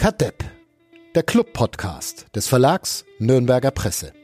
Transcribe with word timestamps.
Kadepp, 0.00 0.42
der 1.14 1.22
Club-Podcast 1.22 2.34
des 2.34 2.48
Verlags 2.48 3.04
Nürnberger 3.18 3.70
Presse. 3.70 4.14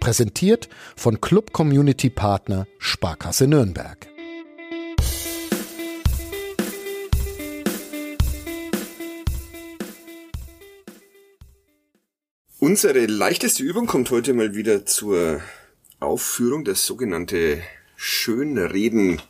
Präsentiert 0.00 0.68
von 0.96 1.20
Club 1.20 1.52
Community 1.52 2.10
Partner 2.10 2.66
Sparkasse 2.80 3.46
Nürnberg. 3.46 4.08
Unsere 12.58 13.06
leichteste 13.06 13.62
Übung 13.62 13.86
kommt 13.86 14.10
heute 14.10 14.34
mal 14.34 14.56
wieder 14.56 14.84
zur 14.84 15.40
Aufführung, 16.00 16.64
das 16.64 16.84
sogenannte 16.84 17.62
Schönreden 17.94 19.22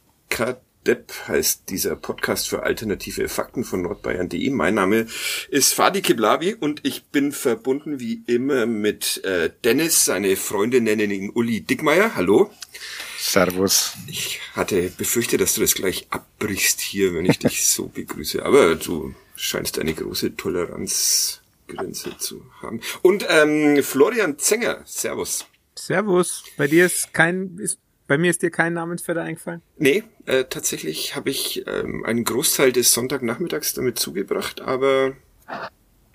Kadepp 0.85 1.13
heißt 1.29 1.69
dieser 1.69 1.95
Podcast 1.95 2.49
für 2.49 2.63
alternative 2.63 3.29
Fakten 3.29 3.65
von 3.65 3.83
nordbayern.de. 3.83 4.49
Mein 4.49 4.75
Name 4.75 5.07
ist 5.51 5.75
Fadi 5.75 6.01
Kiblavi 6.01 6.55
und 6.55 6.81
ich 6.85 7.05
bin 7.05 7.33
verbunden 7.33 8.01
wie 8.01 8.23
immer 8.27 8.65
mit 8.65 9.23
äh, 9.25 9.51
Dennis, 9.63 10.07
seine 10.07 10.37
Freunde 10.37 10.81
nennen 10.81 11.11
ihn 11.11 11.31
Uli 11.31 11.61
Dickmeier. 11.61 12.15
Hallo. 12.17 12.51
Servus. 13.19 13.93
Ich 14.07 14.41
hatte 14.55 14.91
befürchtet, 14.97 15.43
dass 15.43 15.55
du 15.55 15.61
das 15.61 15.75
gleich 15.75 16.07
abbrichst 16.09 16.81
hier, 16.81 17.13
wenn 17.15 17.27
ich 17.27 17.39
dich 17.39 17.67
so 17.67 17.89
begrüße. 17.89 18.43
Aber 18.45 18.75
du 18.75 19.15
scheinst 19.37 19.79
eine 19.79 19.93
große 19.93 20.35
Toleranzgrenze 20.37 22.17
zu 22.17 22.47
haben. 22.63 22.81
Und 23.03 23.27
ähm, 23.29 23.83
Florian 23.83 24.39
Zenger, 24.39 24.83
Servus. 24.87 25.45
Servus. 25.75 26.43
Bei 26.57 26.67
dir 26.67 26.87
ist 26.87 27.13
kein, 27.13 27.59
ist, 27.59 27.79
bei 28.11 28.19
mir 28.19 28.31
ist 28.31 28.43
dir 28.43 28.51
kein 28.51 28.73
Namensvetter 28.73 29.23
eingefallen? 29.23 29.63
Nee, 29.79 30.03
äh, 30.27 30.43
tatsächlich 30.43 31.15
habe 31.15 31.31
ich 31.31 31.65
ähm, 31.69 32.05
einen 32.05 32.25
Großteil 32.25 32.73
des 32.73 32.93
Sonntagnachmittags 32.93 33.73
damit 33.75 34.01
zugebracht, 34.01 34.61
aber 34.61 35.13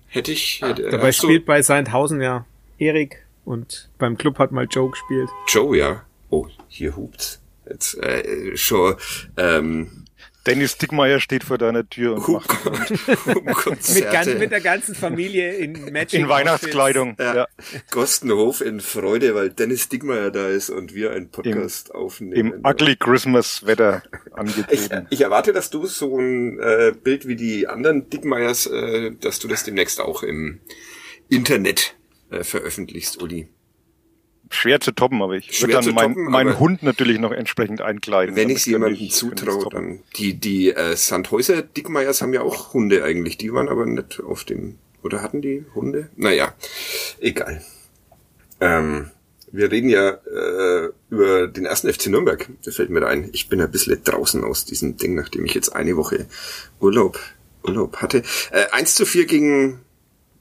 hätte 0.08 0.34
ich. 0.34 0.62
Hätte, 0.62 0.90
Dabei 0.90 1.08
du- 1.08 1.14
spielt 1.14 1.46
bei 1.46 1.62
Sandhausen 1.62 2.20
ja 2.22 2.46
Erik 2.78 3.26
und 3.46 3.90
beim 3.98 4.18
Club 4.18 4.40
hat 4.40 4.52
mal 4.52 4.68
Joe 4.70 4.92
gespielt. 4.92 5.30
Joe, 5.48 5.78
ja. 5.78 6.04
Oh, 6.30 6.48
hier 6.68 6.98
hupt's. 6.98 7.40
Jetzt 7.70 7.98
äh, 8.04 8.58
schon 8.58 8.96
ähm, 9.38 10.04
Dennis 10.46 10.78
Dickmeier 10.78 11.20
steht 11.20 11.44
vor 11.44 11.58
deiner 11.58 11.88
Tür 11.90 12.16
und 12.16 12.28
Hup 12.28 12.44
macht 13.44 13.66
Mit, 13.94 14.12
ganz, 14.12 14.28
mit 14.36 14.52
der 14.52 14.62
ganzen 14.62 14.94
Familie 14.94 15.54
in 15.56 15.92
Matching 15.92 16.22
in 16.22 16.30
Weihnachtskleidung. 16.30 17.16
Ja. 17.20 17.36
Ja. 17.36 17.48
Gostenhof 17.92 18.62
in 18.62 18.80
Freude, 18.80 19.34
weil 19.34 19.50
Dennis 19.50 19.90
Dickmeyer 19.90 20.32
da 20.32 20.48
ist 20.48 20.70
und 20.70 20.94
wir 20.94 21.12
einen 21.12 21.30
Podcast 21.30 21.94
aufnehmen. 21.94 22.54
Im 22.54 22.66
ugly 22.66 22.96
Christmas 22.96 23.66
Wetter 23.66 24.04
Ich, 24.28 24.34
angetreten. 24.34 25.08
ich 25.10 25.22
erwarte, 25.22 25.54
dass 25.54 25.70
du 25.70 25.86
so 25.88 26.18
ein 26.18 26.60
äh, 26.60 26.94
Bild 26.94 27.28
wie 27.28 27.36
die 27.36 27.68
anderen 27.68 28.10
Dickmeyers, 28.10 28.68
äh, 28.68 29.12
dass 29.20 29.40
du 29.40 29.48
das 29.48 29.64
demnächst 29.64 30.00
auch 30.00 30.22
im 30.24 30.60
Internet 31.30 31.96
äh, 32.30 32.44
veröffentlichst, 32.44 33.22
Uli. 33.22 33.48
Schwer 34.50 34.80
zu 34.80 34.92
toppen, 34.92 35.22
aber 35.22 35.34
ich 35.34 35.58
Schwer 35.58 35.76
würde 35.76 35.86
dann 35.86 35.96
mein, 35.96 36.08
toppen, 36.10 36.32
meinen 36.32 36.60
Hund 36.60 36.84
natürlich 36.84 37.20
noch 37.20 37.32
entsprechend 37.32 37.82
einkleiden. 37.82 38.36
Wenn 38.36 38.50
ich 38.50 38.66
jemandem 38.66 39.10
zutraue, 39.10 39.68
dann 39.72 40.00
die 40.18 40.36
die 40.36 40.70
äh, 40.70 40.96
Sandhäuser 40.96 41.62
Dickmeyers 41.62 42.22
haben 42.22 42.34
ja 42.34 42.42
auch 42.42 42.74
Hunde 42.74 43.04
eigentlich, 43.04 43.38
die 43.38 43.54
waren 43.54 43.70
aber 43.70 43.86
nicht 43.86 44.20
auf 44.22 44.44
dem 44.44 44.78
oder 45.04 45.22
hatten 45.22 45.42
die 45.42 45.66
Hunde? 45.76 46.10
Naja, 46.16 46.56
egal. 47.20 47.62
Ähm, 48.60 49.12
wir 49.52 49.72
reden 49.72 49.90
ja 49.90 50.10
äh, 50.10 50.90
über 51.10 51.48
den 51.48 51.66
ersten 51.66 51.92
FC 51.92 52.08
Nürnberg. 52.08 52.50
Das 52.64 52.76
fällt 52.76 52.90
mir 52.90 53.06
ein. 53.06 53.30
Ich 53.32 53.48
bin 53.48 53.62
ein 53.62 53.72
bisschen 53.72 54.04
draußen 54.04 54.44
aus 54.44 54.66
diesem 54.66 54.98
Ding, 54.98 55.16
nachdem 55.16 55.46
ich 55.46 55.54
jetzt 55.54 55.76
eine 55.76 55.96
Woche 55.96 56.26
Urlaub 56.80 57.20
Urlaub 57.64 57.98
hatte. 57.98 58.24
Äh, 58.52 58.66
1 58.72 58.96
zu 58.96 59.06
4 59.06 59.26
gegen 59.26 59.80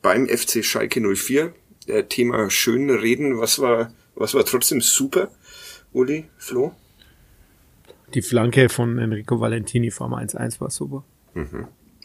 beim 0.02 0.28
FC 0.28 0.64
Schalke 0.64 1.00
04. 1.00 1.52
Äh, 1.86 2.04
Thema 2.04 2.50
schön 2.50 2.90
reden. 2.90 3.38
Was 3.38 3.58
war 3.58 3.90
was 4.14 4.34
war 4.34 4.44
trotzdem 4.44 4.80
super, 4.80 5.28
Uli, 5.92 6.28
Flo? 6.38 6.72
Die 8.14 8.22
Flanke 8.22 8.68
von 8.68 8.98
Enrico 8.98 9.40
Valentini 9.40 9.90
vom 9.90 10.14
1-1 10.14 10.60
war 10.60 10.70
super. 10.70 11.04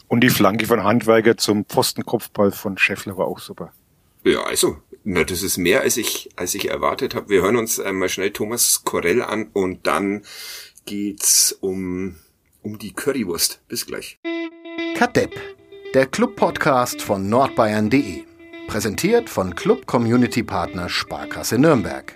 Und 0.08 0.22
die 0.22 0.30
Flanke 0.30 0.66
von 0.66 0.84
Handwerker 0.84 1.38
zum 1.38 1.66
Pfostenkopfball 1.66 2.52
von 2.52 2.78
Scheffler 2.80 3.16
war 3.18 3.28
auch 3.28 3.40
super. 3.40 3.72
Ja, 4.24 4.42
also, 4.44 4.78
na, 5.04 5.24
das 5.24 5.44
ist 5.44 5.58
mehr, 5.58 5.82
als 5.82 5.98
ich, 5.98 6.30
als 6.36 6.56
ich 6.56 6.70
erwartet 6.70 7.14
habe. 7.14 7.30
Wir 7.30 7.44
hören 7.44 7.58
uns 7.58 7.80
einmal 7.80 8.10
schnell 8.10 8.32
Thomas 8.32 8.84
Korell 8.84 9.22
an 9.22 9.50
und 9.54 9.86
dann 9.86 10.24
geht's 10.86 11.52
um, 11.52 12.16
um 12.64 12.80
die 12.80 12.94
Currywurst. 12.94 13.62
Bis 13.68 13.86
gleich. 13.86 14.20
Kadepp, 14.96 15.40
der 15.94 16.08
Club-Podcast 16.08 17.04
von 17.04 17.30
nordbayern.de. 17.30 18.29
Präsentiert 18.70 19.32
von 19.32 19.56
Club 19.56 19.88
Community 19.88 20.44
Partner 20.44 20.90
Sparkasse 20.90 21.58
Nürnberg. 21.58 22.16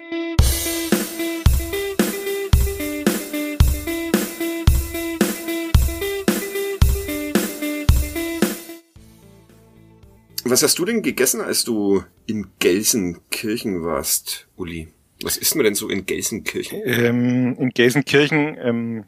Was 10.44 10.62
hast 10.62 10.78
du 10.78 10.86
denn 10.86 11.02
gegessen, 11.02 11.42
als 11.42 11.64
du 11.64 12.04
in 12.28 12.46
Gelsenkirchen 12.60 13.84
warst, 13.84 14.48
Uli? 14.56 14.90
Was 15.24 15.38
isst 15.38 15.56
man 15.56 15.64
denn 15.64 15.74
so 15.74 15.90
in 15.90 16.06
Gelsenkirchen? 16.06 16.84
Ähm, 16.86 17.56
in 17.58 17.72
Gelsenkirchen, 17.72 18.58
ähm, 18.62 19.06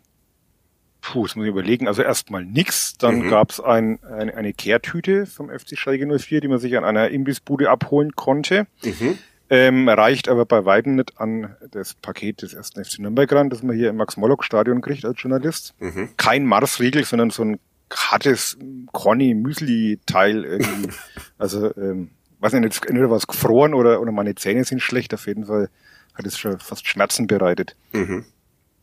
puh, 1.07 1.27
das 1.27 1.35
muss 1.35 1.45
ich 1.45 1.51
überlegen, 1.51 1.87
also 1.87 2.01
erstmal 2.01 2.43
nix. 2.43 2.97
Dann 2.97 3.19
Mhm. 3.19 3.29
gab's 3.29 3.59
ein, 3.59 3.99
ein, 4.03 4.31
eine 4.31 4.53
Kehrtüte 4.53 5.27
vom 5.27 5.49
FC 5.49 5.77
Schalke 5.77 6.07
04, 6.19 6.41
die 6.41 6.47
man 6.47 6.57
sich 6.57 6.75
an 6.77 6.83
einer 6.83 7.09
Imbissbude 7.09 7.69
abholen 7.69 8.13
konnte. 8.15 8.65
Mhm. 8.83 9.17
Ähm, 9.51 9.87
reicht 9.87 10.27
aber 10.29 10.45
bei 10.45 10.65
weitem 10.65 10.95
nicht 10.95 11.19
an 11.21 11.55
das 11.69 11.93
Paket 11.93 12.41
des 12.41 12.55
ersten 12.55 12.83
FC 12.83 12.97
Nürnberg 12.97 13.31
ran, 13.31 13.51
das 13.51 13.61
man 13.61 13.75
hier 13.75 13.89
im 13.91 13.97
Max-Morlock-Stadion 13.97 14.81
kriegt 14.81 15.05
als 15.05 15.21
Journalist. 15.21 15.75
Mhm. 15.79 16.09
Kein 16.17 16.45
Marsriegel, 16.45 17.03
sondern 17.03 17.29
so 17.29 17.43
ein 17.43 17.59
hartes 17.93 18.57
Corny-Müsli-Teil 18.91 20.43
irgendwie. 20.43 20.89
also, 21.37 21.75
ähm, 21.77 22.09
weiß 22.39 22.53
nicht, 22.53 22.63
jetzt 22.63 22.85
entweder 22.87 23.09
was 23.11 23.27
gefroren 23.27 23.73
oder, 23.73 24.01
oder 24.01 24.11
meine 24.11 24.35
Zähne 24.35 24.63
sind 24.63 24.81
schlecht. 24.81 25.13
Auf 25.13 25.27
jeden 25.27 25.45
Fall 25.45 25.69
hat 26.15 26.25
es 26.25 26.37
schon 26.37 26.59
fast 26.59 26.87
Schmerzen 26.87 27.27
bereitet. 27.27 27.75
Mhm. 27.93 28.25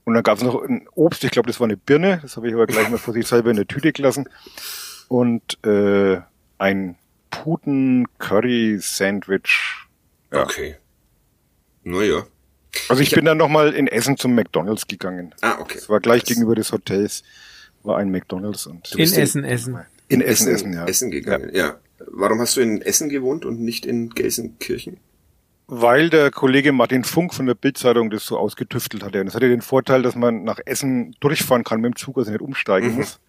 Und 0.05 0.15
dann 0.15 0.23
gab 0.23 0.39
es 0.39 0.45
noch 0.45 0.63
ein 0.63 0.87
Obst, 0.95 1.23
ich 1.25 1.31
glaube, 1.31 1.47
das 1.47 1.61
war 1.61 1.67
eine 1.67 1.77
Birne, 1.77 2.19
das 2.23 2.37
habe 2.37 2.49
ich 2.49 2.55
aber 2.55 2.67
gleich 2.67 2.89
mal 2.89 2.99
vor 2.99 3.15
sich 3.15 3.27
selber 3.27 3.51
in 3.51 3.57
der 3.57 3.67
Tüte 3.69 3.93
gelassen. 3.93 4.29
Und 5.09 5.59
äh, 5.65 6.19
ein 6.59 6.97
Puten-Curry-Sandwich. 7.31 9.87
Ja. 10.33 10.43
Okay. 10.43 10.77
Naja. 11.85 12.25
Also 12.89 13.03
ich, 13.03 13.11
bin 13.11 13.25
dann 13.27 13.37
nochmal 13.39 13.75
in 13.75 13.87
Essen 13.87 14.17
zum 14.17 14.35
McDonalds 14.35 14.87
gegangen. 14.87 15.35
Ah, 15.43 15.59
okay. 15.61 15.75
Das 15.77 15.89
war 15.89 16.01
gleich 16.01 16.23
Das- 16.23 16.29
gegenüber 16.31 16.55
des 16.55 16.73
Hotels, 16.73 17.23
war 17.83 17.99
ein 17.99 18.11
McDonalds 18.11 18.67
und 18.67 18.93
In 18.95 19.01
Essen, 19.01 19.45
Essen. 19.45 19.79
in 20.09 20.21
Essen, 20.21 20.49
Essen, 20.49 20.73
ja. 20.73 20.87
Essen 20.87 21.11
gegangen, 21.11 21.51
ja. 21.55 21.77
Warum 22.07 22.41
hast 22.41 22.57
du 22.57 22.61
in 22.61 22.83
Essen 22.83 23.09
gewohnt 23.09 23.45
und 23.45 23.61
nicht 23.61 23.87
in 23.87 24.11
Gelsenkirchen? 24.11 24.99
Weil 25.75 26.11
der 26.11 26.31
Kollege 26.31 26.71
Martin 26.71 27.03
Funk 27.03 27.33
von 27.33 27.47
der 27.47 27.55
Bildzeitung 27.55 28.11
das 28.11 28.27
so 28.27 28.37
ausgetüftelt 28.37 29.03
hatte. 29.03 29.21
Und 29.21 29.27
das 29.27 29.35
hatte 29.35 29.49
den 29.49 29.63
Vorteil, 29.63 30.03
dass 30.03 30.15
man 30.15 30.45
nach 30.45 30.59
Essen 30.67 31.17
durchfahren 31.21 31.65
kann 31.65 31.81
mit 31.81 31.95
dem 31.95 31.97
Zug, 31.97 32.19
also 32.19 32.31
nicht 32.31 32.43
umsteigen 32.43 32.95
muss. 32.95 33.21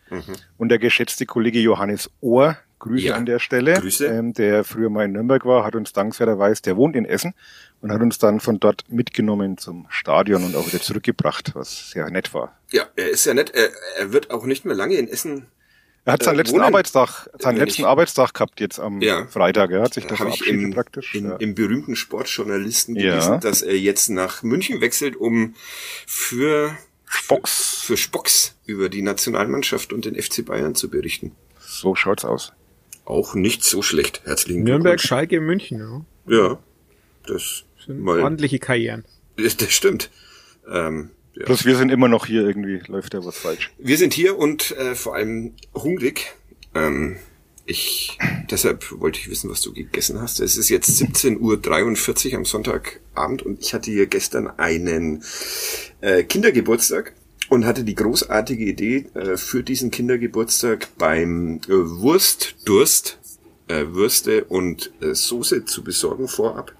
Und 0.58 0.68
der 0.68 0.78
geschätzte 0.78 1.26
Kollege 1.26 1.59
Johannes 1.59 2.09
Ohr, 2.20 2.58
Grüße 2.80 3.06
Ja, 3.08 3.16
an 3.16 3.26
der 3.26 3.40
Stelle, 3.40 3.76
Grüße. 3.76 4.08
Ähm, 4.08 4.34
der 4.34 4.66
früher 4.66 4.90
mal 4.90 5.06
in 5.06 5.14
Nürnberg 5.14 5.46
war, 5.46 5.64
hat 5.64 5.74
uns 5.74 5.94
dankenswerterweise, 5.94 6.62
der 6.64 6.76
wohnt 6.76 6.98
in 6.98 7.06
Essen 7.06 7.34
und 7.80 7.94
hat 7.94 8.02
uns 8.02 8.20
dann 8.20 8.42
von 8.42 8.60
dort 8.60 8.84
mitgenommen 8.90 9.58
zum 9.58 9.86
Stadion 9.88 10.44
und 10.44 10.58
auch 10.58 10.68
wieder 10.68 10.81
zurückgebracht, 10.81 11.56
was 11.56 11.92
sehr 11.92 12.10
nett 12.12 12.34
war. 12.34 12.60
Ja, 12.74 12.84
er 12.98 13.10
ist 13.10 13.25
ja 13.25 13.34
nett. 13.34 13.52
Er, 13.56 13.70
er 13.98 14.12
wird 14.12 14.31
auch 14.31 14.44
nicht 14.44 14.66
mehr 14.66 14.75
lange 14.75 14.96
in 14.96 15.08
Essen. 15.08 15.48
Er 16.06 16.14
hat 16.14 16.24
seinen 16.24 16.36
Äh, 16.36 16.38
letzten 16.40 16.56
wohnen- 16.56 16.64
Arbeitstag, 16.66 17.30
seinen 17.39 17.57
wenn 17.57 17.66
letzten 17.66 17.81
ich- 17.83 17.88
Arbeitstag 17.88 18.33
gehabt 18.33 18.60
jetzt 18.60 18.80
am 18.80 19.01
Ja. 19.01 19.25
Freitag. 19.27 19.72
Er 19.72 19.83
hat 19.83 19.94
sich 19.94 20.06
da 20.06 20.19
Habe 20.19 20.31
ich 20.31 20.45
im, 20.48 20.72
praktisch. 20.74 21.16
in, 21.16 21.30
ja. 21.30 21.36
im 21.38 21.56
berühmten 21.56 21.95
Sportjournalisten 21.95 22.95
Ja. 22.98 23.12
gelesen, 23.12 23.39
dass 23.39 23.62
er 23.62 23.77
jetzt 23.80 24.10
nach 24.10 24.44
München 24.44 24.81
wechselt, 24.81 25.16
um 25.16 25.56
für 26.06 26.75
Spocks. 27.06 27.81
für 27.83 27.95
Spocks 27.95 28.56
über 28.66 28.89
die 28.89 29.01
Nationalmannschaft 29.01 29.94
und 29.94 30.04
den 30.06 30.16
FC 30.22 30.42
Bayern 30.44 30.75
zu 30.75 30.89
berichten. 30.89 31.31
So 31.60 31.95
schaut's 31.95 32.25
aus. 32.25 32.51
Auch 33.06 33.33
nicht 33.36 33.63
so 33.63 33.81
schlecht. 33.81 34.22
Herzlichen 34.25 34.63
Nürnberg, 34.63 34.98
Glückwunsch. 34.98 35.07
Schalke, 35.07 35.39
München, 35.42 35.80
ja. 35.80 36.36
Ja, 36.38 36.60
das 37.27 37.63
Sind 37.86 38.01
mal, 38.01 38.19
ordentliche 38.22 38.60
Karrieren. 38.60 39.06
das, 39.38 39.56
das 39.57 39.72
stimmt. 39.72 40.10
Ähm, 40.69 41.12
ja. 41.33 41.45
Bloß 41.45 41.65
wir 41.65 41.75
sind 41.75 41.89
immer 41.89 42.07
noch 42.07 42.25
hier 42.25 42.41
irgendwie, 42.41 42.81
läuft 42.88 43.13
da 43.13 43.25
was 43.25 43.38
falsch. 43.38 43.71
Wir 43.77 43.97
sind 43.97 44.13
hier 44.13 44.38
und 44.38 44.71
äh, 44.77 44.95
vor 44.95 45.15
allem 45.15 45.53
hungrig. 45.74 46.33
Ähm, 46.75 47.18
ich, 47.65 48.18
deshalb 48.51 49.00
wollte 49.00 49.19
ich 49.19 49.30
wissen, 49.30 49.50
was 49.50 49.62
du 49.62 49.74
gegessen 49.74 50.21
hast. 50.21 50.39
Es 50.39 50.57
ist 50.57 50.69
jetzt 50.69 50.89
17.43 50.89 52.31
Uhr 52.31 52.38
am 52.38 52.45
Sonntagabend 52.45 53.41
und 53.44 53.62
ich 53.62 53.74
hatte 53.74 53.89
hier 53.89 54.07
gestern 54.07 54.47
einen 54.47 55.24
äh, 56.01 56.24
Kindergeburtstag 56.24 57.13
und 57.50 57.65
hatte 57.65 57.83
die 57.83 57.95
großartige 57.95 58.65
Idee, 58.65 59.06
äh, 59.13 59.38
für 59.38 59.63
diesen 59.63 59.91
Kindergeburtstag 59.91 60.89
beim 60.97 61.62
äh, 61.68 61.71
Wurstdurst 61.71 63.19
äh, 63.68 63.86
Würste 63.88 64.44
und 64.45 64.91
äh, 65.01 65.13
Soße 65.13 65.65
zu 65.65 65.83
besorgen 65.83 66.27
vorab. 66.27 66.74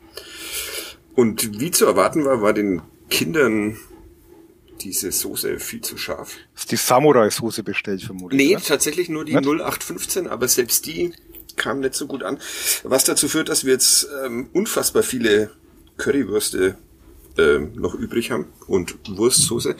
Und 1.16 1.60
wie 1.60 1.72
zu 1.72 1.86
erwarten 1.86 2.26
war, 2.26 2.42
war 2.42 2.54
den 2.54 2.82
Kindern 3.10 3.78
diese 4.84 5.12
Soße 5.12 5.60
viel 5.60 5.82
zu 5.82 5.98
scharf. 5.98 6.36
Hast 6.56 6.72
die 6.72 6.76
Samurai-Soße 6.76 7.64
bestellt 7.64 8.02
vermutlich? 8.04 8.38
Nee, 8.38 8.56
oder? 8.56 8.64
tatsächlich 8.66 9.10
nur 9.10 9.26
die 9.26 9.34
Nicht? 9.36 9.46
0815, 9.48 10.28
aber 10.28 10.48
selbst 10.48 10.86
die 10.86 11.14
kam 11.56 11.80
nicht 11.80 11.94
so 11.96 12.08
gut 12.08 12.24
an. 12.24 12.40
Was 12.84 13.04
dazu 13.06 13.28
führt, 13.28 13.50
dass 13.50 13.64
wir 13.66 13.74
jetzt 13.74 14.08
ähm, 14.26 14.50
unfassbar 14.54 15.04
viele 15.04 15.52
Currywürste 15.98 16.78
ähm, 17.38 17.74
noch 17.76 17.96
übrig 17.96 18.32
haben 18.32 18.48
und 18.68 18.98
Wurstsoße 19.08 19.76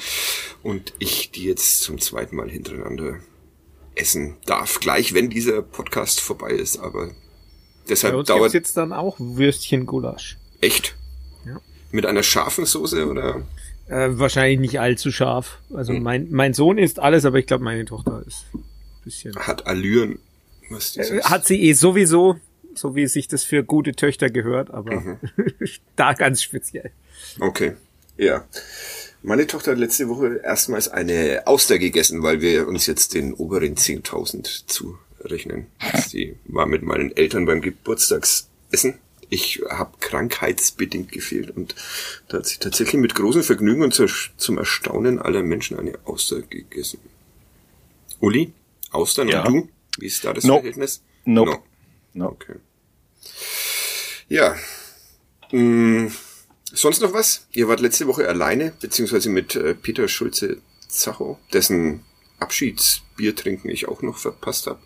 und 0.64 0.94
ich 1.00 1.32
die 1.32 1.46
jetzt 1.46 1.82
zum 1.82 2.00
zweiten 2.00 2.36
Mal 2.36 2.50
hintereinander 2.50 3.20
essen 3.96 4.38
darf. 4.46 4.80
Gleich, 4.80 5.14
wenn 5.14 5.30
dieser 5.30 5.62
Podcast 5.62 6.20
vorbei 6.22 6.52
ist, 6.52 6.78
aber 6.80 7.08
Bei 7.08 7.16
deshalb 7.90 8.16
uns 8.16 8.28
gibt's 8.28 8.38
dauert 8.40 8.54
jetzt 8.54 8.78
dann 8.78 8.92
auch 8.94 9.18
Würstchen-Gulasch. 9.20 10.38
echt 10.62 10.96
Ja. 11.46 11.60
mit 11.92 12.06
einer 12.06 12.24
scharfen 12.24 12.66
Soße 12.66 13.08
oder 13.08 13.46
Äh, 13.88 14.18
wahrscheinlich 14.18 14.60
nicht 14.60 14.80
allzu 14.80 15.12
scharf. 15.12 15.60
Also 15.74 15.94
Hm. 15.94 16.04
mein, 16.04 16.28
mein 16.32 16.54
Sohn 16.54 16.78
isst 16.78 17.00
alles, 17.00 17.26
aber 17.26 17.38
ich 17.40 17.46
glaube, 17.48 17.64
meine 17.64 17.86
Tochter 17.86 18.24
ist 18.26 18.46
ein 18.54 18.64
bisschen. 19.04 19.36
hat 19.36 19.68
Allüren. 19.68 20.20
Was 20.70 20.96
Äh, 20.98 21.22
Hat 21.24 21.46
sie 21.46 21.62
eh 21.62 21.74
sowieso, 21.74 22.38
so 22.74 22.96
wie 22.96 23.06
sich 23.08 23.28
das 23.28 23.44
für 23.44 23.64
gute 23.64 23.92
Töchter 23.94 24.30
gehört, 24.30 24.72
aber 24.72 25.00
Mhm. 25.02 25.18
da 25.96 26.14
ganz 26.14 26.42
speziell. 26.42 26.92
Okay, 27.40 27.74
ja. 28.18 28.46
Meine 29.22 29.48
Tochter 29.48 29.72
hat 29.72 29.78
letzte 29.78 30.10
Woche 30.10 30.42
erstmals 30.44 30.88
eine 30.90 31.44
Auster 31.46 31.78
gegessen, 31.80 32.24
weil 32.24 32.42
wir 32.42 32.68
uns 32.68 32.88
jetzt 32.88 33.14
den 33.14 33.34
oberen 33.34 33.76
10.000 33.76 34.64
zurechnen. 34.68 35.68
Sie 36.08 36.36
war 36.46 36.66
mit 36.66 36.82
meinen 36.84 37.16
Eltern 37.16 37.46
beim 37.46 37.62
Geburtstagsessen. 37.62 38.96
Ich 39.34 39.64
habe 39.68 39.98
krankheitsbedingt 40.00 41.12
gefehlt 41.12 41.50
und 41.50 41.74
da 42.28 42.38
hat 42.38 42.46
sie 42.46 42.60
tatsächlich 42.60 43.02
mit 43.02 43.16
großem 43.16 43.42
Vergnügen 43.42 43.82
und 43.82 43.94
zum 44.38 44.58
Erstaunen 44.60 45.18
aller 45.18 45.42
Menschen 45.42 45.80
eine 45.80 45.98
Auster 46.06 46.44
gegessen. 46.44 47.00
Uli, 48.20 48.54
Austern 48.92 49.30
Ja. 49.30 49.44
und 49.44 49.52
du? 49.54 49.70
Wie 49.98 50.06
ist 50.06 50.24
da 50.24 50.34
das 50.34 50.44
No. 50.44 50.58
Verhältnis? 50.58 51.02
Nope. 51.26 51.50
No. 51.52 51.64
No. 52.14 52.28
Okay. 52.30 52.58
Ja. 54.30 54.56
Mm, 55.52 56.10
sonst 56.72 57.02
noch 57.02 57.14
was? 57.14 57.48
Ihr 57.54 57.68
wart 57.68 57.80
letzte 57.80 58.06
Woche 58.06 58.28
alleine, 58.30 58.74
beziehungsweise 58.82 59.30
mit 59.32 59.56
äh, 59.56 59.74
Peter 59.74 60.08
Schulze 60.08 60.62
Zacho, 60.90 61.40
dessen 61.54 62.04
Abschiedsbier 62.38 63.36
trinken 63.36 63.70
ich 63.70 63.88
auch 63.88 64.04
noch 64.04 64.20
verpasst 64.20 64.68
habe. 64.68 64.80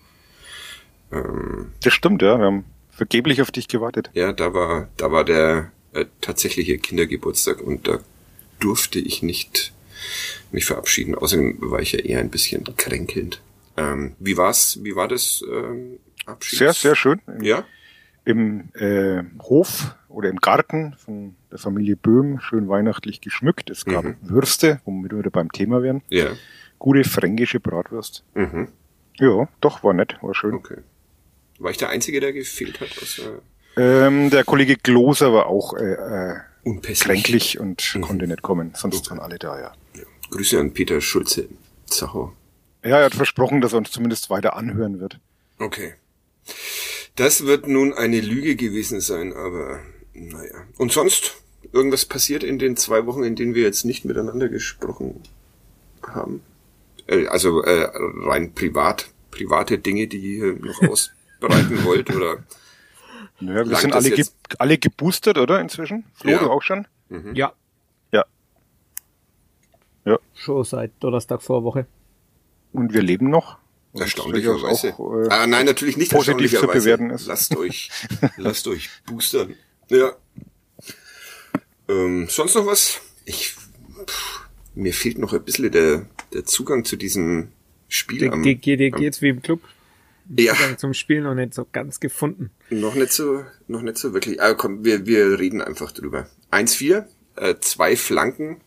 Ähm, 1.12 1.74
Das 1.84 1.92
stimmt, 1.94 2.22
ja. 2.22 2.38
Wir 2.40 2.46
haben 2.46 2.64
vergeblich 2.98 3.42
auf 3.42 3.52
dich 3.52 3.68
gewartet. 3.68 4.10
ja, 4.14 4.34
da 4.34 4.54
war, 4.54 4.90
da 4.98 5.12
war 5.12 5.24
der 5.24 5.72
äh, 5.94 6.06
tatsächliche 6.22 6.78
Kindergeburtstag 6.78 7.62
und 7.62 7.88
da 7.88 8.00
durfte 8.60 9.00
ich 9.00 9.24
nicht 9.24 9.74
mich 10.52 10.66
verabschieden. 10.66 11.16
Außerdem 11.16 11.58
war 11.62 11.80
ich 11.80 11.92
ja 11.94 12.00
eher 12.00 12.20
ein 12.20 12.30
bisschen 12.30 12.64
kränkelnd. 12.76 13.42
Ähm, 13.78 14.16
wie 14.20 14.36
war's? 14.38 14.80
Wie 14.84 14.96
war 14.96 15.08
das 15.08 15.44
ähm, 15.50 16.00
Abschieds? 16.26 16.60
Sehr, 16.60 16.74
sehr 16.74 16.96
schön. 16.96 17.22
Ja. 17.42 17.64
Im 18.26 18.70
äh, 18.74 19.24
Hof 19.44 19.96
oder 20.10 20.30
im 20.30 20.38
Garten 20.38 20.94
von 20.98 21.36
der 21.52 21.60
Familie 21.60 21.96
Böhm 21.96 22.40
schön 22.42 22.68
weihnachtlich 22.68 23.22
geschmückt. 23.22 23.70
Es 23.70 23.86
gab 23.86 24.04
Mhm. 24.04 24.16
Würste, 24.22 24.82
womit 24.86 25.12
wir 25.12 25.20
wieder 25.20 25.30
beim 25.32 25.52
Thema 25.52 25.82
wären. 25.84 26.02
Ja. 26.10 26.32
Gute 26.80 27.04
fränkische 27.04 27.60
Bratwurst. 27.60 28.24
Mhm. 28.34 28.68
Ja, 29.20 29.48
doch, 29.62 29.84
war 29.84 29.94
nett, 29.94 30.18
war 30.22 30.34
schön. 30.36 30.56
Okay. 30.56 30.78
War 31.60 31.72
ich 31.72 31.78
der 31.78 31.90
Einzige, 31.90 32.20
der 32.20 32.34
gefehlt 32.34 32.80
hat? 32.80 32.90
Außer 33.02 33.42
Ähm, 33.78 34.30
der 34.30 34.44
Kollege 34.44 34.76
Gloser 34.76 35.32
war 35.34 35.48
auch 35.48 35.74
äh, 35.76 35.94
äh, 35.94 36.94
kränklich 36.96 37.60
und 37.60 37.94
Mhm. 37.96 38.02
konnte 38.02 38.28
nicht 38.28 38.42
kommen. 38.42 38.74
Sonst 38.76 39.10
waren 39.10 39.20
alle 39.20 39.38
da, 39.40 39.60
ja. 39.60 39.74
Ja. 39.96 40.04
Grüße 40.32 40.60
an 40.60 40.74
Peter 40.74 41.00
Schulze. 41.02 41.48
Zacho. 41.86 42.34
Ja, 42.84 43.00
er 43.00 43.06
hat 43.06 43.16
versprochen, 43.16 43.62
dass 43.62 43.74
er 43.74 43.80
uns 43.80 43.92
zumindest 43.92 44.30
weiter 44.30 44.56
anhören 44.56 45.00
wird. 45.00 45.20
Okay. 45.60 45.94
Das 47.16 47.46
wird 47.46 47.68
nun 47.68 47.94
eine 47.94 48.22
Lüge 48.22 48.56
gewesen 48.56 49.00
sein, 49.02 49.34
aber 49.34 49.80
naja. 50.14 50.66
Und 50.78 50.92
sonst? 50.92 51.36
Irgendwas 51.74 52.06
passiert 52.06 52.44
in 52.44 52.60
den 52.60 52.78
zwei 52.78 53.06
Wochen, 53.06 53.24
in 53.24 53.36
denen 53.36 53.54
wir 53.54 53.64
jetzt 53.64 53.84
nicht 53.84 54.06
miteinander 54.06 54.48
gesprochen 54.48 55.22
haben? 56.02 56.42
Äh, 57.08 57.28
also 57.28 57.62
äh, 57.64 57.90
rein 57.94 58.54
privat, 58.54 59.10
private 59.32 59.78
Dinge, 59.78 60.08
die 60.08 60.38
ihr 60.38 60.54
noch 60.54 60.82
ausbreiten 61.42 61.84
wollt 61.84 62.14
oder? 62.16 62.44
Naja, 63.40 63.70
wir 63.70 63.76
sind 63.78 63.94
alle, 63.94 64.10
ge 64.10 64.26
alle 64.58 64.80
geboostert, 64.80 65.38
oder 65.38 65.62
inzwischen? 65.62 66.06
Flo, 66.16 66.32
Ja. 66.32 66.40
du 66.40 66.50
auch 66.50 66.64
schon? 66.64 66.88
Ja, 67.36 67.54
Ja. 68.12 68.26
Ja. 70.06 70.18
schon 70.34 70.64
seit 70.64 70.92
Donnerstag 71.02 71.44
vor 71.44 71.64
Woche. 71.64 71.86
Und 72.74 72.94
wir 72.94 73.04
leben 73.04 73.30
noch. 73.30 73.60
Erstaunlicherweise. 73.94 74.94
Auch, 74.96 75.24
äh, 75.24 75.28
ah, 75.30 75.46
nein, 75.46 75.68
natürlich 75.68 75.98
nicht 75.98 76.12
positiv 76.12 76.50
zu 76.50 76.56
erstaunlicherweise. 76.56 76.80
bewerten 76.98 77.10
ist. 77.12 77.28
Lasst 77.28 77.56
euch, 77.56 77.92
lasst 78.38 78.68
euch 78.68 78.90
boostern. 79.06 79.54
Ja. 79.90 80.14
Ähm, 81.88 82.28
sonst 82.30 82.56
noch 82.56 82.66
was? 82.66 83.00
Ich, 83.26 83.54
pff, 84.06 84.48
mir 84.74 84.94
fehlt 84.94 85.20
noch 85.20 85.32
ein 85.34 85.44
bisschen 85.44 85.72
der, 85.72 86.08
der 86.34 86.44
Zugang 86.46 86.86
zu 86.86 86.96
diesem 86.96 87.50
Spiel 87.88 88.20
Dir, 88.20 88.34
am, 88.34 88.42
dir, 88.42 88.56
dir 88.56 88.94
am 88.94 89.00
geht's 89.00 89.22
wie 89.22 89.30
im 89.30 89.42
Club. 89.44 89.62
Ja, 90.36 90.54
Zugang 90.54 90.78
zum 90.78 90.94
Spiel 90.94 91.22
noch 91.22 91.36
nicht 91.36 91.54
so 91.54 91.68
ganz 91.72 92.00
gefunden. 92.00 92.52
noch 92.70 92.96
nicht 92.96 93.12
so, 93.12 93.46
noch 93.68 93.82
nicht 93.82 93.98
so 93.98 94.14
wirklich. 94.14 94.42
Aber 94.42 94.56
komm, 94.56 94.84
wir, 94.84 95.06
wir 95.06 95.40
reden 95.40 95.62
einfach 95.62 95.92
drüber. 95.92 96.30
1-4, 96.52 97.06
äh, 97.36 97.56
zwei 97.60 97.96
Flanken 97.96 98.62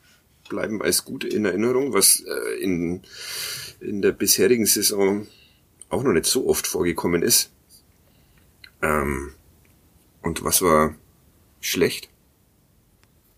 bleiben 0.49 0.83
als 0.83 1.05
gut 1.05 1.25
in 1.25 1.45
Erinnerung, 1.45 1.93
was 1.93 2.21
äh, 2.21 2.63
in, 2.63 3.03
in 3.81 4.03
der 4.03 4.13
bisherigen 4.13 4.67
Saison 4.67 5.27
auch 5.89 6.03
noch 6.03 6.13
nicht 6.13 6.27
so 6.27 6.47
oft 6.47 6.67
vorgekommen 6.67 7.23
ist. 7.23 7.51
Ähm, 8.83 9.35
und 10.23 10.45
was 10.45 10.63
war 10.63 10.95
schlecht? 11.61 12.09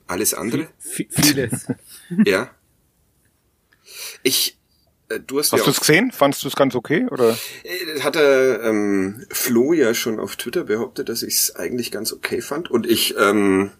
Alles 0.07 0.35
andere? 0.35 0.69
V 0.79 1.05
vieles. 1.09 1.67
ja. 2.25 2.51
Ich, 4.23 4.59
du 5.21 5.39
hast, 5.39 5.53
Hast 5.53 5.61
ja 5.61 5.65
du 5.65 5.71
es 5.71 5.81
gesehen? 5.81 6.13
Fandst 6.13 6.43
du 6.45 6.49
es 6.49 6.57
ganz 6.57 6.75
okay? 6.75 7.07
Oder? 7.11 7.37
Äh, 7.65 8.01
Hat 8.01 8.17
er 8.17 8.63
ähm, 8.63 9.25
Flo 9.31 9.73
ja 9.73 9.95
schon 9.95 10.21
auf 10.21 10.37
Twitter 10.37 10.65
behauptet, 10.65 11.09
dass 11.09 11.23
ich 11.23 11.35
es 11.35 11.57
eigentlich 11.57 11.91
ganz 11.91 12.13
okay 12.13 12.41
fand. 12.41 12.71
Und 12.71 12.87
ich, 12.87 13.15
ähm, 13.19 13.71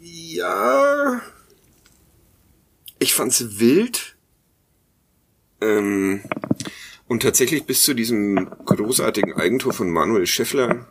ja, 0.00 1.20
ich 2.98 3.14
fand's 3.14 3.58
wild. 3.58 4.16
Ähm, 5.60 6.22
und 7.08 7.22
tatsächlich 7.22 7.64
bis 7.64 7.82
zu 7.82 7.94
diesem 7.94 8.48
großartigen 8.66 9.34
Eigentor 9.34 9.72
von 9.72 9.90
Manuel 9.90 10.26
Scheffler 10.26 10.86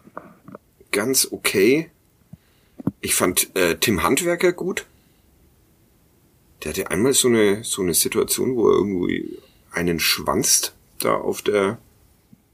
ganz 0.92 1.28
okay. 1.32 1.90
Ich 3.02 3.16
fand 3.16 3.56
äh, 3.56 3.76
Tim 3.76 4.04
Handwerker 4.04 4.52
gut. 4.52 4.86
Der 6.64 6.72
hatte 6.72 6.90
einmal 6.92 7.14
so 7.14 7.28
eine, 7.28 7.64
so 7.64 7.82
eine 7.82 7.94
Situation, 7.94 8.56
wo 8.56 8.70
er 8.70 8.76
irgendwie 8.78 9.38
einen 9.72 10.00
schwanzt 10.00 10.74
da 11.00 11.14
auf 11.16 11.42
der, 11.42 11.78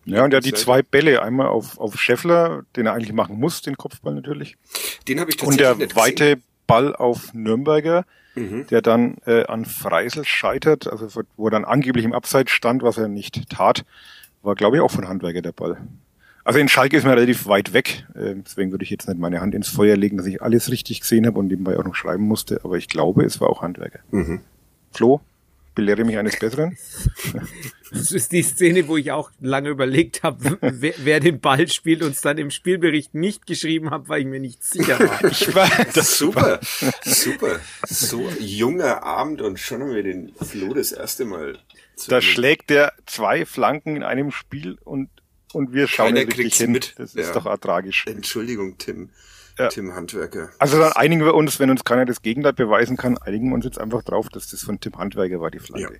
Ja, 0.06 0.26
und 0.26 0.34
er 0.34 0.38
hat 0.38 0.46
die 0.46 0.54
zwei 0.54 0.82
Bälle, 0.82 1.22
einmal 1.22 1.48
auf, 1.48 1.78
auf 1.78 2.00
Scheffler, 2.00 2.64
den 2.76 2.86
er 2.86 2.94
eigentlich 2.94 3.14
machen 3.14 3.40
muss, 3.40 3.62
den 3.62 3.78
Kopfball 3.78 4.14
natürlich. 4.14 4.58
den 5.08 5.20
habe 5.20 5.32
ich 5.32 5.42
Und 5.42 5.58
tatsächlich 5.58 5.78
der 5.78 5.88
nicht 5.88 5.96
weite 5.96 6.42
Ball 6.68 6.96
auf 6.96 7.34
Nürnberger, 7.34 8.06
Mhm. 8.36 8.66
der 8.68 8.82
dann 8.82 9.18
äh, 9.28 9.46
an 9.46 9.64
Freisel 9.64 10.26
scheitert, 10.26 10.88
also 10.88 11.08
wo 11.38 11.48
er 11.48 11.52
dann 11.52 11.66
angeblich 11.66 12.04
im 12.04 12.14
Abseits 12.14 12.50
stand, 12.52 12.82
was 12.82 12.98
er 12.98 13.08
nicht 13.08 13.48
tat, 13.52 13.86
war 14.42 14.56
glaube 14.56 14.78
ich 14.78 14.82
auch 14.82 14.90
von 14.90 15.08
Handwerker 15.08 15.44
der 15.44 15.52
Ball. 15.52 15.78
Also 16.46 16.60
in 16.60 16.68
Schalke 16.68 16.98
ist 16.98 17.04
man 17.06 17.14
relativ 17.14 17.46
weit 17.46 17.72
weg, 17.74 18.06
äh, 18.16 18.36
deswegen 18.36 18.72
würde 18.72 18.84
ich 18.84 18.90
jetzt 18.90 19.08
nicht 19.08 19.20
meine 19.20 19.40
Hand 19.40 19.56
ins 19.56 19.70
Feuer 19.70 19.96
legen, 19.96 20.18
dass 20.18 20.26
ich 20.26 20.42
alles 20.42 20.70
richtig 20.72 21.00
gesehen 21.02 21.26
habe 21.26 21.40
und 21.40 21.48
nebenbei 21.48 21.78
auch 21.80 21.86
noch 21.86 21.96
schreiben 21.96 22.24
musste, 22.24 22.60
aber 22.64 22.78
ich 22.78 22.88
glaube, 22.90 23.24
es 23.24 23.40
war 23.40 23.50
auch 23.50 23.62
Handwerker. 23.62 24.00
Mhm. 24.12 24.42
Flo, 24.92 25.22
belehre 25.74 26.04
mich 26.04 26.18
eines 26.18 26.38
Besseren. 26.38 26.78
Das 27.96 28.12
ist 28.12 28.32
die 28.32 28.42
Szene, 28.42 28.88
wo 28.88 28.98
ich 28.98 29.12
auch 29.12 29.30
lange 29.40 29.70
überlegt 29.70 30.24
habe, 30.24 30.58
wer, 30.62 30.96
wer 30.98 31.20
den 31.20 31.40
Ball 31.40 31.68
spielt 31.68 32.02
und 32.02 32.10
es 32.14 32.22
dann 32.22 32.40
im 32.40 32.50
Spielbericht 32.50 33.14
nicht 33.14 33.46
geschrieben 33.46 33.92
habe, 33.92 34.10
weil 34.10 34.22
ich 34.22 34.26
mir 34.26 34.40
nicht 34.40 34.64
sicher 34.64 35.00
war. 35.00 35.24
Ich 35.30 35.54
war, 35.54 35.70
Das 35.94 36.18
super, 36.18 36.60
super. 37.06 37.60
So 37.88 38.28
junger 38.40 39.04
Abend 39.04 39.44
und 39.44 39.60
schon 39.60 39.82
haben 39.82 39.94
wir 39.94 40.02
den 40.02 40.32
Flo 40.42 40.74
das 40.74 40.92
erste 40.92 41.26
Mal. 41.26 41.60
zu 41.96 42.10
da 42.10 42.20
schlägt 42.20 42.72
der 42.72 42.94
zwei 43.06 43.46
Flanken 43.46 43.96
in 43.98 44.02
einem 44.04 44.32
Spiel 44.32 44.80
und, 44.84 45.10
und 45.54 45.74
wir 45.74 45.88
schauen 45.88 46.14
Keiner 46.16 46.26
kriegt's 46.26 46.58
hin. 46.58 46.72
mit. 46.72 46.96
Das 46.98 47.16
ist 47.16 47.28
Ja. 47.28 47.34
doch 47.34 47.46
auch 47.46 47.58
tragisch. 47.58 48.06
Entschuldigung, 48.08 48.78
Tim. 48.78 49.10
Ja. 49.58 49.68
Tim 49.70 49.94
Handwerker. 49.94 50.50
Also 50.58 50.80
dann 50.80 50.94
einigen 50.94 51.24
wir 51.24 51.36
uns, 51.36 51.60
wenn 51.60 51.70
uns 51.70 51.84
keiner 51.84 52.06
das 52.06 52.22
Gegenteil 52.24 52.54
beweisen 52.54 52.98
kann, 52.98 53.18
einigen 53.20 53.50
wir 53.50 53.56
uns 53.56 53.66
jetzt 53.66 53.80
einfach 53.80 54.02
drauf, 54.04 54.28
dass 54.30 54.50
das 54.50 54.64
von 54.64 54.80
Tim 54.80 54.98
Handwerker 54.98 55.40
war, 55.40 55.52
die 55.52 55.60
Flanke. 55.60 56.00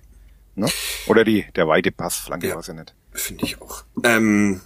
Ne? 0.56 0.68
Oder 1.06 1.22
die, 1.24 1.46
der 1.54 1.68
weite 1.68 1.92
Pass, 1.92 2.16
Flanke 2.16 2.48
Ja. 2.48 2.54
war 2.54 2.60
es 2.60 2.66
ja 2.66 2.74
nicht. 2.74 2.94
Finde 3.12 3.44
ich 3.44 3.60
auch. 3.62 3.84
Ähm, 4.02 4.60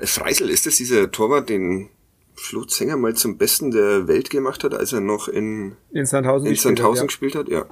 Äh, 0.00 0.06
Freisel, 0.06 0.50
ist 0.50 0.66
das 0.66 0.74
dieser 0.76 1.12
Torwart, 1.12 1.48
den 1.48 1.88
Flo 2.34 2.64
Zenger 2.64 2.96
mal 2.96 3.14
zum 3.14 3.38
Besten 3.38 3.70
der 3.70 4.08
Welt 4.08 4.28
gemacht 4.30 4.64
hat, 4.64 4.74
als 4.74 4.92
er 4.92 4.98
noch 5.00 5.28
in, 5.28 5.76
In 5.92 6.04
Sandhausen, 6.04 6.46
in 6.48 6.54
gespielt 6.54 6.72
hat, 6.72 6.76
Sandhausen 6.78 7.02
ja. 7.02 7.06
gespielt 7.06 7.34
hat? 7.36 7.48
Ja. 7.48 7.66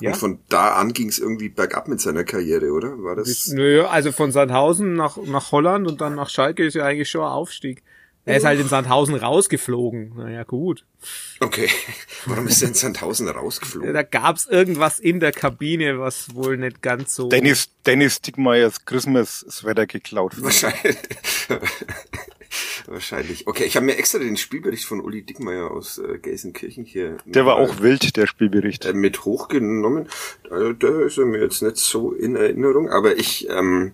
Ja. 0.00 0.10
Und 0.10 0.16
von 0.16 0.38
da 0.48 0.74
an 0.74 0.92
ging 0.92 1.08
es 1.08 1.18
irgendwie 1.18 1.48
bergab 1.48 1.88
mit 1.88 2.00
seiner 2.00 2.24
Karriere, 2.24 2.70
oder? 2.72 3.02
War 3.02 3.16
das? 3.16 3.48
Nö, 3.48 3.84
also 3.84 4.12
von 4.12 4.30
Sandhausen 4.30 4.94
nach, 4.94 5.16
nach 5.16 5.50
Holland 5.50 5.88
und 5.88 6.00
dann 6.00 6.14
nach 6.14 6.28
Schalke 6.28 6.64
ist 6.64 6.74
ja 6.74 6.84
eigentlich 6.84 7.10
schon 7.10 7.22
ein 7.22 7.32
Aufstieg. 7.32 7.82
Er 8.28 8.36
ist 8.36 8.44
halt 8.44 8.60
in 8.60 8.68
Sandhausen 8.68 9.14
rausgeflogen. 9.14 10.12
Naja, 10.16 10.44
gut. 10.44 10.84
Okay. 11.40 11.68
Warum 12.26 12.46
ist 12.46 12.62
denn 12.62 12.74
Sandhausen 12.74 13.28
rausgeflogen? 13.28 13.94
Da 13.94 14.02
gab's 14.02 14.46
irgendwas 14.46 14.98
in 14.98 15.20
der 15.20 15.32
Kabine, 15.32 15.98
was 15.98 16.34
wohl 16.34 16.56
nicht 16.56 16.82
ganz 16.82 17.14
so... 17.14 17.28
Dennis, 17.28 17.70
Dennis 17.86 18.20
Dickmeyers 18.20 18.84
Christmas 18.84 19.40
Sweater 19.48 19.86
geklaut. 19.86 20.34
Wahrscheinlich. 20.42 20.96
Wahrscheinlich. 22.86 23.46
Okay, 23.46 23.64
ich 23.64 23.76
habe 23.76 23.84
mir 23.86 23.98
extra 23.98 24.18
den 24.18 24.36
Spielbericht 24.36 24.84
von 24.84 25.00
Uli 25.00 25.22
Dickmeyer 25.22 25.70
aus 25.70 25.98
äh, 25.98 26.18
Gelsenkirchen 26.18 26.84
hier 26.84 27.18
Der 27.26 27.44
war 27.44 27.56
auch 27.56 27.80
wild, 27.80 28.16
der 28.16 28.26
Spielbericht. 28.26 28.86
äh, 28.86 28.94
mit 28.94 29.24
hochgenommen. 29.24 30.08
Also, 30.50 30.72
da 30.72 31.02
ist 31.02 31.18
er 31.18 31.26
mir 31.26 31.40
jetzt 31.42 31.60
nicht 31.62 31.76
so 31.76 32.12
in 32.12 32.36
Erinnerung, 32.36 32.88
aber 32.88 33.16
ich 33.18 33.48
ähm, 33.50 33.92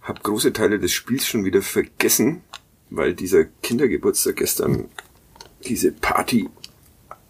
habe 0.00 0.20
große 0.22 0.54
Teile 0.54 0.78
des 0.78 0.92
Spiels 0.92 1.26
schon 1.26 1.44
wieder 1.44 1.60
vergessen, 1.60 2.42
weil 2.90 3.14
dieser 3.14 3.44
Kindergeburtstag 3.62 4.36
gestern 4.36 4.86
diese 5.66 5.92
Party 5.92 6.48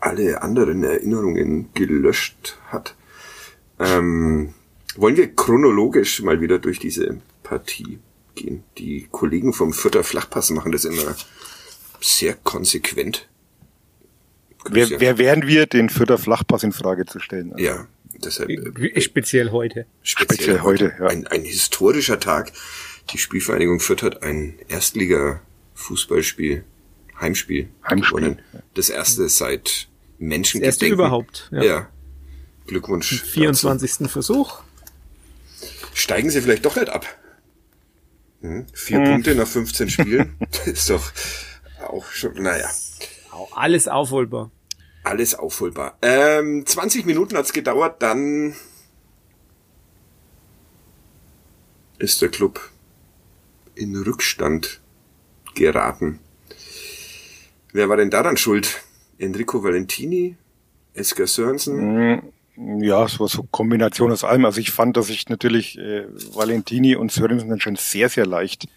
alle 0.00 0.43
anderen 0.43 0.85
Erinnerungen 0.85 1.71
gelöscht 1.75 2.59
hat. 2.67 2.95
Ähm, 3.79 4.55
wollen 4.97 5.17
wir 5.17 5.35
chronologisch 5.35 6.23
mal 6.23 6.41
wieder 6.41 6.59
durch 6.59 6.79
diese 6.79 7.21
Partie 7.43 7.99
gehen? 8.35 8.65
Die 8.79 9.09
Kollegen 9.11 9.53
vom 9.53 9.73
Fürther 9.73 10.05
Flachpass 10.05 10.50
machen 10.50 10.73
das 10.73 10.85
immer 10.85 11.17
sehr 12.00 12.35
konsequent. 12.35 13.29
Wer, 14.71 15.00
wer 15.00 15.19
wären 15.19 15.47
wir, 15.47 15.67
den 15.67 15.88
Fürther 15.88 16.19
Flachpass 16.19 16.62
in 16.62 16.73
Frage 16.73 17.07
zu 17.07 17.21
stellen? 17.21 17.53
Also, 17.53 17.65
Ja, 17.65 17.87
deshalb 18.23 18.50
äh, 18.50 19.00
Speziell 19.00 19.50
heute. 19.50 19.87
speziell, 20.03 20.37
Speziell 20.37 20.61
heute, 20.61 20.95
ja. 20.99 21.07
Ein, 21.07 21.27
ein 21.29 21.43
historischer 21.43 22.21
Tag. 22.21 22.53
Die 23.11 23.19
Spielvereinigung 23.19 23.81
Fürth 23.81 24.03
hat 24.03 24.23
ein 24.23 24.59
Erstliga-Fußballspiel, 25.78 26.64
Heimspiel, 27.20 27.68
Heimspiel, 27.88 28.20
gewonnen. 28.20 28.42
Das 28.75 28.90
erste 28.90 29.28
seit 29.28 29.88
Menschengedenken. 30.18 30.66
Das 30.76 30.82
erste 30.82 30.87
überhaupt, 30.87 31.49
Ja. 31.52 31.62
ja. 31.62 31.88
Glückwunsch. 32.66 33.11
dazu. 33.20 33.26
24. 33.32 34.11
Versuch. 34.11 34.62
Steigen 35.94 36.30
sie 36.30 36.42
vielleicht 36.42 36.64
doch 36.64 36.76
nicht 36.76 36.90
ab. 36.90 37.06
Hm? 38.42 38.66
Vier 38.73 39.00
Punkte 39.02 39.35
nach 39.35 39.49
15 39.49 39.88
Spielen. 39.90 40.37
das 40.50 40.66
ist 40.66 40.90
doch 40.90 41.12
auch 41.88 42.06
schon, 42.11 42.35
naja. 42.35 42.68
Alles 43.52 43.88
aufholbar. 43.88 44.50
Alles 45.02 45.35
aufholbar. 45.35 45.97
Ähm, 46.02 46.64
20 46.66 47.06
Minuten 47.06 47.37
hat's 47.37 47.52
gedauert, 47.52 48.02
dann 48.02 48.54
ist 51.99 52.20
der 52.20 52.28
Club 52.28 52.61
in 53.75 53.97
Rückstand 53.97 54.80
geraten. 55.59 56.21
Wer 57.73 57.88
war 57.88 57.97
denn 57.97 58.11
daran 58.11 58.37
schuld? 58.37 58.83
Enrico 59.19 59.62
Valentini? 59.62 60.37
Esker 60.95 61.27
Sörensen? 61.27 62.23
Ja, 62.81 63.05
es 63.05 63.21
war 63.21 63.29
so 63.29 63.41
eine 63.41 63.49
Kombination 63.50 64.11
aus 64.11 64.25
allem. 64.25 64.45
Also 64.45 64.61
ich 64.61 64.71
fand, 64.71 64.97
dass 64.97 65.11
ich 65.11 65.29
natürlich 65.29 65.79
äh, 65.79 66.07
Valentini 66.35 66.97
und 66.97 67.12
Sörensen 67.12 67.49
dann 67.49 67.61
schon 67.61 67.77
sehr, 67.77 68.09
sehr 68.09 68.27
leicht 68.27 68.69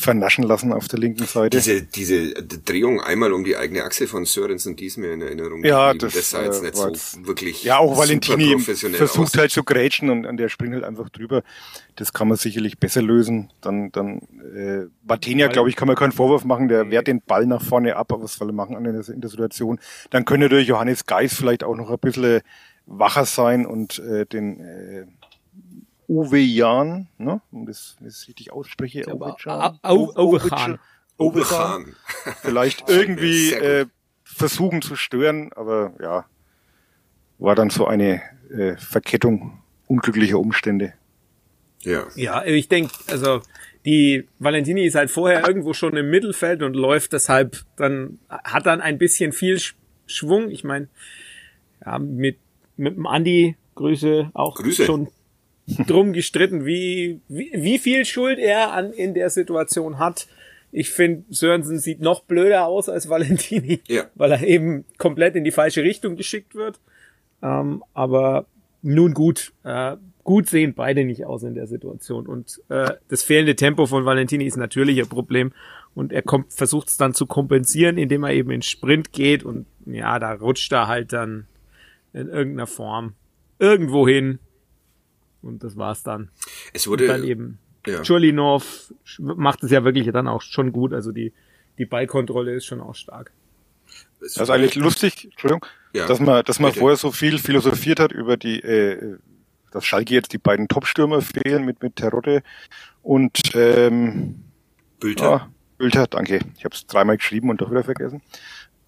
vernaschen 0.00 0.44
lassen 0.44 0.72
auf 0.72 0.88
der 0.88 0.98
linken 0.98 1.26
Seite. 1.26 1.58
Diese, 1.58 1.82
diese 1.82 2.32
Drehung 2.34 3.00
einmal 3.00 3.32
um 3.32 3.44
die 3.44 3.56
eigene 3.56 3.84
Achse 3.84 4.06
von 4.06 4.24
Sörensen, 4.24 4.76
die 4.76 4.86
ist 4.86 4.96
mir 4.96 5.12
in 5.12 5.20
Erinnerung 5.20 5.64
Ja, 5.64 5.92
geblieben. 5.92 6.12
das, 6.14 6.30
sah 6.30 6.42
jetzt 6.42 6.62
äh, 6.62 6.66
nicht 6.66 6.76
so 6.76 7.26
wirklich 7.26 7.62
ja, 7.64 7.78
auch 7.78 7.96
Valentini 7.96 8.58
versucht 8.58 9.34
aus. 9.34 9.38
halt 9.38 9.50
zu 9.50 9.62
grätschen 9.62 10.10
und, 10.10 10.26
und 10.26 10.36
der 10.38 10.48
springt 10.48 10.74
halt 10.74 10.84
einfach 10.84 11.08
drüber. 11.10 11.42
Das 11.96 12.12
kann 12.12 12.28
man 12.28 12.36
sicherlich 12.36 12.78
besser 12.78 13.02
lösen. 13.02 13.52
Dann, 13.60 13.92
dann 13.92 14.20
äh, 14.54 14.86
Batenia, 15.02 15.48
glaube 15.48 15.68
ich, 15.68 15.76
kann 15.76 15.86
man 15.86 15.96
keinen 15.96 16.12
Vorwurf 16.12 16.44
machen. 16.44 16.68
Der 16.68 16.90
wehrt 16.90 17.06
den 17.06 17.20
Ball 17.20 17.46
nach 17.46 17.62
vorne 17.62 17.96
ab, 17.96 18.12
aber 18.12 18.24
was 18.24 18.34
soll 18.34 18.48
er 18.48 18.54
machen 18.54 18.76
in 18.76 18.84
der, 18.84 19.08
in 19.08 19.20
der 19.20 19.30
Situation? 19.30 19.78
Dann 20.10 20.24
könnte 20.24 20.46
natürlich 20.46 20.68
Johannes 20.68 21.06
Geis 21.06 21.34
vielleicht 21.34 21.62
auch 21.64 21.76
noch 21.76 21.90
ein 21.90 21.98
bisschen 21.98 22.40
wacher 22.86 23.24
sein 23.24 23.66
und 23.66 23.98
äh, 24.00 24.26
den 24.26 24.60
äh, 24.60 25.06
Uwe 26.10 26.38
Jan, 26.38 27.06
ne? 27.18 27.40
Um 27.52 27.66
das, 27.66 27.94
wenn 28.00 28.08
ich 28.08 28.14
das 28.14 28.26
richtig 28.28 28.52
ausspreche, 28.52 29.06
Aber- 29.08 29.26
Uwe 29.28 29.36
Jan? 29.44 29.78
Au- 29.82 30.12
Au- 30.16 30.28
Uwe 30.28 30.40
Chan. 30.48 30.78
Uwe 31.18 31.38
Uwe 31.38 31.42
Chan. 31.44 31.84
Chan. 32.24 32.34
Vielleicht 32.42 32.88
irgendwie 32.90 33.52
äh, 33.52 33.86
versuchen 34.24 34.82
zu 34.82 34.96
stören, 34.96 35.52
aber 35.54 35.92
ja, 36.02 36.24
war 37.38 37.54
dann 37.54 37.70
so 37.70 37.86
eine 37.86 38.22
äh, 38.50 38.76
Verkettung 38.76 39.62
unglücklicher 39.86 40.38
Umstände. 40.38 40.94
Ja. 41.82 42.06
Ja, 42.16 42.44
ich 42.44 42.68
denke, 42.68 42.92
also 43.08 43.40
die 43.86 44.28
Valentini 44.38 44.84
ist 44.84 44.94
halt 44.96 45.10
vorher 45.10 45.46
irgendwo 45.46 45.72
schon 45.72 45.96
im 45.96 46.10
Mittelfeld 46.10 46.62
und 46.62 46.74
läuft 46.74 47.12
deshalb 47.12 47.64
dann, 47.76 48.18
hat 48.28 48.66
dann 48.66 48.80
ein 48.80 48.98
bisschen 48.98 49.32
viel 49.32 49.56
Sch- 49.56 49.74
Schwung. 50.06 50.50
Ich 50.50 50.64
meine, 50.64 50.88
ja, 51.86 51.98
mit, 51.98 52.38
mit 52.76 52.96
dem 52.96 53.06
Andi, 53.06 53.56
Grüße, 53.76 54.30
auch 54.34 54.56
Grüße. 54.56 54.84
schon 54.84 55.08
drum 55.86 56.12
gestritten, 56.12 56.64
wie, 56.66 57.20
wie, 57.28 57.50
wie 57.54 57.78
viel 57.78 58.04
Schuld 58.04 58.38
er 58.38 58.72
an, 58.72 58.92
in 58.92 59.14
der 59.14 59.30
Situation 59.30 59.98
hat. 59.98 60.26
Ich 60.72 60.90
finde, 60.90 61.24
Sörensen 61.30 61.78
sieht 61.78 62.00
noch 62.00 62.22
blöder 62.24 62.66
aus 62.66 62.88
als 62.88 63.08
Valentini, 63.08 63.80
Ja. 63.88 64.04
weil 64.14 64.32
er 64.32 64.42
eben 64.42 64.84
komplett 64.98 65.34
in 65.36 65.44
die 65.44 65.50
falsche 65.50 65.82
Richtung 65.82 66.16
geschickt 66.16 66.54
wird. 66.54 66.78
Ähm, 67.42 67.82
aber 67.94 68.46
nun 68.82 69.14
gut, 69.14 69.52
äh, 69.64 69.96
gut 70.24 70.48
sehen 70.48 70.74
beide 70.74 71.04
nicht 71.04 71.24
aus 71.26 71.42
in 71.42 71.54
der 71.54 71.66
Situation. 71.66 72.26
Und 72.26 72.60
äh, 72.68 72.92
das 73.08 73.22
fehlende 73.22 73.56
Tempo 73.56 73.86
von 73.86 74.04
Valentini 74.04 74.44
ist 74.44 74.56
natürlich 74.56 75.00
ein 75.00 75.08
Problem. 75.08 75.52
Und 75.94 76.12
er 76.12 76.22
kommt, 76.22 76.52
versucht 76.52 76.88
es 76.88 76.96
dann 76.96 77.14
zu 77.14 77.26
kompensieren, 77.26 77.98
indem 77.98 78.22
er 78.22 78.32
eben 78.32 78.50
in 78.50 78.62
Sprint 78.62 79.12
geht. 79.12 79.42
Und 79.42 79.66
ja, 79.86 80.18
da 80.18 80.32
rutscht 80.34 80.72
er 80.72 80.86
halt 80.86 81.12
dann 81.12 81.46
in 82.12 82.28
irgendeiner 82.28 82.66
Form 82.68 83.14
irgendwo 83.58 84.06
hin. 84.06 84.38
Und 85.42 85.62
das 85.64 85.76
war's 85.76 86.02
dann. 86.02 86.30
Es 86.72 86.86
Und 86.86 86.92
wurde, 86.92 87.06
dann 87.06 87.24
eben 87.24 87.58
ja. 87.86 88.02
Chulinov 88.02 88.92
macht 89.18 89.62
es 89.62 89.70
ja 89.70 89.84
wirklich 89.84 90.10
dann 90.12 90.28
auch 90.28 90.42
schon 90.42 90.72
gut. 90.72 90.92
Also 90.92 91.12
die, 91.12 91.32
die 91.78 91.86
Ballkontrolle 91.86 92.54
ist 92.54 92.66
schon 92.66 92.80
auch 92.80 92.94
stark. 92.94 93.32
Das 94.20 94.36
ist 94.36 94.50
eigentlich 94.50 94.74
lustig, 94.74 95.28
Entschuldigung, 95.30 95.64
Ja, 95.94 96.06
dass 96.06 96.20
man, 96.20 96.44
dass 96.44 96.60
man 96.60 96.70
bitte. 96.70 96.80
vorher 96.80 96.96
so 96.96 97.10
viel 97.10 97.38
philosophiert 97.38 97.98
hat 98.00 98.12
über 98.12 98.36
die, 98.36 98.60
äh, 98.60 99.16
dass 99.72 99.84
Schalke 99.86 100.12
jetzt 100.12 100.32
die 100.32 100.38
beiden 100.38 100.68
Top-Stürmer 100.68 101.22
fehlen 101.22 101.64
mit 101.64 101.82
mit 101.82 101.96
Terodde 101.96 102.42
und 103.02 103.40
ähm, 103.54 104.44
Bülter. 105.00 105.32
Ah, 105.32 105.48
Bülter, 105.78 106.06
danke. 106.06 106.40
Ich 106.58 106.64
habe 106.64 106.74
es 106.74 106.86
dreimal 106.86 107.16
geschrieben 107.16 107.48
und 107.48 107.62
doch 107.62 107.70
wieder 107.70 107.82
vergessen. 107.82 108.20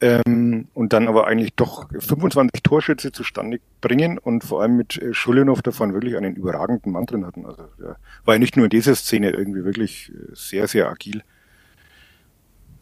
Ähm, 0.02 0.66
und 0.74 0.92
dann 0.92 1.06
aber 1.06 1.28
eigentlich 1.28 1.54
doch 1.54 1.88
25 1.96 2.62
Torschütze 2.64 3.12
zustande 3.12 3.60
bringen 3.80 4.18
und 4.18 4.42
vor 4.42 4.60
allem 4.60 4.76
mit 4.76 5.00
äh, 5.00 5.14
Schulinov 5.14 5.62
davon 5.62 5.94
wirklich 5.94 6.16
einen 6.16 6.34
überragenden 6.34 6.90
Mann 6.92 7.06
drin 7.06 7.24
hatten. 7.24 7.46
Also 7.46 7.68
der 7.78 7.96
war 8.24 8.34
ja 8.34 8.38
nicht 8.40 8.56
nur 8.56 8.66
in 8.66 8.70
dieser 8.70 8.96
Szene 8.96 9.30
irgendwie 9.30 9.64
wirklich 9.64 10.10
äh, 10.10 10.34
sehr, 10.34 10.66
sehr 10.66 10.88
agil 10.90 11.22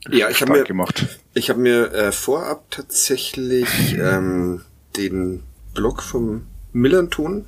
Ja, 0.09 0.31
ich 0.31 0.41
habe 0.41 0.53
stark 0.53 0.59
mir, 0.61 0.65
gemacht. 0.65 1.21
ich 1.35 1.51
hab 1.51 1.59
mir 1.59 1.93
äh, 1.93 2.11
vorab 2.11 2.71
tatsächlich 2.71 3.95
ähm, 3.99 4.63
den 4.97 5.43
Blog 5.75 6.03
vom 6.03 6.47
Millanton, 6.73 7.45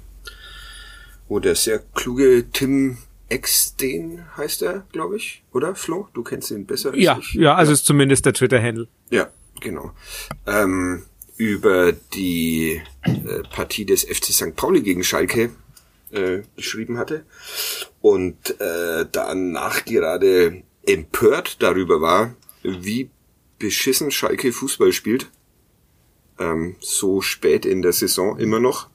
wo 1.29 1.38
der 1.38 1.55
sehr 1.55 1.79
kluge 1.95 2.45
Tim 2.52 2.99
Exden 3.31 4.23
heißt 4.37 4.61
er, 4.61 4.85
glaube 4.93 5.17
ich, 5.17 5.43
oder 5.52 5.75
Flo? 5.75 6.09
Du 6.12 6.23
kennst 6.23 6.50
ihn 6.50 6.67
besser. 6.67 6.91
als 6.91 6.99
Ja, 6.99 7.17
ich. 7.19 7.33
ja, 7.33 7.55
also 7.55 7.73
ist 7.73 7.87
zumindest 7.87 8.26
der 8.26 8.35
Twitter-Handle. 8.35 8.88
Ja, 9.11 9.29
genau. 9.62 9.92
Ähm, 10.47 11.04
über 11.37 11.92
die 11.92 12.83
äh, 13.02 13.42
Partie 13.50 13.87
des 13.87 14.04
FC 14.04 14.26
St. 14.26 14.57
Pauli 14.57 14.83
gegen 14.83 15.02
Schalke 15.02 15.50
äh, 16.11 16.42
geschrieben 16.57 16.99
hatte 16.99 17.25
und 18.00 18.61
äh, 18.61 19.07
danach 19.11 19.85
gerade 19.85 20.62
empört 20.87 21.62
darüber 21.62 22.00
war, 22.00 22.35
wie 22.62 23.11
beschissen 23.59 24.11
Schalke 24.11 24.52
Fußball 24.52 24.92
spielt. 24.92 25.31
Ähm, 26.38 26.76
so 26.81 27.21
spät 27.21 27.64
in 27.64 27.83
der 27.83 27.92
Saison 27.92 28.38
immer 28.38 28.61
noch. 28.61 28.88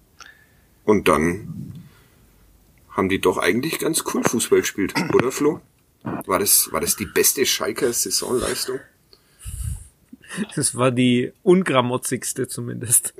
Und 0.84 1.08
dann 1.08 1.74
haben 2.90 3.10
die 3.10 3.20
doch 3.20 3.38
eigentlich 3.38 3.80
ganz 3.80 4.04
cool 4.14 4.24
Fußball 4.24 4.62
gespielt, 4.62 4.94
oder 5.14 5.32
Flo? 5.32 5.62
War 6.26 6.40
das, 6.40 6.72
war 6.72 6.82
das 6.82 6.96
die 6.96 7.06
beste 7.06 7.46
Schalker 7.46 7.92
Saisonleistung? 7.92 8.80
Das 10.56 10.76
war 10.76 10.92
die 10.92 11.32
ungramotzigste 11.44 12.48
zumindest. 12.48 13.14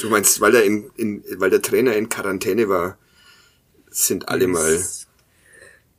Du 0.00 0.08
meinst, 0.08 0.40
weil 0.40 0.54
er 0.54 0.64
in, 0.64 0.90
in 0.96 1.22
weil 1.36 1.50
der 1.50 1.62
Trainer 1.62 1.94
in 1.94 2.08
Quarantäne 2.08 2.68
war, 2.68 2.98
sind 3.90 4.28
alle 4.28 4.46
mal 4.46 4.78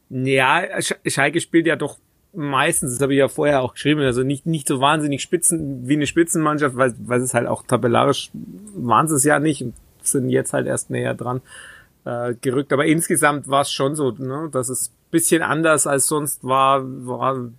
Ja, 0.10 0.64
Schalke 1.06 1.40
spielt 1.40 1.68
ja 1.68 1.76
doch 1.76 1.98
meistens, 2.34 2.94
das 2.94 3.02
habe 3.02 3.14
ich 3.14 3.20
ja 3.20 3.28
vorher 3.28 3.62
auch 3.62 3.74
geschrieben, 3.74 4.02
also 4.02 4.24
nicht, 4.24 4.46
nicht 4.46 4.68
so 4.68 4.80
wahnsinnig 4.80 5.22
spitzen 5.22 5.88
wie 5.88 5.94
eine 5.94 6.08
Spitzenmannschaft, 6.08 6.76
weil, 6.76 6.94
weil 7.00 7.22
es 7.22 7.34
halt 7.34 7.48
auch 7.48 7.64
tabellarisch 7.64 8.32
waren 8.76 9.08
sie 9.08 9.16
es 9.16 9.24
ja 9.24 9.40
nicht 9.40 9.64
und 9.64 9.74
sind 10.02 10.30
jetzt 10.30 10.54
halt 10.54 10.68
erst 10.68 10.90
näher 10.90 11.14
dran 11.14 11.42
äh, 12.06 12.36
gerückt. 12.40 12.72
Aber 12.74 12.86
insgesamt 12.86 13.48
war 13.48 13.62
es 13.62 13.72
schon 13.72 13.96
so, 13.96 14.12
ne, 14.12 14.50
dass 14.52 14.70
es 14.70 14.92
bisschen 15.12 15.42
anders 15.42 15.88
als 15.88 16.08
sonst 16.08 16.44
war, 16.44 16.84
war 16.84 17.36
ein 17.36 17.58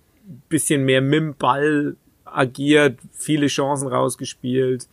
bisschen 0.49 0.85
mehr 0.85 1.01
mit 1.01 1.19
dem 1.19 1.35
Ball 1.35 1.95
agiert, 2.33 2.99
viele 3.13 3.47
Chancen 3.47 3.87
rausgespielt. 3.87 4.87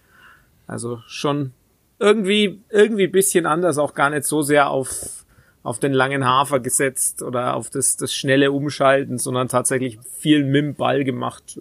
Also 0.66 1.00
schon 1.07 1.52
irgendwie, 1.99 2.61
irgendwie 2.71 3.07
bisschen 3.07 3.47
anders, 3.47 3.78
auch 3.78 3.95
gar 3.95 4.11
nicht 4.11 4.25
so 4.25 4.42
sehr 4.42 4.71
auf, 4.71 5.25
auf 5.62 5.78
den 5.78 5.92
langen 5.92 6.25
Hafer 6.25 6.61
gesetzt 6.61 7.23
oder 7.23 7.57
auf 7.57 7.71
das, 7.71 7.97
das 7.97 8.14
schnelle 8.14 8.52
Umschalten, 8.52 9.18
sondern 9.18 9.49
tatsächlich 9.49 9.99
viel 10.18 10.45
mit 10.45 10.62
dem 10.62 10.75
Ball 10.75 11.04
gemacht. 11.04 11.61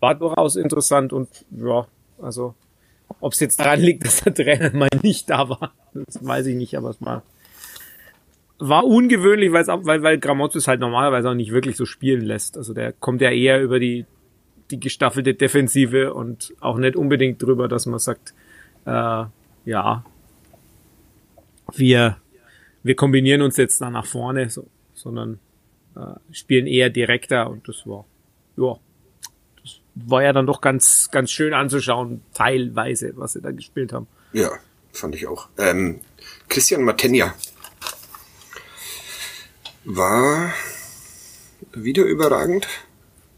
War 0.00 0.14
durchaus 0.14 0.56
interessant 0.56 1.12
und 1.12 1.28
ja, 1.50 1.86
also 2.20 2.54
ob 3.20 3.32
es 3.32 3.40
jetzt 3.40 3.60
daran 3.60 3.80
liegt, 3.80 4.04
dass 4.04 4.22
der 4.22 4.34
Trainer 4.34 4.70
mal 4.74 4.88
nicht 5.02 5.30
da 5.30 5.48
war, 5.48 5.72
das 5.94 6.24
weiß 6.24 6.46
ich 6.46 6.56
nicht, 6.56 6.76
aber 6.76 6.90
es 6.90 7.00
war, 7.00 7.22
war 8.58 8.84
ungewöhnlich, 8.84 9.52
weil, 9.52 9.66
weil, 9.66 10.02
weil 10.02 10.18
Gramozis 10.18 10.68
halt 10.68 10.80
normalerweise 10.80 11.30
auch 11.30 11.34
nicht 11.34 11.52
wirklich 11.52 11.76
so 11.76 11.86
spielen 11.86 12.22
lässt. 12.24 12.56
Also 12.56 12.74
der 12.74 12.92
kommt 12.92 13.20
ja 13.20 13.30
eher 13.30 13.62
über 13.62 13.78
die, 13.78 14.06
die 14.70 14.80
gestaffelte 14.80 15.34
Defensive 15.34 16.14
und 16.14 16.54
auch 16.60 16.78
nicht 16.78 16.96
unbedingt 16.96 17.42
drüber, 17.42 17.68
dass 17.68 17.86
man 17.86 17.98
sagt, 17.98 18.34
äh, 18.86 19.24
ja, 19.64 20.04
wir, 21.72 22.16
wir 22.82 22.96
kombinieren 22.96 23.42
uns 23.42 23.56
jetzt 23.56 23.80
da 23.80 23.90
nach 23.90 24.06
vorne, 24.06 24.50
so, 24.50 24.66
sondern 24.94 25.38
äh, 25.96 26.00
spielen 26.32 26.66
eher 26.66 26.90
direkter 26.90 27.50
und 27.50 27.68
das 27.68 27.86
war, 27.86 28.04
ja, 28.56 28.76
das 29.62 29.80
war 29.94 30.22
ja 30.22 30.32
dann 30.32 30.46
doch 30.46 30.60
ganz, 30.60 31.08
ganz 31.10 31.30
schön 31.30 31.54
anzuschauen, 31.54 32.22
teilweise, 32.32 33.12
was 33.16 33.34
sie 33.34 33.40
da 33.40 33.50
gespielt 33.50 33.92
haben. 33.92 34.06
Ja, 34.32 34.50
fand 34.92 35.14
ich 35.14 35.26
auch. 35.26 35.48
Ähm, 35.58 36.00
Christian 36.48 36.82
Matenja 36.82 37.34
war 39.84 40.52
wieder 41.72 42.04
überragend. 42.04 42.66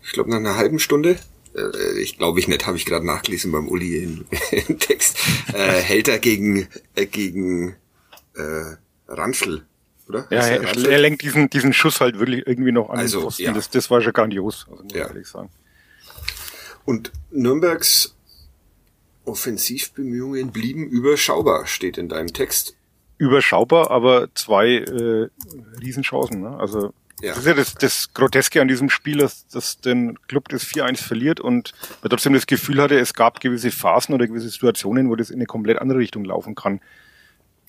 Ich 0.07 0.13
glaube 0.13 0.31
nach 0.31 0.39
einer 0.39 0.57
halben 0.57 0.79
Stunde 0.79 1.19
äh, 1.57 2.01
ich 2.01 2.19
glaube 2.19 2.39
ich 2.39 2.49
nicht, 2.49 2.67
habe 2.67 2.77
ich 2.77 2.87
gerade 2.87 3.07
nachgelesen 3.07 3.53
beim 3.53 3.69
Uli 3.69 4.03
im, 4.03 4.27
im 4.51 4.79
Text, 4.79 5.19
äh, 5.53 5.81
hält 5.81 6.09
er 6.09 6.19
gegen, 6.19 6.69
äh, 6.95 7.07
gegen 7.07 7.77
äh, 8.35 8.77
Ranschel, 9.09 9.65
oder? 10.09 10.27
Ja, 10.31 10.47
er, 10.47 10.63
er, 10.63 10.99
lenkt 10.99 11.23
diesen, 11.23 11.51
diesen 11.51 11.73
Schuss 11.73 12.01
halt 12.01 12.19
wirklich 12.19 12.47
irgendwie 12.47 12.73
noch 12.73 12.91
an 12.91 12.99
also, 12.99 13.31
Ja. 13.39 13.53
Das, 13.53 13.71
das 13.71 13.91
war 13.91 14.01
schon 14.03 14.13
grandios, 14.13 14.67
also 14.71 14.83
muss 14.83 14.93
ja. 14.93 15.05
ich 15.05 15.09
ehrlich 15.09 15.27
sagen. 15.27 15.51
Und 16.85 17.13
Nürnbergs 17.31 18.15
Offensivbemühungen 19.25 20.53
blieben 20.53 20.87
überschaubar, 20.87 21.67
steht 21.67 21.99
in 21.99 22.09
deinem 22.09 22.33
Text. 22.33 22.77
Überschaubar, 23.19 23.91
aber 23.91 24.29
zwei 24.35 24.77
äh, 24.77 25.29
Riesenchancen. 25.81 26.43
Ne? 26.43 26.57
Also 26.57 26.93
ja. 27.21 27.31
Das 27.31 27.39
ist 27.39 27.47
ja 27.47 27.55
das, 27.55 27.75
das 27.75 28.13
Groteske 28.13 28.61
an 28.61 28.69
diesem 28.69 28.91
Spiel, 28.91 29.19
dass, 29.19 29.47
dass 29.49 29.81
den 29.81 30.19
Club 30.29 30.49
das 30.51 30.65
4-1 30.65 30.99
verliert 31.03 31.41
und 31.41 31.73
man 32.03 32.11
trotzdem 32.11 32.35
das 32.35 32.47
Gefühl 32.47 32.83
hatte, 32.83 32.99
es 32.99 33.15
gab 33.15 33.41
gewisse 33.41 33.71
Phasen 33.71 34.15
oder 34.15 34.27
gewisse 34.27 34.49
Situationen, 34.51 35.09
wo 35.09 35.17
das 35.17 35.31
in 35.31 35.37
eine 35.37 35.47
komplett 35.47 35.79
andere 35.79 35.99
Richtung 35.99 36.25
laufen 36.25 36.55
kann. 36.55 36.81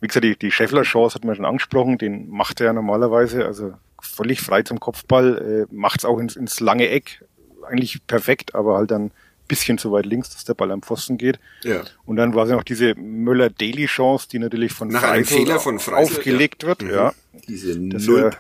Wie 0.02 0.08
gesagt, 0.08 0.26
die, 0.26 0.36
die 0.36 0.52
Scheffler-Chance 0.52 1.16
hat 1.16 1.24
man 1.24 1.36
schon 1.36 1.46
angesprochen, 1.46 1.98
den 1.98 2.30
macht 2.30 2.60
er 2.60 2.68
ja 2.68 2.74
normalerweise, 2.74 3.46
also 3.46 3.74
völlig 4.02 4.42
frei 4.42 4.64
zum 4.64 4.80
Kopfball, 4.80 5.68
äh, 5.70 5.74
macht 5.74 6.02
es 6.02 6.06
auch 6.06 6.20
ins, 6.20 6.36
ins 6.36 6.60
lange 6.60 6.90
Eck, 6.90 7.24
eigentlich 7.68 8.06
perfekt, 8.06 8.54
aber 8.54 8.78
halt 8.78 8.92
dann 8.92 9.12
bisschen 9.48 9.78
zu 9.78 9.92
weit 9.94 10.06
links, 10.06 10.30
dass 10.32 10.44
der 10.44 10.54
Ball 10.54 10.72
am 10.72 10.82
Pfosten 10.82 11.18
geht. 11.18 11.40
Ja. 11.64 11.84
Und 12.06 12.18
dann 12.18 12.36
war 12.36 12.44
es 12.44 12.50
ja 12.50 12.58
noch 12.58 12.64
diese 12.64 12.96
Müller-Daily-Chance, 12.96 14.28
die 14.30 14.40
natürlich 14.40 14.74
von 14.74 14.90
Nach 14.90 15.04
einem 15.04 15.26
Fehler 15.26 15.60
von 15.60 15.80
Freisel, 15.80 16.18
aufgelegt 16.18 16.64
ja. 16.64 16.70
wird. 16.70 16.82
Mhm. 16.82 16.90
Ja. 16.90 17.14
Diese 17.48 17.80
Null. 17.80 18.32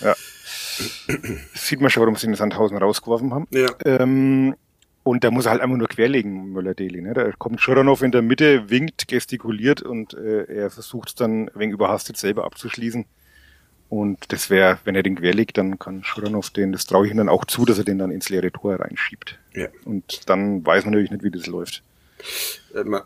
ja. 0.00 0.14
Sieht 1.54 1.80
man 1.80 1.90
schon, 1.90 2.02
warum 2.02 2.16
sie 2.16 2.26
in 2.26 2.34
Sandhausen 2.34 2.76
rausgeworfen 2.76 3.32
haben. 3.32 3.46
Ja. 3.50 3.68
Ähm, 3.84 4.54
und 5.02 5.22
da 5.22 5.30
muss 5.30 5.44
er 5.44 5.52
halt 5.52 5.60
einfach 5.60 5.76
nur 5.76 5.88
querlegen, 5.88 6.52
Müller-Deli. 6.52 7.02
Ne? 7.02 7.12
Da 7.12 7.30
kommt 7.32 7.60
Schuranov 7.60 8.02
in 8.02 8.10
der 8.10 8.22
Mitte, 8.22 8.70
winkt, 8.70 9.06
gestikuliert 9.06 9.82
und 9.82 10.14
äh, 10.14 10.44
er 10.44 10.70
versucht 10.70 11.10
es 11.10 11.14
dann 11.14 11.50
wegen 11.54 11.72
überhastet 11.72 12.16
selber 12.16 12.44
abzuschließen. 12.44 13.04
Und 13.90 14.32
das 14.32 14.48
wäre, 14.48 14.78
wenn 14.84 14.94
er 14.94 15.02
den 15.02 15.16
querlegt, 15.16 15.58
dann 15.58 15.78
kann 15.78 16.02
Schuranov 16.04 16.50
den, 16.50 16.72
das 16.72 16.86
traue 16.86 17.06
ich 17.06 17.12
ihm 17.12 17.18
dann 17.18 17.28
auch 17.28 17.44
zu, 17.44 17.66
dass 17.66 17.78
er 17.78 17.84
den 17.84 17.98
dann 17.98 18.10
ins 18.10 18.30
leere 18.30 18.50
Tor 18.50 18.80
reinschiebt. 18.80 19.38
Ja. 19.52 19.68
Und 19.84 20.28
dann 20.28 20.64
weiß 20.64 20.84
man 20.84 20.94
natürlich 20.94 21.10
nicht, 21.10 21.22
wie 21.22 21.30
das 21.30 21.46
läuft. 21.46 21.82
Äh, 22.74 22.80
äh, 22.80 23.02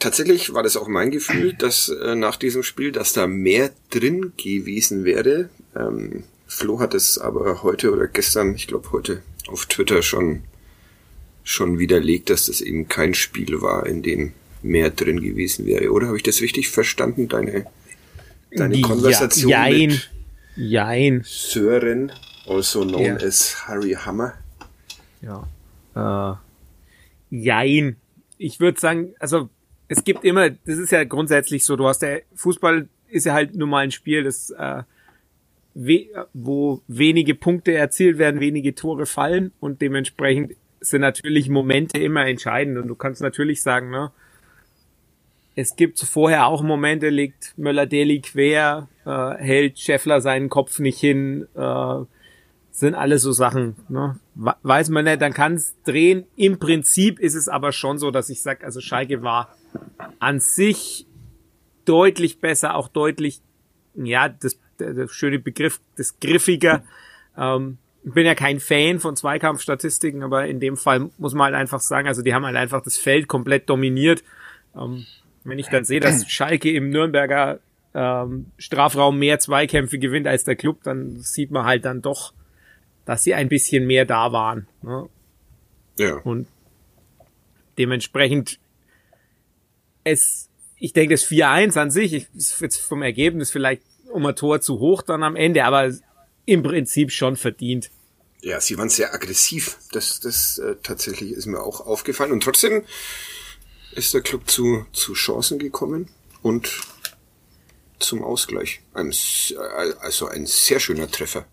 Tatsächlich 0.00 0.52
war 0.52 0.64
das 0.64 0.76
auch 0.76 0.88
mein 0.88 1.12
Gefühl, 1.12 1.52
dass 1.52 1.88
äh, 1.88 2.16
nach 2.16 2.36
diesem 2.36 2.64
Spiel, 2.64 2.90
dass 2.90 3.12
da 3.12 3.26
mehr 3.28 3.70
drin 3.90 4.32
gewesen 4.36 5.04
wäre. 5.04 5.48
Ähm, 5.76 6.24
Flo 6.48 6.80
hat 6.80 6.94
es 6.94 7.18
aber 7.18 7.62
heute 7.62 7.92
oder 7.92 8.06
gestern, 8.08 8.54
ich 8.54 8.66
glaube 8.66 8.90
heute, 8.90 9.22
auf 9.46 9.66
Twitter 9.66 10.02
schon 10.02 10.42
schon 11.44 11.78
widerlegt, 11.78 12.28
dass 12.30 12.46
das 12.46 12.60
eben 12.60 12.88
kein 12.88 13.14
Spiel 13.14 13.62
war, 13.62 13.86
in 13.86 14.02
dem 14.02 14.32
mehr 14.62 14.90
drin 14.90 15.22
gewesen 15.22 15.64
wäre. 15.64 15.90
Oder 15.92 16.08
habe 16.08 16.16
ich 16.16 16.22
das 16.22 16.40
richtig 16.42 16.68
verstanden? 16.68 17.28
Deine 17.28 17.64
deine 18.54 18.76
Ja, 18.76 18.86
Konversation 18.86 19.50
jein. 19.50 19.88
mit 19.90 20.10
Jein. 20.56 21.22
Sören, 21.24 22.10
also 22.46 22.82
known 22.84 23.02
Ja. 23.04 23.14
as 23.16 23.66
Harry 23.68 23.92
Hammer. 23.92 24.34
Ja. 25.22 25.48
Äh, 27.30 27.34
jein. 27.36 27.96
Ich 28.38 28.58
würde 28.60 28.80
sagen, 28.80 29.14
also 29.20 29.48
es 29.88 30.02
gibt 30.04 30.24
immer, 30.24 30.50
das 30.50 30.78
ist 30.78 30.90
ja 30.92 31.04
grundsätzlich 31.04 31.64
so, 31.64 31.76
du 31.76 31.86
hast 31.86 32.00
der 32.02 32.22
Fußball 32.34 32.88
ist 33.08 33.24
ja 33.24 33.32
halt 33.34 33.54
nun 33.54 33.70
mal 33.70 33.78
ein 33.84 33.90
Spiel, 33.90 34.24
das 34.24 34.50
äh, 34.50 34.82
we, 35.74 36.08
wo 36.34 36.82
wenige 36.88 37.34
Punkte 37.34 37.72
erzielt 37.74 38.18
werden, 38.18 38.40
wenige 38.40 38.74
Tore 38.74 39.06
fallen 39.06 39.52
und 39.60 39.80
dementsprechend 39.80 40.54
sind 40.80 41.00
natürlich 41.00 41.48
Momente 41.48 41.98
immer 41.98 42.26
entscheidend 42.26 42.78
und 42.78 42.88
du 42.88 42.94
kannst 42.94 43.20
natürlich 43.20 43.62
sagen, 43.62 43.90
ne, 43.90 44.10
es 45.56 45.74
gibt 45.74 45.98
vorher 45.98 46.46
auch 46.46 46.62
Momente, 46.62 47.08
legt 47.08 47.54
Möller-Deli 47.58 48.20
quer, 48.20 48.88
äh, 49.04 49.34
hält 49.42 49.78
Scheffler 49.80 50.20
seinen 50.20 50.48
Kopf 50.48 50.78
nicht 50.78 51.00
hin, 51.00 51.48
äh, 51.56 51.94
sind 52.70 52.94
alles 52.94 53.22
so 53.22 53.32
Sachen, 53.32 53.74
ne? 53.88 54.20
We- 54.36 54.54
Weiß 54.62 54.88
man 54.90 55.04
nicht, 55.04 55.20
dann 55.20 55.32
kann 55.32 55.54
es 55.54 55.74
drehen. 55.82 56.26
Im 56.36 56.60
Prinzip 56.60 57.18
ist 57.18 57.34
es 57.34 57.48
aber 57.48 57.72
schon 57.72 57.98
so, 57.98 58.12
dass 58.12 58.30
ich 58.30 58.40
sag, 58.40 58.62
also 58.62 58.80
Schalke 58.80 59.22
war 59.24 59.52
an 60.20 60.38
sich 60.38 61.06
deutlich 61.84 62.38
besser, 62.38 62.76
auch 62.76 62.86
deutlich, 62.86 63.40
ja, 63.96 64.28
das, 64.28 64.60
der, 64.78 64.94
der 64.94 65.08
schöne 65.08 65.38
Begriff, 65.38 65.80
das 65.96 66.18
griffiger. 66.20 66.84
Ähm, 67.36 67.78
ich 68.04 68.12
bin 68.12 68.24
ja 68.26 68.34
kein 68.34 68.60
Fan 68.60 69.00
von 69.00 69.16
Zweikampfstatistiken, 69.16 70.22
aber 70.22 70.46
in 70.46 70.60
dem 70.60 70.76
Fall 70.76 71.10
muss 71.18 71.34
man 71.34 71.46
halt 71.46 71.54
einfach 71.56 71.80
sagen, 71.80 72.08
also 72.08 72.22
die 72.22 72.32
haben 72.34 72.46
halt 72.46 72.56
einfach 72.56 72.82
das 72.82 72.96
Feld 72.96 73.28
komplett 73.28 73.68
dominiert. 73.68 74.22
Ähm, 74.76 75.04
wenn 75.44 75.58
ich 75.58 75.68
dann 75.68 75.84
sehe, 75.84 76.00
dass 76.00 76.26
Schalke 76.30 76.70
im 76.72 76.90
Nürnberger 76.90 77.60
ähm, 77.94 78.46
Strafraum 78.58 79.18
mehr 79.18 79.38
Zweikämpfe 79.38 79.98
gewinnt 79.98 80.26
als 80.26 80.44
der 80.44 80.56
Club, 80.56 80.82
dann 80.84 81.20
sieht 81.20 81.50
man 81.50 81.64
halt 81.64 81.84
dann 81.84 82.02
doch, 82.02 82.32
dass 83.04 83.24
sie 83.24 83.34
ein 83.34 83.48
bisschen 83.48 83.86
mehr 83.86 84.04
da 84.04 84.32
waren. 84.32 84.66
Ne? 84.82 85.08
Ja. 85.98 86.16
Und 86.18 86.46
dementsprechend 87.78 88.58
es, 90.04 90.48
ich 90.76 90.92
denke, 90.92 91.14
das 91.14 91.26
4-1 91.26 91.78
an 91.78 91.90
sich 91.90 92.12
ich- 92.14 92.28
ist 92.34 92.60
jetzt 92.60 92.78
vom 92.80 93.02
Ergebnis 93.02 93.50
vielleicht 93.50 93.82
um 94.10 94.26
ein 94.26 94.36
Tor 94.36 94.60
zu 94.60 94.78
hoch 94.78 95.02
dann 95.02 95.22
am 95.22 95.36
Ende, 95.36 95.64
aber 95.64 95.92
im 96.44 96.62
Prinzip 96.62 97.12
schon 97.12 97.36
verdient. 97.36 97.90
Ja, 98.40 98.60
sie 98.60 98.78
waren 98.78 98.88
sehr 98.88 99.12
aggressiv. 99.12 99.78
Das, 99.92 100.20
das 100.20 100.58
äh, 100.58 100.76
tatsächlich 100.82 101.32
ist 101.32 101.46
mir 101.46 101.60
auch 101.60 101.86
aufgefallen. 101.86 102.32
Und 102.32 102.42
trotzdem 102.42 102.84
ist 103.94 104.14
der 104.14 104.20
Club 104.20 104.48
zu, 104.48 104.86
zu 104.92 105.14
Chancen 105.14 105.58
gekommen 105.58 106.08
und 106.42 106.70
zum 107.98 108.22
Ausgleich. 108.22 108.80
Ein, 108.94 109.10
äh, 109.10 109.54
also 110.00 110.28
ein 110.28 110.46
sehr 110.46 110.78
schöner 110.78 111.10
Treffer. 111.10 111.46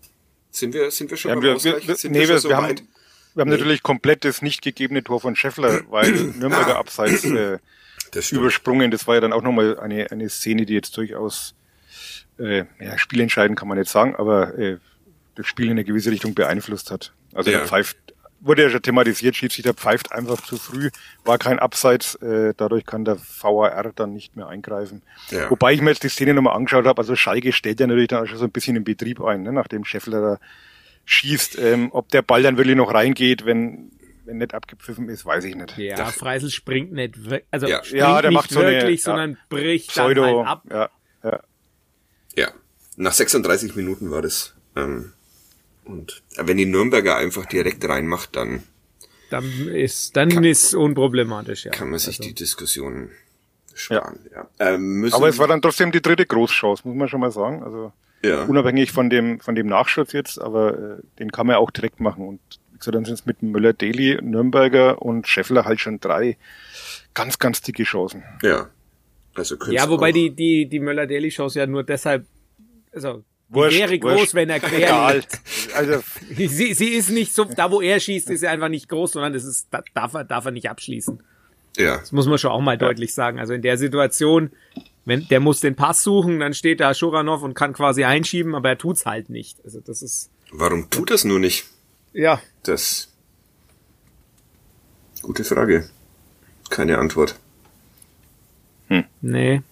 Sind 0.50 0.74
wir, 0.74 0.90
sind 0.90 1.10
wir 1.10 1.16
schon 1.16 1.30
Ja, 1.30 1.34
beim 1.34 1.44
wir, 1.44 1.54
Ausgleich? 1.56 1.88
wir, 1.88 1.96
sind 1.96 2.12
nee, 2.12 2.20
wir 2.20 2.28
wir, 2.28 2.34
schon 2.34 2.42
so 2.42 2.48
wir, 2.50 2.56
haben, 2.56 2.68
weit? 2.68 2.82
wir 3.34 3.40
haben 3.40 3.50
natürlich 3.50 3.82
komplett 3.82 4.24
das 4.24 4.40
nicht 4.40 4.62
gegebene 4.62 5.02
Tor 5.02 5.20
von 5.20 5.34
Scheffler, 5.34 5.82
weil 5.90 6.12
Nürnberger 6.38 6.76
Abseits 6.76 7.24
äh, 7.24 7.58
Das 8.12 8.30
übersprungen. 8.30 8.90
Das 8.92 9.06
war 9.08 9.16
ja 9.16 9.20
dann 9.20 9.32
auch 9.32 9.42
nochmal 9.42 9.78
eine, 9.80 10.10
eine 10.10 10.30
Szene, 10.30 10.64
die 10.66 10.74
jetzt 10.74 10.96
durchaus 10.96 11.54
äh, 12.38 12.64
ja, 12.80 12.98
spielentscheidend 12.98 13.58
kann 13.58 13.68
man 13.68 13.78
nicht 13.78 13.90
sagen, 13.90 14.14
aber 14.16 14.58
äh, 14.58 14.78
das 15.34 15.46
Spiel 15.46 15.66
in 15.66 15.72
eine 15.72 15.84
gewisse 15.84 16.10
Richtung 16.10 16.34
beeinflusst 16.34 16.90
hat. 16.90 17.12
Also 17.34 17.50
Ja. 17.50 17.60
er 17.60 17.66
pfeift 17.66 17.96
wurde 18.40 18.62
ja 18.62 18.70
schon 18.70 18.82
thematisiert, 18.82 19.34
Schiedsrichter 19.34 19.74
pfeift 19.74 20.12
einfach 20.12 20.40
zu 20.42 20.56
früh, 20.56 20.90
war 21.24 21.36
kein 21.38 21.58
Abseits, 21.58 22.14
äh, 22.16 22.52
dadurch 22.56 22.84
kann 22.86 23.04
der 23.04 23.16
VAR 23.18 23.92
dann 23.96 24.12
nicht 24.12 24.36
mehr 24.36 24.46
eingreifen. 24.46 25.02
Ja. 25.30 25.50
Wobei 25.50 25.72
ich 25.72 25.80
mir 25.80 25.90
jetzt 25.90 26.04
die 26.04 26.08
Szene 26.10 26.32
nochmal 26.34 26.54
angeschaut 26.54 26.86
habe, 26.86 27.00
also 27.00 27.16
Schalke 27.16 27.52
stellt 27.52 27.80
ja 27.80 27.86
natürlich 27.86 28.08
dann 28.08 28.22
auch 28.22 28.26
schon 28.28 28.38
so 28.38 28.44
ein 28.44 28.52
bisschen 28.52 28.76
in 28.76 28.84
Betrieb 28.84 29.20
ein, 29.22 29.42
ne, 29.42 29.52
nachdem 29.52 29.84
Scheffler 29.84 30.20
da 30.20 30.38
schießt. 31.06 31.58
Ähm, 31.58 31.88
ob 31.92 32.10
der 32.10 32.22
Ball 32.22 32.42
dann 32.42 32.56
wirklich 32.56 32.76
noch 32.76 32.92
reingeht, 32.92 33.46
wenn, 33.46 33.90
wenn 34.26 34.38
nicht 34.38 34.54
abgepfiffen 34.54 35.08
ist, 35.08 35.24
weiß 35.24 35.44
ich 35.44 35.54
nicht. 35.56 35.76
Ja, 35.78 35.96
Das- 35.96 36.14
Freisel 36.16 36.50
springt 36.50 36.92
nicht, 36.92 37.14
also 37.50 37.66
Ja. 37.66 37.82
springt 37.82 38.00
Ja, 38.00 38.20
der 38.20 38.30
nicht 38.30 38.36
macht 38.38 38.50
so 38.50 38.60
eine, 38.60 38.70
wirklich, 38.72 39.00
ja, 39.00 39.04
sondern 39.04 39.38
bricht 39.48 39.88
Pseudo, 39.90 40.22
dann 40.24 40.36
halt 40.36 40.46
ab. 40.48 40.62
Ja, 40.70 40.90
nach 42.96 43.12
36 43.12 43.76
Minuten 43.76 44.10
war 44.10 44.22
das. 44.22 44.54
Ähm, 44.74 45.12
und 45.84 46.22
wenn 46.36 46.56
die 46.56 46.66
Nürnberger 46.66 47.16
einfach 47.16 47.46
direkt 47.46 47.88
reinmacht, 47.88 48.34
dann 48.34 48.64
Dann 49.30 49.68
ist, 49.68 50.16
dann 50.16 50.44
ist 50.44 50.74
unproblematisch, 50.74 51.64
ja. 51.64 51.70
kann 51.70 51.90
man 51.90 51.98
sich 51.98 52.18
Also, 52.18 52.22
die 52.24 52.34
Diskussion 52.34 53.10
sparen. 53.74 54.18
Ja. 54.32 54.48
Ähm, 54.58 55.00
müssen, 55.00 55.14
Aber 55.14 55.28
es 55.28 55.38
war 55.38 55.48
dann 55.48 55.62
trotzdem 55.62 55.92
die 55.92 56.02
dritte 56.02 56.26
Großchance, 56.26 56.82
muss 56.86 56.96
man 56.96 57.08
schon 57.08 57.20
mal 57.20 57.30
sagen. 57.30 57.62
Also 57.62 57.92
ja. 58.22 58.44
unabhängig 58.44 58.90
von 58.92 59.10
dem 59.10 59.40
von 59.40 59.54
dem 59.54 59.66
Nachschuss 59.66 60.12
jetzt, 60.12 60.40
aber 60.40 60.98
äh, 60.98 61.02
den 61.18 61.30
kann 61.30 61.46
man 61.46 61.56
auch 61.56 61.70
direkt 61.70 62.00
machen. 62.00 62.26
Und 62.26 62.40
gesagt, 62.78 62.94
dann 62.94 63.04
sind 63.04 63.14
es 63.14 63.26
mit 63.26 63.42
Müller, 63.42 63.72
Deli, 63.72 64.18
Nürnberger 64.20 65.02
und 65.02 65.26
Scheffler 65.26 65.64
halt 65.64 65.80
schon 65.80 66.00
drei 66.00 66.36
ganz, 67.14 67.38
ganz 67.38 67.60
dicke 67.62 67.84
Chancen. 67.84 68.22
ja. 68.42 68.68
Also 69.34 69.58
könnte 69.58 69.74
ja, 69.74 69.86
wobei 69.90 70.08
auch, 70.08 70.14
die, 70.14 70.30
die, 70.30 70.66
die 70.66 70.80
Möller-Daily-Shows 70.80 71.56
ja 71.56 71.66
nur 71.66 71.84
deshalb, 71.84 72.24
also, 72.96 73.22
Wurscht, 73.48 73.78
wäre 73.78 73.98
groß, 73.98 74.18
wurscht. 74.18 74.34
wenn 74.34 74.50
er 74.50 74.58
quer. 74.58 75.22
Also 75.74 76.02
Sie, 76.36 76.74
sie 76.74 76.88
ist 76.88 77.10
nicht 77.10 77.32
so, 77.32 77.44
da 77.44 77.70
wo 77.70 77.80
er 77.80 78.00
schießt, 78.00 78.28
ist 78.30 78.40
sie 78.40 78.48
einfach 78.48 78.68
nicht 78.68 78.88
groß, 78.88 79.12
sondern 79.12 79.32
das 79.34 79.44
ist, 79.44 79.68
da 79.70 79.82
darf 79.94 80.14
er, 80.14 80.24
darf 80.24 80.44
er 80.46 80.50
nicht 80.50 80.68
abschließen. 80.68 81.22
Ja, 81.76 81.98
Das 81.98 82.10
muss 82.10 82.26
man 82.26 82.38
schon 82.38 82.50
auch 82.50 82.60
mal 82.60 82.76
deutlich 82.78 83.14
sagen. 83.14 83.38
Also 83.38 83.52
in 83.52 83.62
der 83.62 83.78
Situation, 83.78 84.50
wenn, 85.04 85.28
der 85.28 85.38
muss 85.40 85.60
den 85.60 85.76
Pass 85.76 86.02
suchen, 86.02 86.40
dann 86.40 86.54
steht 86.54 86.80
da 86.80 86.92
Schuranov 86.94 87.42
und 87.42 87.54
kann 87.54 87.72
quasi 87.72 88.02
einschieben, 88.02 88.54
aber 88.56 88.70
er 88.70 88.78
tut's 88.78 89.06
halt 89.06 89.30
nicht. 89.30 89.58
Also 89.64 89.78
das 89.80 90.02
ist, 90.02 90.30
warum 90.50 90.90
tut 90.90 91.10
das 91.10 91.24
nur 91.24 91.38
nicht? 91.38 91.66
ja, 92.12 92.40
Das. 92.64 93.12
Gute 95.22 95.44
Frage. 95.44 95.88
Keine 96.70 96.98
Antwort. 96.98 97.36
nee. 99.20 99.62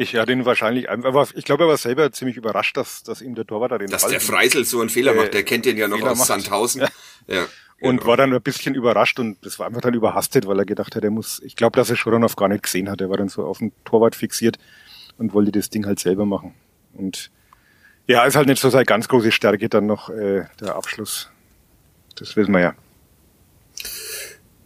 Ich 0.00 0.16
hatte 0.16 0.32
ihn 0.32 0.46
wahrscheinlich 0.46 0.88
einfach, 0.88 1.10
aber 1.10 1.28
ich 1.34 1.44
glaube, 1.44 1.64
er 1.64 1.68
war 1.68 1.76
selber 1.76 2.10
ziemlich 2.10 2.38
überrascht, 2.38 2.74
dass, 2.74 3.02
dass 3.02 3.20
ihm 3.20 3.34
der 3.34 3.46
Torwart 3.46 3.72
da 3.72 3.76
den 3.76 3.90
Dass 3.90 4.00
Ball 4.00 4.12
der 4.12 4.20
Freisel 4.20 4.64
so 4.64 4.80
einen 4.80 4.88
Fehler 4.88 5.12
Äh, 5.12 5.16
macht, 5.16 5.34
der 5.34 5.42
kennt 5.42 5.66
den 5.66 5.76
ja 5.76 5.88
noch 5.88 5.98
Fehler 5.98 6.12
aus 6.12 6.18
macht. 6.18 6.28
Sandhausen. 6.28 6.86
Ja. 7.26 7.46
und 7.82 7.98
genau. 7.98 8.06
war 8.06 8.16
dann 8.16 8.32
ein 8.32 8.40
bisschen 8.40 8.74
überrascht 8.74 9.20
und 9.20 9.36
das 9.44 9.58
war 9.58 9.66
einfach 9.66 9.82
dann 9.82 9.92
überhastet, 9.92 10.46
weil 10.46 10.58
er 10.58 10.64
gedacht 10.64 10.96
hat, 10.96 11.04
er 11.04 11.10
muss, 11.10 11.40
ich 11.44 11.54
glaube, 11.54 11.76
dass 11.76 11.90
er 11.90 11.96
Schuranov 11.96 12.34
gar 12.34 12.48
nicht 12.48 12.62
gesehen 12.62 12.88
hat. 12.90 13.02
Er 13.02 13.10
war 13.10 13.18
dann 13.18 13.28
so 13.28 13.44
auf 13.44 13.58
den 13.58 13.72
Torwart 13.84 14.16
fixiert 14.16 14.58
und 15.18 15.34
wollte 15.34 15.52
das 15.52 15.68
Ding 15.68 15.84
halt 15.84 15.98
selber 16.00 16.24
machen. 16.24 16.54
Und 16.94 17.30
ja, 18.06 18.24
ist 18.24 18.36
halt 18.36 18.48
nicht 18.48 18.60
so 18.62 18.70
seine 18.70 18.86
ganz 18.86 19.06
große 19.06 19.30
Stärke 19.32 19.68
dann 19.68 19.86
noch 19.86 20.08
äh, 20.08 20.46
der 20.60 20.76
Abschluss. 20.76 21.30
Das 22.16 22.34
wissen 22.36 22.52
wir 22.52 22.60
ja. 22.60 22.74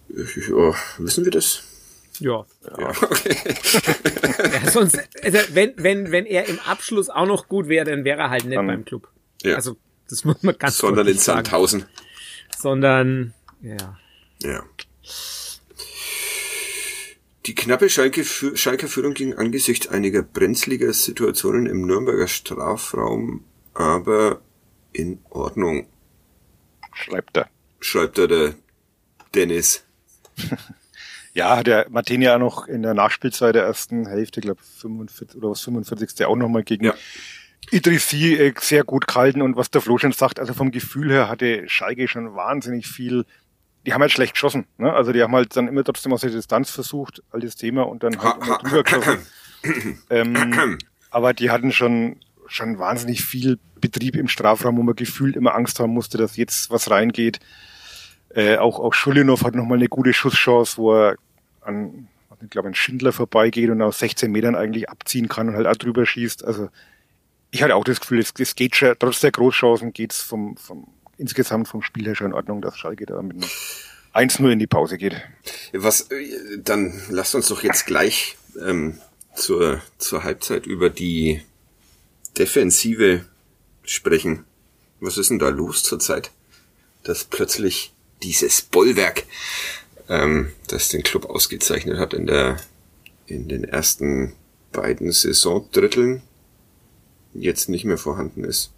Ja, 0.09 0.75
wissen 0.99 1.25
wir 1.25 1.33
das? 1.33 1.65
Ja. 2.21 2.45
Ja, 2.79 2.89
okay. 3.03 3.37
ja 4.63 4.71
sonst, 4.71 4.99
also 5.23 5.39
wenn, 5.53 5.73
wenn, 5.77 6.13
wenn 6.13 6.27
er 6.27 6.47
im 6.47 6.59
Abschluss 6.61 7.11
auch 7.11 7.27
noch 7.27 7.49
gut 7.49 7.69
wäre, 7.69 7.85
dann 7.85 8.05
wäre 8.05 8.21
er 8.21 8.31
halt 8.31 8.45
nicht 8.45 8.57
Dann- 8.57 8.67
beim 8.67 8.85
Club. 8.85 9.09
Ja. 9.43 9.57
Also, 9.57 9.77
das 10.09 10.25
muss 10.25 10.43
man 10.43 10.57
ganz 10.59 10.79
Sondern 10.79 11.07
in 11.09 11.19
sagen. 11.19 11.45
Sandhausen. 11.45 11.85
Sondern, 12.59 13.35
ja. 13.61 13.99
Ja. 14.43 14.63
Die 17.47 17.55
knappe 17.55 17.91
Schalke, 17.91 18.25
Schalker 18.25 18.89
Führung 18.89 19.13
ging 19.13 19.35
angesichts 19.35 19.89
einiger 19.89 20.23
brenzliger 20.23 20.93
Situationen 20.95 21.67
im 21.67 21.87
Nürnberger 21.87 22.27
Strafraum 22.29 23.45
aber 23.75 24.41
in 24.93 25.19
Ordnung, 25.31 25.89
Schreibt 26.95 27.37
er. 27.37 27.51
schreibt 27.81 28.17
da 28.19 28.27
der 28.29 28.55
Dennis. 29.35 29.85
Ja, 31.35 31.57
hat 31.57 31.67
der 31.67 31.87
Martini 31.91 32.25
ja 32.25 32.39
noch 32.39 32.69
in 32.69 32.83
der 32.83 32.95
Nachspielzeit 32.95 33.57
der 33.57 33.65
ersten 33.65 34.07
Hälfte, 34.07 34.41
glaube 34.41 34.63
45 34.63 35.37
oder 35.37 35.51
was 35.51 35.61
45. 35.63 36.25
auch 36.27 36.37
nochmal 36.37 36.63
gegen 36.63 36.87
Ja. 36.87 36.95
Idrissi 37.71 38.35
äh, 38.35 38.55
sehr 38.59 38.85
gut 38.85 39.09
gehalten 39.09 39.43
und 39.43 39.57
was 39.57 39.71
der 39.71 39.81
Flo 39.81 39.99
schon 39.99 40.13
sagt, 40.13 40.39
also 40.39 40.55
vom 40.55 40.71
Gefühl 40.71 41.11
her 41.11 41.29
hatte 41.29 41.69
Schalke 41.69 42.07
schon 42.09 42.35
wahnsinnig 42.35 42.87
viel, 42.87 43.25
die 43.85 43.93
haben 43.93 44.01
halt 44.01 44.13
schlecht 44.13 44.35
geschossen, 44.35 44.67
ne? 44.79 44.93
also 44.93 45.13
die 45.13 45.23
haben 45.23 45.35
halt 45.35 45.57
dann 45.57 45.67
immer 45.67 45.83
trotzdem 45.83 46.13
aus 46.13 46.21
der 46.21 46.31
Distanz 46.31 46.71
versucht, 46.71 47.23
altes 47.31 47.57
Thema 47.57 47.83
und 47.83 48.03
dann 48.03 48.23
halt 48.23 48.37
Ha, 48.37 48.45
immer 48.45 48.59
drüber 48.59 48.83
geschossen. 48.85 49.27
ähm, 50.11 50.79
aber 51.11 51.33
die 51.35 51.51
hatten 51.51 51.73
schon 51.73 52.17
schon 52.47 52.79
wahnsinnig 52.79 53.25
viel 53.25 53.59
Betrieb 53.81 54.17
im 54.17 54.29
Strafraum, 54.29 54.77
wo 54.77 54.83
man 54.83 54.95
gefühlt 54.95 55.35
immer 55.35 55.55
Angst 55.55 55.81
haben 55.81 55.93
musste, 55.93 56.19
dass 56.19 56.37
jetzt 56.37 56.71
was 56.71 56.91
reingeht. 56.91 57.41
Äh, 58.35 58.57
auch 58.57 58.81
auch 58.81 58.95
Schulinov 58.95 59.45
hat 59.45 59.55
nochmal 59.55 59.79
eine 59.79 59.89
gute 59.89 60.13
Schusschance, 60.13 60.77
wo 60.77 60.93
er 60.93 61.17
an, 61.61 62.09
ich 62.43 62.51
glaube, 62.51 62.69
an 62.69 62.75
Schindler 62.75 63.13
vorbeigeht 63.13 63.71
und 63.71 63.81
aus 63.81 64.01
16 64.01 64.31
Metern 64.31 64.57
eigentlich 64.57 64.89
abziehen 64.89 65.29
kann 65.29 65.49
und 65.49 65.57
halt 65.57 65.67
auch 65.67 65.77
drüber 65.77 66.05
schießt. 66.05 66.45
Also 66.45 66.69
ich 67.51 67.63
hatte 67.63 67.77
auch 67.77 67.85
das 67.85 68.01
Gefühl, 68.01 68.19
es, 68.19 68.33
es 68.39 68.57
geht 68.57 68.75
schon, 68.75 68.95
trotz 68.99 69.21
der 69.21 69.31
Großchancen 69.31 69.93
geht's 69.93 70.21
vom, 70.21 70.57
vom 70.57 70.89
insgesamt 71.17 71.69
vom 71.69 71.83
Spiel 71.83 72.07
her 72.07 72.17
schon 72.17 72.29
in 72.29 72.33
Ordnung, 72.33 72.61
dass 72.61 72.77
Schalke 72.77 73.07
da 73.07 73.23
mit 73.23 73.37
einem 73.37 74.29
1-0 74.29 74.53
in 74.53 74.59
die 74.59 74.67
Pause 74.67 74.99
geht. 74.99 75.15
Was, 75.73 76.11
äh, 76.11 76.59
dann 76.59 77.01
lasst 77.11 77.37
uns 77.37 77.47
doch 77.49 77.63
jetzt 77.63 77.87
gleich 77.87 78.37
ähm, 78.61 78.99
zur, 79.35 79.81
zur 79.99 80.25
Halbzeit 80.25 80.67
über 80.67 80.91
die 80.91 81.41
Defensive 82.37 83.25
sprechen. 83.85 84.45
Was 84.99 85.19
ist 85.19 85.31
denn 85.31 85.39
da 85.39 85.51
los 85.51 85.85
zurzeit? 85.85 86.33
Dass 87.05 87.25
plötzlich 87.25 87.94
dieses 88.25 88.63
Bollwerk, 88.63 89.25
ähm, 90.09 90.53
das 90.67 90.89
den 90.89 91.03
Club 91.03 91.27
ausgezeichnet 91.27 91.99
hat 91.99 92.15
in 92.15 92.27
der 92.27 92.57
in 93.27 93.49
den 93.49 93.65
ersten 93.65 94.35
beiden 94.73 95.13
Saisondritteln, 95.13 96.23
jetzt 97.33 97.69
nicht 97.69 97.85
mehr 97.85 97.99
vorhanden 97.99 98.45
ist. 98.45 98.73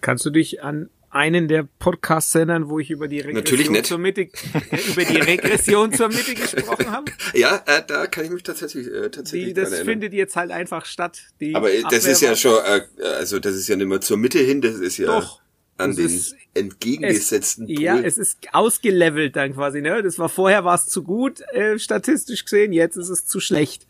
Kannst 0.00 0.24
du 0.26 0.30
dich 0.30 0.62
an 0.62 0.90
einen 1.10 1.48
der 1.48 1.66
Podcasts 1.78 2.34
erinnern, 2.34 2.68
wo 2.68 2.78
ich 2.78 2.90
über 2.90 3.08
die 3.08 3.22
Natürlich 3.22 3.68
Regression 3.68 3.84
zur 3.84 3.98
Mitte, 3.98 4.20
äh, 4.22 4.90
über 4.90 5.04
die 5.04 5.16
Regression 5.16 5.92
zur 5.92 6.08
Mitte 6.08 6.34
gesprochen 6.34 6.90
habe? 6.90 7.10
Ja, 7.32 7.62
äh, 7.66 7.82
da 7.86 8.06
kann 8.06 8.24
ich 8.26 8.30
mich 8.30 8.42
tatsächlich, 8.42 8.88
äh, 8.88 9.10
tatsächlich 9.10 9.54
Die, 9.54 9.54
das 9.54 9.80
findet 9.80 10.12
jetzt 10.12 10.36
halt 10.36 10.50
einfach 10.50 10.84
statt. 10.84 11.22
Aber 11.54 11.72
äh, 11.72 11.82
das 11.88 12.04
ist 12.04 12.20
ja 12.20 12.36
schon, 12.36 12.58
äh, 12.64 12.82
also 13.02 13.38
das 13.38 13.54
ist 13.54 13.68
ja 13.68 13.76
nicht 13.76 13.86
mehr 13.86 14.00
zur 14.00 14.18
Mitte 14.18 14.40
hin, 14.40 14.60
das 14.60 14.76
ist 14.76 14.98
ja 14.98 15.06
Doch. 15.06 15.40
An 15.78 15.90
Das 15.90 15.96
den 15.96 16.06
ist- 16.06 16.36
entgegengesetzten 16.54 17.68
Es, 17.68 17.80
ja, 17.80 17.98
es 17.98 18.16
ist 18.18 18.38
ausgelevelt 18.52 19.36
dann 19.36 19.52
quasi, 19.54 19.80
ne? 19.82 20.02
Das 20.02 20.18
war 20.18 20.28
vorher 20.28 20.64
war 20.64 20.74
es 20.74 20.86
zu 20.86 21.02
gut, 21.02 21.40
äh, 21.52 21.78
statistisch 21.78 22.44
gesehen, 22.44 22.72
jetzt 22.72 22.96
ist 22.96 23.08
es 23.10 23.26
zu 23.26 23.40
schlecht. 23.40 23.86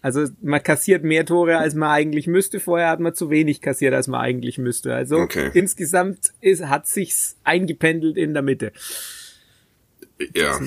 Also 0.00 0.26
man 0.40 0.60
kassiert 0.62 1.04
mehr 1.04 1.24
Tore, 1.24 1.58
als 1.58 1.74
man 1.74 1.90
eigentlich 1.90 2.26
müsste. 2.26 2.58
Vorher 2.58 2.88
hat 2.88 2.98
man 2.98 3.14
zu 3.14 3.30
wenig 3.30 3.60
kassiert, 3.60 3.94
als 3.94 4.08
man 4.08 4.20
eigentlich 4.20 4.58
müsste. 4.58 4.92
Also 4.94 5.16
Okay. 5.16 5.50
insgesamt 5.54 6.32
ist, 6.40 6.64
hat 6.66 6.88
sich's 6.88 7.36
eingependelt 7.44 8.16
in 8.16 8.32
der 8.34 8.42
Mitte. 8.42 8.72
ja. 10.34 10.58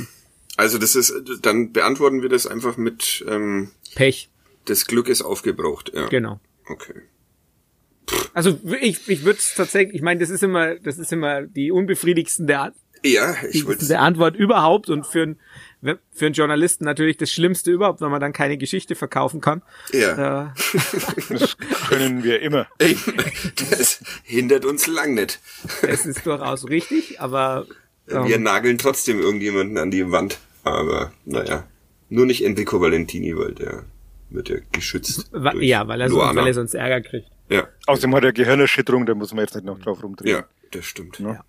Also 0.57 0.77
das 0.77 0.95
ist, 0.95 1.13
dann 1.41 1.73
beantworten 1.73 2.21
wir 2.21 2.29
das 2.29 2.47
einfach 2.47 2.77
mit 2.77 3.25
ähm, 3.27 3.71
Pech, 3.93 4.29
das 4.65 4.87
Glück 4.87 5.09
ist 5.09 5.21
aufgebraucht. 5.21 5.91
Ja. 5.93 6.07
genau. 6.07 6.39
Okay. 6.69 7.01
Also 8.33 8.59
ich, 8.81 9.07
ich 9.09 9.23
würde 9.23 9.39
es 9.39 9.55
tatsächlich, 9.55 9.95
ich 9.95 10.01
meine, 10.01 10.19
das 10.19 10.29
ist 10.29 10.43
immer, 10.43 10.75
das 10.75 10.97
ist 10.97 11.11
immer 11.13 11.43
die 11.43 11.71
unbefriedigsten 11.71 12.47
der, 12.47 12.73
Ja, 13.03 13.35
ich 13.51 13.65
der 13.65 14.01
Antwort 14.01 14.35
überhaupt 14.35 14.89
und 14.89 15.05
für 15.07 15.23
einen 15.23 15.39
für 16.11 16.25
einen 16.25 16.33
Journalisten 16.33 16.83
natürlich 16.83 17.17
das 17.17 17.31
Schlimmste 17.31 17.69
überhaupt, 17.71 18.01
wenn 18.01 18.09
man 18.09 18.19
dann 18.19 18.33
keine 18.33 18.57
Geschichte 18.57 18.95
verkaufen 18.95 19.39
kann. 19.39 19.61
ja. 19.93 20.47
Äh, 20.47 20.49
Das 21.37 21.57
können 21.89 22.23
wir 22.23 22.41
immer. 22.41 22.65
Das 23.69 24.01
hindert 24.23 24.65
uns 24.65 24.87
lang 24.87 25.13
nicht. 25.13 25.39
es 25.83 26.05
ist 26.07 26.25
durchaus 26.25 26.67
richtig, 26.69 27.21
aber 27.21 27.67
ähm, 28.09 28.27
Wir 28.27 28.39
nageln 28.39 28.77
trotzdem 28.79 29.19
irgendjemanden 29.19 29.77
an 29.77 29.91
die 29.91 30.11
Wand. 30.11 30.39
Aber 30.63 31.11
naja. 31.25 31.67
Nur 32.09 32.25
nicht 32.25 32.43
Enrico 32.43 32.81
Valentini, 32.81 33.37
weil 33.37 33.53
der 33.53 33.83
wird 34.31 34.49
ja 34.49 34.55
geschützt. 34.71 35.27
wa- 35.31 35.51
durch 35.51 35.65
ja, 35.65 35.87
weil 35.87 36.01
er, 36.01 36.09
sonst, 36.09 36.35
weil 36.35 36.47
er 36.47 36.53
sonst 36.55 36.73
Ärger 36.73 37.01
kriegt. 37.01 37.27
Ja, 37.49 37.67
Außerdem 37.87 38.15
hat 38.15 38.23
er 38.23 38.33
Gehirnerschütterung, 38.33 39.05
da 39.05 39.13
muss 39.13 39.33
man 39.33 39.43
jetzt 39.43 39.55
nicht 39.55 39.65
noch 39.65 39.79
drauf 39.79 40.01
rumdrehen. 40.03 40.37
ja, 40.37 40.43
das 40.71 40.85
stimmt. 40.85 41.19
Ja. 41.19 41.43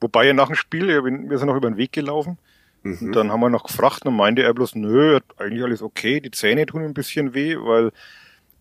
Wobei 0.00 0.26
er 0.28 0.34
nach 0.34 0.46
dem 0.48 0.56
Spiel, 0.56 0.88
wir 0.88 1.38
sind 1.38 1.48
noch 1.48 1.56
über 1.56 1.70
den 1.70 1.76
Weg 1.76 1.92
gelaufen. 1.92 2.38
Und 2.82 3.12
dann 3.12 3.30
haben 3.30 3.40
wir 3.40 3.50
noch 3.50 3.64
gefragt 3.64 4.06
und 4.06 4.16
meinte 4.16 4.42
er 4.42 4.54
bloß, 4.54 4.74
nö, 4.74 5.18
eigentlich 5.36 5.62
alles 5.62 5.82
okay, 5.82 6.20
die 6.20 6.30
Zähne 6.30 6.64
tun 6.66 6.82
ein 6.82 6.94
bisschen 6.94 7.34
weh, 7.34 7.56
weil 7.58 7.90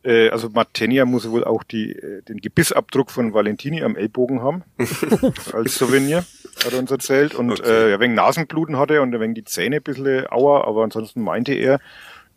Äh, 0.02 0.30
also 0.30 0.48
Martenia 0.50 1.04
muss 1.04 1.30
wohl 1.30 1.44
auch 1.44 1.62
die, 1.62 1.92
äh, 1.92 2.22
den 2.22 2.38
Gebissabdruck 2.38 3.12
von 3.12 3.34
Valentini 3.34 3.84
am 3.84 3.98
Ellbogen 3.98 4.42
haben, 4.42 4.64
als 5.54 5.76
Souvenir, 5.76 6.20
hat 6.64 6.72
er 6.72 6.80
uns 6.80 6.90
erzählt. 6.90 7.36
Und 7.36 7.52
Okay. 7.60 7.70
äh, 7.70 7.92
ja, 7.92 8.00
wegen 8.00 8.14
Nasenbluten 8.14 8.78
hatte 8.78 8.94
er 8.94 9.02
und 9.02 9.12
wegen 9.20 9.34
die 9.34 9.44
Zähne 9.44 9.76
ein 9.76 9.84
bisschen 9.84 10.26
Aua, 10.32 10.64
aber 10.66 10.86
ansonsten 10.86 11.22
meinte 11.22 11.52
er, 11.54 11.82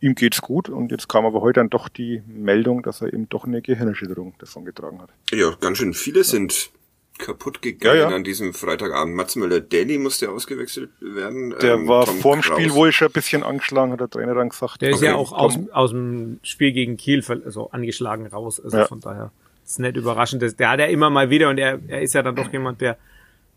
ihm 0.02 0.14
geht's 0.14 0.42
gut. 0.42 0.68
Und 0.68 0.90
jetzt 0.90 1.08
kam 1.08 1.24
aber 1.24 1.40
heute 1.40 1.60
dann 1.60 1.70
doch 1.70 1.88
die 1.88 2.22
Meldung, 2.26 2.82
dass 2.82 3.00
er 3.00 3.12
eben 3.14 3.28
doch 3.30 3.44
eine 3.46 3.62
Gehirnerschütterung 3.62 4.34
davongetragen 4.38 5.00
hat. 5.00 5.08
Ja, 5.32 5.54
ganz 5.60 5.78
schön 5.78 5.94
viele 5.94 6.24
sind 6.24 6.70
kaputt 7.18 7.62
gegangen 7.62 7.98
Ja, 8.00 8.10
ja. 8.10 8.16
an 8.16 8.24
diesem 8.24 8.52
Freitagabend. 8.52 9.14
Mats 9.14 9.36
Müller-Daly 9.36 9.98
musste 9.98 10.30
ausgewechselt 10.30 10.90
werden. 11.00 11.54
Der 11.62 11.74
Ähm, 11.74 11.86
war 11.86 12.04
Tom 12.06 12.18
vorm 12.18 12.40
Kraus. 12.40 12.58
Spiel 12.58 12.72
wohl 12.74 12.90
schon 12.90 13.08
ein 13.08 13.12
bisschen 13.12 13.42
angeschlagen, 13.44 13.92
hat 13.92 14.00
der 14.00 14.10
Trainer 14.10 14.34
dann 14.34 14.48
gesagt. 14.48 14.80
Der 14.82 14.90
ist 14.90 14.96
Okay. 14.96 15.06
ja 15.06 15.14
auch 15.14 15.32
aus, 15.32 15.56
aus 15.72 15.90
dem 15.90 16.40
Spiel 16.42 16.72
gegen 16.72 16.96
Kiel 16.96 17.22
also 17.44 17.70
angeschlagen 17.70 18.26
raus. 18.26 18.60
Also 18.60 18.76
Ja. 18.78 18.86
von 18.86 19.00
daher 19.00 19.30
ist 19.64 19.78
nicht 19.78 19.96
überraschend. 19.96 20.42
Der 20.58 20.70
hat 20.70 20.80
ja 20.80 20.86
immer 20.86 21.10
mal 21.10 21.30
wieder 21.30 21.48
und 21.50 21.58
er, 21.58 21.78
er 21.86 22.02
ist 22.02 22.14
ja 22.14 22.22
dann 22.22 22.34
doch 22.34 22.52
jemand, 22.52 22.80
der 22.80 22.96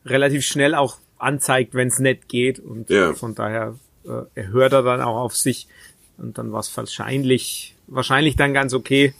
relativ 0.05 0.43
schnell 0.43 0.75
auch 0.75 0.97
anzeigt, 1.17 1.73
wenn 1.73 1.87
es 1.87 1.97
nicht 1.97 2.27
geht. 2.29 2.59
Und 2.59 2.89
Ja. 2.91 3.13
von 3.13 3.33
daher 3.33 3.75
äh, 4.05 4.21
er 4.35 4.47
hört 4.49 4.73
er 4.73 4.83
dann 4.83 5.01
auch 5.01 5.15
auf 5.17 5.35
sich. 5.35 5.67
Und 6.17 6.37
dann 6.37 6.51
war 6.51 6.59
es 6.61 6.75
wahrscheinlich, 6.75 7.75
wahrscheinlich 7.87 8.35
dann 8.35 8.53
ganz 8.53 8.73
okay. 8.73 9.13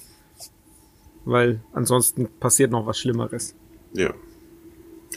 Weil 1.26 1.60
ansonsten 1.74 2.28
passiert 2.40 2.72
noch 2.72 2.86
was 2.86 3.00
Schlimmeres. 3.00 3.56
Ja. 3.94 4.14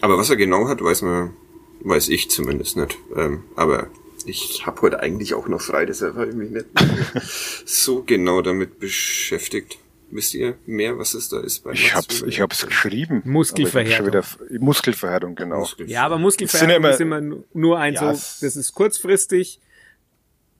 Aber 0.00 0.16
was 0.16 0.30
er 0.30 0.36
genau 0.36 0.68
hat, 0.68 0.82
weiß 0.82 1.02
man, 1.02 1.34
weiß 1.80 2.08
ich 2.08 2.30
zumindest 2.30 2.76
nicht. 2.76 2.96
Ähm, 3.16 3.44
aber 3.56 3.88
ich 4.24 4.66
habe 4.66 4.80
heute 4.82 5.00
eigentlich 5.00 5.34
auch 5.34 5.48
noch 5.48 5.60
frei, 5.60 5.86
deshalb 5.86 6.14
habe 6.16 6.28
ich 6.30 6.34
mich 6.34 6.50
nicht 6.50 6.66
so 7.66 8.02
genau 8.02 8.42
damit 8.42 8.78
beschäftigt. 8.78 9.78
Wisst 10.10 10.32
ihr 10.32 10.56
mehr, 10.64 10.98
was 10.98 11.12
es 11.12 11.28
da 11.28 11.38
ist 11.40 11.64
bei 11.64 11.72
Ich 11.72 11.94
hab's, 11.94 12.22
ich 12.22 12.40
hab's 12.40 12.64
geschrieben. 12.66 13.20
Muskelverhärtung. 13.26 14.06
Wieder, 14.06 14.24
Muskelverhärtung, 14.58 15.34
genau. 15.34 15.58
Muskel- 15.58 15.90
Ja, 15.90 16.06
aber 16.06 16.16
Muskelverhärtung 16.16 16.84
ist 16.90 17.00
immer, 17.00 17.16
ja 17.18 17.22
immer- 17.26 17.36
nur 17.52 17.78
ein 17.78 17.92
Ja, 17.92 18.14
so, 18.14 18.46
das 18.46 18.56
ist 18.56 18.72
kurzfristig, 18.72 19.60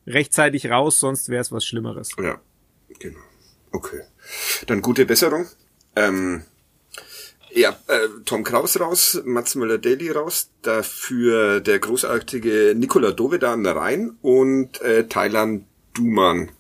rechtzeitig 0.08 0.70
raus, 0.70 0.98
sonst 0.98 1.28
wäre 1.28 1.42
es 1.42 1.52
was 1.52 1.64
Schlimmeres. 1.64 2.10
Ja, 2.22 2.40
genau. 2.98 3.20
Okay. 3.72 4.02
Dann 4.66 4.82
gute 4.82 5.06
Besserung. 5.06 5.46
Ähm, 5.96 6.42
ja, 7.50 7.70
äh, 7.88 8.08
Tom 8.24 8.44
Kraus 8.44 8.78
raus, 8.78 9.20
Mats 9.24 9.54
Müller-Daly 9.54 10.10
raus, 10.10 10.50
dafür 10.62 11.60
der 11.60 11.78
großartige 11.78 12.74
Nikola 12.76 13.12
Dovedan 13.12 13.66
rein 13.66 14.16
und 14.22 14.80
äh, 14.82 15.06
Thailand 15.08 15.64
Duman 15.94 16.50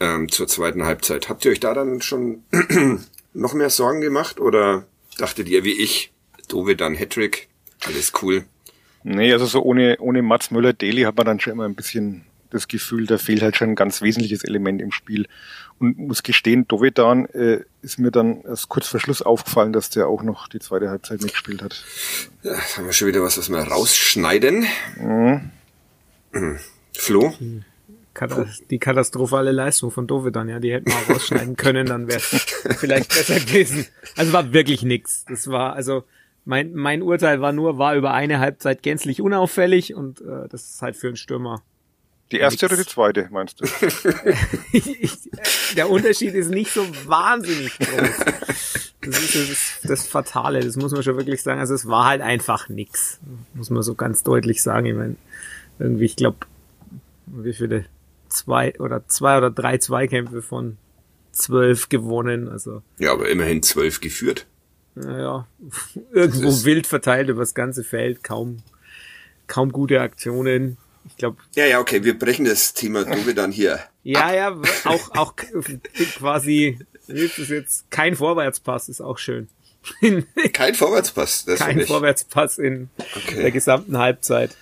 ähm, 0.00 0.30
zur 0.30 0.48
zweiten 0.48 0.84
Halbzeit. 0.84 1.28
Habt 1.28 1.44
ihr 1.44 1.52
euch 1.52 1.60
da 1.60 1.74
dann 1.74 2.00
schon 2.00 2.42
noch 3.34 3.52
mehr 3.52 3.70
Sorgen 3.70 4.00
gemacht 4.00 4.40
oder 4.40 4.86
dachtet 5.18 5.48
ihr 5.48 5.62
wie 5.62 5.80
ich, 5.80 6.12
Dovedan 6.48 6.96
Hattrick, 6.96 7.48
alles 7.86 8.12
cool? 8.22 8.44
Nee, 9.02 9.32
also 9.32 9.46
so 9.46 9.62
ohne, 9.62 9.96
ohne 10.00 10.22
Mats 10.22 10.50
Müller-Daly 10.50 11.02
hat 11.02 11.16
man 11.16 11.26
dann 11.26 11.40
schon 11.40 11.52
immer 11.54 11.64
ein 11.64 11.74
bisschen 11.74 12.24
das 12.50 12.66
Gefühl, 12.68 13.06
da 13.06 13.16
fehlt 13.16 13.42
halt 13.42 13.56
schon 13.56 13.70
ein 13.70 13.74
ganz 13.76 14.02
wesentliches 14.02 14.42
Element 14.44 14.82
im 14.82 14.90
Spiel. 14.90 15.26
Und 15.78 15.96
muss 15.98 16.22
gestehen, 16.24 16.66
Dovedan 16.68 17.26
äh, 17.26 17.60
ist 17.80 17.98
mir 17.98 18.10
dann 18.10 18.42
erst 18.42 18.68
kurz 18.68 18.88
vor 18.88 18.98
Schluss 19.00 19.22
aufgefallen, 19.22 19.72
dass 19.72 19.88
der 19.88 20.08
auch 20.08 20.22
noch 20.22 20.48
die 20.48 20.58
zweite 20.58 20.90
Halbzeit 20.90 21.22
mitgespielt 21.22 21.62
hat. 21.62 21.82
Ja, 22.42 22.52
jetzt 22.54 22.76
haben 22.76 22.86
wir 22.86 22.92
schon 22.92 23.08
wieder 23.08 23.22
was, 23.22 23.38
was 23.38 23.48
wir 23.48 23.58
rausschneiden. 23.60 24.66
Mhm. 24.98 25.50
Flo? 26.96 27.34
Kata- 28.14 28.46
Die 28.70 28.78
katastrophale 28.78 29.52
Leistung 29.52 29.90
von 29.90 30.06
Dovedan, 30.06 30.48
ja, 30.48 30.58
die 30.58 30.72
hätten 30.72 30.86
wir 30.90 30.94
auch 30.96 31.14
rausschneiden 31.14 31.56
können, 31.56 31.86
dann 31.86 32.08
wäre 32.08 32.20
vielleicht 32.76 33.08
besser 33.08 33.38
gewesen. 33.40 33.86
Also 34.16 34.32
war 34.32 34.52
wirklich 34.52 34.82
nix. 34.82 35.24
Das 35.28 35.46
war, 35.48 35.74
also 35.74 36.04
mein, 36.44 36.74
mein 36.74 37.02
Urteil 37.02 37.40
war 37.40 37.52
nur, 37.52 37.78
war 37.78 37.94
über 37.94 38.12
eine 38.12 38.38
Halbzeit 38.38 38.82
gänzlich 38.82 39.20
unauffällig 39.20 39.94
und 39.94 40.20
äh, 40.20 40.48
das 40.48 40.70
ist 40.70 40.82
halt 40.82 40.96
für 40.96 41.08
einen 41.08 41.16
Stürmer. 41.16 41.62
Die 42.32 42.38
erste 42.38 42.66
Nix. 42.66 42.72
oder 42.72 42.82
die 42.82 42.88
zweite, 42.88 43.28
meinst 43.32 43.60
du? 43.60 43.66
der 45.76 45.90
Unterschied 45.90 46.34
ist 46.34 46.50
nicht 46.50 46.72
so 46.72 46.86
wahnsinnig 47.06 47.76
groß. 47.78 48.24
Das 49.00 49.18
ist 49.18 49.34
das, 49.34 49.80
das 49.82 50.06
Fatale, 50.06 50.60
das 50.60 50.76
muss 50.76 50.92
man 50.92 51.02
schon 51.02 51.16
wirklich 51.16 51.42
sagen. 51.42 51.58
Also 51.58 51.74
es 51.74 51.88
war 51.88 52.06
halt 52.06 52.20
einfach 52.20 52.68
nix, 52.68 53.18
muss 53.54 53.70
man 53.70 53.82
so 53.82 53.94
ganz 53.94 54.22
deutlich 54.22 54.62
sagen. 54.62 54.86
Ich 54.86 54.94
meine, 54.94 55.16
irgendwie, 55.78 56.04
ich 56.04 56.16
glaube, 56.16 56.38
wie 57.26 57.52
viele 57.52 57.86
zwei 58.28 58.78
oder 58.78 59.06
zwei 59.08 59.38
oder 59.38 59.50
drei 59.50 59.78
Zweikämpfe 59.78 60.42
von 60.42 60.76
zwölf 61.32 61.88
gewonnen. 61.88 62.48
Also 62.48 62.82
Ja, 62.98 63.12
aber 63.12 63.28
immerhin 63.28 63.62
zwölf 63.62 64.00
geführt. 64.00 64.46
Naja, 64.94 65.46
irgendwo 66.12 66.64
wild 66.64 66.86
verteilt 66.86 67.28
über 67.28 67.40
das 67.40 67.54
ganze 67.54 67.84
Feld, 67.84 68.22
kaum, 68.24 68.62
kaum 69.46 69.72
gute 69.72 70.00
Aktionen. 70.00 70.76
Ich 71.06 71.16
glaube, 71.16 71.38
Ja, 71.54 71.64
ja, 71.66 71.80
okay, 71.80 72.04
wir 72.04 72.18
brechen 72.18 72.44
das 72.44 72.74
Thema 72.74 73.04
Dove 73.04 73.34
dann 73.34 73.52
hier. 73.52 73.80
Ja, 74.02 74.32
ja, 74.32 74.56
auch, 74.84 75.10
auch 75.16 75.34
quasi, 76.16 76.78
ist 77.06 77.38
das 77.38 77.48
jetzt? 77.48 77.90
Kein 77.90 78.16
Vorwärtspass 78.16 78.88
ist 78.88 79.00
auch 79.00 79.18
schön. 79.18 79.48
Kein 80.52 80.74
Vorwärtspass. 80.74 81.46
Das 81.46 81.58
Kein. 81.60 81.86
Vorwärtspass 81.86 82.58
in 82.58 82.90
Okay. 83.16 83.40
der 83.42 83.50
gesamten 83.50 83.96
Halbzeit. 83.96 84.54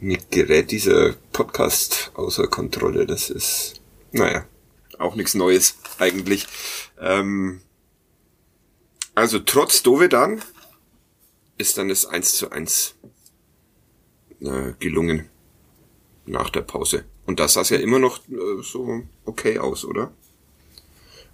Mir 0.00 0.18
gerät 0.30 0.70
dieser 0.70 1.14
Podcast 1.32 2.10
außer 2.14 2.48
Kontrolle. 2.48 3.06
Das 3.06 3.30
ist, 3.30 3.80
naja, 4.10 4.44
auch 5.02 5.14
nichts 5.14 5.34
Neues 5.34 5.76
eigentlich. 5.98 6.46
Ähm, 7.00 7.60
also 9.14 9.38
trotz 9.38 9.82
Dovedan 9.82 10.42
ist 11.58 11.78
dann 11.78 11.88
das 11.88 12.06
1 12.06 12.36
zu 12.36 12.50
1 12.50 12.96
äh, 14.40 14.72
gelungen 14.78 15.28
nach 16.24 16.50
der 16.50 16.62
Pause. 16.62 17.04
Und 17.26 17.40
das 17.40 17.54
sah 17.54 17.62
ja 17.62 17.78
immer 17.78 17.98
noch 17.98 18.18
äh, 18.28 18.62
so 18.62 19.02
okay 19.24 19.58
aus, 19.58 19.84
oder? 19.84 20.12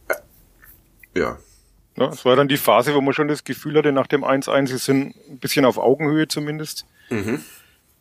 Äh, 0.09 1.19
ja. 1.19 1.39
Ja, 1.97 2.09
es 2.11 2.25
war 2.25 2.37
dann 2.37 2.49
die 2.49 2.57
Phase, 2.57 2.95
wo 2.95 3.01
man 3.01 3.13
schon 3.13 3.29
das 3.29 3.43
Gefühl 3.43 3.77
hatte, 3.77 3.93
nach 3.93 4.07
dem 4.07 4.25
1-1, 4.25 4.69
sie 4.69 4.79
sind 4.79 5.17
ein 5.29 5.39
bisschen 5.39 5.65
auf 5.65 5.79
Augenhöhe 5.79 6.29
zumindest. 6.29 6.87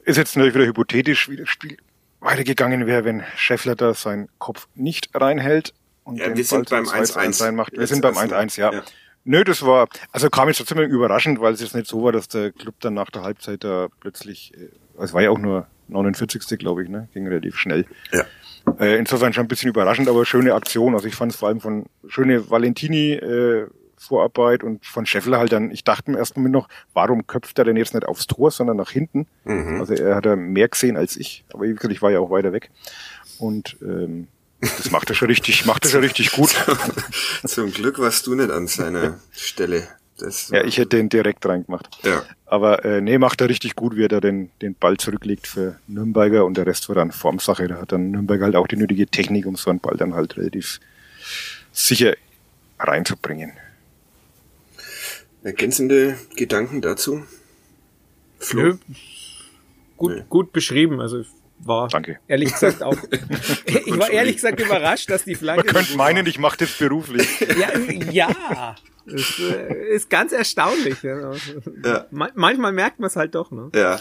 Ist 0.03 0.17
jetzt 0.17 0.35
natürlich 0.35 0.53
wieder 0.53 0.67
hypothetisch, 0.67 1.27
wie 1.29 1.37
das 1.37 1.49
Spiel 1.49 1.77
weitergegangen 2.19 2.87
wäre, 2.87 3.05
wenn 3.05 3.23
Scheffler 3.35 3.75
da 3.75 3.93
seinen 3.93 4.27
Kopf 4.39 4.67
nicht 4.75 5.09
reinhält 5.13 5.73
und 6.03 6.17
Ja, 6.17 6.27
den 6.27 6.37
wir 6.37 6.43
sind 6.43 6.69
beim 6.69 6.85
zum 6.85 6.95
1-1. 6.95 7.43
reinmacht. 7.43 7.71
Wir 7.73 7.87
sind 7.87 8.01
beim 8.01 8.15
erstmal. 8.15 8.45
1-1, 8.45 8.59
ja. 8.59 8.73
Ja. 8.73 8.81
Nö, 9.23 9.43
das 9.43 9.61
war, 9.65 9.89
also 10.13 10.29
kam 10.29 10.47
jetzt 10.47 10.57
trotzdem 10.57 10.79
überraschend, 10.79 11.41
weil 11.41 11.53
es 11.53 11.59
jetzt 11.59 11.75
nicht 11.75 11.87
so 11.87 12.01
war, 12.03 12.13
dass 12.13 12.29
der 12.29 12.51
Club 12.53 12.75
dann 12.79 12.93
nach 12.93 13.09
der 13.09 13.23
Halbzeit 13.23 13.63
da 13.63 13.87
plötzlich, 13.99 14.53
äh, 14.55 14.69
es 15.03 15.13
war 15.13 15.21
ja 15.21 15.31
auch 15.31 15.37
nur 15.37 15.67
49. 15.89 16.57
glaube 16.57 16.83
ich, 16.83 16.89
ne, 16.89 17.09
ging 17.13 17.27
relativ 17.27 17.57
schnell. 17.57 17.85
Ja. 18.11 18.23
Äh, 18.79 18.97
insofern 18.97 19.33
schon 19.33 19.45
ein 19.45 19.47
bisschen 19.49 19.69
überraschend, 19.69 20.07
aber 20.07 20.25
schöne 20.25 20.53
Aktion. 20.53 20.93
Also 20.93 21.07
ich 21.07 21.15
fand 21.15 21.33
es 21.33 21.37
vor 21.37 21.49
allem 21.49 21.59
von 21.59 21.85
schöne 22.07 22.49
Valentini 22.49 23.13
äh, 23.13 23.67
Vorarbeit 23.97 24.63
und 24.63 24.85
von 24.85 25.05
Scheffler 25.05 25.39
halt 25.39 25.51
dann, 25.51 25.71
ich 25.71 25.83
dachte 25.83 26.11
im 26.11 26.17
ersten 26.17 26.39
Moment 26.39 26.53
noch, 26.53 26.69
warum 26.93 27.25
köpft 27.27 27.57
er 27.59 27.65
denn 27.65 27.77
jetzt 27.77 27.93
nicht 27.93 28.05
aufs 28.05 28.27
Tor, 28.27 28.51
sondern 28.51 28.77
nach 28.77 28.91
hinten? 28.91 29.27
Mhm. 29.43 29.79
Also 29.79 29.93
er 29.93 30.15
hat 30.15 30.25
ja 30.25 30.35
mehr 30.35 30.67
gesehen 30.69 30.97
als 30.97 31.17
ich, 31.17 31.43
aber 31.53 31.63
wie 31.63 31.73
gesagt, 31.73 31.91
ich 31.91 32.01
war 32.01 32.11
ja 32.11 32.19
auch 32.19 32.29
weiter 32.29 32.53
weg. 32.53 32.69
Und 33.39 33.77
ähm, 33.81 34.27
das 34.59 34.91
macht 34.91 35.09
er 35.09 35.15
schon 35.15 35.27
richtig, 35.27 35.65
macht 35.65 35.85
er 35.85 35.91
schon 35.91 36.01
richtig 36.01 36.31
gut. 36.31 36.55
Zum 37.45 37.71
Glück 37.71 37.99
warst 37.99 38.25
du 38.27 38.35
nicht 38.35 38.49
an 38.49 38.67
seiner 38.67 39.19
Stelle. 39.31 39.87
Das 40.17 40.49
Ja, 40.49 40.63
ich 40.63 40.77
hätte 40.77 40.97
den 40.97 41.09
direkt 41.09 41.45
reingemacht. 41.45 41.99
Ja. 42.03 42.23
Aber 42.47 42.83
äh, 42.85 43.01
nee, 43.01 43.19
macht 43.19 43.39
er 43.41 43.49
richtig 43.49 43.75
gut, 43.75 43.95
wie 43.95 44.05
er 44.05 44.07
da 44.07 44.19
den, 44.19 44.49
den 44.61 44.73
Ball 44.73 44.97
zurücklegt 44.97 45.45
für 45.45 45.79
Nürnberger 45.87 46.43
und 46.43 46.57
der 46.57 46.65
Rest 46.65 46.89
war 46.89 46.95
dann 46.95 47.11
Formsache. 47.11 47.67
Da 47.67 47.81
hat 47.81 47.91
dann 47.91 48.09
Nürnberger 48.11 48.45
halt 48.45 48.55
auch 48.55 48.67
die 48.67 48.77
nötige 48.77 49.05
Technik, 49.05 49.45
um 49.45 49.55
so 49.55 49.69
einen 49.69 49.79
Ball 49.79 49.95
dann 49.95 50.15
halt 50.15 50.37
relativ 50.37 50.79
sicher 51.71 52.15
reinzubringen. 52.79 53.53
Ergänzende 55.47 56.17
Gedanken 56.35 56.81
dazu? 56.81 57.23
Flo? 58.39 58.61
Nö. 58.61 58.77
Gut, 59.95 60.11
Nee. 60.15 60.23
gut 60.29 60.51
beschrieben. 60.51 60.99
Also 60.99 61.21
ich 61.21 61.27
war 61.59 61.87
Danke. 61.87 62.19
ehrlich 62.27 62.51
gesagt 62.51 62.83
auch. 62.83 62.97
ich 63.65 63.97
war 63.97 64.09
ehrlich 64.09 64.35
gesagt 64.35 64.59
überrascht, 64.59 65.09
dass 65.09 65.23
die 65.23 65.35
Flanke. 65.35 65.65
Man 65.65 65.73
könnte 65.75 65.95
meinen, 65.95 66.25
ich 66.27 66.37
mache 66.37 66.57
das 66.57 66.77
beruflich. 66.77 67.27
war. 67.41 67.57
Ja, 68.11 68.29
ja. 68.29 68.75
Das 69.05 69.39
äh, 69.39 69.95
ist 69.95 70.09
ganz 70.09 70.33
erstaunlich. 70.33 71.01
Ja. 71.01 71.31
Ja. 71.85 72.05
Ma- 72.11 72.29
Manchmal 72.35 72.73
merkt 72.73 72.99
man 72.99 73.07
es 73.07 73.15
halt 73.15 73.33
doch. 73.35 73.49
Ne? 73.51 73.71
Ja. 73.73 73.99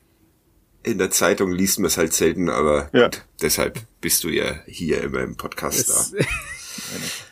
In 0.84 0.96
der 0.98 1.10
Zeitung 1.10 1.52
liest 1.52 1.78
man 1.80 1.86
es 1.88 1.98
halt 1.98 2.14
selten, 2.14 2.48
aber 2.48 2.88
Ja. 2.94 3.04
gut, 3.04 3.22
deshalb 3.42 3.78
bist 4.00 4.24
du 4.24 4.30
ja 4.30 4.60
hier 4.66 5.02
immer 5.02 5.20
im 5.20 5.36
Podcast 5.36 5.88
Das, 5.90 6.12
da. 6.12 6.24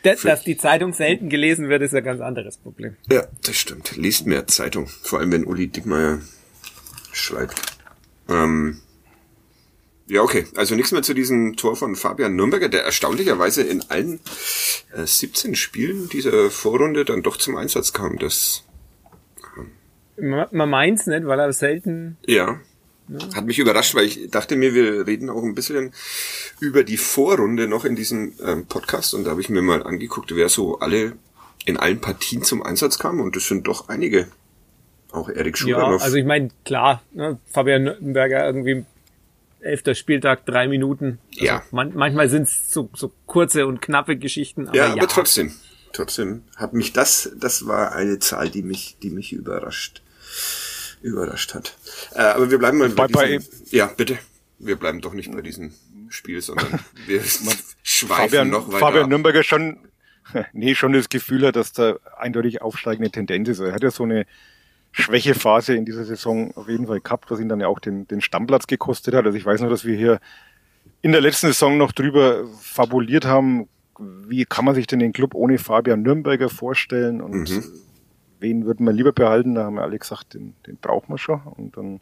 Dass, 0.03 0.21
dass 0.21 0.43
die 0.43 0.57
Zeitung 0.57 0.93
selten 0.93 1.29
gelesen 1.29 1.69
wird, 1.69 1.81
ist 1.81 1.93
ein 1.95 2.03
ganz 2.03 2.21
anderes 2.21 2.57
Problem. 2.57 2.95
Ja, 3.11 3.27
das 3.45 3.55
stimmt. 3.55 3.95
Liest 3.95 4.25
mehr 4.25 4.47
Zeitung. 4.47 4.87
Vor 4.87 5.19
allem, 5.19 5.31
wenn 5.31 5.45
Uli 5.45 5.67
Dickmeyer 5.67 6.19
schreibt. 7.11 7.61
Ähm, 8.29 8.79
Ja, 10.07 10.21
okay. 10.21 10.45
Also 10.55 10.75
nichts 10.75 10.91
mehr 10.91 11.03
zu 11.03 11.13
diesem 11.13 11.55
Tor 11.55 11.75
von 11.75 11.95
Fabian 11.95 12.35
Nürnberger, 12.35 12.67
der 12.69 12.83
erstaunlicherweise 12.83 13.63
in 13.63 13.81
allen 13.89 14.19
äh, 14.95 15.05
17 15.05 15.55
Spielen 15.55 16.09
dieser 16.09 16.49
Vorrunde 16.51 17.05
dann 17.05 17.23
doch 17.23 17.37
zum 17.37 17.55
Einsatz 17.55 17.93
kam. 17.93 18.17
Das 18.19 18.63
Man, 20.17 20.47
man 20.51 20.69
meint's 20.69 21.07
nicht, 21.07 21.25
weil 21.25 21.39
er 21.39 21.53
selten. 21.53 22.17
ja, 22.25 22.59
hat 23.35 23.45
mich 23.45 23.59
überrascht, 23.59 23.95
weil 23.95 24.05
ich 24.05 24.29
dachte 24.29 24.55
mir, 24.55 24.73
wir 24.73 25.05
reden 25.05 25.29
auch 25.29 25.43
ein 25.43 25.55
bisschen 25.55 25.93
über 26.59 26.83
die 26.83 26.97
Vorrunde 26.97 27.67
noch 27.67 27.83
in 27.85 27.95
diesem 27.95 28.33
ähm, 28.45 28.65
Podcast 28.67 29.13
und 29.13 29.25
da 29.25 29.31
habe 29.31 29.41
ich 29.41 29.49
mir 29.49 29.61
mal 29.61 29.83
angeguckt, 29.83 30.33
wer 30.35 30.49
so 30.49 30.79
alle 30.79 31.13
in 31.65 31.77
allen 31.77 31.99
Partien 31.99 32.43
zum 32.43 32.63
Einsatz 32.63 32.97
kam 32.99 33.19
und 33.19 33.35
das 33.35 33.47
sind 33.47 33.67
doch 33.67 33.89
einige. 33.89 34.27
Auch 35.11 35.27
Erik 35.27 35.59
Ja, 35.59 35.75
Schuranov. 35.75 36.01
also 36.01 36.15
ich 36.15 36.25
meine, 36.25 36.49
klar, 36.63 37.01
ne, 37.11 37.37
Fabian 37.51 37.83
Nürnberger 37.83 38.45
irgendwie 38.45 38.85
elfter 39.59 39.93
Spieltag, 39.93 40.45
drei 40.45 40.67
Minuten. 40.69 41.19
Also 41.33 41.45
Ja. 41.45 41.63
Man, 41.71 41.93
manchmal 41.93 42.29
sind's 42.29 42.71
so, 42.71 42.89
so 42.95 43.11
kurze 43.25 43.67
und 43.67 43.81
knappe 43.81 44.15
Geschichten, 44.17 44.69
aber 44.69 44.77
ja, 44.77 44.87
ja. 44.87 44.93
aber 44.93 45.07
trotzdem. 45.07 45.53
Trotzdem 45.93 46.43
hat 46.55 46.73
mich 46.73 46.93
das, 46.93 47.31
das 47.35 47.67
war 47.67 47.91
eine 47.93 48.19
Zahl, 48.19 48.49
die 48.49 48.63
mich, 48.63 48.95
die 49.03 49.09
mich 49.09 49.33
überrascht, 49.33 50.01
überrascht 51.01 51.53
hat. 51.53 51.75
Äh, 52.13 52.19
aber 52.21 52.51
wir 52.51 52.57
bleiben 52.57 52.77
mal 52.77 52.89
bei, 52.89 53.07
Bei- 53.07 53.37
diesem, 53.37 53.53
ja, 53.71 53.87
bitte. 53.87 54.17
Wir 54.59 54.75
bleiben 54.75 55.01
doch 55.01 55.13
nicht 55.13 55.31
bei 55.31 55.41
diesem 55.41 55.73
Spiel, 56.09 56.41
sondern 56.41 56.79
wir 57.07 57.21
schweifen 57.23 57.69
Fabian, 58.07 58.49
noch 58.49 58.67
weiter. 58.67 58.79
Fabian 58.79 59.03
ab. 59.05 59.09
Nürnberger 59.09 59.43
schon, 59.43 59.77
nee, 60.53 60.75
schon 60.75 60.93
das 60.93 61.09
Gefühl 61.09 61.47
hat, 61.47 61.55
dass 61.55 61.73
da 61.73 61.95
eindeutig 62.17 62.61
aufsteigende 62.61 63.09
Tendenz 63.11 63.49
ist. 63.49 63.59
Er 63.59 63.73
hat 63.73 63.81
ja 63.83 63.91
so 63.91 64.03
eine 64.03 64.25
Schwächephase 64.91 65.73
in 65.75 65.85
dieser 65.85 66.03
Saison 66.05 66.51
auf 66.55 66.67
jeden 66.67 66.87
Fall 66.87 66.99
gehabt, 66.99 67.31
was 67.31 67.39
ihn 67.39 67.49
dann 67.49 67.61
ja 67.61 67.67
auch 67.67 67.79
den, 67.79 68.07
den 68.07 68.21
Stammplatz 68.21 68.67
gekostet 68.67 69.13
hat. 69.15 69.25
Also 69.25 69.37
ich 69.37 69.45
weiß 69.45 69.61
nur, 69.61 69.69
dass 69.69 69.85
wir 69.85 69.95
hier 69.95 70.19
in 71.01 71.11
der 71.13 71.21
letzten 71.21 71.47
Saison 71.47 71.77
noch 71.77 71.91
drüber 71.93 72.45
fabuliert 72.59 73.25
haben, 73.25 73.67
wie 73.97 74.45
kann 74.45 74.65
man 74.65 74.75
sich 74.75 74.87
denn 74.87 74.99
den 74.99 75.13
Club 75.13 75.33
ohne 75.33 75.57
Fabian 75.57 76.01
Nürnberger 76.01 76.49
vorstellen 76.49 77.21
und 77.21 77.49
Mhm. 77.49 77.63
Wen 78.41 78.65
würden 78.65 78.85
wir 78.85 78.91
lieber 78.93 79.11
behalten? 79.13 79.55
Da 79.55 79.63
haben 79.63 79.75
wir 79.75 79.83
alle 79.83 79.97
gesagt, 79.99 80.33
den, 80.33 80.53
den 80.67 80.77
brauchen 80.77 81.13
wir 81.13 81.17
schon. 81.17 81.41
Und 81.43 81.77
dann 81.77 81.99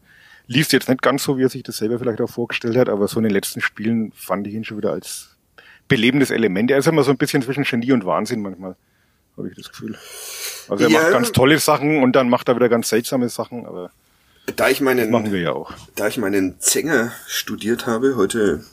lief 0.48 0.66
es 0.68 0.72
jetzt 0.72 0.90
nicht 0.90 1.02
ganz 1.02 1.24
so, 1.24 1.38
wie 1.38 1.44
er 1.44 1.50
sich 1.50 1.64
das 1.64 1.78
selber 1.78 2.00
vielleicht 2.00 2.22
auch 2.22 2.30
vorgestellt 2.30 2.76
hat, 2.78 2.90
aber 2.90 3.08
so 3.08 3.18
in 3.20 3.24
den 3.24 3.34
letzten 3.34 3.62
Spielen 3.62 4.12
fand 4.16 4.48
ich 4.48 4.54
ihn 4.56 4.64
schon 4.64 4.78
wieder 4.78 4.92
als 4.92 5.36
belebendes 5.88 6.32
Element. 6.32 6.72
Er 6.72 6.78
ist 6.80 6.88
immer 6.88 7.04
so 7.04 7.12
ein 7.12 7.18
bisschen 7.18 7.42
zwischen 7.42 7.64
Genie 7.64 7.92
und 7.92 8.06
Wahnsinn 8.06 8.42
manchmal, 8.42 8.76
habe 9.38 9.50
ich 9.50 9.56
das 9.56 9.70
Gefühl. 9.70 9.96
Also 10.68 10.84
er 10.86 10.90
Ja. 10.90 11.00
macht 11.02 11.12
ganz 11.12 11.32
tolle 11.32 11.60
Sachen 11.60 12.02
und 12.04 12.14
dann 12.16 12.30
macht 12.30 12.48
er 12.50 12.56
wieder 12.56 12.70
ganz 12.70 12.90
seltsame 12.90 13.30
Sachen, 13.30 13.66
aber 13.66 13.92
Da 14.56 14.70
ich 14.70 14.82
meinen, 14.82 15.12
machen 15.12 15.32
wir 15.32 15.42
ja 15.42 15.52
auch. 15.54 15.74
da 15.96 16.08
ich 16.08 16.18
meinen 16.18 16.60
Zenger 16.60 17.12
studiert 17.28 17.86
habe, 17.88 18.16
heute 18.16 18.64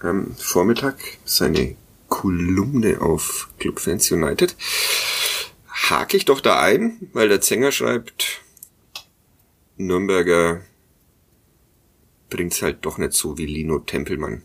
am 0.00 0.34
Vormittag 0.36 0.96
seine 1.24 1.74
Kolumne 2.08 3.00
auf 3.00 3.48
Club 3.58 3.80
Fans 3.80 4.10
United, 4.10 4.54
hake 5.74 6.16
ich 6.16 6.24
doch 6.24 6.40
da 6.40 6.60
ein, 6.60 7.08
weil 7.12 7.28
der 7.28 7.40
Zenger 7.40 7.72
schreibt, 7.72 8.40
Nürnberger 9.76 10.60
bringt's 12.30 12.62
halt 12.62 12.84
doch 12.84 12.98
nicht 12.98 13.12
so 13.12 13.38
wie 13.38 13.46
Lino 13.46 13.80
Tempelmann. 13.80 14.42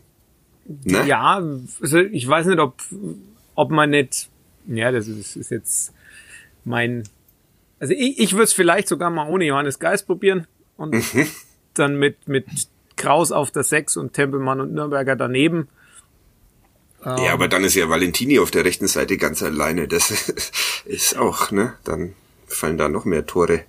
Ne? 0.84 1.06
Ja, 1.06 1.42
also 1.80 1.98
ich 1.98 2.26
weiß 2.28 2.46
nicht, 2.46 2.58
ob, 2.58 2.82
ob 3.54 3.70
man 3.70 3.90
nicht, 3.90 4.28
ja, 4.66 4.92
das 4.92 5.08
ist, 5.08 5.36
ist 5.36 5.50
jetzt 5.50 5.92
mein, 6.64 7.04
also 7.78 7.94
ich, 7.94 8.18
ich 8.18 8.32
würde 8.32 8.44
es 8.44 8.52
vielleicht 8.52 8.88
sogar 8.88 9.10
mal 9.10 9.28
ohne 9.28 9.44
Johannes 9.46 9.78
Geist 9.78 10.06
probieren 10.06 10.46
und 10.76 10.94
Mhm. 11.14 11.26
dann 11.74 11.96
mit, 11.98 12.28
mit 12.28 12.46
Kraus 12.96 13.32
auf 13.32 13.50
der 13.50 13.62
6 13.62 13.96
und 13.96 14.12
Tempelmann 14.12 14.60
und 14.60 14.72
Nürnberger 14.74 15.16
daneben. 15.16 15.68
Ja, 17.04 17.32
aber 17.32 17.48
dann 17.48 17.64
ist 17.64 17.74
ja 17.74 17.88
Valentini 17.88 18.38
auf 18.38 18.50
der 18.50 18.64
rechten 18.64 18.86
Seite 18.86 19.16
ganz 19.16 19.42
alleine. 19.42 19.88
Das 19.88 20.10
ist 20.84 21.16
auch, 21.16 21.50
ne? 21.50 21.74
Dann 21.84 22.14
fallen 22.46 22.76
da 22.78 22.88
noch 22.88 23.04
mehr 23.06 23.24
Tore. 23.26 23.64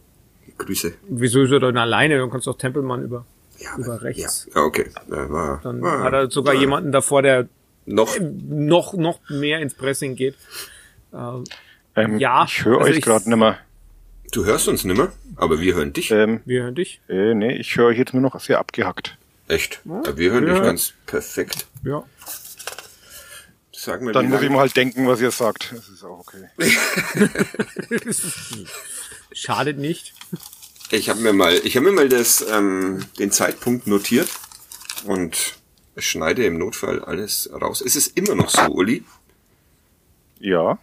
Grüße. 0.58 0.94
Wieso 1.08 1.42
ist 1.44 1.52
er 1.52 1.60
dann 1.60 1.78
alleine? 1.78 2.18
Dann 2.20 2.30
kannst 2.30 2.46
du 2.48 2.52
auch 2.52 2.58
Tempelmann 2.58 3.04
über, 3.04 3.26
Ja, 3.60 3.76
über 3.78 4.02
rechts. 4.04 4.48
Ja, 4.54 4.62
okay. 4.64 4.90
War, 5.08 5.60
Dann 5.64 5.82
war, 5.82 6.02
hat 6.04 6.14
er 6.14 6.30
sogar 6.30 6.54
war 6.56 6.62
jemanden 6.62 6.92
davor, 6.92 7.22
der 7.22 7.48
noch 7.86 8.18
noch, 8.20 8.94
noch 8.94 9.20
mehr 9.30 9.60
ins 9.60 9.74
Pressing 9.74 10.16
geht. 10.16 10.36
Ähm, 11.14 11.46
Ähm, 11.96 12.20
Ja, 12.20 12.46
ich 12.46 12.64
höre 12.66 12.80
also 12.82 12.92
euch 12.92 13.02
gerade 13.02 13.28
nicht 13.30 13.38
mehr. 13.40 13.58
Du 14.32 14.46
hörst 14.46 14.68
uns 14.68 14.84
nimmer, 14.86 15.12
aber 15.36 15.60
wir 15.60 15.74
hören 15.76 15.92
dich. 15.94 16.12
Ähm, 16.12 16.42
wir 16.46 16.64
hören 16.64 16.76
dich. 16.76 17.02
äh, 17.10 17.34
nee, 17.34 17.56
ich 17.58 17.76
höre 17.76 17.88
euch 17.88 17.98
jetzt 17.98 18.14
nur 18.14 18.22
noch 18.22 18.40
sehr 18.40 18.60
abgehackt. 18.60 19.18
Echt? 19.48 19.82
Ja, 19.86 20.16
wir 20.18 20.32
hören 20.32 20.48
Ja. 20.48 20.54
dich 20.54 20.64
ganz 20.64 20.94
perfekt. 21.06 21.68
Ja. 21.84 22.04
Sag 23.84 24.04
mal, 24.04 24.12
Dann 24.14 24.30
muss 24.30 24.44
ich 24.44 24.50
mal 24.52 24.60
halt 24.60 24.78
denken, 24.78 25.08
was 25.08 25.22
ihr 25.22 25.32
sagt. 25.32 25.74
Das 25.76 25.90
ist 25.90 26.04
auch 26.04 26.20
okay. 26.20 26.48
Schadet 29.34 29.80
nicht. 29.80 30.14
Ich 30.92 31.10
habe 31.10 31.20
mir 31.20 31.34
mal, 31.34 31.56
ich 31.64 31.76
habe 31.78 31.88
mir 31.88 31.92
mal 31.94 32.08
das, 32.08 32.46
ähm, 32.48 33.04
den 33.18 33.32
Zeitpunkt 33.32 33.88
notiert 33.88 34.30
und 35.06 35.56
schneide 35.98 36.46
im 36.46 36.60
Notfall 36.60 37.04
alles 37.04 37.50
raus. 37.60 37.82
Ist 37.82 37.96
es 37.96 38.06
immer 38.08 38.36
noch 38.36 38.50
so, 38.50 38.62
Uli? 38.68 39.04
Ja, 40.40 40.78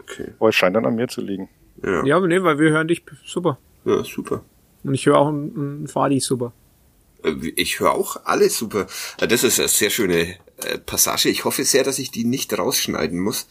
Okay. 0.00 0.28
aber 0.38 0.50
es 0.50 0.54
scheint 0.54 0.76
dann 0.76 0.86
an 0.86 0.94
mir 0.94 1.08
zu 1.08 1.20
liegen. 1.20 1.48
Ja. 1.82 2.04
Ja, 2.04 2.16
aber 2.18 2.28
nee, 2.28 2.40
weil 2.40 2.60
wir 2.60 2.70
hören 2.70 2.86
dich 2.86 3.02
super. 3.24 3.58
ja 3.84 4.04
super. 4.04 4.44
Und 4.84 4.94
ich 4.94 5.04
höre 5.06 5.18
auch 5.18 5.26
einen, 5.28 5.50
einen 5.56 5.88
Fadi 5.88 6.20
super. 6.20 6.52
Äh, 7.24 7.32
Ich 7.56 7.80
höre 7.80 7.90
auch 7.90 8.18
alles 8.24 8.56
super. 8.56 8.86
Äh, 9.20 9.26
Das 9.26 9.42
ist 9.42 9.58
eine 9.58 9.66
sehr 9.68 9.90
schöne 9.90 10.36
äh, 10.64 10.78
Passage. 10.78 11.28
Ich 11.28 11.44
hoffe 11.44 11.64
sehr, 11.64 11.84
dass 11.84 11.98
ich 11.98 12.10
die 12.10 12.24
nicht 12.24 12.56
rausschneiden 12.58 13.18
muss. 13.18 13.46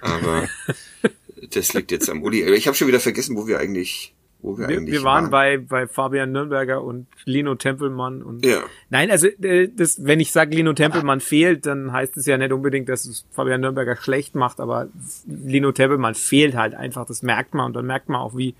Aber 0.00 0.48
das 1.50 1.74
liegt 1.74 1.92
jetzt 1.92 2.10
am 2.10 2.22
Uli. 2.22 2.42
Ich 2.54 2.66
habe 2.66 2.76
schon 2.76 2.88
wieder 2.88 3.00
vergessen, 3.00 3.36
wo 3.36 3.46
wir 3.46 3.58
eigentlich, 3.58 4.14
wo 4.40 4.58
wir, 4.58 4.68
Wir, 4.68 4.76
eigentlich 4.76 4.92
wir 4.92 5.02
waren 5.02 5.30
bei, 5.30 5.58
bei 5.58 5.86
Fabian 5.86 6.32
Nürnberger 6.32 6.82
und 6.82 7.06
Lino 7.24 7.54
Tempelmann 7.54 8.22
und 8.22 8.44
Ja. 8.44 8.62
Nein, 8.90 9.10
also 9.10 9.28
äh, 9.28 9.68
das, 9.74 10.04
wenn 10.04 10.20
ich 10.20 10.32
sage, 10.32 10.54
Lino 10.54 10.72
Tempelmann 10.72 11.20
fehlt, 11.20 11.66
dann 11.66 11.92
heißt 11.92 12.16
es 12.16 12.26
ja 12.26 12.36
nicht 12.36 12.52
unbedingt, 12.52 12.88
dass 12.88 13.06
es 13.06 13.24
Fabian 13.30 13.60
Nürnberger 13.60 13.96
schlecht 13.96 14.34
macht, 14.34 14.60
aber 14.60 14.88
Lino 15.26 15.72
Tempelmann 15.72 16.14
fehlt 16.14 16.54
halt 16.54 16.74
einfach, 16.74 17.06
das 17.06 17.22
merkt 17.22 17.54
man 17.54 17.66
und 17.66 17.72
dann 17.74 17.86
merkt 17.86 18.08
man 18.08 18.20
auch, 18.20 18.36
wie, 18.36 18.54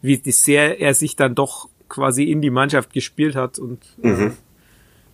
wie 0.00 0.20
sehr 0.30 0.80
er 0.80 0.94
sich 0.94 1.16
dann 1.16 1.34
doch 1.34 1.68
quasi 1.88 2.24
in 2.24 2.40
die 2.40 2.50
Mannschaft 2.50 2.92
gespielt 2.92 3.36
hat 3.36 3.58
und 3.58 3.84
äh, 4.02 4.30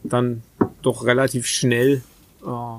dann 0.05 0.43
doch 0.83 1.05
relativ 1.05 1.47
schnell 1.47 2.03
äh, 2.45 2.79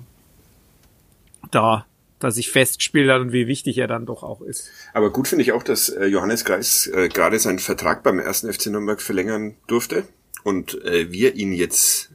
da, 1.51 1.85
da 2.19 2.31
sich 2.31 2.49
festgespielt 2.51 3.09
hat 3.09 3.21
und 3.21 3.31
wie 3.33 3.47
wichtig 3.47 3.77
er 3.77 3.87
dann 3.87 4.05
doch 4.05 4.23
auch 4.23 4.41
ist. 4.41 4.69
Aber 4.93 5.11
gut 5.11 5.27
finde 5.27 5.43
ich 5.43 5.51
auch, 5.51 5.63
dass 5.63 5.89
äh, 5.89 6.05
Johannes 6.05 6.45
Greis 6.45 6.87
äh, 6.87 7.09
gerade 7.09 7.39
seinen 7.39 7.59
Vertrag 7.59 8.03
beim 8.03 8.19
ersten 8.19 8.51
FC 8.51 8.67
Nürnberg 8.67 9.01
verlängern 9.01 9.55
durfte 9.67 10.03
und 10.43 10.83
äh, 10.85 11.11
wir 11.11 11.35
ihn 11.35 11.53
jetzt 11.53 12.09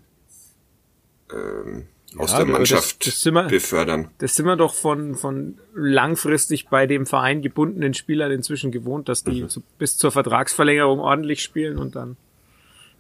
ähm, 1.33 1.87
aus 2.17 2.31
der 2.31 2.41
aber 2.41 2.51
das- 2.51 2.59
Mannschaft 2.59 3.07
das 3.07 3.23
sind 3.23 3.35
wir- 3.35 3.45
befördern. 3.49 4.09
Das 4.19 4.35
sind 4.35 4.47
wir 4.47 4.57
doch 4.57 4.73
von, 4.75 5.15
von 5.15 5.59
langfristig 5.75 6.69
bei 6.69 6.87
dem 6.87 7.05
Verein 7.07 7.43
gebundenen 7.43 7.93
Spielern 7.95 8.31
inzwischen 8.33 8.73
gewohnt, 8.73 9.09
dass 9.09 9.25
die 9.25 9.45
so 9.49 9.63
bis 9.79 9.97
zur 9.99 10.11
Vertragsverlängerung 10.11 11.01
ordentlich 11.01 11.43
spielen 11.43 11.79
und 11.79 11.97
dann. 11.97 12.17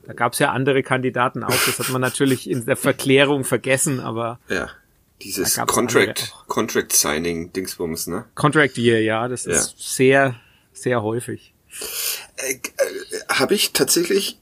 Da 0.08 0.14
gab 0.14 0.32
es 0.32 0.38
ja 0.38 0.52
andere 0.52 0.82
Kandidaten 0.82 1.44
auch. 1.44 1.50
Das 1.66 1.78
hat 1.78 1.90
man 1.90 2.00
natürlich 2.00 2.48
in 2.48 2.64
der 2.64 2.76
Verklärung 2.76 3.44
vergessen, 3.44 4.00
aber 4.00 4.40
Ja. 4.48 4.70
Dieses 5.20 5.56
Contract. 5.66 6.32
Contract 6.46 6.92
Signing 6.94 7.52
Dingsbums, 7.52 8.06
ne? 8.06 8.24
Contract 8.34 8.78
Year, 8.78 9.00
ja, 9.02 9.28
das 9.28 9.44
Ja. 9.44 9.52
ist 9.52 9.74
sehr, 9.78 10.36
sehr 10.72 11.02
häufig. 11.02 11.52
Äh, 12.36 12.52
äh, 12.54 12.58
Habe 13.28 13.54
ich 13.54 13.74
tatsächlich 13.74 14.38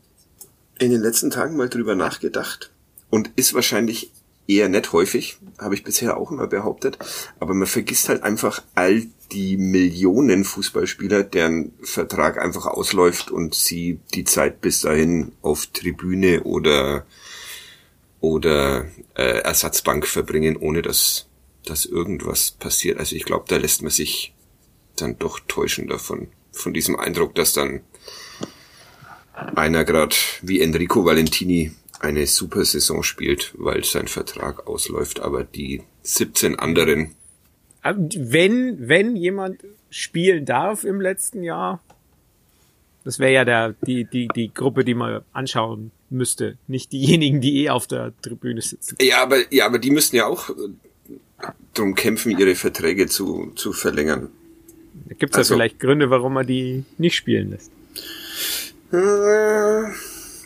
in 0.79 0.93
den 0.93 1.01
letzten 1.01 1.31
Tagen 1.31 1.57
mal 1.57 1.69
drüber 1.69 1.97
nachgedacht 1.97 2.71
und 3.11 3.31
ist 3.35 3.53
wahrscheinlich 3.53 4.13
eher 4.49 4.69
nicht 4.69 4.93
häufig, 4.93 5.39
habe 5.59 5.75
ich 5.75 5.85
bisher 5.85 6.17
auch 6.17 6.31
immer 6.31 6.47
behauptet, 6.47 6.99
aber 7.41 7.55
man 7.55 7.67
vergisst 7.67 8.09
halt 8.09 8.23
einfach 8.23 8.63
all 8.75 9.07
die 9.33 9.57
Millionen 9.57 10.45
Fußballspieler, 10.45 11.25
deren 11.25 11.73
Vertrag 11.83 12.39
einfach 12.39 12.67
ausläuft 12.67 13.31
und 13.31 13.55
sie 13.55 13.99
die 14.15 14.25
Zeit 14.25 14.61
bis 14.61 14.83
dahin 14.83 15.33
auf 15.43 15.67
Tribüne 15.67 16.43
oder 16.45 17.07
oder 18.21 18.87
äh, 19.15 19.41
Ersatzbank 19.41 20.07
verbringen, 20.07 20.57
ohne 20.57 20.83
dass 20.83 21.27
dass 21.65 21.85
irgendwas 21.85 22.53
passiert. 22.53 22.99
Also 22.99 23.17
ich 23.17 23.25
glaube, 23.25 23.45
da 23.49 23.57
lässt 23.57 23.83
man 23.83 23.91
sich 23.91 24.33
dann 24.95 25.19
doch 25.19 25.41
täuschen 25.49 25.89
davon, 25.89 26.29
von 26.53 26.73
diesem 26.73 26.97
Eindruck, 26.97 27.35
dass 27.35 27.53
dann 27.53 27.81
einer 29.35 29.85
gerade 29.85 30.17
wie 30.43 30.61
Enrico 30.61 31.05
Valentini 31.05 31.73
eine 32.01 32.27
super 32.27 32.65
Saison 32.65 33.03
spielt, 33.03 33.55
weil 33.59 33.85
sein 33.85 34.09
Vertrag 34.09 34.67
ausläuft, 34.67 35.21
aber 35.21 35.45
die 35.45 35.83
17 36.03 36.59
anderen, 36.59 37.15
Aber 37.83 37.99
Wenn, 38.17 38.89
wenn 38.89 39.17
jemand 39.17 39.63
spielen 39.91 40.45
darf 40.45 40.85
im 40.85 41.01
letzten 41.01 41.43
Jahr, 41.43 41.83
das 43.05 43.19
wäre 43.19 43.33
ja 43.33 43.45
der, 43.45 43.75
die, 43.87 44.05
die, 44.05 44.29
die 44.35 44.53
Gruppe, 44.53 44.85
die 44.85 44.95
man 44.95 45.23
anschauen 45.33 45.93
müsste, 46.11 46.59
nicht 46.67 46.93
diejenigen, 46.93 47.41
die 47.41 47.63
eh 47.65 47.71
auf 47.71 47.87
der 47.87 48.13
Tribüne 48.21 48.61
sitzen. 48.61 48.97
Ja, 49.01 49.23
aber, 49.23 49.53
ja, 49.53 49.67
aber 49.67 49.79
die 49.79 49.91
müssten 49.91 50.17
ja 50.17 50.27
auch 50.27 50.51
äh, 50.51 50.55
drum 51.75 51.95
kämpfen, 51.95 52.37
ihre 52.37 52.55
Verträge 52.57 53.07
zu, 53.07 53.53
zu 53.55 53.73
verlängern. 53.73 54.29
Da 55.09 55.15
gibt 55.15 55.33
es 55.35 55.39
Also- 55.39 55.55
ja 55.55 55.59
vielleicht 55.59 55.79
Gründe, 55.81 56.11
warum 56.11 56.35
man 56.35 56.47
die 56.47 56.85
nicht 56.99 57.15
spielen 57.15 57.51
lässt. 57.51 57.71
Äh, 58.93 59.93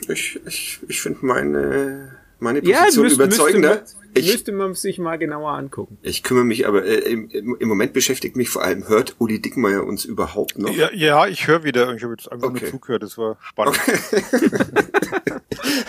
Ich, 0.09 0.41
ich, 0.47 0.79
ich 0.89 1.01
finde 1.03 1.19
meine, 1.23 2.17
meine 2.39 2.65
Ja, 2.65 2.79
Position 2.85 3.05
müsste, 3.05 3.23
überzeugender. 3.25 3.81
müsste, 3.81 3.97
man, 3.99 4.07
ich, 4.15 4.33
müsste 4.33 4.53
man 4.53 4.75
sich 4.75 4.99
mal 4.99 5.19
genauer 5.19 5.53
angucken. 5.53 5.99
ich 6.03 6.23
kümmere 6.23 6.45
mich 6.45 6.67
aber, 6.67 6.85
äh, 6.85 6.99
im, 7.13 7.57
im 7.59 7.69
Moment 7.69 7.93
beschäftigt 7.93 8.37
mich 8.37 8.49
vor 8.49 8.63
allem, 8.63 8.89
hört 8.89 9.17
Uli 9.19 9.41
Dickmeyer 9.41 9.85
uns 9.85 10.05
überhaupt 10.05 10.59
noch? 10.59 10.75
Ja, 10.75 10.91
ja 10.93 11.27
ich 11.27 11.47
höre 11.47 11.65
wieder. 11.65 11.95
Ich 11.95 12.03
habe 12.03 12.15
jetzt 12.19 12.31
einfach 12.33 12.49
Okay. 12.49 12.63
nur 12.65 12.71
zugehört. 12.73 13.03
Das 13.03 13.19
war 13.19 13.39
spannend. 13.43 13.79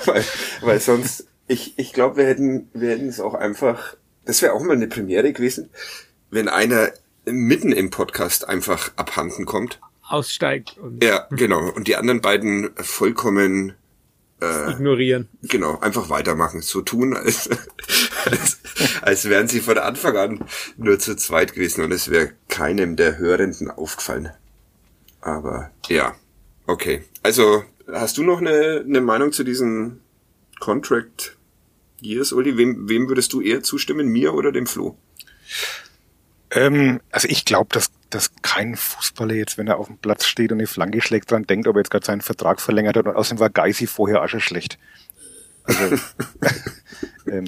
weil, 0.05 0.23
weil 0.61 0.79
sonst, 0.79 1.27
ich, 1.47 1.73
ich 1.77 1.93
glaube, 1.93 2.17
wir 2.17 2.25
hätten, 2.25 2.69
wir 2.73 2.89
hätten 2.89 3.07
es 3.07 3.19
auch 3.19 3.33
einfach, 3.33 3.95
das 4.25 4.41
wäre 4.41 4.53
auch 4.53 4.61
mal 4.63 4.73
eine 4.73 4.87
Premiere 4.87 5.31
gewesen, 5.33 5.69
wenn 6.29 6.47
einer 6.49 6.91
mitten 7.25 7.71
im 7.71 7.89
Podcast 7.89 8.47
einfach 8.47 8.91
abhanden 8.95 9.45
kommt. 9.45 9.79
Aussteigt 10.07 10.77
und 10.77 11.03
Ja, 11.03 11.27
genau. 11.31 11.69
Und 11.71 11.87
die 11.87 11.95
anderen 11.95 12.21
beiden 12.21 12.71
vollkommen, 12.75 13.73
ignorieren. 14.41 15.29
genau, 15.43 15.79
einfach 15.79 16.09
weitermachen. 16.09 16.61
So 16.61 16.81
tun, 16.81 17.15
als, 17.15 17.49
als, 18.25 18.59
als 19.01 19.29
wären 19.29 19.47
sie 19.47 19.59
von 19.59 19.77
Anfang 19.77 20.17
an 20.17 20.45
nur 20.77 20.99
zu 20.99 21.15
zweit 21.15 21.53
gewesen 21.53 21.83
und 21.83 21.91
es 21.91 22.09
wäre 22.09 22.31
keinem 22.49 22.95
der 22.95 23.17
Hörenden 23.17 23.69
aufgefallen. 23.69 24.31
Aber 25.21 25.71
ja, 25.87 26.15
okay. 26.65 27.03
Also, 27.23 27.63
hast 27.87 28.17
du 28.17 28.23
noch 28.23 28.39
eine, 28.39 28.83
eine 28.85 29.01
Meinung 29.01 29.31
zu 29.31 29.43
diesen 29.43 30.01
Contract 30.59 31.37
Years, 32.01 32.31
Uli? 32.31 32.57
Wem, 32.57 32.89
wem 32.89 33.07
würdest 33.07 33.33
du 33.33 33.41
eher 33.41 33.61
zustimmen, 33.61 34.07
mir 34.07 34.33
oder 34.33 34.51
dem 34.51 34.65
Flo? 34.65 34.97
Ähm, 36.51 36.99
also 37.11 37.27
ich 37.29 37.45
glaube, 37.45 37.69
dass, 37.71 37.91
dass 38.09 38.31
kein 38.41 38.75
Fußballer 38.75 39.33
jetzt, 39.35 39.57
wenn 39.57 39.67
er 39.67 39.77
auf 39.77 39.87
dem 39.87 39.97
Platz 39.97 40.25
steht 40.25 40.51
und 40.51 40.59
eine 40.59 40.67
Flanke 40.67 41.01
schlägt, 41.01 41.31
dran 41.31 41.43
denkt, 41.47 41.67
ob 41.67 41.75
er 41.75 41.79
jetzt 41.79 41.91
gerade 41.91 42.05
seinen 42.05 42.21
Vertrag 42.21 42.59
verlängert 42.61 42.97
hat. 42.97 43.05
Und 43.07 43.15
außerdem 43.15 43.39
war 43.39 43.49
Geisi 43.49 43.87
vorher 43.87 44.21
auch 44.21 44.27
schon 44.27 44.41
schlecht. 44.41 44.77
Also, 45.63 45.95
ähm, 47.27 47.45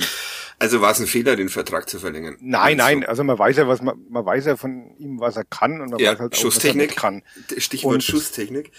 Also 0.60 0.80
war 0.82 0.92
es 0.92 1.00
ein 1.00 1.08
Fehler, 1.08 1.36
den 1.36 1.50
Vertrag 1.50 1.90
zu 1.90 2.00
verlängern? 2.00 2.38
nein, 2.40 2.80
Also, 2.80 2.96
nein, 3.00 3.06
also 3.06 3.24
man 3.24 3.38
weiß 3.40 3.58
ja, 3.58 3.68
was 3.68 3.82
man, 3.82 3.96
man 4.10 4.26
weiß 4.26 4.46
ja 4.46 4.56
von 4.56 4.96
ihm, 4.98 5.20
was 5.20 5.36
er 5.36 5.44
kann 5.44 5.82
und 5.82 5.90
man 5.92 6.00
Ja, 6.00 6.12
weiß 6.14 6.20
halt 6.20 6.32
auch, 6.34 6.38
was 6.38 6.40
er 6.40 6.42
Schusstechnik. 6.42 6.90
nicht 6.90 7.00
kann. 7.00 7.24
Stichwort 7.58 7.96
Und- 7.96 8.04
Schusstechnik. 8.04 8.72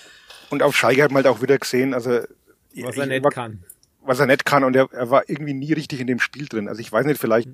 Und 0.51 0.63
auf 0.63 0.77
Schalke 0.77 1.03
hat 1.03 1.11
man 1.11 1.25
halt 1.25 1.35
auch 1.35 1.43
wieder 1.43 1.59
gesehen, 1.59 1.95
also 1.95 2.11
Was 2.11 2.97
er 2.97 3.03
ich- 3.05 3.09
nicht 3.09 3.25
war- 3.25 3.31
kann. 3.31 3.65
was 4.03 4.21
er 4.21 4.27
nicht 4.27 4.45
kann 4.45 4.63
und 4.65 4.77
er, 4.77 4.89
er 4.93 5.11
war 5.11 5.29
irgendwie 5.29 5.55
nie 5.55 5.73
richtig 5.73 6.01
in 6.01 6.07
dem 6.07 6.21
Spiel 6.21 6.47
drin. 6.47 6.69
Also 6.69 6.81
ich 6.81 6.93
weiß 6.93 7.07
nicht, 7.07 7.21
vielleicht, 7.21 7.49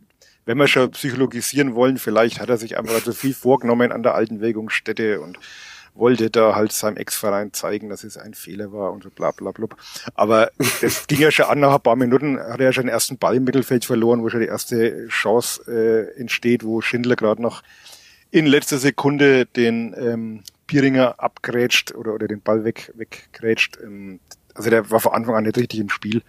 wenn 0.50 0.58
wir 0.58 0.66
schon 0.66 0.90
psychologisieren 0.90 1.76
wollen, 1.76 1.96
vielleicht 1.96 2.40
hat 2.40 2.50
er 2.50 2.56
sich 2.56 2.76
einfach 2.76 2.98
so 3.04 3.12
viel 3.12 3.34
vorgenommen 3.34 3.92
an 3.92 4.02
der 4.02 4.16
alten 4.16 4.40
Wägungsstätte 4.40 5.20
und 5.20 5.38
wollte 5.94 6.28
da 6.28 6.56
halt 6.56 6.72
seinem 6.72 6.96
Ex-Verein 6.96 7.52
zeigen, 7.52 7.88
dass 7.88 8.02
es 8.02 8.16
ein 8.16 8.34
Fehler 8.34 8.72
war 8.72 8.90
und 8.90 9.04
so 9.04 9.10
bla 9.10 9.30
bla 9.30 9.52
bla. 9.52 9.68
Aber 10.16 10.50
das 10.80 11.06
ging 11.06 11.20
ja 11.20 11.30
schon 11.30 11.46
an, 11.46 11.60
nach 11.60 11.76
ein 11.76 11.80
paar 11.80 11.94
Minuten 11.94 12.40
hat 12.40 12.58
er 12.58 12.66
ja 12.66 12.72
schon 12.72 12.86
den 12.86 12.92
ersten 12.92 13.16
Ball 13.16 13.36
im 13.36 13.44
Mittelfeld 13.44 13.84
verloren, 13.84 14.24
wo 14.24 14.28
schon 14.28 14.40
die 14.40 14.48
erste 14.48 15.06
Chance 15.06 15.70
äh, 15.70 16.20
entsteht, 16.20 16.64
wo 16.64 16.80
Schindler 16.80 17.14
gerade 17.14 17.40
noch 17.40 17.62
in 18.32 18.44
letzter 18.44 18.78
Sekunde 18.78 19.46
den 19.46 19.94
ähm, 19.96 20.42
Pieringer 20.66 21.14
abgrätscht 21.18 21.94
oder, 21.94 22.12
oder 22.12 22.26
den 22.26 22.40
Ball 22.40 22.64
weg, 22.64 22.92
weggrätscht. 22.96 23.78
Ähm, 23.80 24.18
also 24.54 24.68
der 24.68 24.90
war 24.90 24.98
von 24.98 25.12
Anfang 25.12 25.36
an 25.36 25.44
nicht 25.44 25.58
richtig 25.58 25.78
im 25.78 25.90
Spiel 25.90 26.22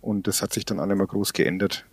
und 0.00 0.26
das 0.26 0.42
hat 0.42 0.52
sich 0.52 0.64
dann 0.64 0.80
auch 0.80 0.86
nicht 0.86 0.96
mehr 0.96 1.06
groß 1.06 1.32
geändert. 1.32 1.86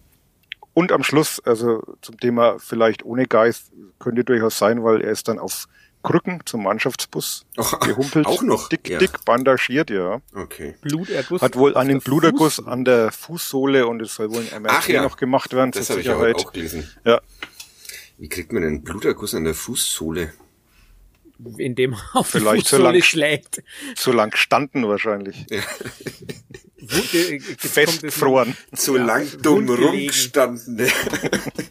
Und 0.74 0.92
am 0.92 1.04
Schluss, 1.04 1.42
also 1.46 1.84
zum 2.02 2.18
Thema 2.20 2.58
vielleicht 2.60 3.04
ohne 3.04 3.26
Geist, 3.28 3.72
könnte 4.00 4.24
durchaus 4.24 4.58
sein, 4.58 4.84
weil 4.84 5.02
er 5.02 5.12
ist 5.12 5.28
dann 5.28 5.38
auf 5.40 5.68
Krücken 6.04 6.42
zum 6.46 6.64
Mannschaftsbus 6.64 7.46
Ach, 7.58 7.80
gehumpelt. 7.82 8.26
auch 8.26 8.42
noch? 8.42 8.70
Dick, 8.70 8.90
Ja. 8.90 8.98
dick 8.98 9.24
bandagiert, 9.26 9.90
ja. 9.92 10.22
Okay. 10.34 10.76
Bluterguss. 10.82 11.42
Hat 11.42 11.56
wohl 11.56 11.76
einen 11.78 12.00
Bluterguss 12.00 12.60
Fuß- 12.60 12.68
an 12.68 12.86
der 12.86 13.12
Fußsohle 13.12 13.86
und 13.86 14.02
es 14.02 14.16
soll 14.16 14.32
wohl 14.32 14.40
ein 14.52 14.64
MRT 14.64 14.88
ja. 14.94 15.04
noch 15.04 15.18
gemacht 15.18 15.54
werden 15.54 15.72
Das 15.72 15.86
zur 15.88 15.96
habe 15.98 16.02
ich 16.02 16.10
auch, 16.10 16.20
Sicherheit. 16.20 16.36
auch 16.38 16.54
gelesen. 16.54 16.90
Ja, 17.06 17.22
Wie 18.18 18.30
kriegt 18.30 18.52
man 18.54 18.64
einen 18.64 18.84
Bluterguss 18.84 19.36
an 19.36 19.44
der 19.44 19.54
Fußsohle? 19.54 20.34
In 21.58 21.76
dem 21.76 21.94
er 21.94 22.02
auf 22.14 22.28
Vielleicht 22.28 22.70
Fußsohle 22.70 22.92
lang- 22.92 23.02
schlägt. 23.02 23.64
zu 23.96 24.12
lang 24.12 24.30
gestanden 24.32 24.88
wahrscheinlich. 24.88 25.46
Äh, 25.52 25.62
Festgefroren. 27.58 28.56
Zu 28.76 28.98
Ja, 28.98 29.06
lang 29.06 29.28
dumm 29.42 29.70
rumgestanden. 29.70 30.90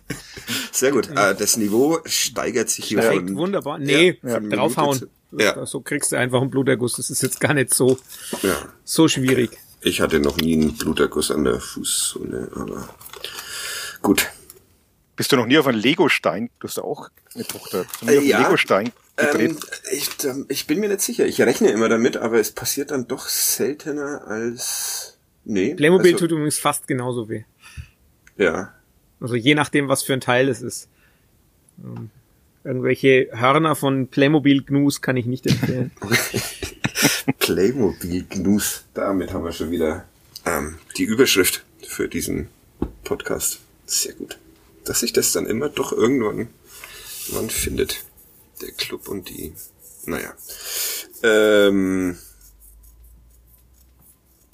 Sehr 0.72 0.92
gut. 0.92 1.10
Ah, 1.16 1.34
das 1.34 1.56
Niveau 1.56 1.98
steigert 2.06 2.70
sich 2.70 2.86
hier 2.86 3.00
Direkt 3.00 3.26
von, 3.28 3.36
wunderbar. 3.36 3.78
Nee, 3.78 4.18
Ja, 4.22 4.34
von 4.34 4.50
draufhauen. 4.50 4.98
Zu- 4.98 5.08
Ja. 5.38 5.64
So 5.66 5.80
kriegst 5.80 6.12
du 6.12 6.16
einfach 6.16 6.40
einen 6.40 6.50
Bluterguss. 6.50 6.94
Das 6.94 7.10
ist 7.10 7.22
jetzt 7.22 7.40
gar 7.40 7.54
nicht 7.54 7.74
so, 7.74 7.98
ja. 8.42 8.56
so 8.84 9.08
schwierig. 9.08 9.50
Ich 9.82 10.00
hatte 10.00 10.20
noch 10.20 10.36
nie 10.36 10.54
einen 10.54 10.76
Bluterguss 10.76 11.30
an 11.30 11.44
der 11.44 11.60
Fußsohle, 11.60 12.50
aber 12.54 12.88
gut. 14.02 14.28
Bist 15.16 15.32
du 15.32 15.36
noch 15.36 15.46
nie 15.46 15.58
auf 15.58 15.66
einen 15.66 15.78
Legostein? 15.80 16.50
Du 16.60 16.68
hast 16.68 16.76
ja 16.78 16.84
auch 16.84 17.08
eine 17.34 17.44
Tochter. 17.46 17.84
Bist 17.84 18.02
du 18.02 18.06
nie 18.06 18.12
Äh, 18.12 18.16
auf 18.16 18.20
einen 18.22 18.28
ja. 18.30 18.42
Legostein? 18.42 18.92
Ähm, 19.20 19.58
ich, 19.92 20.24
ähm, 20.24 20.46
ich 20.48 20.66
bin 20.66 20.80
mir 20.80 20.88
nicht 20.88 21.00
sicher. 21.00 21.26
Ich 21.26 21.40
rechne 21.40 21.70
immer 21.70 21.88
damit, 21.88 22.16
aber 22.16 22.38
es 22.38 22.52
passiert 22.52 22.90
dann 22.90 23.08
doch 23.08 23.28
seltener 23.28 24.26
als. 24.26 25.18
Nee. 25.44 25.74
Playmobil 25.74 26.12
also, 26.12 26.26
tut 26.26 26.32
übrigens 26.32 26.58
fast 26.58 26.86
genauso 26.86 27.28
weh. 27.28 27.44
Ja. 28.36 28.74
Also 29.20 29.34
je 29.34 29.54
nachdem, 29.54 29.88
was 29.88 30.02
für 30.02 30.12
ein 30.12 30.20
Teil 30.20 30.48
es 30.48 30.62
ist. 30.62 30.88
Ähm, 31.82 32.10
irgendwelche 32.64 33.28
Hörner 33.32 33.74
von 33.74 34.08
Playmobil 34.08 34.62
Gnus 34.64 35.00
kann 35.00 35.16
ich 35.16 35.26
nicht 35.26 35.46
empfehlen. 35.46 35.90
Playmobil 37.38 38.24
Gnus. 38.28 38.84
Damit 38.94 39.32
haben 39.32 39.44
wir 39.44 39.52
schon 39.52 39.70
wieder 39.70 40.04
ähm, 40.46 40.78
die 40.96 41.04
Überschrift 41.04 41.64
für 41.86 42.08
diesen 42.08 42.48
Podcast. 43.04 43.60
Sehr 43.86 44.14
gut. 44.14 44.38
Dass 44.84 45.00
sich 45.00 45.12
das 45.12 45.32
dann 45.32 45.46
immer 45.46 45.68
doch 45.68 45.92
irgendwann 45.92 46.48
wann 47.32 47.50
findet. 47.50 48.04
Der 48.60 48.72
Club 48.72 49.08
und 49.08 49.28
die. 49.28 49.54
Naja. 50.06 50.34
Ähm, 51.22 52.16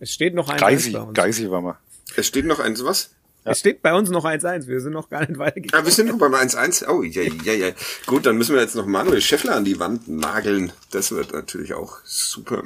es 0.01 0.13
steht 0.13 0.35
noch 0.35 0.49
ein 0.49 0.59
Geisi, 0.59 0.91
bei 0.91 1.01
uns. 1.01 1.15
Geisi 1.15 1.51
war 1.51 1.61
mal. 1.61 1.79
es 2.17 2.27
steht 2.27 2.45
noch 2.45 2.61
eins 2.61 2.85
was? 2.85 3.11
Es 3.49 3.61
steht 3.61 3.81
bei 3.81 3.95
uns 3.95 4.11
noch 4.11 4.25
1-1. 4.25 4.67
Wir 4.67 4.81
sind 4.81 4.93
noch 4.93 5.09
gar 5.09 5.21
nicht 5.21 5.39
weitergegangen. 5.39 5.85
Ah, 5.85 5.87
wir 5.87 5.93
sind 5.93 6.09
noch 6.09 6.19
beim 6.19 6.35
1-1. 6.35 6.89
Oh, 6.89 7.05
ja, 7.05 7.23
ja, 7.23 7.53
ja. 7.53 7.71
Gut, 8.05 8.27
dann 8.27 8.37
müssen 8.37 8.57
wir 8.57 8.61
jetzt 8.61 8.75
noch 8.75 8.87
Manuel 8.87 9.21
Schäffler 9.21 9.55
an 9.55 9.65
die 9.65 9.79
Wand 9.79 10.09
nageln. 10.09 10.73
Das 10.91 11.13
wird 11.13 11.33
natürlich 11.33 11.73
auch 11.73 11.99
super. 12.05 12.65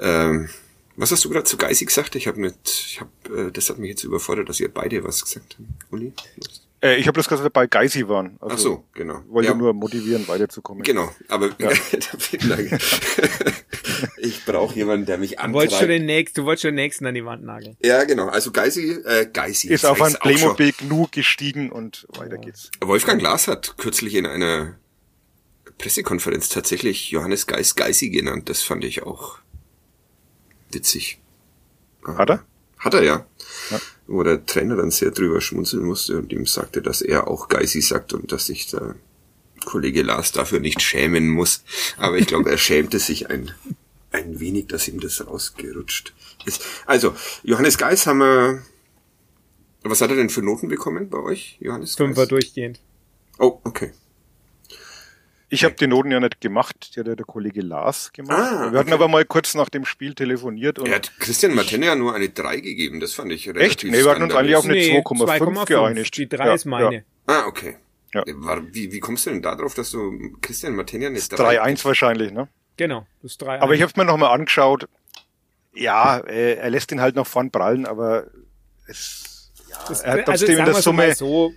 Ähm, 0.00 0.48
was 0.96 1.12
hast 1.12 1.24
du 1.24 1.30
gerade 1.30 1.44
zu 1.44 1.56
Geisi 1.56 1.84
gesagt? 1.84 2.16
Ich 2.16 2.26
habe 2.26 2.40
nicht, 2.40 2.56
ich 2.66 3.00
habe, 3.00 3.48
äh, 3.48 3.52
das 3.52 3.70
hat 3.70 3.78
mich 3.78 3.88
jetzt 3.88 4.02
überfordert, 4.02 4.48
dass 4.48 4.58
ihr 4.58 4.68
beide 4.68 5.04
was 5.04 5.22
gesagt 5.22 5.56
habt. 5.56 5.92
Uli? 5.92 6.12
Äh, 6.80 6.96
ich 6.96 7.08
habe 7.08 7.16
das 7.18 7.28
gesagt, 7.28 7.52
bei 7.52 7.66
Geisi 7.66 8.06
waren. 8.08 8.36
Also, 8.40 8.54
Ach 8.54 8.58
so, 8.58 8.84
genau. 8.94 9.22
Wollte 9.28 9.50
Ja. 9.50 9.54
nur 9.56 9.72
motivieren, 9.72 10.26
weiterzukommen. 10.28 10.82
Genau, 10.84 11.10
aber 11.28 11.48
Dank. 11.58 11.80
ich 14.18 14.44
brauche 14.46 14.74
jemanden, 14.74 15.06
der 15.06 15.18
mich 15.18 15.36
Du 15.36 15.52
wolltest 15.52 15.76
schon 15.78 15.84
antreibt. 15.86 16.00
den 16.00 16.06
nächsten, 16.06 16.40
du 16.40 16.44
wolltest 16.46 16.62
schon 16.62 16.68
den 16.70 16.74
nächsten 16.76 17.06
an 17.06 17.14
die 17.14 17.24
Wand 17.24 17.44
nageln. 17.44 17.76
Ja, 17.82 18.04
genau. 18.04 18.28
Also 18.28 18.52
Geisi, 18.52 18.92
äh, 19.04 19.26
Geisi. 19.32 19.68
Ist 19.68 19.84
auf 19.84 20.00
ein. 20.02 20.14
Playmobil 20.14 20.72
Gnu 20.72 21.06
gestiegen 21.10 21.70
und 21.72 22.06
weiter 22.16 22.38
geht's. 22.38 22.70
Wolfgang 22.80 23.18
Glas 23.20 23.48
hat 23.48 23.76
kürzlich 23.78 24.14
in 24.14 24.26
einer 24.26 24.78
Pressekonferenz 25.78 26.48
tatsächlich 26.48 27.10
Johannes 27.10 27.46
Geis 27.46 27.74
Geisi 27.74 28.10
genannt. 28.10 28.48
Das 28.48 28.62
fand 28.62 28.84
ich 28.84 29.02
auch 29.02 29.38
witzig. 30.70 31.18
Hat 32.06 32.30
er? 32.30 32.44
Hat 32.78 32.94
er 32.94 33.02
ja. 33.02 33.26
Ja. 33.70 33.80
Wo 34.08 34.22
der 34.22 34.44
Trainer 34.46 34.74
dann 34.76 34.90
sehr 34.90 35.10
drüber 35.10 35.40
schmunzeln 35.40 35.84
musste 35.84 36.18
und 36.18 36.32
ihm 36.32 36.46
sagte, 36.46 36.82
dass 36.82 37.02
er 37.02 37.28
auch 37.28 37.48
Geisi 37.48 37.82
sagt 37.82 38.14
und 38.14 38.32
dass 38.32 38.46
sich 38.46 38.66
der 38.66 38.96
Kollege 39.64 40.02
Lars 40.02 40.32
dafür 40.32 40.60
nicht 40.60 40.80
schämen 40.80 41.28
muss. 41.28 41.62
Aber 41.98 42.16
ich 42.16 42.26
glaube, 42.26 42.50
er 42.50 42.58
schämte 42.58 42.98
sich 42.98 43.28
ein, 43.28 43.52
ein 44.10 44.40
wenig, 44.40 44.66
dass 44.68 44.88
ihm 44.88 44.98
das 44.98 45.24
rausgerutscht 45.26 46.14
ist. 46.46 46.64
Also, 46.86 47.14
Johannes 47.42 47.76
Geis 47.76 48.06
haben 48.06 48.18
wir, 48.18 48.62
was 49.82 50.00
hat 50.00 50.10
er 50.10 50.16
denn 50.16 50.30
für 50.30 50.42
Noten 50.42 50.68
bekommen 50.68 51.10
bei 51.10 51.18
euch, 51.18 51.58
Johannes 51.60 51.94
Fünfer 51.94 52.22
Geis? 52.22 52.28
durchgehend. 52.28 52.80
Oh, 53.38 53.60
okay. 53.64 53.92
Ich 55.50 55.64
habe 55.64 55.74
die 55.74 55.86
Noten 55.86 56.10
ja 56.10 56.20
nicht 56.20 56.40
gemacht, 56.40 56.94
die 56.94 57.00
hat 57.00 57.06
ja 57.06 57.14
der 57.14 57.24
Kollege 57.24 57.62
Lars 57.62 58.12
gemacht. 58.12 58.38
Ah, 58.38 58.70
wir 58.70 58.78
hatten 58.78 58.88
okay. 58.88 58.92
aber 58.92 59.08
mal 59.08 59.24
kurz 59.24 59.54
nach 59.54 59.70
dem 59.70 59.86
Spiel 59.86 60.14
telefoniert 60.14 60.78
und 60.78 60.86
Er 60.86 60.96
hat 60.96 61.10
Christian 61.18 61.54
Martenne 61.54 61.86
ja 61.86 61.94
nur 61.94 62.14
eine 62.14 62.28
3 62.28 62.60
gegeben, 62.60 63.00
das 63.00 63.14
fand 63.14 63.32
ich 63.32 63.48
relativ 63.48 63.66
Echt? 63.66 63.84
Nee, 63.84 64.04
wir 64.04 64.10
hatten 64.10 64.22
uns 64.24 64.34
eigentlich 64.34 64.56
auf 64.56 64.64
eine 64.64 64.74
Nee, 64.74 64.98
2,5 65.00 65.66
geeinigt. 65.66 66.16
Die 66.18 66.28
3 66.28 66.46
Ja, 66.46 66.54
ist 66.54 66.66
meine. 66.66 66.96
ja. 66.96 67.00
Ah, 67.26 67.46
okay. 67.46 67.76
Ja. 68.12 68.24
Wie, 68.72 68.92
wie 68.92 69.00
kommst 69.00 69.26
du 69.26 69.30
denn 69.30 69.42
da 69.42 69.54
drauf, 69.54 69.74
dass 69.74 69.90
du 69.90 70.36
Christian 70.40 70.74
Martenia 70.74 71.08
eine 71.08 71.18
3-1 71.18 71.84
wahrscheinlich, 71.84 72.32
ne? 72.32 72.48
Genau, 72.76 73.06
das 73.22 73.32
ist 73.32 73.42
3 73.42 73.60
Aber 73.60 73.74
ich 73.74 73.82
habe 73.82 73.90
es 73.90 73.96
mir 73.96 74.04
nochmal 74.04 74.32
angeschaut. 74.34 74.86
Ja, 75.74 76.18
äh, 76.18 76.54
er 76.54 76.70
lässt 76.70 76.90
ihn 76.92 77.00
halt 77.00 77.16
noch 77.16 77.26
vorn 77.26 77.50
prallen, 77.50 77.86
aber 77.86 78.26
es, 78.86 79.50
ja, 79.68 79.76
Das, 79.88 80.00
er 80.02 80.12
hat 80.12 80.28
also 80.28 80.46
trotzdem 80.46 80.50
in 80.50 80.56
sagen 80.56 80.72
der 80.72 80.82
Summe, 80.82 81.14
so, 81.14 81.52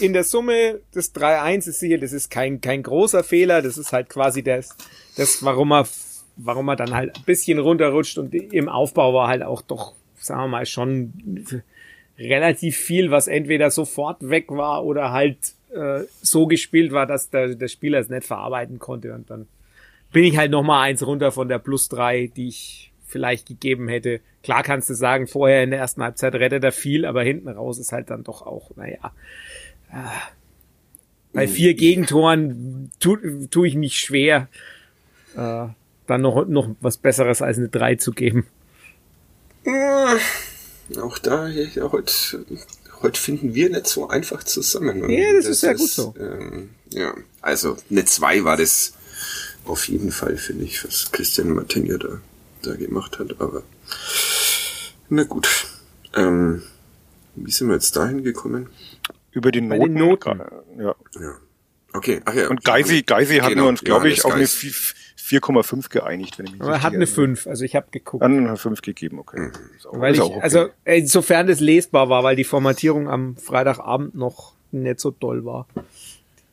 in 0.00 0.12
der 0.12 0.24
Summe 0.24 0.80
das 0.92 1.14
3-1 1.14 1.68
ist 1.68 1.80
sicher, 1.80 1.98
das 1.98 2.12
ist 2.12 2.30
kein, 2.30 2.60
kein 2.60 2.82
großer 2.82 3.24
Fehler, 3.24 3.62
das 3.62 3.78
ist 3.78 3.92
halt 3.92 4.08
quasi 4.08 4.42
das, 4.42 4.76
das, 5.16 5.42
warum 5.42 5.72
er, 5.72 5.86
warum 6.36 6.68
er 6.68 6.76
dann 6.76 6.94
halt 6.94 7.16
ein 7.16 7.24
bisschen 7.24 7.58
runterrutscht 7.58 8.18
und 8.18 8.34
im 8.34 8.68
Aufbau 8.68 9.14
war 9.14 9.28
halt 9.28 9.42
auch 9.42 9.62
doch, 9.62 9.94
sagen 10.16 10.42
wir 10.42 10.48
mal, 10.48 10.66
schon 10.66 11.12
relativ 12.18 12.76
viel, 12.76 13.10
was 13.10 13.28
entweder 13.28 13.70
sofort 13.70 14.28
weg 14.28 14.46
war 14.50 14.84
oder 14.84 15.12
halt 15.12 15.38
äh, 15.70 16.04
so 16.22 16.46
gespielt 16.46 16.92
war, 16.92 17.06
dass 17.06 17.30
der, 17.30 17.54
der 17.54 17.68
Spieler 17.68 18.00
es 18.00 18.08
nicht 18.08 18.24
verarbeiten 18.24 18.78
konnte 18.78 19.14
und 19.14 19.30
dann 19.30 19.46
bin 20.12 20.24
ich 20.24 20.36
halt 20.36 20.50
noch 20.50 20.62
mal 20.62 20.82
eins 20.82 21.06
runter 21.06 21.32
von 21.32 21.48
der 21.48 21.58
plus 21.58 21.88
drei, 21.88 22.30
die 22.34 22.48
ich 22.48 22.92
vielleicht 23.08 23.46
gegeben 23.46 23.88
hätte. 23.88 24.20
Klar 24.42 24.62
kannst 24.62 24.88
du 24.90 24.94
sagen, 24.94 25.26
vorher 25.26 25.62
in 25.62 25.70
der 25.70 25.80
ersten 25.80 26.02
Halbzeit 26.02 26.34
rettet 26.34 26.62
er 26.62 26.72
viel, 26.72 27.04
aber 27.04 27.22
hinten 27.22 27.48
raus 27.48 27.78
ist 27.78 27.92
halt 27.92 28.10
dann 28.10 28.24
doch 28.24 28.42
auch, 28.42 28.70
naja. 28.76 29.12
Bei 31.32 31.46
vier 31.46 31.74
Gegentoren 31.74 32.90
tue 33.00 33.48
tu 33.48 33.64
ich 33.64 33.74
mich 33.74 33.98
schwer, 34.00 34.48
äh, 35.36 35.66
dann 36.06 36.20
noch, 36.20 36.46
noch 36.46 36.70
was 36.80 36.96
Besseres 36.96 37.42
als 37.42 37.58
eine 37.58 37.68
drei 37.68 37.96
zu 37.96 38.12
geben. 38.12 38.46
Auch 41.00 41.18
da, 41.18 41.48
ja, 41.48 41.92
heute, 41.92 42.12
heute 43.02 43.20
finden 43.20 43.54
wir 43.54 43.68
nicht 43.68 43.86
so 43.86 44.08
einfach 44.08 44.42
zusammen. 44.42 45.08
Ja, 45.10 45.32
das 45.34 45.44
ist 45.46 45.62
ja 45.62 45.74
gut 45.74 45.90
so. 45.90 46.14
Ähm, 46.18 46.70
ja, 46.92 47.14
also 47.42 47.76
eine 47.90 48.04
2 48.04 48.44
war 48.44 48.56
das 48.56 48.94
auf 49.66 49.86
jeden 49.88 50.10
Fall, 50.10 50.38
finde 50.38 50.64
ich, 50.64 50.82
was 50.84 51.12
Christian 51.12 51.50
Martinia 51.50 51.98
da, 51.98 52.20
da 52.62 52.74
gemacht 52.74 53.18
hat. 53.18 53.38
Aber 53.40 53.62
na 55.10 55.24
gut. 55.24 55.66
Ähm, 56.14 56.62
wie 57.36 57.50
sind 57.50 57.68
wir 57.68 57.74
jetzt 57.74 57.94
dahin 57.94 58.24
gekommen? 58.24 58.68
Über 59.32 59.52
die 59.52 59.60
Noten, 59.60 59.94
den 59.94 59.94
Noten. 59.94 60.42
ja. 60.78 60.94
Ja. 61.20 61.34
Okay, 61.94 62.20
ach 62.24 62.34
ja. 62.34 62.48
Und 62.48 62.64
Geisi, 62.64 63.02
Geisi 63.02 63.36
hatten 63.38 63.54
Genau, 63.54 63.64
wir 63.64 63.68
uns, 63.70 63.80
glaube 63.82 64.08
ich, 64.10 64.24
auf 64.24 64.32
eine 64.32 64.42
Geis. 64.42 64.94
4,5 65.28 65.90
geeinigt, 65.90 66.38
wenn 66.38 66.46
ich 66.46 66.52
mich 66.52 66.60
er 66.62 66.66
richtig 66.68 66.82
hat 66.84 66.92
eine 66.94 67.04
erinnere. 67.04 67.14
fünf, 67.14 67.46
also 67.46 67.64
ich 67.64 67.76
habe 67.76 67.88
geguckt. 67.90 68.22
Dann 68.22 68.46
eine 68.46 68.56
5 68.56 68.80
gegeben, 68.82 69.18
okay. 69.18 69.50
Ist 69.76 69.86
auch, 69.86 70.00
Weil 70.00 70.12
ist 70.12 70.18
ich, 70.18 70.22
auch 70.22 70.30
okay. 70.30 70.40
also 70.42 70.68
äh, 70.84 71.04
sofern 71.04 71.46
das 71.46 71.60
lesbar 71.60 72.08
war, 72.08 72.24
weil 72.24 72.36
die 72.36 72.44
Formatierung 72.44 73.08
am 73.08 73.36
Freitagabend 73.36 74.14
noch 74.14 74.54
nicht 74.70 75.00
so 75.00 75.10
doll 75.10 75.44
war. 75.44 75.66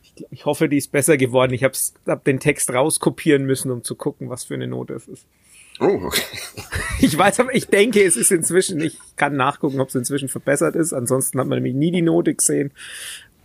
Ich, 0.03 0.26
ich 0.30 0.45
hoffe, 0.45 0.67
die 0.67 0.78
ist 0.78 0.91
besser 0.91 1.15
geworden. 1.17 1.53
Ich 1.53 1.63
habe 1.63 1.73
hab 2.07 2.23
den 2.26 2.39
Text 2.39 2.69
rauskopieren 2.73 3.45
müssen, 3.45 3.71
um 3.71 3.84
zu 3.84 3.95
gucken, 3.95 4.30
was 4.30 4.43
für 4.45 4.55
eine 4.55 4.67
Note 4.67 4.93
es 4.93 5.07
ist. 5.07 5.26
Oh, 5.80 5.99
okay. 6.05 6.21
Ich 7.01 7.17
weiß, 7.17 7.41
aber 7.41 7.53
ich 7.53 7.67
denke, 7.67 8.01
es 8.03 8.15
ist 8.15 8.32
inzwischen, 8.32 8.80
ich 8.80 8.97
kann 9.17 9.36
nachgucken, 9.36 9.82
ob 9.82 9.89
es 9.89 9.95
inzwischen 9.95 10.30
verbessert 10.30 10.76
ist. 10.76 10.93
Ansonsten 10.93 11.39
hat 11.39 11.47
man 11.47 11.57
nämlich 11.57 11.76
nie 11.76 11.91
die 11.91 12.01
Note 12.01 12.34
gesehen. 12.34 12.71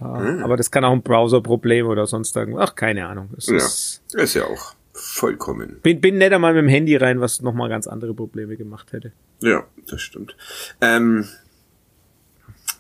Äh, 0.01 0.05
Aber 0.05 0.57
das 0.57 0.71
kann 0.71 0.85
auch 0.85 0.93
ein 0.93 1.03
Browser-Problem 1.03 1.87
oder 1.89 2.07
sonst 2.07 2.35
irgendwas. 2.37 2.71
Ach, 2.71 2.75
keine 2.77 3.07
Ahnung. 3.09 3.29
Es 3.37 3.49
Ja, 3.49 3.57
ist, 3.57 4.03
ist 4.15 4.35
ja 4.35 4.45
auch 4.45 4.75
vollkommen. 4.95 5.81
bin, 5.83 6.01
bin 6.01 6.17
netter 6.19 6.39
mal 6.39 6.55
mit 6.55 6.63
dem 6.63 6.69
Handy 6.69 6.97
rein, 6.97 7.21
was 7.21 7.43
nochmal 7.43 7.69
ganz 7.69 7.87
andere 7.89 8.15
Probleme 8.15 8.57
gemacht 8.57 8.93
hätte. 8.93 9.13
Ja, 9.43 9.65
das 9.89 10.01
stimmt. 10.01 10.37
Ähm, 10.81 11.29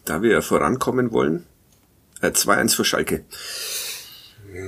da 0.04 0.22
wir 0.22 0.30
ja 0.30 0.40
vorankommen 0.40 1.10
wollen, 1.12 1.44
äh, 2.22 2.28
2-1 2.30 2.76
für 2.76 2.84
Schalke. 2.84 3.24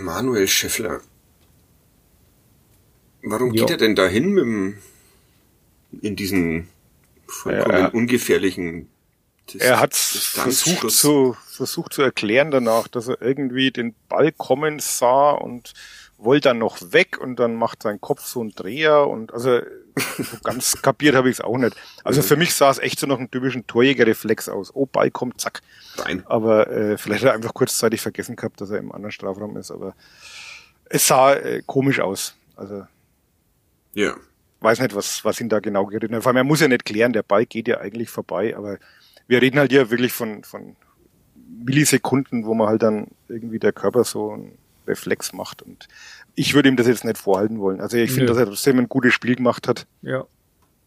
Manuel 0.01 0.49
Schäffler. 0.49 1.01
Warum 3.23 3.53
Ja. 3.55 3.63
geht 3.63 3.71
er 3.71 3.77
denn 3.77 3.95
dahin 3.95 4.33
mit 4.33 4.45
dem, 4.45 4.79
in 6.01 6.17
diesen 6.17 6.69
vollkommen 7.27 7.79
Ja. 7.79 7.87
ungefährlichen 7.89 8.89
Dis 9.53 9.61
er 9.61 9.81
hat 9.81 9.95
versucht 9.95 10.91
zu, 10.93 11.37
versucht 11.49 11.93
zu 11.93 12.03
erklären 12.03 12.51
danach, 12.53 12.87
dass 12.89 13.09
er 13.09 13.21
irgendwie 13.21 13.71
den 13.73 13.95
Ball 14.09 14.31
kommen 14.33 14.79
sah 14.79 15.33
und 15.33 15.73
wollte 16.17 16.51
dann 16.51 16.59
noch 16.59 16.79
weg 16.93 17.19
und 17.21 17.37
dann 17.41 17.57
macht 17.57 17.83
sein 17.83 18.01
Kopf 18.01 18.25
so 18.25 18.41
einen 18.41 18.51
Dreher 18.55 19.09
und 19.09 19.33
also 19.35 19.61
so 20.19 20.37
ganz 20.45 20.81
kapiert 20.81 21.17
habe 21.17 21.29
ich 21.29 21.39
es 21.39 21.41
auch 21.41 21.59
nicht. 21.59 21.77
Also 22.05 22.23
für 22.23 22.37
mich 22.37 22.55
sah 22.55 22.71
es 22.71 22.79
echt 22.79 23.01
so 23.01 23.09
nach 23.09 23.19
einem 23.19 23.31
typischen 23.31 23.67
Torjägerreflex 23.67 24.49
aus. 24.49 24.71
Oh, 24.75 24.87
Ball 24.87 25.11
kommt, 25.11 25.41
zack. 25.41 25.61
Rein. 25.97 26.23
Aber 26.27 26.71
äh, 26.71 26.97
vielleicht 26.97 27.25
hat 27.25 27.31
er 27.33 27.35
einfach 27.35 27.53
kurzzeitig 27.53 28.01
vergessen 28.01 28.37
gehabt, 28.37 28.61
dass 28.61 28.71
er 28.71 28.79
im 28.79 28.93
anderen 28.93 29.11
Strafraum 29.13 29.57
ist. 29.57 29.73
Aber 29.73 29.95
es 30.85 31.07
sah 31.09 31.35
äh, 31.35 31.63
komisch 31.67 31.99
aus. 31.99 32.37
Also 32.57 32.87
Ja. 33.95 34.17
weiß 34.61 34.81
nicht, 34.81 34.95
was, 34.95 35.25
was 35.25 35.41
ihn 35.41 35.49
da 35.49 35.61
genau 35.61 35.87
geritten 35.87 36.15
hat. 36.15 36.23
Vor 36.23 36.31
allem, 36.31 36.39
er 36.39 36.45
muss 36.45 36.61
ja 36.61 36.69
nicht 36.69 36.85
klären, 36.85 37.13
der 37.13 37.23
Ball 37.23 37.47
geht 37.47 37.69
ja 37.69 37.79
eigentlich 37.79 38.11
vorbei, 38.11 38.57
aber 38.57 38.79
wir 39.27 39.43
reden 39.43 39.59
halt 39.59 39.73
hier 39.73 39.91
wirklich 39.91 40.13
von, 40.13 40.45
von 40.45 40.77
Millisekunden, 41.65 42.45
wo 42.45 42.55
man 42.55 42.69
halt 42.69 42.83
dann 42.83 43.09
irgendwie 43.29 43.59
der 43.59 43.73
Körper 43.73 44.05
so 44.05 44.33
einen 44.33 44.59
Reflex 44.87 45.33
macht. 45.33 45.63
Und 45.63 45.89
ich 46.35 46.55
würde 46.55 46.69
ihm 46.69 46.77
das 46.77 46.87
jetzt 46.87 47.05
nicht 47.05 47.19
vorhalten 47.19 47.61
wollen. 47.61 47.81
Also 47.81 47.97
ich 47.97 48.11
finde, 48.11 48.27
dass 48.27 48.39
er 48.39 48.47
trotzdem 48.47 48.79
ein 48.79 48.89
gutes 48.89 49.15
Spiel 49.15 49.37
gemacht 49.37 49.69
hat. 49.69 49.87
Ja. 50.03 50.27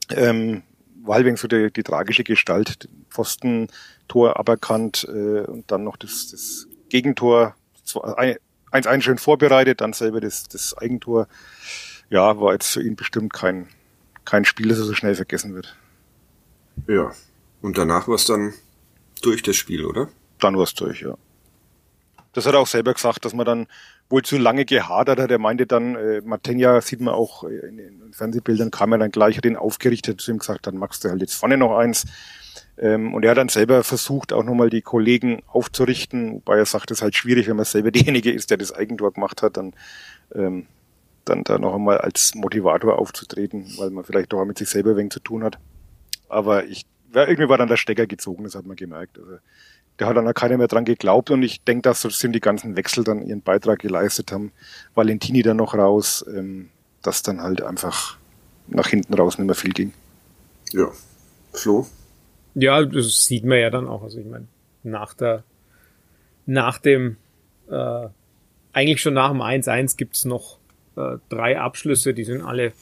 Ähm, 0.10 0.64
war 1.04 1.16
halt 1.16 1.26
wegen 1.26 1.38
so 1.38 1.48
die, 1.48 1.72
die 1.72 1.84
tragische 1.84 2.24
Gestalt, 2.24 2.90
Pfostentor 3.10 4.40
aberkannt 4.40 5.08
äh, 5.10 5.42
und 5.42 5.72
dann 5.72 5.84
noch 5.84 5.98
das, 5.98 6.30
das 6.32 6.68
Gegentor, 6.90 7.56
1-1 7.86 9.02
schön 9.02 9.18
vorbereitet, 9.18 9.82
dann 9.82 9.94
selber 9.94 10.20
das, 10.20 10.44
das 10.48 10.76
Eigentor. 10.78 11.28
Ja, 12.16 12.40
war 12.40 12.54
jetzt 12.54 12.72
für 12.72 12.82
ihn 12.82 12.96
bestimmt 12.96 13.34
kein, 13.34 13.68
kein 14.24 14.46
Spiel, 14.46 14.70
das 14.70 14.78
er 14.78 14.86
so 14.86 14.94
schnell 14.94 15.16
vergessen 15.16 15.54
wird. 15.54 15.76
Ja. 16.88 17.12
Und 17.62 17.78
danach 17.78 18.08
war 18.08 18.16
es 18.16 18.24
dann 18.24 18.54
durch 19.22 19.44
das 19.44 19.58
Spiel, 19.58 19.84
oder? 19.84 20.08
Dann 20.40 20.56
war 20.56 20.64
es 20.64 20.74
durch, 20.76 21.02
ja. 21.02 21.18
Das 22.32 22.46
hat 22.46 22.54
er 22.54 22.62
auch 22.62 22.68
selber 22.68 22.94
gesagt, 22.94 23.26
dass 23.26 23.34
man 23.34 23.46
dann 23.46 23.68
wohl 24.10 24.22
zu 24.22 24.38
lange 24.38 24.64
gehadert 24.64 25.20
hat. 25.20 25.30
Er 25.30 25.40
meinte 25.40 25.68
dann, 25.68 25.98
äh, 25.98 26.22
Matenja 26.22 26.80
sieht 26.80 27.02
man 27.02 27.14
auch 27.14 27.44
äh, 27.44 27.68
in 27.68 27.76
den 27.76 28.14
Fernsehbildern, 28.14 28.72
kam 28.72 28.94
er 28.94 29.00
dann 29.00 29.12
gleich, 29.12 29.36
hat 29.36 29.44
ihn 29.44 29.58
aufgerichtet, 29.58 30.22
zu 30.22 30.32
ihm 30.32 30.40
gesagt, 30.40 30.68
dann 30.68 30.78
machst 30.78 31.04
du 31.04 31.10
halt 31.10 31.20
jetzt 31.20 31.34
vorne 31.34 31.58
noch 31.58 31.78
eins. 31.78 32.06
Ähm, 32.78 33.14
und 33.14 33.26
er 33.26 33.32
hat 33.32 33.40
dann 33.40 33.50
selber 33.50 33.84
versucht, 33.84 34.32
auch 34.32 34.44
nochmal 34.44 34.70
die 34.70 34.82
Kollegen 34.82 35.44
aufzurichten, 35.48 36.36
wobei 36.36 36.60
er 36.60 36.66
sagt, 36.66 36.92
es 36.92 37.00
ist 37.00 37.02
halt 37.02 37.16
schwierig, 37.16 37.50
wenn 37.50 37.58
man 37.58 37.66
selber 37.66 37.92
derjenige 37.92 38.32
ist, 38.32 38.52
der 38.52 38.58
das 38.58 38.72
Eigentor 38.72 39.12
gemacht 39.12 39.42
hat, 39.42 39.58
dann, 39.58 39.74
ähm, 40.34 40.68
dann 41.26 41.44
da 41.44 41.58
noch 41.58 41.76
einmal 41.76 41.98
als 41.98 42.36
Motivator 42.36 42.98
aufzutreten, 42.98 43.66
weil 43.78 43.90
man 43.90 44.04
vielleicht 44.04 44.34
doch 44.34 44.44
mit 44.46 44.58
sich 44.58 44.70
selber 44.70 44.96
wenig 44.96 45.12
zu 45.12 45.20
tun 45.20 45.44
hat. 45.44 45.58
Aber 46.30 46.66
ich, 46.66 46.86
ja, 47.14 47.28
irgendwie 47.28 47.50
war 47.50 47.58
dann 47.58 47.68
der 47.68 47.78
Stecker 47.78 48.08
gezogen, 48.08 48.44
das 48.44 48.56
hat 48.56 48.66
man 48.66 48.76
gemerkt. 48.76 49.18
Also, 49.18 49.38
da 49.98 50.08
hat 50.08 50.18
dann 50.18 50.28
auch 50.28 50.34
keiner 50.34 50.58
mehr 50.58 50.68
dran 50.68 50.86
geglaubt 50.86 51.32
und 51.32 51.42
ich 51.44 51.64
denke, 51.64 51.84
dass 51.84 52.02
trotzdem 52.02 52.34
die 52.34 52.42
ganzen 52.42 52.76
Wechsel 52.76 53.04
dann 53.04 53.26
ihren 53.26 53.42
Beitrag 53.42 53.80
geleistet 53.80 54.32
haben. 54.32 54.52
Valentini 54.94 55.42
dann 55.42 55.58
noch 55.58 55.74
raus, 55.74 56.26
ähm, 56.28 56.70
dass 57.02 57.24
dann 57.24 57.42
halt 57.42 57.62
einfach 57.62 58.18
nach 58.68 58.88
hinten 58.88 59.14
raus 59.14 59.38
nicht 59.38 59.48
mehr 59.48 59.56
viel 59.56 59.72
ging. 59.72 59.94
Ja. 60.72 60.92
Flo? 61.54 61.88
Ja, 62.56 62.84
das 62.84 63.26
sieht 63.26 63.46
man 63.46 63.60
ja 63.60 63.70
dann 63.70 63.88
auch. 63.88 64.04
Also 64.04 64.20
ich 64.20 64.26
meine, 64.26 64.48
nach 64.84 65.14
der, 65.14 65.44
nach 66.46 66.78
dem, 66.80 67.18
äh, 67.70 68.08
eigentlich 68.74 69.02
schon 69.02 69.14
nach 69.14 69.30
dem 69.30 69.42
1-1 69.42 69.96
gibt's 69.96 70.26
noch 70.26 70.58
äh, 70.96 71.18
drei 71.30 71.60
Abschlüsse, 71.60 72.14
die 72.14 72.24
sind 72.24 72.42
alle 72.42 72.74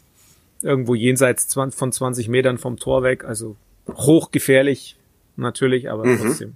irgendwo 0.61 0.95
jenseits 0.95 1.47
20, 1.49 1.77
von 1.77 1.91
20 1.91 2.29
Metern 2.29 2.57
vom 2.57 2.77
Tor 2.77 3.03
weg, 3.03 3.25
also 3.25 3.55
hochgefährlich 3.89 4.95
natürlich, 5.35 5.89
aber 5.89 6.05
Mhm. 6.05 6.17
trotzdem. 6.19 6.55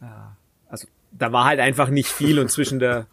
Äh, 0.00 0.04
also 0.68 0.86
da 1.12 1.32
war 1.32 1.44
halt 1.46 1.60
einfach 1.60 1.88
nicht 1.90 2.08
viel 2.08 2.38
und 2.38 2.50
zwischen 2.50 2.78
der 2.78 3.06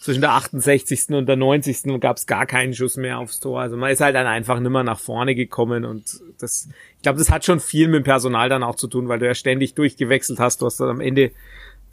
zwischen 0.00 0.20
der 0.20 0.30
68. 0.34 1.08
und 1.16 1.26
der 1.26 1.34
90. 1.34 1.98
gab 1.98 2.18
es 2.18 2.26
gar 2.28 2.46
keinen 2.46 2.72
Schuss 2.72 2.96
mehr 2.96 3.18
aufs 3.18 3.40
Tor. 3.40 3.60
Also 3.60 3.76
man 3.76 3.90
ist 3.90 4.00
halt 4.00 4.14
dann 4.14 4.28
einfach 4.28 4.60
nimmer 4.60 4.84
nach 4.84 5.00
vorne 5.00 5.34
gekommen 5.34 5.84
und 5.84 6.20
das, 6.38 6.68
ich 6.96 7.02
glaube, 7.02 7.18
das 7.18 7.30
hat 7.30 7.44
schon 7.44 7.58
viel 7.58 7.88
mit 7.88 7.96
dem 7.96 8.04
Personal 8.04 8.48
dann 8.48 8.62
auch 8.62 8.76
zu 8.76 8.86
tun, 8.86 9.08
weil 9.08 9.18
du 9.18 9.26
ja 9.26 9.34
ständig 9.34 9.74
durchgewechselt 9.74 10.38
hast. 10.38 10.62
Du 10.62 10.66
hast 10.66 10.78
dann 10.78 10.88
am 10.88 11.00
Ende, 11.00 11.32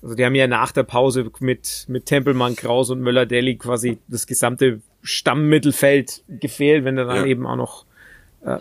also 0.06 0.16
die 0.16 0.24
haben 0.24 0.36
ja 0.36 0.46
nach 0.46 0.72
der 0.72 0.84
Pause 0.84 1.32
mit, 1.40 1.86
mit 1.88 2.06
Tempelmann, 2.06 2.56
Kraus 2.56 2.92
und 2.92 3.02
Möller-Deli 3.02 3.56
quasi 3.56 3.98
das 4.08 4.28
gesamte 4.28 4.80
Stammmittelfeld 5.02 6.24
gefehlt, 6.30 6.86
wenn 6.86 6.98
du 6.98 7.08
dann 7.08 7.16
Ja. 7.18 7.26
eben 7.26 7.48
auch 7.48 7.56
noch 7.56 7.86
äh, 8.46 8.60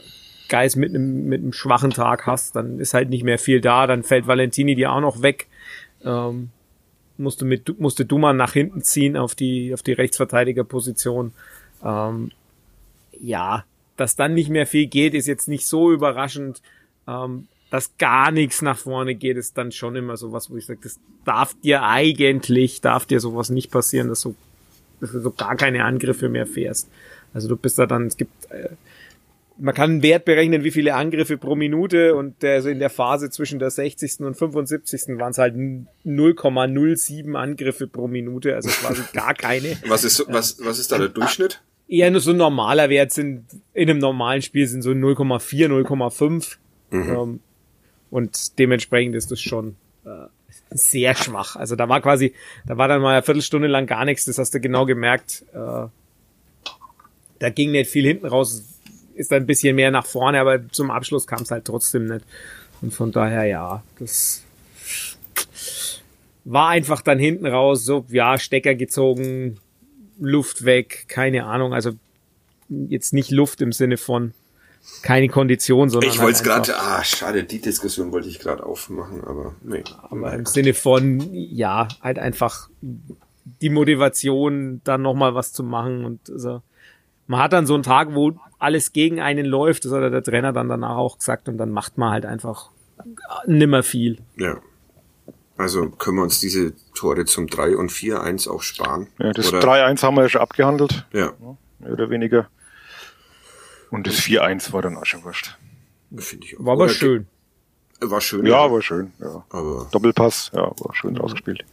Geist 0.48 0.76
mit 0.76 0.88
einem 0.88 1.26
mit 1.26 1.42
einem 1.42 1.52
schwachen 1.52 1.90
Tag 1.90 2.26
hast, 2.26 2.56
dann 2.56 2.80
ist 2.80 2.94
halt 2.94 3.10
nicht 3.10 3.24
mehr 3.24 3.38
viel 3.38 3.60
da, 3.60 3.86
dann 3.86 4.02
fällt 4.04 4.26
Valentini 4.26 4.74
dir 4.74 4.90
auch 4.90 5.02
noch 5.02 5.20
weg. 5.20 5.46
Ähm, 6.02 6.48
musste 7.18 7.44
mit 7.44 7.78
musste 7.78 8.06
Duman 8.06 8.38
nach 8.38 8.54
hinten 8.54 8.82
ziehen 8.82 9.14
auf 9.14 9.34
die 9.34 9.74
auf 9.74 9.82
die 9.82 9.92
Rechtsverteidigerposition. 9.92 11.32
Ähm, 11.84 12.30
ja, 13.20 13.64
dass 13.98 14.16
dann 14.16 14.32
nicht 14.32 14.48
mehr 14.48 14.66
viel 14.66 14.86
geht, 14.86 15.12
ist 15.12 15.26
jetzt 15.26 15.48
nicht 15.48 15.66
so 15.66 15.92
überraschend. 15.92 16.62
Ähm, 17.06 17.48
dass 17.74 17.98
gar 17.98 18.30
nichts 18.30 18.62
nach 18.62 18.78
vorne 18.78 19.16
geht, 19.16 19.36
ist 19.36 19.58
dann 19.58 19.72
schon 19.72 19.96
immer 19.96 20.16
sowas, 20.16 20.48
wo 20.48 20.56
ich 20.56 20.64
sage, 20.64 20.78
das 20.84 21.00
darf 21.24 21.56
dir 21.60 21.82
eigentlich, 21.82 22.80
darf 22.80 23.04
dir 23.04 23.18
sowas 23.18 23.50
nicht 23.50 23.72
passieren, 23.72 24.06
dass 24.06 24.20
du, 24.20 24.36
dass 25.00 25.10
du 25.10 25.20
so 25.20 25.32
gar 25.32 25.56
keine 25.56 25.84
Angriffe 25.84 26.28
mehr 26.28 26.46
fährst. 26.46 26.88
Also 27.32 27.48
du 27.48 27.56
bist 27.56 27.76
da 27.76 27.86
dann, 27.86 28.06
es 28.06 28.16
gibt 28.16 28.48
äh, 28.52 28.68
man 29.58 29.74
kann 29.74 29.90
einen 29.90 30.02
Wert 30.04 30.24
berechnen, 30.24 30.62
wie 30.62 30.70
viele 30.70 30.94
Angriffe 30.94 31.36
pro 31.36 31.56
Minute 31.56 32.14
und 32.14 32.44
der, 32.44 32.54
also 32.54 32.68
in 32.68 32.78
der 32.78 32.90
Phase 32.90 33.28
zwischen 33.30 33.58
der 33.58 33.70
60. 33.70 34.20
und 34.20 34.36
75. 34.36 35.18
waren 35.18 35.32
es 35.32 35.38
halt 35.38 35.56
0,07 35.56 37.34
Angriffe 37.34 37.88
pro 37.88 38.06
Minute, 38.06 38.54
also 38.54 38.68
quasi 38.68 39.02
gar 39.12 39.34
keine. 39.34 39.76
Was 39.88 40.04
ist, 40.04 40.24
was, 40.28 40.64
was 40.64 40.78
ist 40.78 40.92
da 40.92 40.98
der 40.98 41.08
Durchschnitt? 41.08 41.60
Eher 41.88 42.12
nur 42.12 42.20
so 42.20 42.30
ein 42.30 42.36
normaler 42.36 42.88
Wert 42.88 43.10
sind, 43.10 43.46
in 43.72 43.90
einem 43.90 43.98
normalen 43.98 44.42
Spiel 44.42 44.68
sind 44.68 44.82
so 44.82 44.90
0,4, 44.90 45.66
0,5. 45.66 46.58
Ähm, 46.92 47.40
und 48.14 48.60
dementsprechend 48.60 49.16
ist 49.16 49.32
das 49.32 49.40
schon 49.40 49.74
äh, 50.04 50.28
sehr 50.70 51.16
schwach. 51.16 51.56
Also 51.56 51.74
da 51.74 51.88
war 51.88 52.00
quasi, 52.00 52.32
da 52.64 52.78
war 52.78 52.86
dann 52.86 53.02
mal 53.02 53.14
eine 53.14 53.24
Viertelstunde 53.24 53.66
lang 53.66 53.86
gar 53.86 54.04
nichts, 54.04 54.24
das 54.24 54.38
hast 54.38 54.54
du 54.54 54.60
genau 54.60 54.86
gemerkt. 54.86 55.44
Äh, 55.52 55.88
da 57.40 57.50
ging 57.52 57.72
nicht 57.72 57.90
viel 57.90 58.06
hinten 58.06 58.26
raus, 58.26 58.62
ist 59.16 59.32
ein 59.32 59.46
bisschen 59.46 59.74
mehr 59.74 59.90
nach 59.90 60.06
vorne, 60.06 60.38
aber 60.38 60.68
zum 60.68 60.92
Abschluss 60.92 61.26
kam 61.26 61.42
es 61.42 61.50
halt 61.50 61.64
trotzdem 61.64 62.06
nicht. 62.06 62.24
Und 62.82 62.94
von 62.94 63.10
daher, 63.10 63.46
ja, 63.46 63.82
das 63.98 64.44
war 66.44 66.68
einfach 66.68 67.02
dann 67.02 67.18
hinten 67.18 67.46
raus, 67.46 67.84
so, 67.84 68.06
ja, 68.10 68.38
Stecker 68.38 68.76
gezogen, 68.76 69.58
Luft 70.20 70.64
weg, 70.64 71.06
keine 71.08 71.46
Ahnung, 71.46 71.74
also 71.74 71.90
jetzt 72.68 73.12
nicht 73.12 73.32
Luft 73.32 73.60
im 73.60 73.72
Sinne 73.72 73.96
von 73.96 74.34
keine 75.02 75.28
Kondition, 75.28 75.90
sondern 75.90 76.10
Ich 76.10 76.20
wollte 76.20 76.42
es 76.42 76.48
halt 76.50 76.66
gerade, 76.66 76.78
ah, 76.78 77.04
schade, 77.04 77.44
die 77.44 77.60
Diskussion 77.60 78.12
wollte 78.12 78.28
ich 78.28 78.38
gerade 78.38 78.64
aufmachen, 78.64 79.22
aber 79.24 79.54
nee. 79.62 79.84
aber 80.10 80.32
im 80.32 80.46
Sinne 80.46 80.74
von, 80.74 81.20
ja, 81.32 81.88
halt 82.00 82.18
einfach 82.18 82.68
die 82.80 83.70
Motivation, 83.70 84.80
dann 84.84 85.02
nochmal 85.02 85.34
was 85.34 85.52
zu 85.52 85.62
machen 85.62 86.04
und 86.04 86.30
also, 86.30 86.62
man 87.26 87.40
hat 87.40 87.52
dann 87.52 87.66
so 87.66 87.74
einen 87.74 87.82
Tag, 87.82 88.14
wo 88.14 88.32
alles 88.58 88.92
gegen 88.92 89.20
einen 89.20 89.46
läuft, 89.46 89.84
das 89.84 89.92
hat 89.92 90.12
der 90.12 90.22
Trainer 90.22 90.52
dann 90.52 90.68
danach 90.68 90.96
auch 90.96 91.18
gesagt 91.18 91.48
und 91.48 91.58
dann 91.58 91.70
macht 91.70 91.98
man 91.98 92.10
halt 92.10 92.26
einfach 92.26 92.70
nimmer 93.46 93.82
viel. 93.82 94.18
Ja. 94.36 94.58
Also 95.56 95.88
können 95.88 96.16
wir 96.16 96.22
uns 96.24 96.40
diese 96.40 96.72
Tore 96.94 97.24
zum 97.26 97.46
3 97.46 97.76
und 97.76 97.92
4-1 97.92 98.48
auch 98.48 98.62
sparen? 98.62 99.06
Ja, 99.18 99.32
das 99.32 99.52
Oder- 99.52 99.60
3-1 99.60 100.02
haben 100.02 100.16
wir 100.16 100.22
ja 100.22 100.28
schon 100.28 100.40
abgehandelt, 100.40 101.06
Ja, 101.12 101.32
mehr 101.78 101.92
oder 101.92 102.10
weniger. 102.10 102.48
Und 103.94 104.08
das 104.08 104.16
4-1 104.16 104.72
war 104.72 104.82
dann 104.82 104.96
auch 104.96 105.06
schon 105.06 105.22
wurscht. 105.22 105.56
finde 106.16 106.46
ich 106.46 106.58
auch. 106.58 106.64
War 106.64 106.72
aber 106.72 106.88
schön. 106.88 107.28
War 108.00 108.20
schön. 108.20 108.44
Ja, 108.44 108.70
war 108.70 108.82
schön. 108.82 109.12
Ja. 109.20 109.44
aber 109.50 109.88
Doppelpass, 109.92 110.50
ja, 110.52 110.62
war 110.62 110.94
schön 110.94 111.16
rausgespielt. 111.16 111.64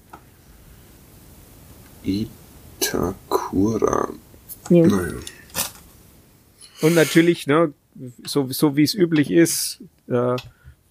Itakura. 2.04 4.10
Naja. 4.70 5.14
Und 6.82 6.94
natürlich, 6.94 7.48
ne, 7.48 7.74
so, 8.24 8.48
so 8.52 8.78
wie 8.78 8.84
es 8.84 8.94
üblich 8.94 9.32
ist, 9.32 9.82
äh, 10.08 10.36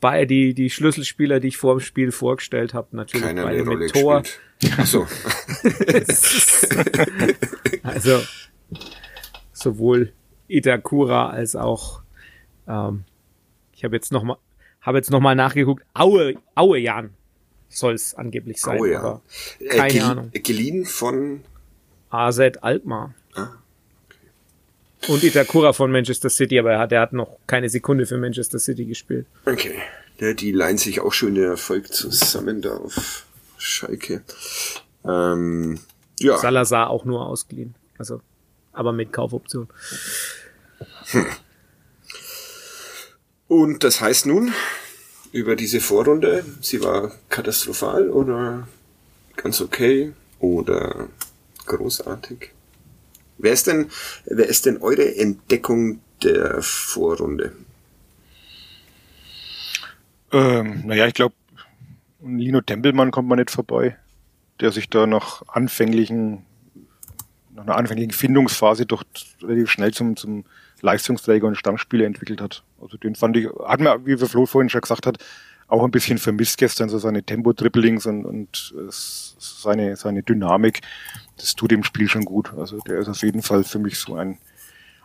bei 0.00 0.24
die, 0.24 0.52
die 0.52 0.68
Schlüsselspieler, 0.68 1.38
die 1.38 1.48
ich 1.48 1.58
vor 1.58 1.76
dem 1.76 1.80
Spiel 1.80 2.10
vorgestellt 2.10 2.74
habe, 2.74 2.96
natürlich 2.96 3.24
Keiner 3.24 3.44
beide 3.44 3.62
Rolle 3.62 3.76
mit 3.76 3.92
Tor. 3.92 4.22
gespielt. 4.22 4.40
Ach 4.78 4.86
so. 4.86 5.06
Also 7.82 8.20
sowohl 9.52 10.12
Itakura 10.50 11.30
als 11.30 11.56
auch 11.56 12.02
ähm, 12.68 13.04
ich 13.72 13.84
habe 13.84 13.96
jetzt 13.96 14.12
noch 14.12 14.22
mal 14.22 14.36
habe 14.82 14.98
jetzt 14.98 15.10
noch 15.10 15.20
mal 15.20 15.34
nachgeguckt. 15.34 15.84
Aue 15.94 16.34
Aue 16.54 16.78
Jan 16.78 17.10
soll 17.68 17.94
es 17.94 18.14
angeblich 18.14 18.60
sein. 18.60 18.78
Oh 18.80 18.84
ja. 18.84 19.20
Äh, 19.58 19.68
keine 19.68 19.88
gelie- 19.92 20.02
Ahnung. 20.04 20.30
Geliehen 20.32 20.84
von 20.86 21.40
AZ 22.10 22.40
Alkmaar. 22.62 23.14
Ah, 23.34 23.48
Und 25.08 25.22
Itakura 25.22 25.72
von 25.72 25.92
Manchester 25.92 26.28
City, 26.30 26.58
aber 26.58 26.72
er 26.72 26.78
hat, 26.80 26.92
er 26.92 27.00
hat 27.02 27.12
noch 27.12 27.38
keine 27.46 27.68
Sekunde 27.68 28.06
für 28.06 28.18
Manchester 28.18 28.58
City 28.58 28.84
gespielt. 28.86 29.26
Okay. 29.46 29.74
Ja, 30.18 30.32
die 30.34 30.52
leihen 30.52 30.76
sich 30.78 31.00
auch 31.00 31.12
schön 31.12 31.34
den 31.34 31.44
Erfolg 31.44 31.92
zusammen 31.92 32.60
da 32.60 32.76
auf 32.76 33.24
Schalke. 33.56 34.22
Ähm, 35.04 35.78
ja, 36.18 36.36
Salazar 36.36 36.90
auch 36.90 37.04
nur 37.06 37.24
ausgeliehen. 37.26 37.74
Also, 37.98 38.20
aber 38.72 38.92
mit 38.92 39.12
Kaufoption. 39.12 39.68
Und 43.48 43.84
das 43.84 44.00
heißt 44.00 44.26
nun, 44.26 44.52
über 45.32 45.56
diese 45.56 45.80
Vorrunde, 45.80 46.44
sie 46.60 46.82
war 46.82 47.12
katastrophal 47.28 48.10
oder 48.10 48.68
ganz 49.36 49.60
okay 49.60 50.12
oder 50.38 51.08
großartig? 51.66 52.50
Wer 53.38 53.52
ist 53.52 53.66
denn, 53.66 53.90
wer 54.26 54.46
ist 54.46 54.66
denn 54.66 54.78
eure 54.78 55.16
Entdeckung 55.16 56.00
der 56.22 56.60
Vorrunde? 56.62 57.52
Ähm, 60.32 60.82
naja, 60.86 61.06
ich 61.06 61.14
glaube, 61.14 61.34
Lino 62.22 62.60
Tempelmann 62.60 63.10
kommt 63.10 63.28
man 63.28 63.38
nicht 63.38 63.50
vorbei, 63.50 63.96
der 64.60 64.72
sich 64.72 64.90
da 64.90 65.06
nach 65.06 65.42
anfänglichen, 65.48 66.44
nach 67.54 67.64
einer 67.64 67.76
anfänglichen 67.76 68.12
Findungsphase 68.12 68.84
doch 68.84 69.04
relativ 69.42 69.70
schnell 69.70 69.92
zum, 69.92 70.16
zum 70.16 70.44
Leistungsträger 70.82 71.46
und 71.46 71.56
Stammspieler 71.56 72.06
entwickelt 72.06 72.40
hat. 72.40 72.64
Also 72.80 72.96
den 72.96 73.14
fand 73.14 73.36
ich, 73.36 73.48
hat 73.64 73.80
mir, 73.80 74.04
wie 74.06 74.16
Flo 74.16 74.46
vorhin 74.46 74.68
schon 74.68 74.80
gesagt 74.80 75.06
hat, 75.06 75.18
auch 75.70 75.84
ein 75.84 75.90
bisschen 75.90 76.18
vermisst 76.18 76.58
gestern, 76.58 76.88
so 76.88 76.98
seine 76.98 77.22
Tempo-Dribblings 77.22 78.06
und, 78.06 78.24
und 78.24 78.74
äh, 78.76 78.88
seine, 78.90 79.96
seine 79.96 80.22
Dynamik. 80.22 80.80
Das 81.36 81.54
tut 81.54 81.70
dem 81.70 81.84
Spiel 81.84 82.08
schon 82.08 82.24
gut. 82.24 82.52
Also 82.56 82.78
der 82.78 82.98
ist 82.98 83.08
auf 83.08 83.22
jeden 83.22 83.42
Fall 83.42 83.64
für 83.64 83.78
mich 83.78 83.98
so 83.98 84.16
ein, 84.16 84.38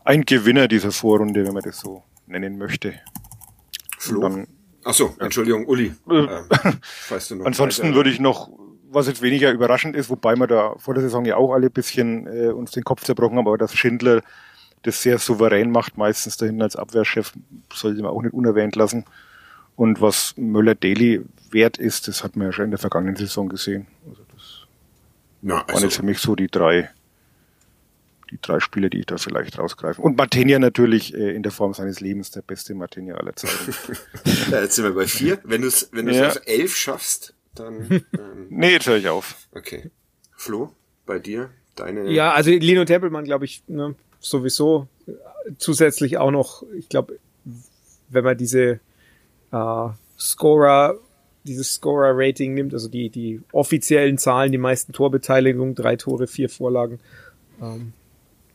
ein 0.04 0.26
Gewinner 0.26 0.68
dieser 0.68 0.92
Vorrunde, 0.92 1.46
wenn 1.46 1.54
man 1.54 1.64
das 1.64 1.80
so 1.80 2.04
nennen 2.26 2.58
möchte. 2.58 2.96
Flo? 4.00 4.46
Ach 4.84 4.94
so, 4.94 5.16
Entschuldigung, 5.20 5.66
Uli. 5.66 5.94
Äh, 6.10 6.28
weißt 7.10 7.32
du 7.32 7.36
noch 7.36 7.46
Ansonsten 7.46 7.88
weiter? 7.88 7.96
würde 7.96 8.10
ich 8.12 8.20
noch, 8.20 8.50
was 8.90 9.08
jetzt 9.08 9.22
weniger 9.22 9.52
überraschend 9.52 9.96
ist, 9.96 10.10
wobei 10.10 10.36
wir 10.36 10.48
da 10.48 10.76
vor 10.78 10.94
der 10.94 11.02
Saison 11.02 11.26
ja 11.26 11.38
auch 11.38 11.54
alle 11.54 11.68
ein 11.68 11.72
bisschen 11.72 12.28
äh, 12.28 12.50
uns 12.50 12.72
den 12.72 12.84
Kopf 12.84 13.04
zerbrochen 13.04 13.38
haben, 13.38 13.48
aber 13.48 13.58
dass 13.58 13.74
Schindler 13.74 14.22
das 14.86 15.02
sehr 15.02 15.18
souverän 15.20 15.72
macht, 15.72 15.98
meistens 15.98 16.38
dahin 16.38 16.62
als 16.62 16.76
Abwehrchef, 16.76 17.34
sollte 17.74 18.02
man 18.02 18.12
auch 18.12 18.22
nicht 18.22 18.34
unerwähnt 18.34 18.76
lassen. 18.76 19.06
Und 19.76 20.00
was 20.02 20.34
Möller-Daly 20.38 21.22
wert 21.52 21.78
ist, 21.78 22.08
das 22.08 22.24
hat 22.24 22.36
man 22.36 22.48
ja 22.48 22.54
schon 22.54 22.66
in 22.66 22.72
der 22.72 22.80
vergangenen 22.80 23.16
Saison 23.16 23.50
gesehen. 23.50 23.88
Also 24.08 24.22
das 24.34 24.68
waren 25.42 25.64
also, 25.68 25.86
jetzt 25.86 25.96
für 25.98 26.04
mich 26.04 26.20
so 26.20 26.36
die 26.36 26.48
drei, 26.48 26.90
die 28.32 28.40
drei 28.42 28.60
Spieler, 28.60 28.90
die 28.90 29.00
ich 29.00 29.06
da 29.06 29.18
vielleicht 29.18 29.58
rausgreife. 29.60 30.02
Und 30.02 30.18
Martinia 30.18 30.60
natürlich 30.60 31.14
äh, 31.14 31.36
in 31.36 31.44
der 31.44 31.52
Form 31.52 31.74
seines 31.74 32.00
Lebens 32.00 32.32
der 32.32 32.42
beste 32.42 32.74
Martinia 32.74 33.16
aller 33.16 33.36
Zeiten. 33.36 33.74
ja, 34.52 34.62
jetzt 34.62 34.76
sind 34.76 34.86
wir 34.86 34.94
bei 34.94 35.08
vier. 35.08 35.40
Wenn 35.44 35.62
du 35.62 35.68
es 35.68 35.90
wenn 35.92 36.06
du's 36.06 36.16
Ja. 36.16 36.28
auf 36.30 36.42
elf 36.46 36.76
schaffst, 36.76 37.34
dann 37.54 37.90
ähm, 37.92 38.04
nee, 38.50 38.72
jetzt 38.72 38.88
höre 38.88 38.98
ich 38.98 39.10
auf. 39.10 39.36
okay. 39.54 39.92
Flo, 40.38 40.74
bei 41.06 41.18
dir 41.20 41.50
deine 41.76 42.10
Ja, 42.12 42.34
also 42.34 42.50
Lino 42.52 42.84
Tempelmann, 42.86 43.26
glaube 43.26 43.46
ich, 43.46 43.64
ne, 43.68 43.96
sowieso 44.30 44.88
zusätzlich 45.58 46.18
auch 46.18 46.32
noch, 46.32 46.64
ich 46.78 46.90
glaube, 46.90 47.20
wenn 48.10 48.24
man 48.24 48.38
diese 48.38 48.80
äh, 49.52 49.88
Scorer, 50.18 50.96
dieses 51.44 51.74
Scorer-Rating 51.74 52.54
nimmt, 52.54 52.74
also 52.74 52.90
die, 52.90 53.10
die 53.10 53.42
offiziellen 53.52 54.18
Zahlen, 54.18 54.52
die 54.52 54.58
meisten 54.58 54.94
Torbeteiligungen, 54.94 55.76
drei 55.76 55.96
Tore, 55.96 56.28
vier 56.28 56.50
Vorlagen, 56.50 57.00
ähm, 57.62 57.94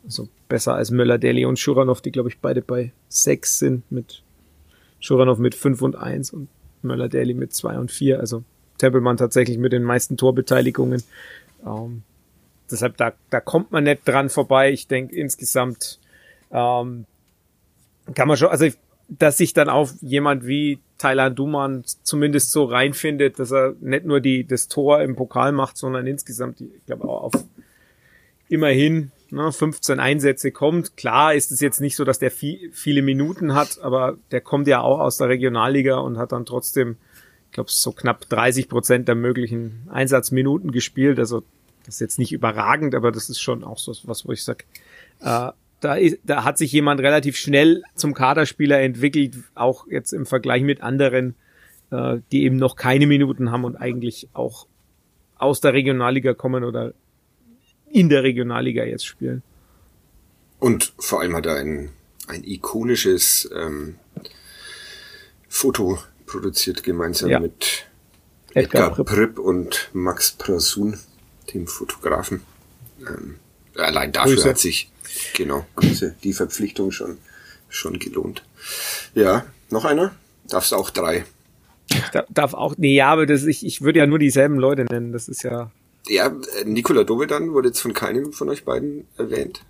also 0.04 0.28
besser 0.48 0.74
als 0.74 0.90
Möller, 0.90 1.18
Deli 1.18 1.44
und 1.44 1.58
Schuranov, 1.58 2.00
die, 2.00 2.10
glaube 2.10 2.30
ich, 2.30 2.38
beide 2.38 2.62
bei 2.62 2.92
sechs 3.08 3.58
sind, 3.58 3.90
mit 3.92 4.22
Schuranov 4.98 5.38
mit 5.38 5.54
fünf 5.54 5.82
und 5.82 5.96
eins 5.96 6.32
und 6.32 6.48
Möller, 6.82 7.08
Deli 7.08 7.34
mit 7.34 7.54
zwei 7.54 7.78
und 7.78 7.90
vier, 7.90 8.20
also 8.20 8.42
Tempelmann 8.78 9.18
tatsächlich 9.18 9.58
mit 9.58 9.72
den 9.72 9.84
meisten 9.84 10.16
Torbeteiligungen. 10.16 11.02
Ähm, 11.64 12.02
deshalb, 12.72 12.96
da, 12.96 13.12
da 13.30 13.40
kommt 13.40 13.72
man 13.72 13.84
nicht 13.84 14.06
dran 14.06 14.28
vorbei. 14.28 14.70
Ich 14.70 14.86
denke, 14.86 15.14
insgesamt 15.16 15.98
ähm, 16.50 17.06
kann 18.14 18.28
man 18.28 18.36
schon, 18.36 18.48
also 18.48 18.66
dass 19.08 19.38
sich 19.38 19.52
dann 19.52 19.68
auch 19.68 19.90
jemand 20.00 20.46
wie 20.46 20.78
Thailand 20.98 21.38
Duman 21.38 21.82
zumindest 22.02 22.52
so 22.52 22.64
reinfindet, 22.64 23.38
dass 23.38 23.50
er 23.50 23.74
nicht 23.80 24.04
nur 24.04 24.20
die, 24.20 24.44
das 24.46 24.68
Tor 24.68 25.02
im 25.02 25.16
Pokal 25.16 25.50
macht, 25.52 25.76
sondern 25.76 26.06
insgesamt, 26.06 26.60
ich 26.60 26.86
glaube, 26.86 27.04
auch 27.04 27.24
auf 27.24 27.32
immerhin 28.48 29.10
ne, 29.30 29.50
15 29.50 29.98
Einsätze 29.98 30.52
kommt. 30.52 30.96
Klar 30.96 31.34
ist 31.34 31.50
es 31.50 31.60
jetzt 31.60 31.80
nicht 31.80 31.96
so, 31.96 32.04
dass 32.04 32.18
der 32.18 32.30
viel, 32.30 32.70
viele 32.72 33.02
Minuten 33.02 33.54
hat, 33.54 33.80
aber 33.80 34.18
der 34.30 34.40
kommt 34.40 34.68
ja 34.68 34.80
auch 34.80 35.00
aus 35.00 35.16
der 35.16 35.28
Regionalliga 35.28 35.98
und 35.98 36.18
hat 36.18 36.32
dann 36.32 36.46
trotzdem, 36.46 36.96
ich 37.46 37.52
glaube, 37.52 37.70
so 37.70 37.92
knapp 37.92 38.28
30 38.28 38.68
Prozent 38.68 39.08
der 39.08 39.14
möglichen 39.14 39.88
Einsatzminuten 39.90 40.70
gespielt. 40.70 41.18
Also 41.18 41.42
das 41.90 41.96
ist 41.96 42.00
jetzt 42.00 42.18
nicht 42.18 42.32
überragend, 42.32 42.94
aber 42.94 43.10
das 43.12 43.28
ist 43.28 43.40
schon 43.40 43.64
auch 43.64 43.78
so 43.78 43.92
was, 44.04 44.26
wo 44.26 44.32
ich 44.32 44.44
sag, 44.44 44.64
äh, 45.20 45.50
da, 45.80 45.94
ist, 45.94 46.18
da 46.24 46.44
hat 46.44 46.56
sich 46.56 46.70
jemand 46.72 47.00
relativ 47.00 47.36
schnell 47.36 47.82
zum 47.94 48.14
Kaderspieler 48.14 48.80
entwickelt, 48.80 49.34
auch 49.54 49.86
jetzt 49.88 50.12
im 50.12 50.24
Vergleich 50.26 50.62
mit 50.62 50.82
anderen, 50.82 51.34
äh, 51.90 52.18
die 52.32 52.44
eben 52.44 52.56
noch 52.56 52.76
keine 52.76 53.06
Minuten 53.06 53.50
haben 53.50 53.64
und 53.64 53.76
eigentlich 53.76 54.28
auch 54.34 54.66
aus 55.36 55.60
der 55.60 55.72
Regionalliga 55.72 56.34
kommen 56.34 56.64
oder 56.64 56.92
in 57.90 58.08
der 58.08 58.22
Regionalliga 58.22 58.84
jetzt 58.84 59.04
spielen. 59.06 59.42
und 60.60 60.92
vor 60.98 61.20
allem 61.22 61.34
hat 61.34 61.46
er 61.46 61.56
ein, 61.56 61.90
ein 62.28 62.44
ikonisches 62.44 63.50
ähm, 63.56 63.96
Foto 65.48 65.98
produziert, 66.26 66.82
gemeinsam 66.84 67.30
Ja. 67.30 67.40
mit 67.40 67.86
Edgar 68.54 68.90
Edgar 68.90 68.90
Pripp. 68.94 69.06
Pripp 69.06 69.38
und 69.38 69.90
Max 69.92 70.32
Prasun, 70.32 70.98
dem 71.54 71.66
Fotografen. 71.66 72.42
Ähm, 73.00 73.36
allein 73.76 74.12
dafür 74.12 74.34
Grüße. 74.34 74.48
hat 74.50 74.58
sich, 74.58 74.90
genau, 75.34 75.66
Grüße, 75.76 76.16
die 76.22 76.32
Verpflichtung 76.32 76.90
schon, 76.92 77.18
schon 77.68 77.98
gelohnt. 77.98 78.42
Ja, 79.14 79.46
noch 79.70 79.84
einer? 79.84 80.14
Darfst 80.48 80.74
auch 80.74 80.90
drei. 80.90 81.24
Da, 82.12 82.24
darf 82.28 82.54
auch, 82.54 82.74
nee, 82.76 82.94
ja, 82.94 83.08
aber 83.08 83.26
das, 83.26 83.44
ich, 83.44 83.64
ich 83.66 83.82
würde 83.82 83.98
ja 83.98 84.06
nur 84.06 84.18
dieselben 84.18 84.56
Leute 84.56 84.84
nennen. 84.84 85.12
Das 85.12 85.28
ist 85.28 85.42
ja, 85.42 85.70
Ja, 86.06 86.26
äh, 86.28 86.64
Nikola 86.64 87.04
Dovedan 87.04 87.52
wurde 87.52 87.68
jetzt 87.68 87.80
von 87.80 87.92
keinem 87.94 88.32
von 88.32 88.48
euch 88.48 88.64
beiden 88.64 89.06
erwähnt. 89.16 89.60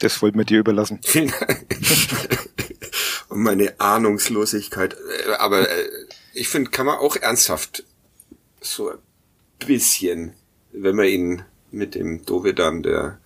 Das 0.00 0.20
wollte 0.22 0.36
mir 0.36 0.44
dir 0.44 0.58
überlassen. 0.60 1.00
Vielen 1.02 1.30
Dank. 1.38 1.66
Und 3.28 3.42
meine 3.42 3.78
Ahnungslosigkeit. 3.78 4.94
Äh, 4.94 5.32
Aber 5.38 5.68
äh, 5.68 5.88
ich 6.34 6.48
finde, 6.48 6.70
kann 6.70 6.86
man 6.86 6.98
auch 6.98 7.16
ernsthaft 7.16 7.84
so 8.60 8.90
ein 8.90 8.98
bisschen, 9.66 10.32
wenn 10.74 10.96
man 10.96 11.06
ihn 11.06 11.42
mit 11.70 11.94
dem 11.94 12.24
Dovedan 12.26 12.82
der 12.82 13.18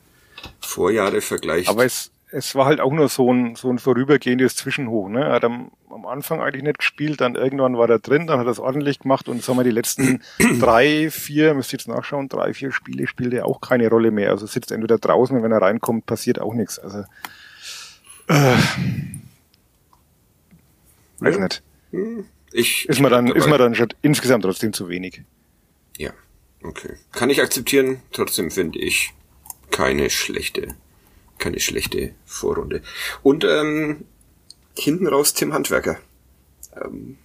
Vorjahre 0.60 1.20
vergleicht. 1.20 1.68
Aber 1.68 1.84
es, 1.84 2.10
es 2.30 2.54
war 2.54 2.66
halt 2.66 2.80
auch 2.80 2.92
nur 2.92 3.08
so 3.08 3.32
ein, 3.32 3.56
so 3.56 3.70
ein 3.70 3.78
vorübergehendes 3.78 4.54
Zwischenhoch. 4.56 5.08
Ne? 5.08 5.24
Er 5.24 5.32
hat 5.32 5.44
am, 5.44 5.70
am 5.90 6.06
Anfang 6.06 6.40
eigentlich 6.40 6.62
nicht 6.62 6.78
gespielt, 6.78 7.20
dann 7.20 7.34
irgendwann 7.34 7.76
war 7.76 7.88
er 7.90 7.98
drin, 7.98 8.26
dann 8.26 8.38
hat 8.38 8.46
er 8.46 8.52
es 8.52 8.58
ordentlich 8.58 9.00
gemacht 9.00 9.28
und 9.28 9.42
sagen 9.42 9.58
wir 9.58 9.64
die 9.64 9.70
letzten 9.70 10.22
drei, 10.60 11.10
vier, 11.10 11.54
müsst 11.54 11.72
ihr 11.72 11.78
jetzt 11.78 11.88
nachschauen, 11.88 12.28
drei, 12.28 12.54
vier 12.54 12.70
Spiele 12.72 13.06
spielt 13.06 13.34
er 13.34 13.46
auch 13.46 13.60
keine 13.60 13.88
Rolle 13.88 14.10
mehr. 14.10 14.30
Also 14.30 14.46
sitzt 14.46 14.70
entweder 14.72 14.98
draußen 14.98 15.36
und 15.36 15.42
wenn 15.42 15.52
er 15.52 15.62
reinkommt, 15.62 16.06
passiert 16.06 16.38
auch 16.40 16.54
nichts. 16.54 16.78
Also 16.78 17.04
äh, 18.28 18.56
weiß 21.20 21.36
Ja. 21.36 21.42
nicht. 21.44 21.62
ich, 22.52 22.88
Ist 22.88 23.00
mir 23.00 23.10
dann, 23.10 23.26
ist 23.28 23.48
mir 23.48 23.58
dann 23.58 23.74
schon 23.74 23.88
insgesamt 24.02 24.44
trotzdem 24.44 24.72
zu 24.72 24.88
wenig. 24.88 25.22
Ja, 25.96 26.10
okay. 26.62 26.96
Kann 27.12 27.30
ich 27.30 27.40
akzeptieren. 27.40 28.02
Trotzdem 28.12 28.50
finde 28.50 28.78
ich 28.78 29.12
keine 29.70 30.10
schlechte, 30.10 30.74
keine 31.38 31.60
schlechte 31.60 32.14
Vorrunde. 32.24 32.82
Und 33.22 33.44
ähm, 33.44 34.04
hinten 34.76 35.06
raus 35.06 35.34
Tim 35.34 35.52
Handwerker. 35.52 35.98
Ähm, 36.76 37.18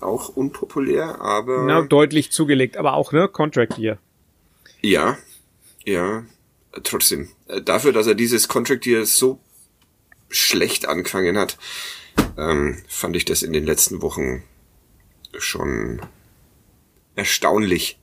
auch 0.00 0.28
unpopulär, 0.30 1.20
aber 1.20 1.64
na, 1.64 1.82
deutlich 1.82 2.32
zugelegt, 2.32 2.76
aber 2.76 2.94
auch, 2.94 3.12
ne, 3.12 3.28
Contract 3.28 3.78
Year. 3.78 3.98
ja, 4.80 5.16
ja, 5.84 6.24
trotzdem. 6.82 7.28
Äh, 7.46 7.62
Dafür, 7.62 7.92
dass 7.92 8.06
er 8.06 8.14
dieses 8.14 8.48
Contract 8.48 8.84
hier 8.84 9.06
so 9.06 9.38
schlecht 10.28 10.88
angefangen 10.88 11.38
hat, 11.38 11.56
ähm, 12.36 12.82
fand 12.88 13.16
ich 13.16 13.24
das 13.24 13.42
in 13.42 13.52
den 13.52 13.64
letzten 13.64 14.02
Wochen 14.02 14.42
schon 15.38 16.00
erstaunlich. 17.14 17.98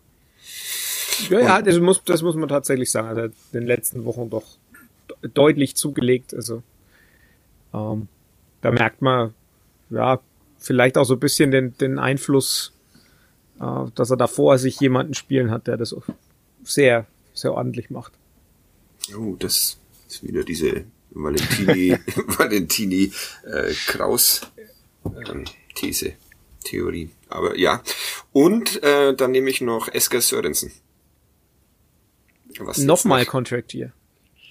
Ja, 1.30 1.40
ja, 1.40 1.62
das 1.62 1.80
muss, 1.80 2.04
das 2.04 2.22
muss 2.22 2.36
man 2.36 2.50
tatsächlich 2.50 2.92
sagen. 2.92 3.08
Also 3.10 3.22
in 3.24 3.34
den 3.54 3.68
letzten 3.68 4.06
Wochen 4.06 4.30
doch 4.30 4.46
de- 5.24 5.30
deutlich 5.34 5.76
zugelegt. 5.76 6.34
Also 6.34 6.64
ähm, 7.74 8.08
da 8.62 8.72
merkt 8.72 9.02
man, 9.02 9.34
ja, 9.90 10.20
vielleicht 10.60 10.98
auch 10.98 11.06
so 11.06 11.14
ein 11.16 11.20
bisschen 11.20 11.52
den, 11.52 11.78
den 11.78 12.00
Einfluss, 12.00 12.74
äh, 13.60 13.86
dass 13.96 14.10
er 14.12 14.18
davor 14.18 14.58
sich 14.58 14.80
jemanden 14.80 15.14
spielen 15.14 15.52
hat, 15.52 15.68
der 15.68 15.78
das 15.78 15.94
auch 15.94 16.04
sehr, 16.64 17.06
sehr 17.34 17.54
ordentlich 17.54 17.90
macht. 17.90 18.14
Oh, 19.18 19.36
das 19.40 19.78
ist 20.08 20.24
wieder 20.24 20.44
diese 20.44 20.84
Valentini, 21.12 21.98
Valentini 22.38 23.12
äh, 23.46 23.74
Kraus 23.88 24.42
ähm, 25.06 25.46
These, 25.76 26.14
Theorie. 26.64 27.10
Aber 27.30 27.58
ja. 27.58 27.82
Und 28.34 28.84
äh, 28.84 29.16
dann 29.16 29.32
nehme 29.32 29.50
ich 29.50 29.62
noch 29.62 29.88
Esker 29.88 30.22
Sörensen. 30.22 30.72
Was 32.58 32.78
Nochmal 32.80 33.24
noch- 33.24 33.30
Contract 33.32 33.74
Year. 33.74 33.92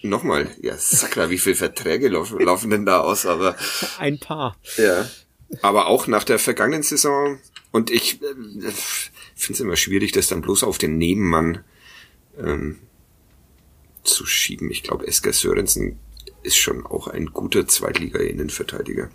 Nochmal. 0.03 0.49
Ja, 0.63 0.77
Sakra, 0.77 1.29
wie 1.31 1.39
viele 1.39 1.57
Verträge 1.57 2.09
laufen, 2.09 2.39
laufen 2.45 2.71
denn 2.71 2.87
da 2.87 3.01
aus? 3.01 3.27
Aber 3.27 3.57
Ein 3.99 4.19
paar. 4.19 4.57
ja. 4.77 5.09
Aber 5.63 5.87
auch 5.87 6.07
nach 6.07 6.25
der 6.25 6.39
vergangenen 6.39 6.83
Saison. 6.83 7.39
Und 7.73 7.91
ich 7.91 8.21
äh, 8.23 8.27
finde 9.35 9.53
es 9.55 9.61
immer 9.61 9.77
schwierig, 9.77 10.13
das 10.13 10.29
dann 10.29 10.43
bloß 10.43 10.63
auf 10.63 10.79
den 10.79 10.99
Nebenmann 10.99 11.65
ähm, 12.39 12.79
zu 14.05 14.25
schieben. 14.27 14.71
Ich 14.71 14.83
glaube, 14.83 15.07
Esker 15.07 15.33
Sörensen 15.33 15.99
ist 16.43 16.57
schon 16.59 16.87
auch 16.87 17.09
ein 17.09 17.27
guter 17.33 17.67
Zweitliga-Innenverteidiger. 17.67 19.11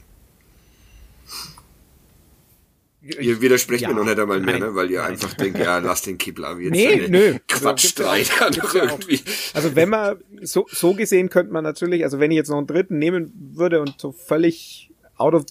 Ihr 3.20 3.41
widersprecht 3.41 3.82
Ja, 3.82 3.89
mir 3.89 3.95
noch 3.95 4.06
nicht 4.06 4.18
einmal 4.18 4.39
mehr, 4.39 4.60
nein, 4.60 4.70
ne? 4.70 4.76
weil 4.76 4.89
ihr 4.89 5.01
nein. 5.01 5.12
einfach 5.12 5.34
denkt, 5.34 5.60
ja, 5.60 5.80
lass 5.80 6.04
den 6.04 6.18
Kiblavi 6.18 6.64
jetzt 6.66 6.72
Nee, 6.72 7.08
nö. 7.10 7.38
Quatschstreit 7.49 8.32
Also, 8.39 8.45
noch 8.45 8.72
gibt's 8.72 8.74
ja 8.74 8.84
auch- 8.84 8.91
irgendwie. 8.91 9.22
Also 9.54 9.76
wenn 9.76 9.89
man, 9.89 10.18
so, 10.41 10.66
so 10.72 10.93
gesehen 10.93 11.30
könnte 11.30 11.51
man 11.51 11.64
natürlich, 11.66 12.04
also 12.06 12.20
wenn 12.20 12.32
ich 12.32 12.38
jetzt 12.38 12.49
noch 12.49 12.58
einen 12.58 12.68
dritten 12.68 12.99
nehmen 12.99 13.34
würde 13.56 13.82
und 13.82 13.95
so 13.99 14.14
völlig 14.14 14.89
out 15.18 15.34
of, 15.34 15.43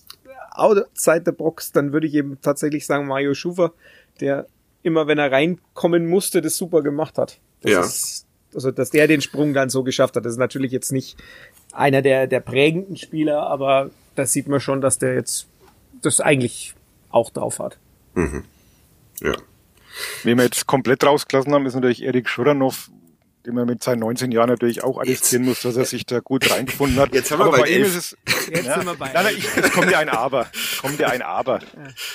outside 0.52 1.22
the 1.26 1.32
box, 1.32 1.72
dann 1.72 1.92
würde 1.92 2.06
ich 2.06 2.14
eben 2.14 2.38
tatsächlich 2.40 2.86
sagen 2.86 3.06
Mario 3.06 3.34
Schufer, 3.34 3.72
der 4.20 4.46
immer, 4.82 5.06
wenn 5.06 5.18
er 5.18 5.30
reinkommen 5.30 6.06
musste, 6.06 6.40
das 6.40 6.56
super 6.56 6.82
gemacht 6.82 7.18
hat. 7.18 7.38
Das 7.60 7.70
Ja. 7.72 7.80
Ist, 7.80 8.26
also, 8.54 8.70
dass 8.70 8.90
der 8.90 9.06
den 9.08 9.20
Sprung 9.20 9.52
dann 9.54 9.68
so 9.70 9.82
geschafft 9.82 10.16
hat. 10.16 10.24
Das 10.24 10.32
ist 10.32 10.38
natürlich 10.38 10.72
jetzt 10.72 10.90
nicht 10.92 11.16
einer 11.72 12.02
der, 12.02 12.26
der 12.26 12.40
prägenden 12.40 12.96
Spieler, 12.96 13.46
aber 13.46 13.90
das 14.14 14.32
sieht 14.32 14.48
man 14.48 14.60
schon, 14.60 14.80
dass 14.80 14.98
der 14.98 15.14
jetzt 15.14 15.46
das 16.02 16.20
eigentlich 16.20 16.74
auch 17.12 17.30
drauf 17.30 17.58
hat. 17.58 17.78
Ja. 19.20 19.34
Wen 20.22 20.38
wir 20.38 20.44
jetzt 20.44 20.66
komplett 20.66 21.04
rausgelassen 21.04 21.52
haben, 21.52 21.66
ist 21.66 21.74
natürlich 21.74 22.02
Erik 22.02 22.28
Schuranov, 22.28 22.90
den 23.46 23.54
man 23.54 23.66
mit 23.66 23.82
seinen 23.82 24.00
19 24.00 24.32
Jahren 24.32 24.48
natürlich 24.48 24.82
auch 24.84 25.00
attestieren 25.00 25.44
muss, 25.44 25.60
dass 25.62 25.76
er 25.76 25.84
sich 25.84 26.06
da 26.06 26.20
gut 26.20 26.50
reingefunden 26.50 26.98
hat. 26.98 27.14
Jetzt 27.14 27.30
haben 27.30 27.40
wir 27.40 27.46
Aber 27.46 27.58
bald 27.58 27.64
bei 27.64 27.70
ihm 27.70 27.82
ist 27.82 27.96
es, 27.96 28.16
Jetzt 28.48 28.66
ja, 28.66 28.74
sind 28.74 28.86
wir 28.86 28.94
bei 28.94 29.12
nein, 29.12 29.24
nein, 29.24 29.34
ich, 29.36 29.56
es 29.56 29.72
kommt 29.72 29.90
ja 29.90 29.98
ein 29.98 30.08
Aber. 30.08 30.46
Es 30.52 30.80
kommt 30.80 30.98
ja 30.98 31.08
ein 31.08 31.22
Aber. 31.22 31.60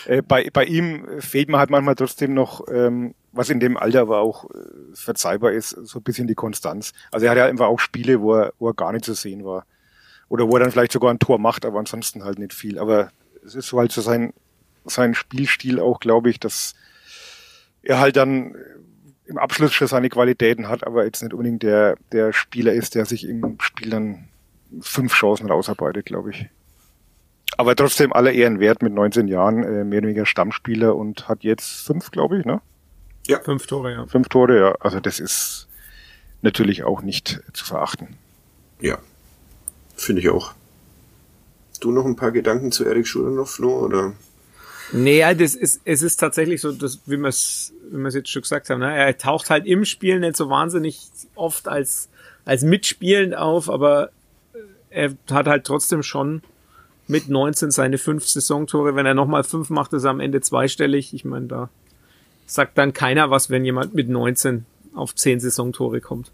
Äh, 0.05 0.21
bei, 0.21 0.49
bei 0.51 0.65
ihm 0.65 1.05
fehlt 1.19 1.49
mir 1.49 1.57
halt 1.57 1.69
manchmal 1.69 1.95
trotzdem 1.95 2.33
noch, 2.33 2.65
ähm, 2.71 3.13
was 3.31 3.49
in 3.49 3.59
dem 3.59 3.77
Alter 3.77 4.01
aber 4.01 4.19
auch 4.19 4.45
äh, 4.45 4.57
verzeihbar 4.93 5.51
ist, 5.51 5.69
so 5.69 5.99
ein 5.99 6.03
bisschen 6.03 6.27
die 6.27 6.35
Konstanz. 6.35 6.93
Also 7.11 7.25
er 7.25 7.31
hat 7.31 7.37
ja 7.37 7.45
einfach 7.45 7.67
auch 7.67 7.79
Spiele, 7.79 8.21
wo 8.21 8.35
er, 8.35 8.53
wo 8.59 8.69
er 8.69 8.73
gar 8.73 8.91
nicht 8.93 9.05
zu 9.05 9.13
sehen 9.13 9.43
war. 9.43 9.65
Oder 10.29 10.49
wo 10.49 10.55
er 10.55 10.61
dann 10.61 10.71
vielleicht 10.71 10.91
sogar 10.91 11.11
ein 11.11 11.19
Tor 11.19 11.39
macht, 11.39 11.65
aber 11.65 11.79
ansonsten 11.79 12.23
halt 12.23 12.39
nicht 12.39 12.53
viel. 12.53 12.79
Aber 12.79 13.11
es 13.45 13.55
ist 13.55 13.67
so 13.67 13.79
halt 13.79 13.91
so 13.91 14.01
sein, 14.01 14.33
sein 14.87 15.13
Spielstil 15.13 15.79
auch, 15.79 15.99
glaube 15.99 16.29
ich, 16.29 16.39
dass 16.39 16.75
er 17.83 17.99
halt 17.99 18.15
dann 18.15 18.55
im 19.25 19.37
Abschluss 19.37 19.73
schon 19.73 19.87
seine 19.87 20.09
Qualitäten 20.09 20.67
hat, 20.69 20.85
aber 20.85 21.05
jetzt 21.05 21.21
nicht 21.21 21.33
unbedingt 21.33 21.63
der, 21.63 21.97
der 22.11 22.33
Spieler 22.33 22.73
ist, 22.73 22.95
der 22.95 23.05
sich 23.05 23.27
im 23.27 23.57
Spiel 23.59 23.89
dann 23.89 24.29
fünf 24.81 25.13
Chancen 25.13 25.49
rausarbeitet, 25.49 26.05
glaube 26.05 26.31
ich. 26.31 26.47
Aber 27.57 27.75
trotzdem 27.75 28.13
aller 28.13 28.31
Ehren 28.31 28.59
wert 28.59 28.81
mit 28.81 28.93
19 28.93 29.27
Jahren, 29.27 29.63
äh, 29.63 29.83
mehr 29.83 29.99
oder 29.99 30.07
weniger 30.07 30.25
Stammspieler 30.25 30.95
und 30.95 31.27
hat 31.27 31.43
jetzt 31.43 31.85
fünf, 31.85 32.11
glaube 32.11 32.39
ich, 32.39 32.45
ne? 32.45 32.61
Fünf 33.39 33.67
Tore, 33.67 33.91
ja. 33.91 34.05
Fünf 34.05 34.29
Tore, 34.29 34.57
ja. 34.57 34.75
Also 34.79 34.99
das 34.99 35.19
ist 35.19 35.67
natürlich 36.41 36.83
auch 36.83 37.01
nicht 37.01 37.41
zu 37.53 37.65
verachten. 37.65 38.15
Ja. 38.79 38.99
Finde 39.95 40.21
ich 40.21 40.29
auch. 40.29 40.53
Du 41.79 41.91
noch 41.91 42.05
ein 42.05 42.15
paar 42.15 42.31
Gedanken 42.31 42.71
zu 42.71 42.85
Erik 42.85 43.07
Schuranov, 43.07 43.51
Flo, 43.51 43.79
oder? 43.79 44.13
Nee, 44.91 45.19
ja, 45.19 45.33
das 45.33 45.55
ist, 45.55 45.81
es 45.85 46.01
ist 46.01 46.17
tatsächlich 46.17 46.61
so, 46.61 46.71
dass, 46.71 46.99
wie 47.05 47.17
wir 47.17 47.27
es, 47.27 47.73
wie 47.91 48.07
jetzt 48.09 48.29
schon 48.29 48.41
gesagt 48.41 48.69
haben, 48.69 48.79
ne? 48.79 48.95
er 48.95 49.17
taucht 49.17 49.49
halt 49.49 49.65
im 49.65 49.85
Spiel 49.85 50.19
nicht 50.19 50.37
so 50.37 50.49
wahnsinnig 50.49 51.09
oft 51.35 51.67
als, 51.67 52.09
als 52.45 52.63
mitspielend 52.63 53.35
auf, 53.35 53.69
aber 53.69 54.11
er 54.89 55.13
hat 55.29 55.47
halt 55.47 55.65
trotzdem 55.65 56.03
schon 56.03 56.41
mit 57.07 57.29
19 57.29 57.71
seine 57.71 57.97
fünf 57.97 58.27
Saisontore. 58.27 58.95
Wenn 58.95 59.05
er 59.05 59.13
nochmal 59.13 59.43
fünf 59.43 59.69
macht, 59.69 59.93
ist 59.93 60.03
er 60.03 60.11
am 60.11 60.19
Ende 60.19 60.41
zweistellig. 60.41 61.13
Ich 61.13 61.25
meine, 61.25 61.47
da 61.47 61.69
sagt 62.45 62.77
dann 62.77 62.93
keiner 62.93 63.29
was, 63.29 63.49
wenn 63.49 63.65
jemand 63.65 63.93
mit 63.93 64.09
19 64.09 64.65
auf 64.93 65.15
zehn 65.15 65.39
Saisontore 65.39 66.01
kommt. 66.01 66.31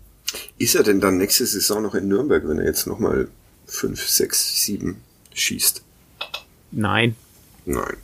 Ist 0.57 0.75
er 0.75 0.83
denn 0.83 1.01
dann 1.01 1.17
nächste 1.17 1.45
Saison 1.45 1.83
noch 1.83 1.95
in 1.95 2.07
Nürnberg, 2.07 2.47
wenn 2.47 2.59
er 2.59 2.65
jetzt 2.65 2.87
nochmal 2.87 3.27
fünf, 3.67 4.07
sechs, 4.07 4.63
sieben 4.63 5.01
schießt? 5.33 5.83
Nein. 6.71 7.15
Nein. 7.65 7.97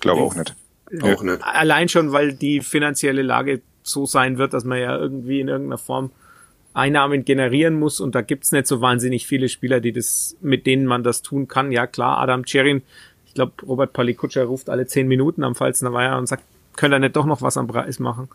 Glaube 0.00 0.22
auch 0.22 0.34
nicht. 0.34 0.54
Auch 1.02 1.22
nicht. 1.22 1.42
Allein 1.42 1.88
schon, 1.88 2.12
weil 2.12 2.32
die 2.32 2.60
finanzielle 2.60 3.22
Lage 3.22 3.60
so 3.82 4.06
sein 4.06 4.38
wird, 4.38 4.52
dass 4.52 4.64
man 4.64 4.78
ja 4.78 4.96
irgendwie 4.98 5.40
in 5.40 5.48
irgendeiner 5.48 5.78
Form 5.78 6.10
Einnahmen 6.72 7.24
generieren 7.24 7.78
muss 7.78 8.00
und 8.00 8.14
da 8.14 8.20
gibt's 8.22 8.52
nicht 8.52 8.66
so 8.66 8.80
wahnsinnig 8.80 9.26
viele 9.26 9.48
Spieler, 9.48 9.80
die 9.80 9.92
das, 9.92 10.36
mit 10.40 10.66
denen 10.66 10.86
man 10.86 11.02
das 11.02 11.22
tun 11.22 11.48
kann. 11.48 11.72
Ja 11.72 11.86
klar, 11.86 12.18
Adam 12.18 12.44
Cherin, 12.44 12.82
ich 13.26 13.34
glaube, 13.34 13.52
Robert 13.66 13.92
Palikutscher 13.92 14.44
ruft 14.44 14.70
alle 14.70 14.86
zehn 14.86 15.08
Minuten 15.08 15.42
am 15.42 15.54
Pfalzner 15.54 15.92
Weiher 15.92 16.16
und 16.16 16.26
sagt, 16.26 16.44
könnt 16.76 16.94
ihr 16.94 16.98
nicht 17.00 17.16
doch 17.16 17.26
noch 17.26 17.42
was 17.42 17.56
am 17.56 17.66
Preis 17.66 17.98
machen? 17.98 18.28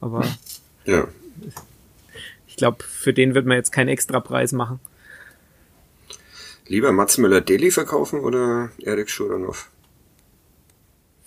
Aber 0.00 0.24
Ja. 0.84 1.06
ich 2.46 2.56
glaube, 2.56 2.82
für 2.82 3.12
den 3.12 3.34
wird 3.34 3.46
man 3.46 3.56
jetzt 3.56 3.72
keinen 3.72 3.88
extra 3.88 4.20
Preis 4.20 4.52
machen. 4.52 4.80
Lieber 6.66 6.92
Mats 6.92 7.18
Müller-Deli 7.18 7.70
verkaufen 7.70 8.20
oder 8.20 8.70
Erik 8.78 9.10
Schuranov? 9.10 9.68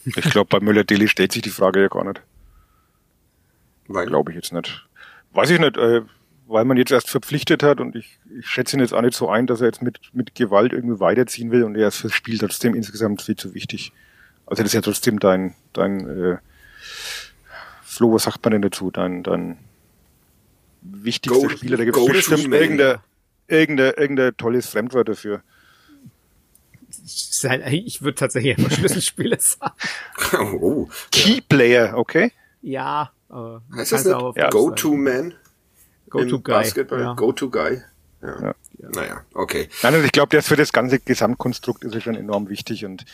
Ich 0.05 0.29
glaube, 0.31 0.47
bei 0.49 0.59
Müller-Deli 0.59 1.07
stellt 1.07 1.31
sich 1.31 1.41
die 1.41 1.49
Frage 1.49 1.81
ja 1.81 1.87
gar 1.87 2.03
nicht. 2.03 2.21
Weil, 3.87 4.05
Glaube 4.05 4.31
ich 4.31 4.35
jetzt 4.35 4.53
nicht. 4.53 4.87
Weiß 5.31 5.49
ich 5.49 5.59
nicht, 5.59 5.77
äh, 5.77 6.01
weil 6.47 6.65
man 6.65 6.77
jetzt 6.77 6.91
erst 6.91 7.09
verpflichtet 7.09 7.63
hat 7.63 7.79
und 7.79 7.95
ich, 7.95 8.19
ich 8.37 8.47
schätze 8.47 8.77
ihn 8.77 8.79
jetzt 8.79 8.93
auch 8.93 9.01
nicht 9.01 9.15
so 9.15 9.29
ein, 9.29 9.47
dass 9.47 9.61
er 9.61 9.67
jetzt 9.67 9.81
mit, 9.81 9.99
mit 10.13 10.35
Gewalt 10.35 10.73
irgendwie 10.73 10.99
weiterziehen 10.99 11.51
will 11.51 11.63
und 11.63 11.75
er 11.75 11.87
ist 11.87 11.97
fürs 11.97 12.13
Spiel 12.13 12.37
trotzdem 12.37 12.75
insgesamt 12.75 13.21
viel 13.21 13.35
zu 13.35 13.53
wichtig. 13.53 13.91
Also 14.45 14.61
das 14.61 14.69
ist 14.69 14.75
ja 14.75 14.81
trotzdem 14.81 15.19
dein, 15.19 15.55
dein 15.73 16.07
äh, 16.07 16.37
Flo, 17.83 18.13
was 18.13 18.23
sagt 18.23 18.43
man 18.43 18.51
denn 18.51 18.61
dazu? 18.61 18.91
Dein, 18.91 19.23
dein 19.23 19.57
wichtigster 20.81 21.49
Spieler, 21.49 21.77
da 21.77 21.85
gibt 21.85 21.97
es 21.97 22.05
bestimmt 22.05 22.53
irgendein, 22.53 22.99
irgendein, 23.47 23.93
irgendein 23.95 24.37
tolles 24.37 24.67
Fremdwort 24.67 25.09
dafür. 25.09 25.41
Sein- 27.05 27.61
Ich 27.71 28.01
würde 28.01 28.15
tatsächlich 28.15 28.57
einfach 28.57 28.71
Schlüsselspieler 28.71 29.37
sagen. 29.39 29.73
oh, 30.61 30.89
Keyplayer, 31.11 31.97
okay? 31.97 32.31
Ja, 32.61 33.11
aber 33.29 33.61
heißt 33.75 33.91
das 33.91 34.05
nicht? 34.05 34.17
Ja. 34.37 34.49
Go-To-Man? 34.49 35.33
Go-to 36.09 36.35
im 36.37 36.43
Guy. 36.43 36.53
Basketball? 36.53 36.99
Ja. 37.01 37.13
Go-To-Guy? 37.13 37.81
Ja. 38.21 38.41
Ja. 38.41 38.55
Naja, 38.93 39.21
okay. 39.33 39.69
Nein, 39.83 39.93
also 39.93 40.05
ich 40.05 40.11
glaube, 40.11 40.29
der 40.29 40.39
ist 40.39 40.47
für 40.47 40.55
das 40.55 40.73
ganze 40.73 40.99
Gesamtkonstrukt 40.99 41.83
ist 41.85 41.95
er 41.95 42.01
schon 42.01 42.15
enorm 42.15 42.49
wichtig 42.49 42.85
und 42.85 43.05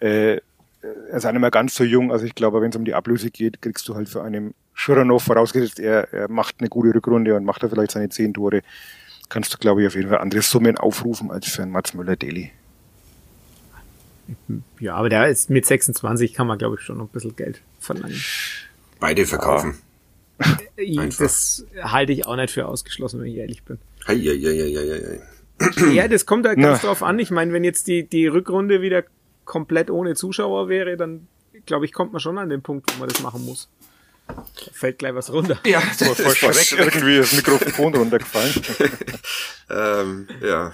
äh, 0.00 0.34
er 0.34 1.16
ist 1.16 1.24
auch 1.26 1.32
nicht 1.32 1.40
mehr 1.40 1.50
ganz 1.50 1.74
so 1.74 1.84
jung. 1.84 2.12
Also 2.12 2.26
ich 2.26 2.34
glaube, 2.34 2.60
wenn 2.60 2.70
es 2.70 2.76
um 2.76 2.84
die 2.84 2.94
Ablöse 2.94 3.30
geht, 3.30 3.60
kriegst 3.62 3.88
du 3.88 3.94
halt 3.94 4.08
für 4.08 4.22
einen 4.22 4.54
Schuranov, 4.74 5.22
vorausgesetzt, 5.22 5.80
er, 5.80 6.12
er 6.12 6.30
macht 6.30 6.56
eine 6.58 6.68
gute 6.68 6.94
Rückrunde 6.94 7.34
und 7.34 7.44
macht 7.44 7.62
da 7.62 7.68
vielleicht 7.68 7.92
seine 7.92 8.08
zehn 8.10 8.34
Tore, 8.34 8.60
kannst 9.28 9.52
du, 9.54 9.58
glaube 9.58 9.80
ich, 9.82 9.86
auf 9.88 9.94
jeden 9.94 10.10
Fall 10.10 10.18
andere 10.18 10.42
Summen 10.42 10.76
aufrufen 10.76 11.30
als 11.30 11.48
für 11.48 11.62
einen 11.62 11.72
Mats 11.72 11.94
Müller-Deli. 11.94 12.52
Ja, 14.80 14.94
aber 14.96 15.08
der 15.08 15.28
ist 15.28 15.48
mit 15.50 15.64
26 15.66 16.34
kann 16.34 16.46
man, 16.46 16.58
glaube 16.58 16.76
ich, 16.78 16.82
schon 16.82 16.98
noch 16.98 17.04
ein 17.06 17.10
bisschen 17.12 17.34
Geld 17.36 17.60
verlangen. 17.80 18.20
Beide 19.00 19.26
verkaufen. 19.26 19.78
Ich- 20.76 20.98
Einfach. 20.98 21.18
Das 21.24 21.64
halte 21.80 22.12
ich 22.12 22.26
auch 22.26 22.36
nicht 22.36 22.50
für 22.52 22.66
ausgeschlossen, 22.66 23.20
wenn 23.20 23.28
ich 23.28 23.36
ehrlich 23.36 23.62
bin. 23.62 23.78
Hei, 24.06 24.16
hei, 24.16 24.38
hei, 24.38 24.72
hei, 24.74 25.18
hei. 25.88 25.92
Ja, 25.94 26.06
das 26.08 26.26
kommt 26.26 26.46
halt 26.46 26.58
ganz 26.60 26.82
Na. 26.82 26.88
drauf 26.88 27.02
an. 27.02 27.18
Ich 27.18 27.30
meine, 27.30 27.52
wenn 27.54 27.64
jetzt 27.64 27.86
die, 27.86 28.06
die 28.06 28.26
Rückrunde 28.26 28.82
wieder 28.82 29.04
komplett 29.46 29.90
ohne 29.90 30.14
Zuschauer 30.14 30.68
wäre, 30.68 30.96
dann 30.98 31.26
glaube 31.64 31.86
ich, 31.86 31.92
kommt 31.94 32.12
man 32.12 32.20
schon 32.20 32.36
an 32.36 32.50
den 32.50 32.60
Punkt, 32.60 32.92
wo 32.94 33.00
man 33.00 33.08
das 33.08 33.22
machen 33.22 33.44
muss. 33.46 33.70
Da 34.28 34.44
fällt 34.72 34.98
gleich 34.98 35.14
was 35.14 35.32
runter. 35.32 35.58
Ja, 35.64 35.80
Voll, 35.80 36.14
voll 36.34 36.52
schreck, 36.54 36.78
irgendwie 36.78 37.16
das 37.16 37.32
Mikrofon 37.32 37.94
runtergefallen. 37.94 38.52
ähm, 39.70 40.28
ja. 40.42 40.72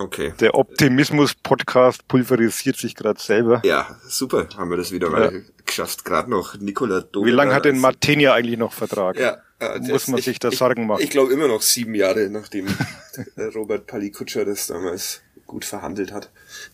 Okay. 0.00 0.32
Der 0.40 0.54
Optimismus-Podcast 0.54 2.08
pulverisiert 2.08 2.78
sich 2.78 2.94
gerade 2.94 3.20
selber. 3.20 3.60
Ja, 3.66 4.00
super, 4.08 4.48
haben 4.56 4.70
wir 4.70 4.78
das 4.78 4.92
wieder 4.92 5.10
mal 5.10 5.44
geschafft. 5.66 6.06
Gerade 6.06 6.30
noch 6.30 6.58
Nikola 6.58 7.02
Dominik. 7.02 7.30
Wie 7.30 7.36
lange 7.36 7.52
hat 7.52 7.66
denn 7.66 7.78
Martinia 7.78 8.32
eigentlich 8.32 8.56
noch 8.58 8.72
Vertrag? 8.72 9.18
Ja, 9.18 9.42
äh, 9.58 9.78
Muss 9.80 10.08
man 10.08 10.22
sich 10.22 10.38
da 10.38 10.48
ich, 10.48 10.56
Sorgen 10.56 10.86
machen? 10.86 11.00
Ich, 11.00 11.08
ich 11.08 11.10
glaube 11.10 11.34
immer 11.34 11.48
noch 11.48 11.60
sieben 11.60 11.94
Jahre, 11.94 12.30
nachdem 12.30 12.66
Robert 13.54 13.86
Palikutscher 13.86 14.46
das 14.46 14.68
damals 14.68 15.20
gut 15.46 15.66
verhandelt 15.66 16.12
hat. 16.12 16.30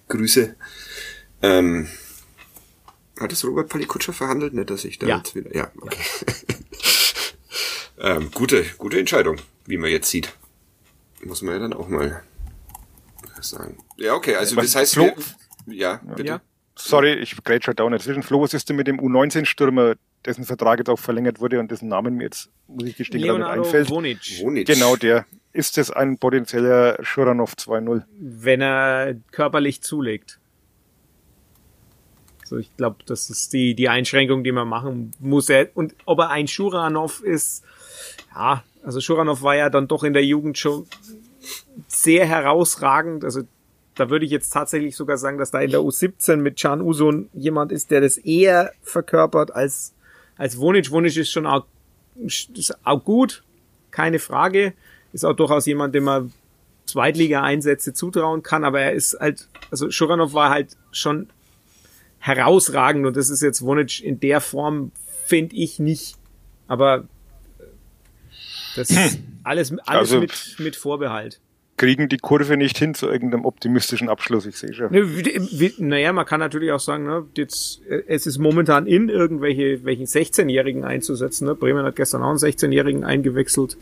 Grüße. 0.06 0.54
Ähm, 1.42 1.88
hat 3.18 3.32
es 3.32 3.44
Robert 3.44 3.68
Palikutscher 3.68 4.12
verhandelt? 4.12 4.54
Nicht, 4.54 4.70
dass 4.70 4.84
ich 4.84 5.00
da 5.00 5.08
Ja. 5.08 5.16
jetzt 5.16 5.34
wieder. 5.34 5.52
Ja, 5.52 5.68
okay. 5.80 5.98
ähm, 7.98 8.30
gute, 8.32 8.64
gute 8.78 9.00
Entscheidung, 9.00 9.38
wie 9.64 9.78
man 9.78 9.90
jetzt 9.90 10.10
sieht. 10.10 10.32
Muss 11.24 11.42
man 11.42 11.54
ja 11.54 11.60
dann 11.60 11.72
auch 11.72 11.88
mal 11.88 12.22
sagen. 13.50 13.78
Ja, 13.96 14.14
okay, 14.14 14.34
also 14.36 14.56
Was- 14.56 14.64
das 14.66 14.76
heißt, 14.76 14.94
Flo? 14.94 15.10
wir, 15.66 15.74
ja, 15.74 16.00
bitte. 16.16 16.28
Ja. 16.28 16.40
Sorry, 16.78 17.14
ich 17.14 17.42
grätsche 17.42 17.74
da 17.74 17.88
dazwischen. 17.88 18.22
Flo, 18.22 18.42
was 18.42 18.52
ist 18.52 18.68
denn 18.68 18.76
mit 18.76 18.86
dem 18.86 19.00
U19-Stürmer, 19.00 19.94
dessen 20.26 20.44
Vertrag 20.44 20.78
jetzt 20.78 20.90
auch 20.90 20.98
verlängert 20.98 21.40
wurde 21.40 21.58
und 21.58 21.70
dessen 21.70 21.88
Namen 21.88 22.16
mir 22.16 22.24
jetzt, 22.24 22.50
muss 22.68 22.86
ich 22.86 22.96
gestehen, 22.96 23.22
gerade 23.22 23.38
nicht 23.38 23.46
Leonardo 23.46 23.62
einfällt? 23.62 23.88
Vonic, 23.90 24.40
Wonic. 24.42 24.66
Genau, 24.66 24.96
der. 24.96 25.24
Ist 25.52 25.78
das 25.78 25.90
ein 25.90 26.18
potenzieller 26.18 26.98
Schuranov 27.02 27.54
2.0? 27.54 28.02
wenn 28.18 28.60
er 28.60 29.14
körperlich 29.30 29.80
zulegt. 29.80 30.38
So, 32.44 32.58
ich 32.58 32.76
glaube, 32.76 32.98
das 33.06 33.30
ist 33.30 33.52
die, 33.54 33.74
die 33.74 33.88
Einschränkung, 33.88 34.44
die 34.44 34.52
man 34.52 34.68
machen 34.68 35.12
muss. 35.18 35.48
Und 35.74 35.96
ob 36.04 36.18
er 36.20 36.30
ein 36.30 36.46
Schuranov 36.46 37.20
ist, 37.22 37.64
ja, 38.34 38.62
also 38.84 39.00
Schuranov 39.00 39.42
war 39.42 39.56
ja 39.56 39.68
dann 39.70 39.88
doch 39.88 40.04
in 40.04 40.12
der 40.12 40.24
Jugend 40.24 40.58
schon 40.58 40.86
sehr 41.88 42.26
herausragend. 42.26 43.24
Also 43.24 43.42
da 43.94 44.10
würde 44.10 44.24
ich 44.24 44.30
jetzt 44.30 44.50
tatsächlich 44.50 44.94
sogar 44.96 45.16
sagen, 45.16 45.38
dass 45.38 45.50
da 45.50 45.60
in 45.60 45.70
der 45.70 45.80
U17 45.80 46.36
mit 46.36 46.60
Can 46.60 46.80
Usun 46.80 47.28
jemand 47.32 47.72
ist, 47.72 47.90
der 47.90 48.00
das 48.00 48.18
eher 48.18 48.72
verkörpert 48.82 49.50
als, 49.50 49.94
als 50.36 50.58
Wonic. 50.58 50.90
Wonic 50.90 51.16
ist 51.16 51.30
schon 51.30 51.46
auch, 51.46 51.64
ist 52.24 52.76
auch 52.84 53.02
gut, 53.02 53.42
keine 53.90 54.18
Frage. 54.18 54.74
Ist 55.12 55.24
auch 55.24 55.34
durchaus 55.34 55.66
jemand, 55.66 55.94
dem 55.94 56.04
man 56.04 56.32
Zweitliga-Einsätze 56.86 57.94
zutrauen 57.94 58.42
kann, 58.42 58.64
aber 58.64 58.80
er 58.80 58.92
ist 58.92 59.18
halt, 59.18 59.48
also 59.70 59.90
Schuranov 59.90 60.34
war 60.34 60.50
halt 60.50 60.76
schon 60.92 61.28
herausragend 62.18 63.06
und 63.06 63.16
das 63.16 63.28
ist 63.28 63.42
jetzt 63.42 63.62
Wonic 63.62 64.02
in 64.02 64.20
der 64.20 64.40
Form, 64.40 64.92
finde 65.24 65.56
ich 65.56 65.78
nicht. 65.78 66.16
Aber 66.68 67.08
äh, 67.58 67.62
das 68.76 68.90
ist 68.90 69.18
alles, 69.46 69.70
alles 69.86 70.12
Also- 70.12 70.20
mit, 70.20 70.56
mit 70.58 70.76
Vorbehalt. 70.76 71.40
Kriegen 71.78 72.08
die 72.08 72.16
Kurve 72.16 72.56
nicht 72.56 72.78
hin 72.78 72.94
zu 72.94 73.06
irgendeinem 73.06 73.44
optimistischen 73.44 74.08
Abschluss, 74.08 74.46
ich 74.46 74.56
sehe 74.56 74.72
schon. 74.72 74.90
Ne, 74.92 75.04
Naja, 75.76 76.10
man 76.14 76.24
kann 76.24 76.40
natürlich 76.40 76.72
auch 76.72 76.80
sagen, 76.80 77.04
ne, 77.04 77.26
jetzt, 77.36 77.82
äh, 77.86 78.02
es 78.06 78.26
ist 78.26 78.38
momentan 78.38 78.86
in, 78.86 79.10
irgendwelche 79.10 79.84
welchen 79.84 80.06
16-Jährigen 80.06 80.84
einzusetzen. 80.84 81.44
Ne? 81.46 81.54
Bremen 81.54 81.84
hat 81.84 81.96
gestern 81.96 82.22
auch 82.22 82.30
einen 82.30 82.38
16-Jährigen 82.38 83.04
eingewechselt. 83.04 83.76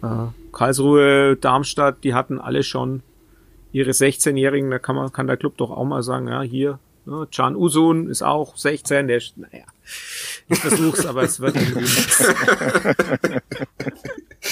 Äh, 0.00 0.06
Karlsruhe, 0.52 1.36
Darmstadt, 1.36 2.04
die 2.04 2.14
hatten 2.14 2.38
alle 2.38 2.62
schon 2.62 3.02
ihre 3.72 3.90
16-Jährigen. 3.90 4.70
Da 4.70 4.78
kann 4.78 4.94
man, 4.94 5.12
kann 5.12 5.26
der 5.26 5.36
Club 5.36 5.56
doch 5.56 5.72
auch 5.72 5.84
mal 5.84 6.04
sagen, 6.04 6.28
ja, 6.28 6.42
hier, 6.42 6.78
ne, 7.04 7.26
Can 7.34 7.56
Usun 7.56 8.08
ist 8.08 8.22
auch 8.22 8.56
16, 8.56 9.08
der, 9.08 9.16
ist- 9.16 9.36
naja, 9.38 9.64
ich 10.48 10.58
versuch's, 10.60 11.04
aber 11.04 11.24
es 11.24 11.40
wird 11.40 11.56
nichts. 11.56 12.32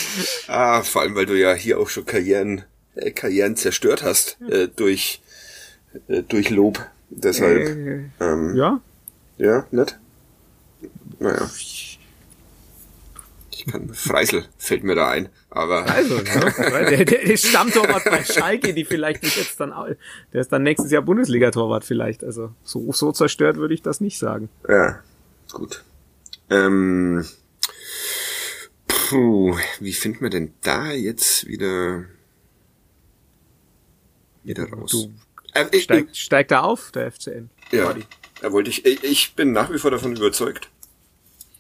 Ah, 0.49 0.83
vor 0.83 1.03
allem, 1.03 1.15
weil 1.15 1.27
du 1.27 1.39
ja 1.39 1.53
hier 1.55 1.79
auch 1.79 1.89
schon 1.89 2.07
Karrieren, 2.07 2.65
äh, 2.95 3.11
Karrieren 3.11 3.57
zerstört 3.57 4.03
hast 4.03 4.39
äh, 4.49 4.69
durch, 4.75 5.21
äh, 6.09 6.23
durch 6.23 6.51
Lob. 6.51 6.81
Deshalb, 7.11 7.67
Äh, 7.67 8.05
ähm, 8.21 8.57
ja, 8.57 8.81
ja, 9.39 9.67
nett. 9.71 9.99
Naja. 11.19 11.49
Ich 13.51 13.67
kann, 13.67 13.93
Freisel 13.93 14.45
fällt 14.57 14.85
mir 14.85 14.95
da 14.95 15.11
ein, 15.11 15.29
aber 15.51 15.87
Also, 15.91 16.17
ne? 16.19 16.55
der, 16.91 17.05
der, 17.05 17.25
der 17.25 17.37
Stammtorwart 17.37 18.05
bei 18.05 18.23
Schalke, 18.25 18.73
die 18.73 18.85
vielleicht 18.85 19.23
nicht 19.23 19.37
jetzt 19.37 19.59
dann, 19.61 19.73
der 20.33 20.41
ist 20.41 20.53
dann 20.53 20.63
nächstes 20.63 20.91
Jahr 20.93 21.03
Bundesliga-Torwart 21.03 21.85
vielleicht. 21.85 22.23
Also 22.25 22.53
so, 22.63 22.93
so 22.93 23.13
zerstört 23.13 23.57
würde 23.57 23.75
ich 23.75 23.83
das 23.83 24.01
nicht 24.01 24.19
sagen. 24.19 24.49
ja, 24.69 25.01
gut. 25.53 25.85
Ähm, 26.51 27.27
puh, 29.09 29.57
wie 29.81 29.93
finden 29.93 30.21
wir 30.21 30.31
denn 30.31 30.53
da 30.63 30.93
jetzt 30.93 31.47
wieder, 31.47 32.05
wieder 34.45 34.69
raus? 34.71 34.91
Du 34.91 35.13
Äh, 35.55 35.67
ich, 35.73 35.85
steigt, 35.85 36.17
steigt 36.17 36.51
er 36.51 36.65
auf, 36.65 36.91
der 36.93 37.11
FCN. 37.11 37.51
Ja, 37.73 37.95
da 38.41 38.53
wollte 38.53 38.71
ich, 38.71 38.85
ich, 38.85 39.03
ich 39.03 39.35
bin 39.35 39.53
nach 39.53 39.73
wie 39.73 39.79
vor 39.79 39.91
davon 39.91 40.15
überzeugt. 40.15 40.69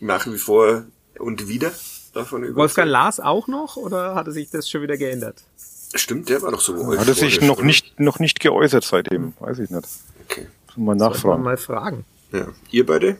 Nach 0.00 0.26
wie 0.26 0.38
vor 0.38 0.84
und 1.18 1.48
wieder 1.48 1.72
davon 2.12 2.42
überzeugt. 2.42 2.56
Wolfgang 2.56 2.90
Lars 2.90 3.18
auch 3.18 3.48
noch 3.48 3.76
oder 3.76 4.14
hatte 4.14 4.32
sich 4.32 4.50
das 4.50 4.68
schon 4.68 4.82
wieder 4.82 4.96
geändert? 4.96 5.42
Stimmt, 5.94 6.28
der 6.28 6.42
war 6.42 6.50
doch 6.50 6.60
so 6.60 6.74
Hat 6.98 7.08
er 7.08 7.14
sich 7.14 7.38
euphorisch, 7.38 7.40
noch 7.40 7.62
nicht, 7.62 7.98
noch 7.98 8.18
nicht 8.18 8.40
geäußert 8.40 8.84
seitdem? 8.84 9.32
Weiß 9.40 9.58
ich 9.58 9.70
nicht. 9.70 9.88
Okay. 10.28 10.46
Mal 10.76 10.84
man 10.94 10.98
nachfragen. 10.98 11.42
mal 11.42 11.56
fragen. 11.56 12.04
Ja. 12.30 12.48
Ihr 12.70 12.84
beide? 12.84 13.16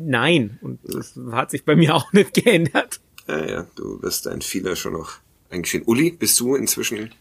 Nein, 0.00 0.58
und 0.62 0.78
das 0.84 1.18
hat 1.32 1.50
sich 1.50 1.64
bei 1.64 1.74
mir 1.76 1.94
auch 1.94 2.12
nicht 2.12 2.34
geändert. 2.34 3.00
Ja, 3.26 3.44
ja, 3.46 3.66
du 3.74 4.00
wirst 4.00 4.26
deinen 4.26 4.42
Fehler 4.42 4.76
schon 4.76 4.92
noch 4.94 5.14
eingestehen. 5.50 5.82
Uli, 5.84 6.10
bist 6.12 6.38
du 6.40 6.54
inzwischen? 6.54 7.12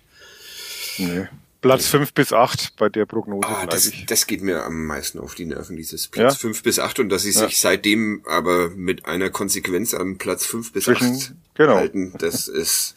Nee. 0.97 1.28
Platz 1.59 1.88
5 1.88 2.13
bis 2.13 2.34
8 2.34 2.75
bei 2.78 2.88
der 2.88 3.05
Prognose 3.07 3.47
Ah, 3.47 3.65
das, 3.65 3.88
ich. 3.88 4.05
das 4.05 4.28
geht 4.28 4.41
mir 4.43 4.63
am 4.63 4.86
meisten 4.86 5.19
auf 5.19 5.34
die 5.34 5.45
Nerven, 5.45 5.75
dieses 5.75 6.07
Platz 6.07 6.34
Ja? 6.36 6.39
fünf 6.39 6.61
bis 6.63 6.78
acht 6.80 6.99
und 6.99 7.09
dass 7.09 7.23
sie 7.23 7.32
Ja. 7.32 7.47
sich 7.47 7.59
seitdem 7.59 8.21
aber 8.28 8.69
mit 8.69 9.05
einer 9.07 9.32
Konsequenz 9.32 9.93
am 9.95 10.17
Platz 10.19 10.45
fünf 10.45 10.71
bis 10.71 10.84
Zwischen- 10.86 11.15
acht 11.15 11.34
genau. 11.55 11.75
halten, 11.75 12.13
das 12.19 12.47
ist, 12.47 12.93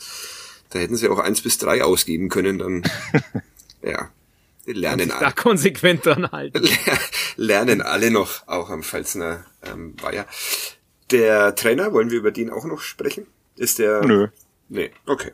da 0.71 0.79
hätten 0.79 0.97
sie 0.97 1.09
auch 1.09 1.19
eins 1.19 1.41
bis 1.41 1.57
drei 1.57 1.83
ausgeben 1.83 2.29
können, 2.29 2.59
dann, 2.59 2.83
ja, 3.83 4.11
wir 4.65 4.75
lernen 4.75 5.09
Da 5.09 5.17
alle. 5.19 5.33
konsequent 5.33 6.05
dran 6.07 6.31
halten. 6.31 6.69
lernen 7.37 7.81
alle 7.83 8.11
noch, 8.11 8.47
auch 8.47 8.71
am 8.71 8.83
Pfalzner 8.83 9.45
ähm, 9.63 9.95
Weiher. 10.01 10.27
Der 11.11 11.55
Trainer, 11.55 11.93
wollen 11.93 12.11
wir 12.11 12.19
über 12.19 12.31
den 12.31 12.51
auch 12.51 12.65
noch 12.65 12.81
sprechen? 12.81 13.27
Ist 13.57 13.79
der? 13.79 14.05
Nö. 14.05 14.29
Nee, 14.69 14.91
okay. 15.07 15.33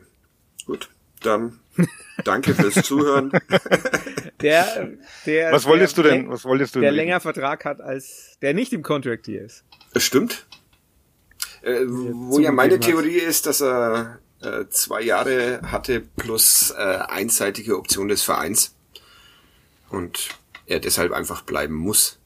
Gut. 0.65 0.89
Dann 1.21 1.59
danke 2.23 2.53
fürs 2.55 2.75
Zuhören. 2.85 3.31
Der, 4.41 4.89
der, 5.25 5.51
Was 5.51 5.65
wolltest 5.65 5.97
der, 5.97 6.03
du 6.03 6.09
denn? 6.09 6.29
Was 6.29 6.45
wolltest 6.45 6.75
du 6.75 6.79
Der 6.79 6.89
denn? 6.91 6.95
länger 6.95 7.19
Vertrag 7.19 7.65
hat 7.65 7.81
als, 7.81 8.37
der 8.41 8.53
nicht 8.53 8.73
im 8.73 8.83
Contract 8.83 9.25
hier 9.25 9.43
ist. 9.43 9.63
Das 9.93 10.03
stimmt. 10.03 10.45
Äh, 11.61 11.81
wo 11.87 12.39
ja 12.39 12.51
meine 12.51 12.79
Theorie 12.79 13.17
ist, 13.17 13.45
dass 13.47 13.61
er 13.61 14.19
äh, 14.41 14.65
zwei 14.69 15.01
Jahre 15.01 15.61
hatte 15.63 16.01
plus 16.01 16.71
äh, 16.71 16.81
einseitige 16.81 17.77
Option 17.77 18.07
des 18.07 18.21
Vereins 18.23 18.75
und 19.89 20.29
er 20.65 20.79
deshalb 20.79 21.11
einfach 21.11 21.41
bleiben 21.43 21.73
muss. 21.73 22.19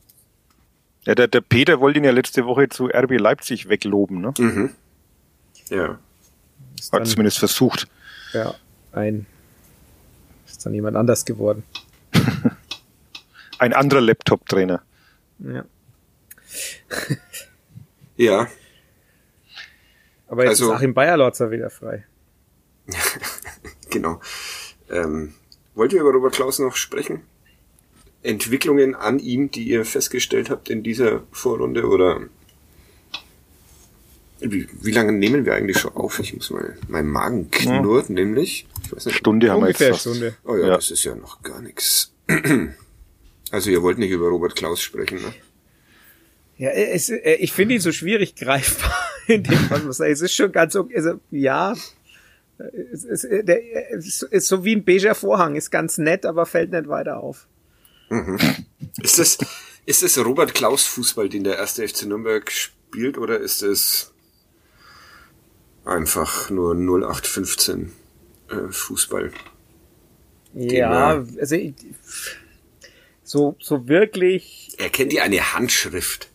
Ja, 1.05 1.16
der, 1.16 1.28
der 1.28 1.41
Peter 1.41 1.80
wollte 1.80 1.99
ihn 1.99 2.05
ja 2.05 2.12
letzte 2.12 2.45
Woche 2.45 2.70
zu 2.70 2.86
RB 2.88 3.20
Leipzig 3.20 3.70
wegloben, 3.70 4.22
ne? 4.22 4.34
Mhm. 4.38 4.76
Ja. 5.70 5.99
Ist 6.80 6.91
Hat 6.91 7.07
zumindest 7.07 7.39
versucht. 7.39 7.88
ja, 8.34 8.53
ein, 8.91 9.26
ist 10.47 10.66
dann 10.66 10.74
jemand 10.74 10.95
anders 10.97 11.26
geworden. 11.26 11.64
Ein 13.59 13.74
anderer 13.74 14.01
Laptop-Trainer. 14.01 14.82
Ja. 15.39 15.66
Ja, 18.18 18.47
Aber 20.28 20.43
jetzt 20.43 20.49
Also- 20.62 20.72
ist 20.72 20.78
Achim 20.78 20.93
Bayerlotzer 20.93 21.49
wieder 21.49 21.70
frei. 21.72 22.05
genau. 23.89 24.22
Ähm, 24.89 25.34
wollt 25.74 25.93
ihr 25.93 26.01
über 26.01 26.12
Robert 26.12 26.34
Klaus 26.36 26.59
noch 26.59 26.76
sprechen? 26.76 27.24
Entwicklungen 28.24 28.95
an 28.95 29.19
ihm, 29.19 29.49
die 29.51 29.63
ihr 29.67 29.84
festgestellt 29.86 30.49
habt 30.49 30.69
in 30.69 30.84
dieser 30.84 31.24
Vorrunde 31.32 31.88
oder 31.88 32.22
wie, 34.39 34.67
wie 34.82 34.91
lange 34.91 35.11
nehmen 35.11 35.45
wir 35.45 35.53
eigentlich 35.53 35.78
schon 35.80 35.93
auf? 35.93 36.19
Ich 36.19 36.34
muss 36.34 36.49
mal, 36.49 36.76
mein 36.88 37.07
Magen 37.07 37.51
knurrt 37.51 38.09
nämlich. 38.09 38.67
Ich 38.84 38.91
weiß 38.95 39.05
nicht, 39.05 39.17
Stunde 39.17 39.51
haben 39.51 39.59
wir 39.61 39.67
Ungefähr 39.67 39.88
jetzt 39.89 40.03
fast. 40.03 40.15
Stunde. 40.15 40.36
Oh 40.45 40.55
ja, 40.55 40.67
Ja. 40.67 40.76
das 40.76 40.89
ist 40.91 41.03
ja 41.03 41.15
noch 41.15 41.41
gar 41.43 41.61
nichts. 41.61 42.11
Also 43.53 43.69
ihr 43.69 43.82
wollt 43.82 43.97
nicht 43.97 44.11
über 44.11 44.30
Robert 44.30 44.55
Klaus 44.55 44.82
sprechen, 44.82 45.17
ne? 45.17 45.34
Ja, 46.57 46.69
es, 46.69 47.09
ich 47.09 47.51
finde 47.51 47.76
ihn 47.76 47.82
so 47.82 47.91
schwierig 47.91 48.38
greifbar 48.38 48.95
in 49.28 49.43
dem, 49.43 49.59
was 49.69 49.84
man 49.84 49.91
sagt. 49.91 50.09
Es 50.09 50.22
ist 50.22 50.34
schon 50.34 50.53
ganz 50.53 50.74
okay. 50.74 50.95
Also, 50.95 51.19
ja, 51.32 51.76
es 52.93 53.03
ist, 53.03 53.24
der, 53.30 53.91
es 53.93 54.22
ist 54.22 54.47
so 54.47 54.63
wie 54.63 54.74
ein 54.74 54.86
beiger 54.86 55.15
Vorhang. 55.15 55.57
Ist 55.57 55.69
ganz 55.69 55.97
nett, 55.97 56.26
aber 56.26 56.45
fällt 56.45 56.72
nicht 56.72 56.88
weiter 56.88 57.17
auf. 57.22 57.45
Ist 59.01 59.20
das, 59.20 59.38
ist 59.86 60.03
das 60.03 60.18
Robert 60.18 60.53
Klaus 60.53 60.86
Fußball, 60.86 61.30
den 61.30 61.43
der 61.43 61.57
erste 61.57 61.88
FC 61.88 62.03
Nürnberg 62.03 62.51
spielt, 62.51 63.18
oder 63.18 63.39
ist 63.39 63.64
es 63.64 64.14
einfach 65.86 66.49
nur 66.49 66.76
0815 66.76 67.93
äh, 68.49 68.55
Fußball? 68.70 69.32
Ja, 70.53 71.24
also 71.39 71.55
ich, 71.55 71.74
so, 73.24 73.55
so 73.59 73.88
wirklich. 73.88 74.76
Erkennt 74.78 75.14
ihr 75.14 75.24
eine 75.24 75.53
Handschrift? 75.53 76.28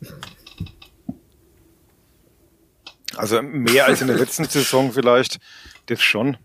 Also 3.16 3.43
mehr 3.43 3.87
als 3.87 4.01
in 4.01 4.07
der 4.07 4.16
letzten 4.16 4.45
Saison 4.45 4.93
vielleicht, 4.93 5.39
das 5.87 6.03
schon. 6.03 6.39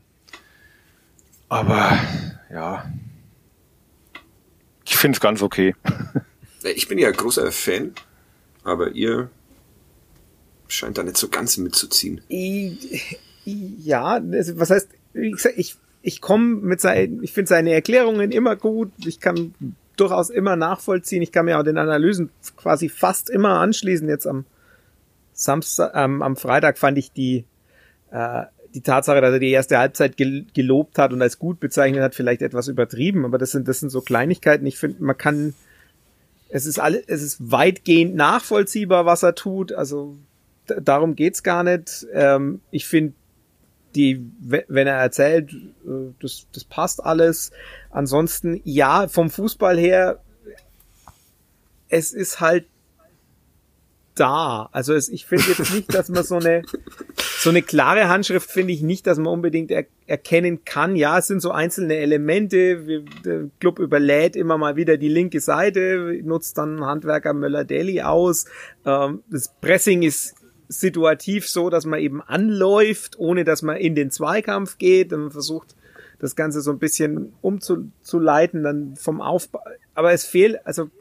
Aber 1.48 1.98
ja, 2.52 2.92
ich 4.92 4.98
finde 4.98 5.16
es 5.16 5.22
ganz 5.22 5.42
okay. 5.42 5.74
Äh, 6.64 6.72
Ich 6.72 6.88
bin 6.88 6.98
ja 7.00 7.10
großer 7.10 7.52
Fan, 7.52 7.94
aber 8.64 8.92
ihr 8.92 9.30
scheint 10.68 10.98
da 10.98 11.04
nicht 11.04 11.18
so 11.18 11.30
ganz 11.30 11.58
mitzuziehen. 11.58 12.22
Ja, 13.46 14.22
was 14.22 14.70
heißt, 14.70 14.89
wie 15.14 15.32
gesagt, 15.32 15.58
ich, 15.58 15.78
ich 16.02 16.20
komme 16.20 16.56
mit 16.56 16.82
seinen, 16.82 17.24
ich 17.24 17.32
finde 17.32 17.48
seine 17.48 17.72
Erklärungen 17.72 18.32
immer 18.32 18.56
gut. 18.58 18.92
Ich 19.06 19.20
kann 19.20 19.56
durchaus 19.96 20.30
immer 20.30 20.56
nachvollziehen. 20.58 21.22
Ich 21.22 21.32
kann 21.32 21.46
mir 21.46 21.58
auch 21.58 21.64
den 21.64 21.78
Analysen 21.78 22.30
quasi 22.58 22.89
fast 22.89 23.30
immer 23.30 23.60
anschließen. 23.60 24.08
Jetzt 24.10 24.28
am 24.28 24.46
Samstag, 25.34 25.94
ähm, 25.96 26.22
am 26.22 26.36
Freitag 26.36 26.78
fand 26.78 26.98
ich 26.98 27.14
die, 27.14 27.46
äh, 28.12 28.44
die 28.74 28.82
Tatsache, 28.82 29.22
dass 29.22 29.34
er 29.34 29.40
die 29.40 29.52
erste 29.52 29.78
Halbzeit 29.78 30.18
gel 30.18 30.46
gelobt 30.54 30.98
hat 30.98 31.14
und 31.14 31.22
als 31.22 31.40
gut 31.40 31.60
bezeichnet 31.60 32.02
hat, 32.02 32.16
vielleicht 32.16 32.42
etwas 32.42 32.68
übertrieben. 32.68 33.26
Aber 33.26 33.38
das 33.38 33.52
sind, 33.52 33.68
das 33.68 33.80
sind 33.80 33.90
so 33.90 34.02
Kleinigkeiten. 34.02 34.66
Ich 34.66 34.78
finde, 34.78 35.04
man 35.04 35.18
kann, 35.18 35.54
es 36.50 36.66
ist 36.66 36.80
alle, 36.80 37.04
es 37.08 37.22
ist 37.22 37.52
weitgehend 37.52 38.16
nachvollziehbar, 38.16 39.06
was 39.06 39.24
er 39.24 39.36
tut. 39.36 39.74
Also 39.74 40.16
darum 40.68 41.16
geht's 41.16 41.44
gar 41.44 41.64
nicht. 41.64 42.08
Ähm, 42.14 42.62
ich 42.72 42.88
finde, 42.88 43.14
die, 43.96 44.26
we- 44.40 44.64
wenn 44.70 44.88
er 44.88 44.96
erzählt, 44.96 45.52
äh, 45.54 46.14
das, 46.22 46.48
das 46.54 46.64
passt 46.64 47.04
alles. 47.04 47.52
Ansonsten, 47.90 48.62
ja, 48.64 49.08
vom 49.10 49.30
Fußball 49.30 49.78
her, 49.78 50.20
es 51.90 52.14
ist 52.14 52.40
halt 52.40 52.66
da. 54.16 54.70
Also 54.72 54.93
es, 54.93 55.09
ich 55.09 55.26
finde 55.26 55.45
jetzt 55.47 55.74
nicht, 55.74 55.93
dass 55.93 56.09
man 56.09 56.24
so 56.24 56.36
eine 56.36 56.64
so 57.41 57.49
eine 57.49 57.64
klare 57.64 58.07
Handschrift 58.07 58.51
finde 58.51 58.72
ich 58.72 58.84
nicht, 58.84 59.07
dass 59.07 59.18
man 59.18 59.34
unbedingt 59.34 59.72
er, 59.72 59.86
erkennen 60.05 60.64
kann. 60.64 60.95
Ja, 60.95 61.18
es 61.18 61.28
sind 61.28 61.41
so 61.41 61.51
einzelne 61.51 61.95
Elemente. 61.95 63.03
Der 63.26 63.49
Club 63.59 63.80
überlädt 63.80 64.36
immer 64.36 64.57
mal 64.59 64.76
wieder 64.76 64.97
die 64.97 65.09
linke 65.09 65.39
Seite, 65.39 66.20
nutzt 66.24 66.57
dann 66.59 66.86
Handwerker 66.86 67.34
Möller-Daly 67.34 68.01
aus. 68.01 68.45
Ähm, 68.86 69.24
das 69.32 69.51
Pressing 69.59 70.03
ist 70.03 70.36
situativ 70.68 71.49
so, 71.49 71.70
dass 71.70 71.86
man 71.86 71.99
eben 71.99 72.22
anläuft, 72.22 73.18
ohne 73.18 73.43
dass 73.43 73.64
man 73.64 73.78
in 73.78 73.95
den 73.95 74.12
Zweikampf 74.12 74.78
geht. 74.78 75.12
Man 75.12 75.32
versucht, 75.32 75.76
das 76.20 76.36
Ganze 76.36 76.62
so 76.62 76.72
ein 76.72 76.78
bisschen 76.78 77.34
umzuleiten, 77.41 78.64
dann 78.64 78.95
vom 78.95 79.20
Aufbau. 79.20 79.62
Aber 79.95 80.14
es 80.14 80.26
fehlt, 80.26 80.66
also 80.66 80.91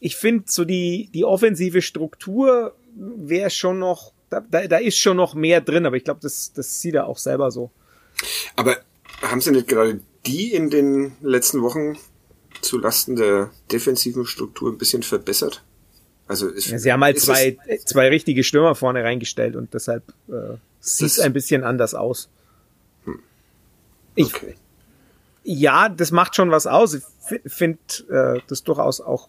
ich 0.00 0.16
finde 0.16 0.44
so 0.48 0.64
die, 0.64 1.10
die 1.14 1.24
offensive 1.24 1.82
Struktur 1.82 2.74
wäre 2.94 3.50
schon 3.50 3.78
noch, 3.78 4.12
da, 4.30 4.40
da, 4.40 4.66
da 4.66 4.78
ist 4.78 4.98
schon 4.98 5.16
noch 5.16 5.34
mehr 5.34 5.60
drin, 5.60 5.86
aber 5.86 5.96
ich 5.96 6.04
glaube, 6.04 6.20
das, 6.22 6.52
das 6.52 6.80
sieht 6.80 6.94
er 6.94 7.06
auch 7.06 7.18
selber 7.18 7.50
so. 7.50 7.70
Aber 8.56 8.78
haben 9.22 9.40
sie 9.40 9.50
nicht 9.52 9.68
gerade 9.68 10.00
die 10.26 10.52
in 10.52 10.70
den 10.70 11.12
letzten 11.22 11.62
Wochen 11.62 11.98
zu 12.60 12.78
Lasten 12.78 13.16
der 13.16 13.50
defensiven 13.70 14.26
Struktur 14.26 14.70
ein 14.70 14.78
bisschen 14.78 15.02
verbessert? 15.02 15.62
Also 16.26 16.48
ist, 16.48 16.68
Ja, 16.68 16.78
sie 16.78 16.92
haben 16.92 17.02
halt 17.02 17.18
zwei, 17.20 17.58
zwei 17.84 18.08
richtige 18.08 18.44
Stürmer 18.44 18.74
vorne 18.74 19.02
reingestellt 19.02 19.56
und 19.56 19.74
deshalb 19.74 20.04
äh, 20.28 20.56
sieht 20.80 21.08
es 21.08 21.18
ein 21.18 21.32
bisschen 21.32 21.64
anders 21.64 21.94
aus. 21.94 22.28
Ich, 24.14 24.34
Okay. 24.34 24.54
ja, 25.44 25.88
das 25.88 26.10
macht 26.10 26.36
schon 26.36 26.50
was 26.50 26.66
aus. 26.66 26.94
Ich 26.94 27.02
finde 27.46 27.78
äh, 28.10 28.40
das 28.48 28.62
durchaus 28.64 29.00
auch 29.00 29.28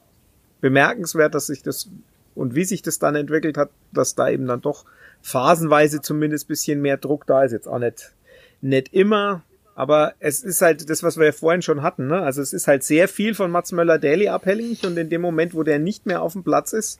bemerkenswert, 0.61 1.35
dass 1.35 1.47
sich 1.47 1.63
das 1.63 1.89
und 2.33 2.55
wie 2.55 2.63
sich 2.63 2.81
das 2.81 2.99
dann 2.99 3.15
entwickelt 3.15 3.57
hat, 3.57 3.69
dass 3.91 4.15
da 4.15 4.29
eben 4.29 4.47
dann 4.47 4.61
doch 4.61 4.85
phasenweise 5.21 6.01
zumindest 6.01 6.47
bisschen 6.47 6.81
mehr 6.81 6.97
Druck 6.97 7.27
da 7.27 7.43
ist. 7.43 7.51
Jetzt 7.51 7.67
auch 7.67 7.79
nicht, 7.79 8.13
nicht 8.61 8.93
immer, 8.93 9.43
aber 9.75 10.13
es 10.19 10.43
ist 10.43 10.61
halt 10.61 10.89
das, 10.89 11.03
was 11.03 11.17
wir 11.17 11.25
ja 11.25 11.31
vorhin 11.31 11.61
schon 11.61 11.81
hatten. 11.81 12.07
Ne? 12.07 12.21
Also 12.21 12.41
es 12.41 12.53
ist 12.53 12.67
halt 12.67 12.83
sehr 12.83 13.07
viel 13.07 13.33
von 13.33 13.51
Mats 13.51 13.71
Möller-Daly 13.71 14.29
abhängig 14.29 14.85
und 14.85 14.97
in 14.97 15.09
dem 15.09 15.21
Moment, 15.21 15.53
wo 15.53 15.63
der 15.63 15.79
nicht 15.79 16.05
mehr 16.05 16.21
auf 16.21 16.33
dem 16.33 16.43
Platz 16.43 16.73
ist, 16.73 16.99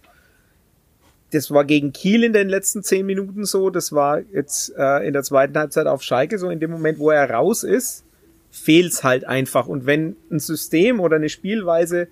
das 1.31 1.49
war 1.49 1.63
gegen 1.63 1.93
Kiel 1.93 2.23
in 2.25 2.33
den 2.33 2.49
letzten 2.49 2.83
zehn 2.83 3.05
Minuten 3.05 3.45
so, 3.45 3.69
das 3.69 3.93
war 3.93 4.19
jetzt 4.19 4.73
äh, 4.77 5.07
in 5.07 5.13
der 5.13 5.23
zweiten 5.23 5.57
Halbzeit 5.57 5.87
auf 5.87 6.03
Schalke 6.03 6.37
so, 6.37 6.49
in 6.49 6.59
dem 6.59 6.71
Moment, 6.71 6.99
wo 6.99 7.09
er 7.09 7.29
raus 7.29 7.63
ist, 7.63 8.03
fehlt's 8.49 9.03
halt 9.03 9.25
einfach. 9.25 9.67
Und 9.67 9.85
wenn 9.85 10.17
ein 10.29 10.39
System 10.39 10.99
oder 10.99 11.15
eine 11.15 11.29
Spielweise 11.29 12.09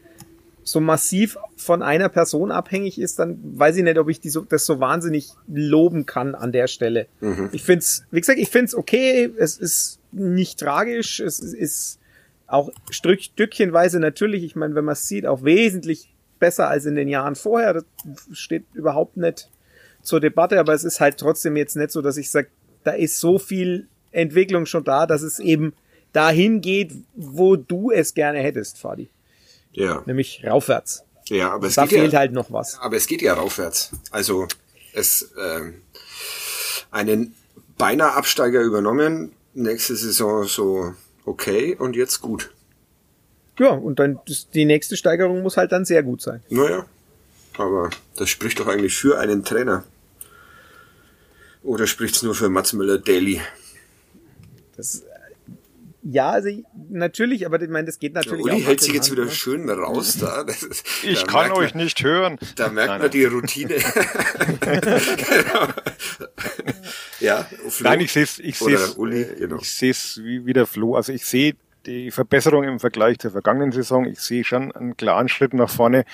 so 0.72 0.80
massiv 0.80 1.38
von 1.56 1.82
einer 1.82 2.10
Person 2.10 2.52
abhängig 2.52 3.00
ist, 3.00 3.20
dann 3.20 3.40
weiß 3.42 3.78
ich 3.78 3.84
nicht, 3.84 3.98
ob 3.98 4.10
ich 4.10 4.20
die 4.20 4.30
so, 4.30 4.42
das 4.42 4.66
so 4.66 4.80
wahnsinnig 4.80 5.30
loben 5.48 6.06
kann 6.06 6.36
an 6.36 6.52
der 6.52 6.68
Stelle. 6.68 7.08
Ich 7.52 7.64
find's, 7.64 8.04
wie 8.12 8.20
gesagt, 8.20 8.40
ich 8.40 8.50
find's 8.50 8.76
okay, 8.76 9.30
es 9.38 9.58
ist 9.58 10.00
nicht 10.12 10.60
tragisch, 10.60 11.20
es 11.20 11.40
ist 11.40 12.00
auch 12.48 12.72
Stück, 12.90 13.22
stückchenweise 13.22 14.00
natürlich, 14.00 14.44
ich 14.44 14.56
meine, 14.56 14.76
wenn 14.76 14.86
man 14.86 14.94
es 14.94 15.08
sieht, 15.08 15.26
auch 15.26 15.44
wesentlich 15.44 16.14
besser 16.40 16.68
als 16.68 16.86
in 16.86 16.96
den 16.96 17.08
Jahren 17.08 17.36
vorher, 17.36 17.74
das 17.74 17.86
steht 18.32 18.66
überhaupt 18.74 19.18
nicht 19.18 19.50
zur 20.02 20.20
Debatte, 20.20 20.60
aber 20.60 20.74
es 20.74 20.84
ist 20.84 21.00
halt 21.00 21.18
trotzdem 21.18 21.58
jetzt 21.58 21.76
nicht 21.76 21.92
so, 21.92 22.02
dass 22.02 22.18
ich 22.18 22.32
sage, 22.32 22.48
da 22.84 22.92
ist 22.92 23.20
so 23.20 23.38
viel 23.38 23.88
Entwicklung 24.12 24.66
schon 24.66 24.84
da, 24.84 25.06
dass 25.06 25.22
es 25.22 25.40
eben 25.40 25.74
dahin 26.14 26.62
geht, 26.62 26.94
wo 27.16 27.56
du 27.56 27.92
es 27.92 28.14
gerne 28.14 28.40
hättest, 28.40 28.80
Fadi. 28.80 29.10
Ja, 29.72 30.02
Nämlich 30.06 30.44
raufwärts. 30.46 31.04
ja, 31.30 31.52
aber 31.52 31.68
es 31.68 31.76
Da 31.76 31.84
geht 31.86 32.00
fehlt 32.00 32.14
ja, 32.14 32.20
halt 32.20 32.32
noch 32.34 32.52
was. 32.52 32.78
aber 32.80 32.96
es 32.98 33.08
geht 33.08 33.22
ja 33.22 33.34
raufwärts. 33.34 33.92
Also 34.12 34.48
es 34.94 35.32
ähm, 35.40 35.82
einen 36.92 37.36
beinahe 37.78 38.14
Absteiger 38.14 38.62
übernommen, 38.62 39.32
nächste 39.54 39.96
Saison 39.96 40.44
so 40.46 40.94
okay 41.26 41.76
und 41.76 41.96
jetzt 41.96 42.22
gut. 42.22 42.52
Ja, 43.60 43.70
und 43.72 44.00
dann 44.00 44.20
die 44.54 44.66
nächste 44.66 44.96
Steigerung 44.98 45.42
muss 45.44 45.58
halt 45.58 45.72
dann 45.72 45.86
sehr 45.86 46.02
gut 46.02 46.22
sein. 46.22 46.42
Naja, 46.50 46.86
aber 47.58 47.90
das 48.16 48.30
spricht 48.30 48.60
doch 48.60 48.68
eigentlich 48.68 48.96
für 48.96 49.20
einen 49.20 49.44
Trainer. 49.44 49.84
Oder 51.62 51.88
spricht's 51.88 52.24
nur 52.24 52.36
für 52.36 52.48
Mats 52.50 52.72
Müller 52.74 52.98
Daily? 53.00 53.42
Das, 54.78 55.04
Ja, 56.02 56.30
also 56.30 56.48
ich, 56.48 56.64
natürlich, 56.90 57.46
aber 57.46 57.62
ich 57.62 57.70
meine, 57.70 57.86
das 57.86 58.00
geht 58.00 58.14
natürlich 58.14 58.44
Uli 58.44 58.54
auch. 58.54 58.58
hält 58.58 58.68
Hand 58.68 58.82
sich 58.82 58.94
jetzt 58.94 59.10
Hand, 59.10 59.18
wieder 59.18 59.26
ne? 59.26 59.32
schön 59.32 59.70
raus 59.70 60.18
da. 60.18 60.44
Das 60.44 60.84
Ich 61.04 61.24
da 61.24 61.28
kann 61.28 61.52
euch 61.52 61.74
man, 61.74 61.84
nicht 61.84 62.04
hören. 62.04 62.40
Da 62.56 62.70
merkt 62.70 62.90
Nein, 62.90 63.02
man 63.02 63.12
die 63.12 63.26
Routine. 63.26 63.76
Ja, 67.20 67.46
Flo 67.68 67.90
Nein, 67.90 68.00
ich 68.02 68.12
sehe 68.12 68.24
es, 68.24 68.40
ich 68.40 68.58
sehe 68.58 68.76
es, 68.76 68.96
Uli, 68.96 69.26
genau. 69.38 69.58
ich 69.58 69.70
sehe 69.70 69.92
es 69.92 70.22
wie, 70.24 70.46
wie 70.46 70.54
der 70.54 70.66
Flo. 70.66 70.96
Also 70.96 71.12
ich 71.12 71.26
sehe 71.26 71.56
die 71.86 72.12
Verbesserung 72.12 72.64
im 72.64 72.80
Vergleich 72.80 73.20
zur 73.20 73.32
vergangenen 73.32 73.72
Saison. 73.72 74.06
Ich 74.06 74.20
sehe 74.20 74.44
schon 74.44 74.72
einen 74.72 74.96
klaren 74.96 75.28
Schritt 75.28 75.54
nach 75.54 75.70
vorne, 75.70 76.06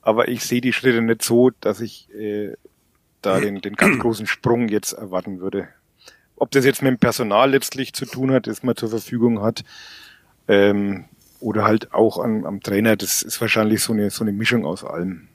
aber 0.00 0.28
ich 0.28 0.44
sehe 0.44 0.60
die 0.60 0.72
Schritte 0.72 1.02
nicht 1.02 1.22
so, 1.22 1.50
dass 1.60 1.80
ich 1.80 2.08
äh, 2.14 2.54
da 3.22 3.40
den, 3.40 3.60
den 3.60 3.74
ganz 3.74 3.98
großen 4.00 4.26
Sprung 4.26 4.68
jetzt 4.68 4.92
erwarten 4.92 5.40
würde 5.40 5.68
ob 6.38 6.50
das 6.50 6.64
jetzt 6.64 6.82
mit 6.82 6.90
dem 6.90 6.98
Personal 6.98 7.50
letztlich 7.50 7.92
zu 7.92 8.06
tun 8.06 8.30
hat, 8.32 8.46
das 8.46 8.62
man 8.62 8.76
zur 8.76 8.90
Verfügung 8.90 9.42
hat, 9.42 9.64
ähm, 10.46 11.04
oder 11.40 11.64
halt 11.64 11.92
auch 11.94 12.18
an, 12.18 12.46
am 12.46 12.60
Trainer, 12.60 12.96
das 12.96 13.22
ist 13.22 13.40
wahrscheinlich 13.40 13.82
so 13.82 13.92
eine, 13.92 14.10
so 14.10 14.24
eine 14.24 14.32
Mischung 14.32 14.64
aus 14.64 14.84
allem. 14.84 15.28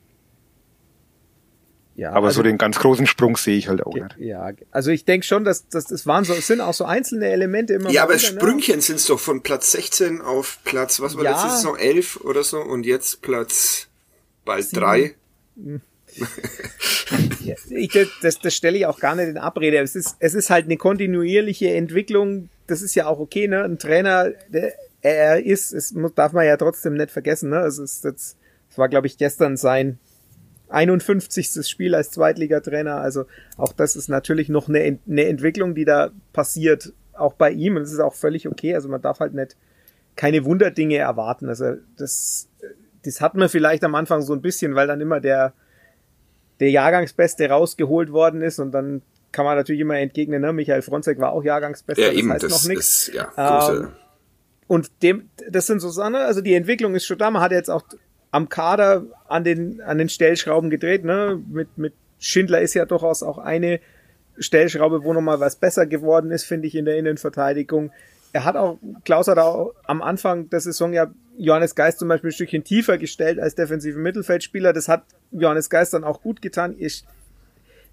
Ja, 1.96 2.12
aber 2.12 2.28
also, 2.28 2.38
so 2.38 2.44
den 2.44 2.58
ganz 2.58 2.80
großen 2.80 3.06
Sprung 3.06 3.38
sehe 3.38 3.56
ich 3.56 3.68
halt 3.68 3.86
auch 3.86 3.94
nicht. 3.94 4.18
Ja, 4.18 4.52
also 4.72 4.90
ich 4.90 5.06
denke 5.06 5.26
schon, 5.28 5.44
dass, 5.44 5.68
dass 5.70 5.86
das 5.86 6.08
waren 6.08 6.24
so, 6.24 6.34
sind 6.34 6.60
auch 6.60 6.74
so 6.74 6.86
einzelne 6.86 7.28
Elemente 7.28 7.74
immer. 7.74 7.92
Ja, 7.92 8.04
aber 8.04 8.16
wieder, 8.16 8.32
ne? 8.32 8.40
Sprüngchen 8.40 8.76
ne? 8.78 8.82
sind 8.82 8.96
es 8.96 9.06
doch 9.06 9.20
von 9.20 9.44
Platz 9.44 9.72
16 9.74 10.22
auf 10.22 10.60
Platz, 10.64 11.02
was 11.02 11.16
war 11.16 11.24
ja. 11.24 11.32
letzte 11.32 11.50
Saison 11.52 11.78
11 11.78 12.22
oder 12.22 12.44
so 12.44 12.62
und 12.62 12.86
jetzt 12.86 13.22
Platz 13.22 13.90
bald 14.44 14.76
3 14.76 15.14
ich, 17.70 18.10
das, 18.22 18.40
das, 18.40 18.56
stelle 18.56 18.78
ich 18.78 18.86
auch 18.86 19.00
gar 19.00 19.16
nicht 19.16 19.30
in 19.30 19.38
Abrede. 19.38 19.78
Es 19.78 19.96
ist, 19.96 20.16
es 20.20 20.34
ist 20.34 20.50
halt 20.50 20.66
eine 20.66 20.78
kontinuierliche 20.78 21.74
Entwicklung. 21.74 22.50
Das 22.68 22.82
ist 22.82 22.96
ja 22.96 23.08
auch 23.08 23.20
okay, 23.20 23.48
ne? 23.48 23.64
Ein 23.64 23.80
Trainer, 23.80 24.32
der, 24.50 24.74
er 25.02 25.44
ist, 25.44 25.74
es 25.74 25.94
muss, 25.94 26.14
darf 26.14 26.34
man 26.34 26.46
ja 26.46 26.58
trotzdem 26.58 26.96
nicht 26.96 27.12
vergessen, 27.12 27.50
ne? 27.50 27.60
Es 27.60 27.78
ist 27.78 28.04
jetzt, 28.04 28.38
es 28.70 28.78
war, 28.78 28.90
glaube 28.90 29.08
ich, 29.08 29.18
gestern 29.18 29.58
sein 29.58 30.00
51. 30.70 31.68
Spiel 31.68 31.94
als 31.94 32.12
Zweitligatrainer. 32.12 32.96
Also 32.96 33.26
auch 33.58 33.74
das 33.74 33.96
ist 33.96 34.08
natürlich 34.08 34.50
noch 34.50 34.68
eine, 34.68 35.00
eine 35.08 35.26
Entwicklung, 35.26 35.76
die 35.76 35.86
da 35.86 36.12
passiert, 36.34 36.94
auch 37.14 37.34
bei 37.34 37.52
ihm. 37.52 37.76
Und 37.76 37.84
das 37.84 37.92
ist 37.92 38.00
auch 38.00 38.16
völlig 38.16 38.48
okay. 38.48 38.74
Also 38.74 38.90
man 38.90 39.02
darf 39.02 39.20
halt 39.20 39.34
nicht 39.34 39.56
keine 40.16 40.46
Wunderdinge 40.46 40.98
erwarten. 40.98 41.48
Also 41.48 41.76
das, 41.98 42.48
das 43.04 43.22
hat 43.22 43.36
man 43.36 43.50
vielleicht 43.50 43.84
am 43.84 43.96
Anfang 43.96 44.22
so 44.22 44.34
ein 44.34 44.42
bisschen, 44.42 44.76
weil 44.76 44.88
dann 44.88 45.02
immer 45.02 45.20
der, 45.20 45.54
der 46.60 46.70
Jahrgangsbeste 46.72 47.50
rausgeholt 47.50 48.12
worden 48.12 48.42
ist 48.42 48.60
und 48.60 48.72
dann 48.72 49.02
kann 49.32 49.46
man 49.46 49.56
natürlich 49.58 49.82
immer 49.82 49.98
entgegnen, 49.98 50.42
ne? 50.42 50.54
Michael 50.54 50.82
Fronzek 50.84 51.20
war 51.20 51.32
auch 51.32 51.44
Jahrgangsbester, 51.44 52.04
Ja, 52.04 52.10
das 52.10 52.18
eben, 52.18 52.32
heißt 52.32 52.44
das 52.44 52.52
noch 52.64 52.70
nichts. 52.70 53.12
ja, 53.14 53.24
große, 53.36 53.82
Ähm, 53.84 53.88
Und 54.68 54.92
dem, 55.02 55.30
das 55.50 55.66
sind 55.66 55.80
so 55.80 55.90
Sachen, 55.90 56.16
also 56.16 56.42
die 56.42 56.54
Entwicklung 56.54 56.94
ist 56.96 57.06
schon 57.06 57.18
da. 57.18 57.32
Man 57.32 57.42
hat 57.42 57.52
jetzt 57.52 57.70
auch 57.70 57.84
am 58.32 58.50
Kader 58.50 59.04
an 59.28 59.44
den, 59.44 59.82
an 59.82 59.98
den 59.98 60.10
Stellschrauben 60.10 60.70
gedreht, 60.70 61.04
ne? 61.04 61.42
Mit, 61.50 61.78
mit 61.78 61.94
Schindler 62.20 62.62
ist 62.62 62.74
ja 62.76 62.86
durchaus 62.86 63.24
auch 63.24 63.38
eine 63.40 63.80
Stellschraube, 64.38 65.04
wo 65.04 65.14
nochmal 65.14 65.40
was 65.40 65.56
besser 65.56 65.86
geworden 65.86 66.32
ist, 66.32 66.44
finde 66.46 66.68
ich, 66.68 66.76
in 66.76 66.86
der 66.86 66.98
Innenverteidigung. 66.98 67.92
Er 68.34 68.46
hat 68.46 68.56
auch, 68.56 68.80
Klaus 69.06 69.28
hat 69.28 69.38
auch 69.38 69.74
am 69.86 70.02
Anfang 70.02 70.50
der 70.50 70.60
Saison 70.60 70.92
ja 70.92 71.12
Johannes 71.38 71.76
Geist 71.76 72.00
zum 72.00 72.08
Beispiel 72.08 72.30
ein 72.30 72.34
Stückchen 72.34 72.64
tiefer 72.64 72.98
gestellt 72.98 73.40
als 73.40 73.56
defensiven 73.56 74.02
Mittelfeldspieler. 74.04 74.74
Das 74.74 74.88
hat 74.88 75.04
Johannes 75.32 75.70
Geist 75.70 75.94
dann 75.94 76.04
auch 76.04 76.22
gut 76.22 76.42
getan. 76.42 76.76
Ich, 76.78 77.04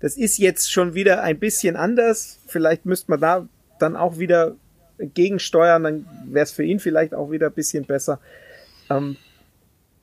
das 0.00 0.16
ist 0.16 0.38
jetzt 0.38 0.72
schon 0.72 0.94
wieder 0.94 1.22
ein 1.22 1.38
bisschen 1.38 1.76
anders. 1.76 2.38
Vielleicht 2.46 2.86
müsste 2.86 3.10
man 3.10 3.20
da 3.20 3.48
dann 3.78 3.96
auch 3.96 4.18
wieder 4.18 4.56
gegensteuern, 4.98 5.82
dann 5.82 6.06
wäre 6.26 6.44
es 6.44 6.52
für 6.52 6.64
ihn 6.64 6.78
vielleicht 6.78 7.14
auch 7.14 7.30
wieder 7.30 7.46
ein 7.46 7.52
bisschen 7.52 7.84
besser. 7.84 8.20
Ähm, 8.90 9.16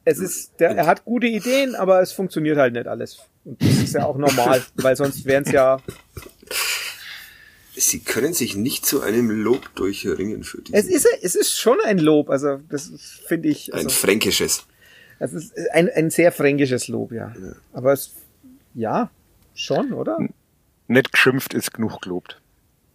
es 0.05 0.19
ist, 0.19 0.59
der, 0.59 0.69
er 0.71 0.87
hat 0.87 1.05
gute 1.05 1.27
Ideen, 1.27 1.75
aber 1.75 2.01
es 2.01 2.11
funktioniert 2.11 2.57
halt 2.57 2.73
nicht 2.73 2.87
alles. 2.87 3.19
Und 3.45 3.61
das 3.61 3.69
ist 3.69 3.93
ja 3.93 4.05
auch 4.05 4.17
normal, 4.17 4.61
weil 4.75 4.95
sonst 4.95 5.25
wären 5.25 5.43
es 5.43 5.51
ja. 5.51 5.79
Sie 7.79 7.99
können 7.99 8.33
sich 8.33 8.55
nicht 8.55 8.85
zu 8.85 9.01
einem 9.01 9.29
Lob 9.29 9.73
durchringen 9.75 10.43
für 10.43 10.61
diesen, 10.61 10.75
Es 10.75 10.87
ist, 10.87 11.07
es 11.21 11.35
ist 11.35 11.57
schon 11.59 11.77
ein 11.85 11.99
Lob, 11.99 12.29
also 12.29 12.59
das 12.69 12.91
finde 13.27 13.49
ich. 13.49 13.71
ein 13.73 13.77
Also, 13.85 13.89
fränkisches. 13.89 14.65
es 15.19 15.33
ist 15.33 15.53
ein, 15.73 15.89
ein 15.89 16.09
sehr 16.09 16.31
fränkisches 16.31 16.87
Lob, 16.87 17.11
ja. 17.11 17.33
Aber 17.73 17.93
es, 17.93 18.13
ja, 18.73 19.11
schon, 19.53 19.93
oder? 19.93 20.17
Nicht 20.87 21.11
geschimpft 21.11 21.53
ist 21.53 21.73
genug 21.73 22.01
gelobt. 22.01 22.41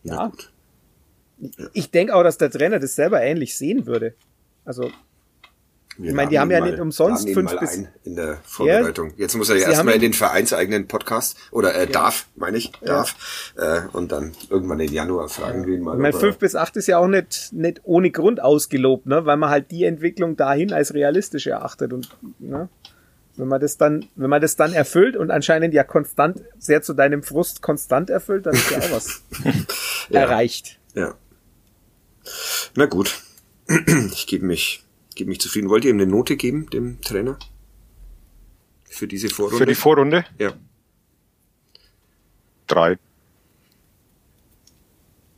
Na 0.02 0.26
gut. 0.28 0.50
Ich 1.72 1.90
denke 1.90 2.14
auch, 2.14 2.22
dass 2.22 2.38
der 2.38 2.50
Trainer 2.50 2.78
das 2.78 2.94
selber 2.94 3.22
ähnlich 3.22 3.56
sehen 3.56 3.86
würde. 3.86 4.14
Also 4.64 4.90
Wir 5.98 6.10
Ich 6.10 6.16
meine, 6.16 6.30
die 6.30 6.38
haben 6.38 6.50
ja 6.50 6.60
nicht 6.60 6.78
umsonst 6.80 7.28
fünf 7.28 7.52
mal 7.52 7.58
bis- 7.60 7.84
in 8.04 8.16
der 8.16 8.38
Vorbereitung. 8.44 9.12
Jetzt 9.16 9.36
muss 9.36 9.50
er 9.50 9.56
ja 9.56 9.68
erstmal 9.68 9.94
in 9.94 10.00
den 10.00 10.14
vereinseigenen 10.14 10.88
Podcast 10.88 11.36
oder 11.50 11.74
äh, 11.74 11.86
darf, 11.86 12.26
meine 12.36 12.56
ich, 12.56 12.72
darf 12.80 13.52
äh, 13.56 13.82
und 13.92 14.10
dann 14.10 14.32
irgendwann 14.48 14.80
im 14.80 14.90
Januar 14.92 15.28
fragen 15.28 15.66
wir 15.66 15.74
ihn 15.74 15.82
mal. 15.82 15.94
Ich 15.94 16.00
meine, 16.00 16.14
fünf 16.18 16.38
bis 16.38 16.54
acht 16.56 16.76
ist 16.76 16.86
ja 16.86 16.96
auch 16.98 17.08
nicht, 17.08 17.52
nicht 17.52 17.80
ohne 17.84 18.10
Grund 18.10 18.40
ausgelobt, 18.40 19.06
ne? 19.06 19.26
weil 19.26 19.36
man 19.36 19.50
halt 19.50 19.70
die 19.70 19.84
Entwicklung 19.84 20.36
dahin 20.36 20.72
als 20.72 20.94
realistisch 20.94 21.46
erachtet. 21.46 21.92
Und 21.92 22.08
ne? 22.38 22.70
wenn 23.36 23.48
man 23.48 23.60
das 23.60 23.76
dann, 23.76 24.06
wenn 24.16 24.30
man 24.30 24.40
das 24.40 24.56
dann 24.56 24.72
erfüllt 24.72 25.16
und 25.16 25.30
anscheinend 25.30 25.74
ja 25.74 25.84
konstant, 25.84 26.40
sehr 26.58 26.80
zu 26.82 26.94
deinem 26.94 27.22
Frust 27.22 27.60
konstant 27.60 28.08
erfüllt, 28.08 28.46
dann 28.46 28.54
ist 28.54 28.70
ja 28.70 28.78
auch 28.78 28.90
was 28.92 29.22
Ja. 30.08 30.20
erreicht. 30.20 30.78
Ja. 30.94 31.14
Na 32.74 32.86
gut. 32.86 33.20
Ich 34.12 34.26
gebe 34.26 34.44
mich, 34.46 34.84
gebe 35.14 35.30
mich 35.30 35.40
zufrieden. 35.40 35.68
Wollt 35.68 35.84
ihr 35.84 35.90
ihm 35.90 36.00
eine 36.00 36.10
Note 36.10 36.36
geben, 36.36 36.68
dem 36.70 37.00
Trainer? 37.00 37.38
Für 38.84 39.08
diese 39.08 39.28
Vorrunde? 39.28 39.58
Für 39.58 39.66
die 39.66 39.74
Vorrunde 39.74 40.24
ja. 40.38 40.52
drei. 42.66 42.98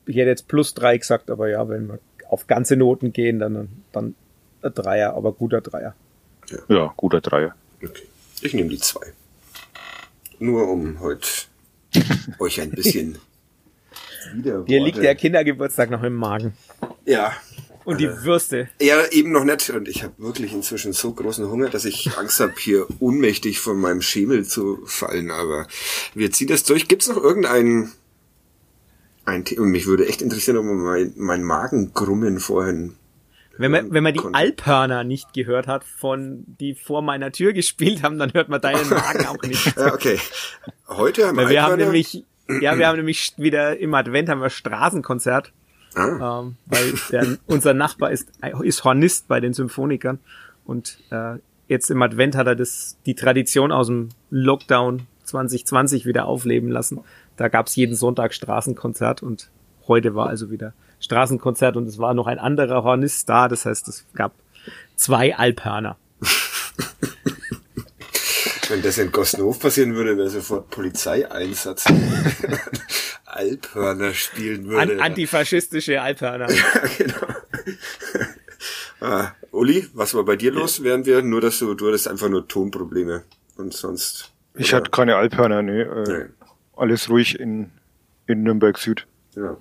Ich 0.06 0.16
hätte 0.16 0.28
jetzt 0.28 0.48
plus 0.48 0.74
drei 0.74 0.98
gesagt, 0.98 1.30
aber 1.30 1.48
ja, 1.48 1.68
wenn 1.68 1.88
wir 1.88 1.98
auf 2.28 2.46
ganze 2.46 2.76
Noten 2.76 3.12
gehen, 3.12 3.38
dann, 3.38 3.68
dann 3.92 4.14
ein 4.62 4.74
Dreier, 4.74 5.14
aber 5.14 5.32
guter 5.32 5.60
Dreier. 5.60 5.94
Ja, 6.68 6.92
guter 6.96 7.20
Dreier. 7.20 7.54
Okay. 7.82 8.02
Ich 8.42 8.54
nehme 8.54 8.68
die 8.68 8.78
zwei. 8.78 9.12
Nur 10.38 10.68
um 10.68 11.00
heute 11.00 11.28
euch 12.38 12.60
ein 12.60 12.70
bisschen 12.70 13.18
wieder 14.34 14.62
Dir 14.62 14.80
liegt 14.80 14.98
der 14.98 15.14
Kindergeburtstag 15.14 15.90
noch 15.90 16.02
im 16.02 16.14
Magen. 16.14 16.54
Ja. 17.04 17.32
Und 17.84 18.00
die 18.00 18.08
Würste. 18.08 18.68
Ja, 18.80 18.96
eben 19.10 19.32
noch 19.32 19.44
nicht. 19.44 19.70
Und 19.70 19.88
ich 19.88 20.02
habe 20.02 20.14
wirklich 20.18 20.52
inzwischen 20.52 20.92
so 20.92 21.12
großen 21.12 21.48
Hunger, 21.48 21.68
dass 21.68 21.84
ich 21.84 22.16
Angst 22.16 22.40
habe, 22.40 22.54
hier 22.58 22.86
ohnmächtig 22.98 23.60
von 23.60 23.78
meinem 23.78 24.00
Schemel 24.00 24.44
zu 24.44 24.80
fallen. 24.86 25.30
Aber 25.30 25.66
wir 26.14 26.30
ziehen 26.32 26.48
das 26.48 26.64
durch. 26.64 26.88
Gibt's 26.88 27.08
noch 27.08 27.22
irgendein 27.22 27.92
ein 29.24 29.44
Thema? 29.44 29.66
Mich 29.66 29.86
würde 29.86 30.06
echt 30.06 30.22
interessieren, 30.22 30.58
ob 30.58 30.64
man 30.64 30.76
mein, 30.76 31.12
mein 31.16 31.42
Magengrummen 31.42 32.40
vorhin. 32.40 32.96
Wenn 33.56 33.70
man, 33.70 33.92
wenn 33.92 34.02
man 34.02 34.12
die 34.12 34.20
konnte. 34.20 34.36
Alphörner 34.36 35.04
nicht 35.04 35.32
gehört 35.32 35.66
hat, 35.68 35.84
von 35.84 36.44
die 36.46 36.74
vor 36.74 37.02
meiner 37.02 37.30
Tür 37.30 37.52
gespielt 37.52 38.02
haben, 38.02 38.18
dann 38.18 38.32
hört 38.34 38.48
man 38.48 38.60
deinen 38.60 38.88
Magen 38.90 39.26
auch 39.26 39.42
nicht. 39.42 39.76
Ja, 39.76 39.94
okay. 39.94 40.18
Heute 40.88 41.28
haben 41.28 41.36
Weil 41.36 41.50
wir 41.50 41.62
haben 41.62 41.76
nämlich, 41.76 42.24
ja, 42.60 42.76
wir 42.76 42.88
haben 42.88 42.96
nämlich 42.96 43.32
wieder 43.36 43.78
im 43.78 43.94
Advent 43.94 44.28
haben 44.28 44.40
wir 44.40 44.50
Straßenkonzert, 44.50 45.52
Ah, 45.94 46.40
ähm, 46.40 46.56
weil 46.66 46.94
der, 47.10 47.38
unser 47.46 47.74
Nachbar 47.74 48.10
ist, 48.10 48.28
ist 48.62 48.84
Hornist 48.84 49.28
bei 49.28 49.40
den 49.40 49.54
Symphonikern 49.54 50.18
und 50.64 50.98
äh, 51.10 51.36
jetzt 51.68 51.90
im 51.90 52.02
Advent 52.02 52.36
hat 52.36 52.46
er 52.46 52.56
das 52.56 52.98
die 53.06 53.14
Tradition 53.14 53.72
aus 53.72 53.86
dem 53.86 54.10
Lockdown 54.30 55.06
2020 55.24 56.06
wieder 56.06 56.26
aufleben 56.26 56.70
lassen. 56.70 57.00
Da 57.36 57.48
gab's 57.48 57.76
jeden 57.76 57.96
Sonntag 57.96 58.34
Straßenkonzert 58.34 59.22
und 59.22 59.50
heute 59.86 60.14
war 60.14 60.28
also 60.28 60.50
wieder 60.50 60.74
Straßenkonzert 61.00 61.76
und 61.76 61.86
es 61.86 61.98
war 61.98 62.14
noch 62.14 62.26
ein 62.26 62.38
anderer 62.38 62.84
Hornist 62.84 63.28
da. 63.28 63.48
Das 63.48 63.66
heißt, 63.66 63.88
es 63.88 64.06
gab 64.14 64.32
zwei 64.96 65.36
Alphörner. 65.36 65.96
wenn 68.70 68.82
das 68.82 68.98
in 68.98 69.12
Gossenhof 69.12 69.58
passieren 69.58 69.94
würde, 69.94 70.16
wäre 70.16 70.30
sofort 70.30 70.70
Polizeieinsatz. 70.70 71.84
Alphörner 73.24 74.14
spielen 74.14 74.66
würde. 74.66 74.94
An, 74.94 75.00
antifaschistische 75.00 76.00
Alphörner. 76.00 76.48
Ja, 76.54 76.88
genau. 76.98 77.26
ah, 79.00 79.32
Uli, 79.50 79.88
was 79.94 80.14
war 80.14 80.24
bei 80.24 80.36
dir 80.36 80.52
los? 80.52 80.82
Während 80.82 81.06
wir 81.06 81.22
nur, 81.22 81.40
dass 81.40 81.58
du, 81.58 81.74
du 81.74 81.88
hattest 81.88 82.08
einfach 82.08 82.28
nur 82.28 82.46
Tonprobleme 82.46 83.24
und 83.56 83.72
sonst. 83.72 84.32
Ich 84.54 84.68
oder? 84.68 84.78
hatte 84.78 84.90
keine 84.90 85.16
Alphörner, 85.16 85.62
nee. 85.62 85.80
Äh, 85.82 86.04
Nee. 86.08 86.24
Alles 86.76 87.08
ruhig 87.08 87.38
in, 87.38 87.70
in 88.26 88.42
Nürnberg 88.42 88.76
Süd. 88.78 89.06
Ja. 89.36 89.56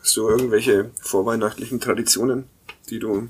Hast 0.00 0.16
du 0.16 0.28
irgendwelche 0.28 0.90
vorweihnachtlichen 1.02 1.80
Traditionen, 1.80 2.44
die 2.88 2.98
du 3.00 3.28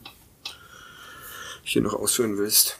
hier 1.62 1.82
noch 1.82 1.94
ausführen 1.94 2.36
willst? 2.36 2.78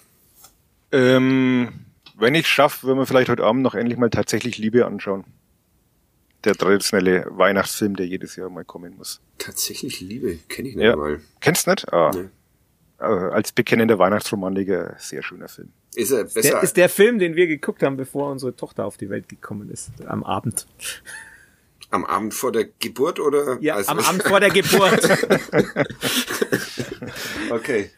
Ähm, 0.93 1.84
wenn 2.15 2.35
ich 2.35 2.47
schaffe, 2.47 2.87
würden 2.87 2.99
wir 2.99 3.07
vielleicht 3.07 3.29
heute 3.29 3.45
Abend 3.45 3.63
noch 3.63 3.75
endlich 3.75 3.99
mal 3.99 4.11
tatsächlich 4.11 4.59
Liebe 4.59 4.87
anschauen. 4.87 5.25
der 6.45 6.55
traditionelle 6.55 7.25
Weihnachtsfilm, 7.31 7.97
der 7.97 8.07
jedes 8.07 8.37
Jahr 8.37 8.51
mal 8.51 8.67
kommen 8.67 8.97
muss. 8.99 9.23
Tatsächlich 9.39 10.01
Liebe, 10.03 10.37
kenne 10.51 10.69
ich 10.69 10.77
nicht 10.77 10.85
Ja. 10.85 10.95
mal. 10.95 11.21
Kennst 11.41 11.67
du 11.67 11.71
nicht? 11.71 11.91
Ah, 11.91 12.11
Nee. 12.15 12.29
äh, 13.01 13.05
als 13.05 13.51
bekennender 13.53 13.99
Weihnachtsromantiker, 13.99 14.95
sehr 14.99 15.23
schöner 15.23 15.49
Film. 15.49 15.73
Ist 15.95 16.11
er 16.11 16.25
besser? 16.25 16.43
Der 16.43 16.63
ist 16.63 16.77
der 16.77 16.91
Film, 16.91 17.19
den 17.19 17.35
wir 17.35 17.47
geguckt 17.47 17.83
haben, 17.83 17.97
bevor 17.97 18.31
unsere 18.31 18.55
Tochter 18.55 18.85
auf 18.85 18.99
die 18.99 19.09
Welt 19.09 19.27
gekommen 19.31 19.71
ist. 19.71 19.91
Am 20.07 20.23
Abend. 20.23 20.67
am 21.91 22.05
Abend 22.05 22.35
vor 22.35 22.53
der 22.53 22.65
Geburt 22.79 23.21
oder? 23.21 23.57
Ja, 23.63 23.77
Also- 23.77 23.93
am 23.93 23.99
Abend 24.05 24.23
vor 24.25 24.41
der 24.41 24.51
Geburt. 24.51 25.03
Okay. 27.51 27.91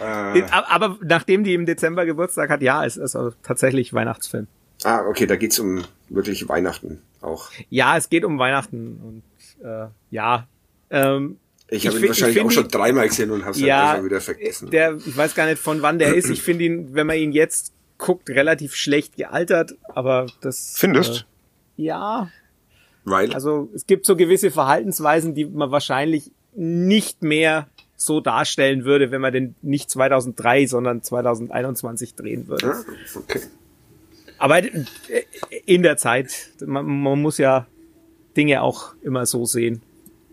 Äh, 0.00 0.42
Aber 0.50 0.98
nachdem 1.02 1.44
die 1.44 1.54
im 1.54 1.66
Dezember 1.66 2.06
Geburtstag 2.06 2.50
hat, 2.50 2.62
ja, 2.62 2.84
es 2.84 2.96
ist 2.96 3.14
also 3.16 3.32
tatsächlich 3.42 3.92
Weihnachtsfilm. 3.92 4.46
ah, 4.84 5.04
okay, 5.06 5.26
da 5.26 5.36
geht's 5.36 5.58
um 5.58 5.84
wirklich 6.08 6.48
Weihnachten 6.48 7.00
auch. 7.20 7.50
Ja, 7.68 7.96
es 7.96 8.08
geht 8.08 8.24
um 8.24 8.38
Weihnachten 8.38 9.22
und 9.60 9.64
äh, 9.66 9.86
ja. 10.10 10.46
Ähm, 10.90 11.36
Ich 11.68 11.86
habe 11.86 11.96
ihn 11.96 12.00
find- 12.00 12.08
wahrscheinlich 12.10 12.36
find 12.38 12.46
auch 12.48 12.50
schon 12.52 12.68
dreimal 12.68 13.06
gesehen 13.08 13.30
und 13.30 13.42
habe 13.42 13.52
es 13.52 13.60
ja, 13.60 13.76
halt 13.78 13.88
einfach 13.90 14.04
wieder 14.06 14.20
vergessen. 14.20 14.70
der, 14.70 14.96
ich 14.96 15.16
weiß 15.16 15.34
gar 15.34 15.46
nicht 15.46 15.58
von 15.60 15.82
wann 15.82 15.98
der 15.98 16.14
ist. 16.14 16.30
Ich 16.30 16.42
finde 16.42 16.64
ihn, 16.64 16.94
wenn 16.94 17.06
man 17.06 17.16
ihn 17.16 17.32
jetzt 17.32 17.72
guckt, 17.98 18.30
relativ 18.30 18.74
schlecht 18.74 19.16
gealtert, 19.16 19.74
aber 19.88 20.26
das. 20.40 20.74
Findest? 20.76 21.26
Äh, 21.76 21.82
ja, 21.82 22.30
Weil, 23.04 23.32
also 23.34 23.68
es 23.74 23.86
gibt 23.86 24.04
so 24.06 24.16
gewisse 24.16 24.50
Verhaltensweisen, 24.50 25.34
die 25.34 25.44
man 25.44 25.70
wahrscheinlich 25.70 26.30
nicht 26.54 27.22
mehr 27.22 27.68
so 28.02 28.20
darstellen 28.20 28.84
würde, 28.84 29.10
wenn 29.10 29.20
man 29.20 29.32
den 29.32 29.54
nicht 29.60 29.90
2003, 29.90 30.66
sondern 30.66 31.02
2021 31.02 32.14
drehen 32.14 32.48
würde. 32.48 32.72
ah, 32.74 32.84
okay. 33.14 33.40
Aber 34.38 34.58
äh, 34.64 34.72
in 35.66 35.82
der 35.82 35.98
Zeit, 35.98 36.50
man, 36.64 36.86
man 36.86 37.20
muss 37.20 37.36
ja 37.36 37.66
Dinge 38.36 38.62
auch 38.62 38.94
immer 39.02 39.26
so 39.26 39.44
sehen, 39.44 39.82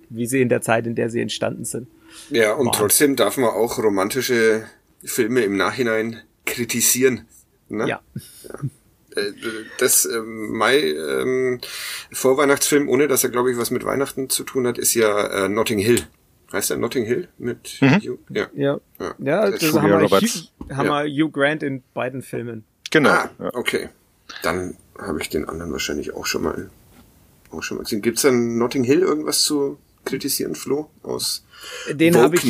wie 0.10 0.28
sie 0.28 0.42
in 0.42 0.48
der 0.48 0.62
Zeit, 0.62 0.88
in 0.88 0.96
der 0.96 1.10
sie 1.10 1.20
entstanden 1.20 1.66
sind. 1.66 1.88
Ja, 2.30 2.54
und 2.54 2.68
Wow. 2.68 2.78
trotzdem 2.78 3.18
darf 3.18 3.36
man 3.38 3.50
auch 3.50 3.78
romantische 3.80 4.64
Filme 5.04 5.42
im 5.42 5.58
Nachhinein 5.58 6.22
kritisieren. 6.46 7.26
Ne? 7.68 7.90
Ja. 7.90 8.02
Äh, 9.16 9.34
Das 9.78 10.06
ähm, 10.06 10.54
Mai 10.58 10.80
ähm, 10.80 11.60
Vorweihnachtsfilm, 12.14 12.88
ohne 12.88 13.10
dass 13.10 13.26
er 13.26 13.30
glaube 13.30 13.52
ich 13.52 13.58
was 13.58 13.72
mit 13.72 13.84
Weihnachten 13.84 14.30
zu 14.30 14.46
tun 14.46 14.66
hat, 14.68 14.78
ist 14.78 14.94
ja 14.94 15.46
äh, 15.46 15.50
Notting 15.50 15.80
Hill. 15.80 16.08
Heißt 16.52 16.72
er 16.72 16.78
Notting 16.78 17.06
Hill 17.06 17.28
mit 17.38 17.80
Hugh? 17.82 18.18
Ja. 18.30 18.48
Ja, 18.56 18.80
Ja. 19.00 19.16
ja 19.20 19.52
Das 19.52 19.62
haben, 19.74 19.88
wir 19.90 19.98
Roberts. 19.98 20.52
Hugh, 20.70 20.76
haben 20.76 20.88
wir 20.90 21.06
Hugh 21.26 21.32
Grant 21.32 21.64
in 21.64 21.84
beiden 21.94 22.22
Filmen. 22.22 22.64
Genau. 22.90 23.10
Ah, 23.10 23.30
Ja. 23.40 23.54
okay. 23.54 23.90
Dann 24.44 24.78
habe 24.98 25.22
ich 25.22 25.30
den 25.30 25.48
anderen 25.48 25.72
wahrscheinlich 25.72 26.14
auch 26.14 26.26
schon 26.26 26.44
mal 26.44 26.70
auch 27.52 27.64
schon 27.64 27.78
mal 27.78 27.84
gesehen. 27.84 28.02
Gibt's 28.02 28.22
dann 28.24 28.58
Notting 28.58 28.84
Hill 28.84 29.00
irgendwas 29.00 29.44
zu 29.44 29.78
kritisieren, 30.06 30.56
Flo? 30.56 30.90
Aus 31.04 31.46
Den 31.92 32.16
habe 32.16 32.36
ich. 32.36 32.44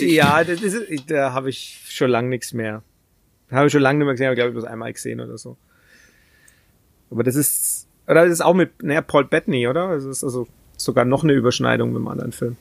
Ja, 0.00 0.44
das 0.44 0.60
ist, 0.62 1.10
da 1.10 1.32
habe 1.32 1.50
ich 1.50 1.80
schon 1.88 2.10
lang 2.10 2.28
nichts 2.28 2.52
mehr. 2.52 2.82
Habe 3.50 3.66
ich 3.66 3.72
schon 3.72 3.82
lange 3.82 3.98
nicht 3.98 4.04
mehr 4.06 4.14
gesehen, 4.14 4.26
aber 4.26 4.34
glaube 4.34 4.50
ich 4.50 4.54
bloß 4.54 4.64
einmal 4.64 4.92
gesehen 4.92 5.20
oder 5.20 5.38
so. 5.38 5.56
Aber 7.10 7.22
das 7.24 7.36
ist, 7.36 7.86
oder 8.06 8.24
das 8.24 8.34
ist 8.34 8.40
auch 8.42 8.54
mit, 8.54 8.82
naja, 8.82 9.00
Paul 9.00 9.24
Bettany, 9.24 9.66
oder? 9.66 9.94
Das 9.94 10.04
ist 10.04 10.22
also 10.22 10.46
sogar 10.76 11.04
noch 11.04 11.24
eine 11.24 11.32
Überschneidung 11.32 11.90
mit 11.90 11.96
einem 11.98 12.08
anderen 12.08 12.32
Film. 12.32 12.56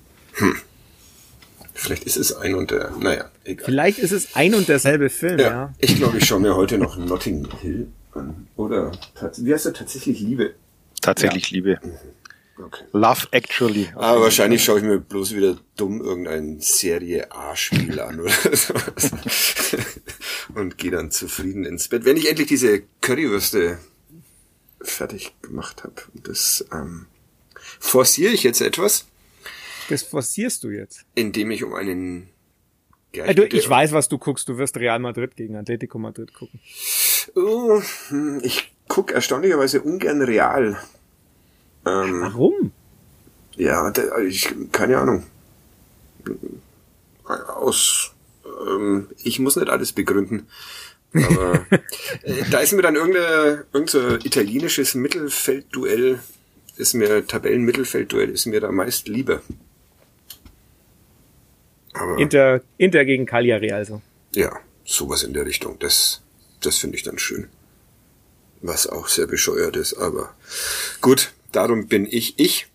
Vielleicht 1.74 2.04
ist 2.04 2.18
es 2.18 2.34
ein 2.36 2.56
und 2.56 2.72
der, 2.72 2.92
naja, 3.00 3.30
egal. 3.44 3.66
Vielleicht 3.66 4.00
ist 4.00 4.12
es 4.12 4.36
ein 4.36 4.56
und 4.56 4.68
derselbe 4.68 5.10
Film, 5.10 5.40
ja. 5.40 5.48
Ja, 5.48 5.74
ich 5.78 5.96
glaube, 5.96 6.18
ich 6.18 6.26
schaue 6.26 6.40
mir 6.40 6.56
heute 6.56 6.78
noch 6.78 6.98
Notting 6.98 7.48
Hill 7.62 7.88
an. 8.14 8.48
Oder, 8.56 8.92
wie 9.38 9.54
heißt 9.54 9.68
er 9.68 9.74
tatsächlich 9.74 10.20
Liebe? 10.20 10.54
Tatsächlich 11.02 11.52
Liebe. 11.52 11.80
Okay. 12.58 12.84
Love 12.92 13.28
Actually. 13.30 13.90
Aber 13.94 14.22
wahrscheinlich 14.22 14.64
schaue 14.64 14.80
ich 14.80 14.86
mir 14.86 15.00
bloß 15.00 15.36
wieder 15.36 15.58
dumm 15.76 16.02
irgendein 16.02 16.60
Serie 16.60 17.32
A-Spiel 17.32 18.00
an 18.00 18.20
oder 18.20 18.32
sowas. 18.56 19.12
Und 20.56 20.80
gehe 20.80 20.90
dann 20.90 21.12
zufrieden 21.12 21.66
ins 21.66 21.88
Bett. 21.88 22.04
Wenn 22.06 22.18
ich 22.18 22.28
endlich 22.28 22.48
diese 22.48 22.82
Currywürste 23.02 23.78
fertig 24.82 25.34
gemacht 25.42 25.84
habe. 25.84 25.96
Das 26.14 26.66
ähm, 26.72 27.06
forciere 27.80 28.32
ich 28.34 28.44
jetzt 28.44 28.62
etwas, 28.62 29.06
Das 29.90 30.04
forcierst 30.04 30.64
du 30.64 30.70
jetzt. 30.70 31.06
indem 31.16 31.52
ich 31.52 31.64
um 31.64 31.74
einen 31.74 32.30
ja, 33.16 33.26
Äh, 33.26 33.36
du, 33.36 33.46
ich 33.46 33.70
weiß, 33.70 33.94
was 33.94 34.10
du 34.10 34.18
guckst. 34.18 34.48
Du 34.50 34.58
wirst 34.58 34.76
Real 34.78 35.00
Madrid 35.00 35.36
gegen 35.36 35.56
Atletico 35.56 35.98
Madrid 35.98 36.34
gucken. 36.34 36.60
Oh, 37.36 37.82
hm, 38.10 38.42
ich 38.44 38.72
guck 38.88 39.12
erstaunlicherweise 39.12 39.82
ungern 39.82 40.22
real. 40.22 40.78
Ähm, 41.86 42.22
Warum? 42.22 42.72
Ja, 43.56 43.90
da- 43.92 44.18
ich, 44.20 44.54
keine 44.72 44.98
Ahnung. 44.98 45.24
Aus, 47.26 48.14
ähm, 48.68 49.08
ich 49.24 49.40
muss 49.40 49.56
nicht 49.56 49.70
alles 49.70 49.92
begründen. 49.92 50.48
Aber 51.14 51.66
äh, 52.24 52.44
da 52.52 52.60
ist 52.60 52.74
mir 52.74 52.82
dann 52.82 52.96
irgendein, 52.96 53.64
irgendein 53.74 53.88
so 53.88 54.16
italienisches 54.16 54.96
Mittelfeldduell, 54.96 56.20
ist 56.78 56.94
mir, 56.94 57.26
Tabellenmittelfeldduell 57.26 58.30
ist 58.30 58.46
mir 58.46 58.60
da 58.62 58.72
meist 58.72 59.08
lieber. 59.08 59.42
Aber 62.00 62.18
Inter, 62.18 62.62
Inter 62.78 63.06
gegen 63.06 63.26
Cagliari 63.26 63.72
also. 63.72 64.02
ja, 64.34 64.52
sowas 64.86 65.24
in 65.24 65.34
der 65.34 65.46
Richtung, 65.46 65.78
das, 65.80 66.22
das 66.62 66.78
finde 66.78 66.98
ich 66.98 67.04
dann 67.04 67.18
schön. 67.18 67.48
Was 68.62 68.88
auch 68.88 69.08
sehr 69.08 69.28
bescheuert 69.28 69.76
ist, 69.76 69.94
aber 69.96 70.34
gut, 71.02 71.32
darum 71.52 71.88
bin 71.88 72.06
ich 72.10 72.40
ich. 72.40 72.68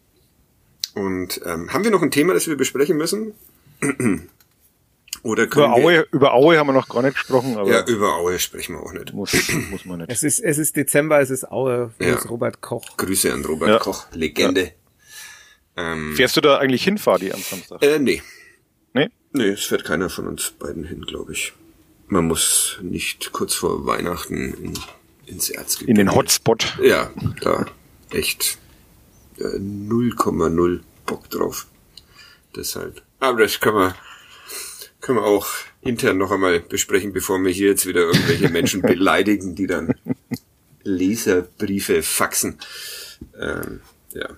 Und 0.94 1.40
ähm, 1.46 1.72
haben 1.72 1.84
wir 1.84 1.90
noch 1.90 2.02
ein 2.02 2.10
Thema, 2.10 2.34
das 2.34 2.46
wir 2.46 2.56
besprechen 2.56 2.96
müssen? 2.98 3.32
Oder 5.24 5.46
können 5.46 5.66
Über 5.66 5.76
wir, 5.76 5.84
Aue, 5.84 6.06
über 6.10 6.34
Aue 6.34 6.58
haben 6.58 6.66
wir 6.66 6.72
noch 6.72 6.88
gar 6.88 7.02
nicht 7.02 7.14
gesprochen, 7.14 7.56
aber 7.56 7.70
Ja, 7.70 7.86
über 7.86 8.14
Aue 8.16 8.38
sprechen 8.40 8.74
wir 8.74 8.82
auch 8.82 8.92
nicht. 8.92 9.12
muss, 9.12 9.32
muss 9.70 9.84
man 9.84 9.98
nicht. 10.00 10.10
Es 10.10 10.22
ist, 10.24 10.40
es 10.40 10.58
ist 10.58 10.74
Dezember, 10.76 11.20
es 11.20 11.30
ist 11.30 11.50
Aue, 11.50 11.92
Ja. 12.00 12.14
ist 12.16 12.28
Robert 12.28 12.60
Koch. 12.60 12.96
Grüße 12.96 13.32
an 13.32 13.44
Robert 13.44 13.68
Ja. 13.68 13.78
Koch, 13.78 14.06
Legende. 14.12 14.72
Ähm, 15.76 16.14
Fährst 16.16 16.36
du 16.36 16.40
da 16.40 16.58
eigentlich 16.58 16.82
hin, 16.84 16.98
Fadi, 16.98 17.32
am 17.32 17.40
Samstag? 17.40 17.82
äh, 17.82 17.98
nee. 17.98 18.20
Nee? 18.94 19.10
Nee, 19.32 19.48
es 19.48 19.64
fährt 19.64 19.84
keiner 19.84 20.10
von 20.10 20.26
uns 20.26 20.50
beiden 20.50 20.84
hin, 20.84 21.02
glaube 21.02 21.32
ich. 21.32 21.52
Man 22.06 22.26
muss 22.26 22.78
nicht 22.82 23.32
kurz 23.32 23.54
vor 23.54 23.86
Weihnachten 23.86 24.52
in, 24.54 24.78
ins 25.26 25.48
Erzgebirge. 25.48 25.90
In 25.90 26.06
den 26.06 26.14
Hotspot. 26.14 26.76
Ja, 26.82 27.10
da 27.40 27.66
echt 28.10 28.58
äh, 29.38 29.44
0,0 29.58 30.80
Bock 31.06 31.30
drauf. 31.30 31.66
Deshalb. 32.54 33.02
Aber 33.20 33.40
das 33.40 33.60
können 33.60 33.76
wir, 33.76 33.94
können 35.00 35.18
wir 35.18 35.24
auch 35.24 35.48
intern 35.80 36.18
noch 36.18 36.30
einmal 36.30 36.60
besprechen, 36.60 37.14
bevor 37.14 37.38
wir 37.38 37.50
hier 37.50 37.68
jetzt 37.68 37.86
wieder 37.86 38.02
irgendwelche 38.02 38.50
Menschen 38.50 38.82
beleidigen, 38.82 39.54
die 39.54 39.66
dann 39.66 39.94
Leserbriefe 40.82 42.02
faxen. 42.02 42.58
Ähm, 43.40 43.80
ja. 44.12 44.28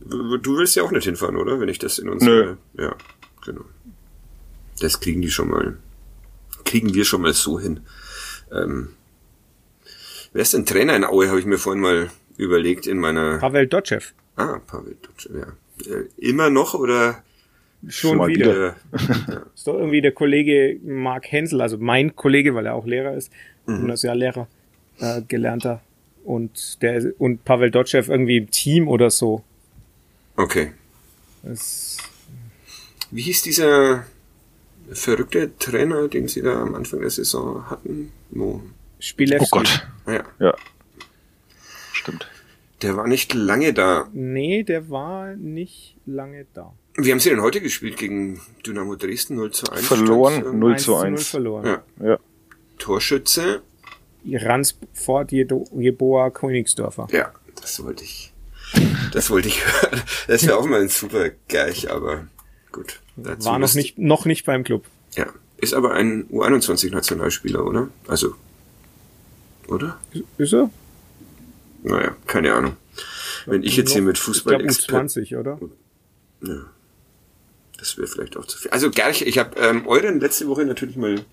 Du 0.00 0.56
willst 0.56 0.74
ja 0.74 0.82
auch 0.82 0.90
nicht 0.90 1.04
hinfahren, 1.04 1.36
oder? 1.36 1.60
Wenn 1.60 1.68
ich 1.68 1.78
das 1.78 1.98
in 1.98 2.08
unsere... 2.08 2.56
Ja, 2.74 2.96
genau. 3.44 3.64
Das 4.80 5.00
kriegen 5.00 5.22
die 5.22 5.30
schon 5.30 5.48
mal. 5.48 5.76
Kriegen 6.64 6.94
wir 6.94 7.04
schon 7.04 7.22
mal 7.22 7.32
so 7.34 7.58
hin. 7.60 7.80
Ähm, 8.52 8.90
wer 10.32 10.42
ist 10.42 10.54
denn 10.54 10.66
Trainer 10.66 10.96
in 10.96 11.04
Aue, 11.04 11.28
habe 11.28 11.38
ich 11.40 11.46
mir 11.46 11.58
vorhin 11.58 11.82
mal 11.82 12.10
überlegt 12.36 12.86
in 12.86 12.98
meiner... 12.98 13.38
Pavel 13.38 13.66
Dotschew. 13.66 14.00
Ah, 14.36 14.58
Pavel 14.66 14.96
Dutsch, 15.02 15.28
ja. 15.32 15.92
Äh, 15.92 16.04
Immer 16.16 16.48
noch 16.50 16.74
oder 16.74 17.22
Schon 17.88 18.16
mal 18.18 18.28
wieder. 18.28 18.68
äh, 18.70 18.72
Ist 19.54 19.66
doch 19.66 19.74
irgendwie 19.74 20.00
der 20.00 20.12
Kollege 20.12 20.78
Mark 20.84 21.30
Hensel, 21.30 21.60
also 21.60 21.76
mein 21.78 22.14
Kollege, 22.16 22.54
weil 22.54 22.66
er 22.66 22.74
auch 22.74 22.86
Lehrer 22.86 23.14
ist, 23.14 23.30
Mhm. 23.66 23.76
Gymnasiallehrer, 23.78 24.48
äh, 24.98 25.22
gelernter. 25.22 25.82
Und 26.24 26.82
der 26.82 27.12
und 27.18 27.44
Pavel 27.44 27.70
Dotschew 27.70 28.02
irgendwie 28.08 28.38
im 28.38 28.50
Team 28.50 28.88
oder 28.88 29.08
so. 29.10 29.44
okay. 30.36 30.72
Das, 31.44 31.96
Wie 33.12 33.22
hieß 33.22 33.42
dieser 33.42 34.04
verrückte 34.90 35.56
Trainer, 35.58 36.08
den 36.08 36.28
Sie 36.28 36.40
da 36.42 36.62
am 36.62 36.74
Anfang 36.74 37.00
der 37.00 37.10
Saison 37.10 37.68
hatten? 37.70 38.10
Mo. 38.30 38.62
Spielewski. 38.98 39.44
Oh 39.44 39.58
Gott. 39.58 39.86
Ah, 40.06 40.12
ja. 40.12 40.24
Ja. 40.40 40.54
Stimmt. 41.92 42.26
Der 42.80 42.96
war 42.96 43.06
nicht 43.06 43.34
lange 43.34 43.72
da. 43.74 44.08
Nee, 44.12 44.62
der 44.64 44.90
war 44.90 45.36
nicht 45.36 45.96
lange 46.06 46.46
da. 46.54 46.72
Wie 46.94 47.10
haben 47.12 47.20
Sie 47.20 47.30
denn 47.30 47.42
heute 47.42 47.60
gespielt 47.60 47.96
gegen 47.98 48.40
Dynamo 48.66 48.96
Dresden 48.96 49.36
0 49.36 49.50
zu 49.52 49.70
1? 49.70 49.86
Verloren, 49.86 50.40
Stand, 50.40 50.58
0 50.58 50.72
1 50.72 50.82
zu 50.82 50.90
0 50.92 51.06
1. 51.06 51.28
verloren. 51.28 51.66
Ja. 51.66 52.06
Ja. 52.06 52.18
Torschütze. 52.78 53.62
Ransford 54.26 55.32
Jeboa 55.32 56.30
Königsdörfer. 56.30 57.08
Ja, 57.12 57.32
das 57.60 57.82
wollte 57.84 58.04
ich. 58.04 58.32
Das 59.12 59.30
wollte 59.30 59.48
ich 59.48 59.64
hören. 59.82 60.02
Das 60.28 60.46
wäre 60.46 60.56
auch 60.56 60.66
mal 60.66 60.80
ein 60.80 60.88
super 60.88 61.30
Gerch, 61.48 61.90
aber 61.90 62.26
gut. 62.72 63.00
Dazu 63.16 63.44
War 63.44 63.58
noch 63.58 63.74
nicht, 63.74 63.98
noch 63.98 64.24
nicht 64.24 64.44
beim 64.44 64.64
Club. 64.64 64.86
Ja. 65.14 65.26
Ist 65.58 65.74
aber 65.74 65.92
ein 65.92 66.28
U21-Nationalspieler, 66.30 67.64
oder? 67.64 67.88
Also. 68.08 68.34
Oder? 69.68 69.98
Ist 70.38 70.52
er? 70.52 70.70
Naja, 71.84 72.16
keine 72.26 72.52
Ahnung. 72.54 72.76
Wenn 73.46 73.62
ich 73.62 73.76
jetzt 73.76 73.92
hier 73.92 74.02
mit 74.02 74.18
Fußball 74.18 74.64
ich 74.64 74.86
glaub, 74.86 75.02
U20, 75.02 75.38
oder? 75.38 75.60
Ja. 76.42 76.64
Das 77.78 77.96
wäre 77.96 78.06
vielleicht 78.06 78.36
auch 78.36 78.46
zu 78.46 78.58
viel. 78.58 78.70
Also 78.70 78.90
Gerch, 78.90 79.22
ich 79.22 79.38
habe 79.38 79.58
ähm, 79.58 79.86
euren 79.86 80.20
letzte 80.20 80.48
Woche 80.48 80.64
natürlich 80.64 80.96
mal 80.96 81.24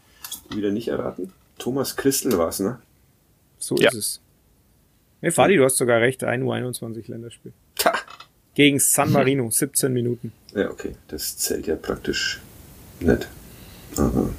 wieder 0.49 0.71
nicht 0.71 0.87
erraten. 0.87 1.31
Thomas 1.59 1.95
Christel 1.95 2.37
war 2.37 2.49
es, 2.49 2.59
ne? 2.59 2.79
So 3.59 3.75
ja. 3.77 3.89
ist 3.89 3.95
es. 3.95 4.21
Nee, 5.21 5.31
Fadi, 5.31 5.57
du 5.57 5.65
hast 5.65 5.77
sogar 5.77 5.99
recht, 5.99 6.23
ein 6.23 6.43
U21 6.43 7.09
Länderspiel. 7.09 7.53
Ta. 7.75 7.93
Gegen 8.55 8.79
San 8.79 9.11
Marino, 9.11 9.49
17 9.49 9.93
Minuten. 9.93 10.33
Ja, 10.55 10.69
okay. 10.69 10.95
Das 11.07 11.37
zählt 11.37 11.67
ja 11.67 11.75
praktisch 11.75 12.41
nicht. 12.99 13.27
Aber 13.97 14.29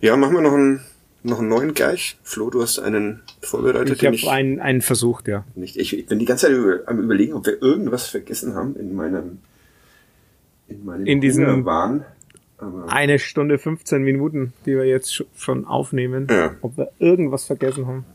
ja, 0.00 0.16
machen 0.16 0.34
wir 0.34 0.40
noch 0.40 0.54
einen, 0.54 0.80
noch 1.22 1.38
einen 1.40 1.48
neuen 1.48 1.74
gleich. 1.74 2.18
Flo, 2.22 2.50
du 2.50 2.62
hast 2.62 2.78
einen 2.78 3.22
vorbereitet. 3.42 4.02
Ich 4.02 4.06
habe 4.06 4.30
einen, 4.30 4.60
einen 4.60 4.80
versucht, 4.80 5.28
ja. 5.28 5.44
Nicht. 5.54 5.76
Ich, 5.76 5.96
ich 5.96 6.06
bin 6.06 6.18
die 6.18 6.24
ganze 6.24 6.46
Zeit 6.46 6.88
am 6.88 7.00
überlegen, 7.00 7.34
ob 7.34 7.46
wir 7.46 7.60
irgendwas 7.62 8.06
vergessen 8.08 8.54
haben 8.54 8.76
in 8.76 8.94
meinem 8.94 9.38
in 10.68 10.84
meinem 10.84 11.06
in 11.06 11.20
diesem 11.20 11.64
Wahn. 11.64 12.04
eine 12.88 13.18
Stunde 13.18 13.58
15 13.58 14.02
Minuten, 14.02 14.52
die 14.64 14.76
wir 14.76 14.84
jetzt 14.84 15.24
schon 15.36 15.66
aufnehmen. 15.66 16.28
Ja. 16.30 16.56
Ob 16.62 16.76
wir 16.76 16.90
irgendwas 16.98 17.44
vergessen 17.44 17.86
haben. 17.86 18.06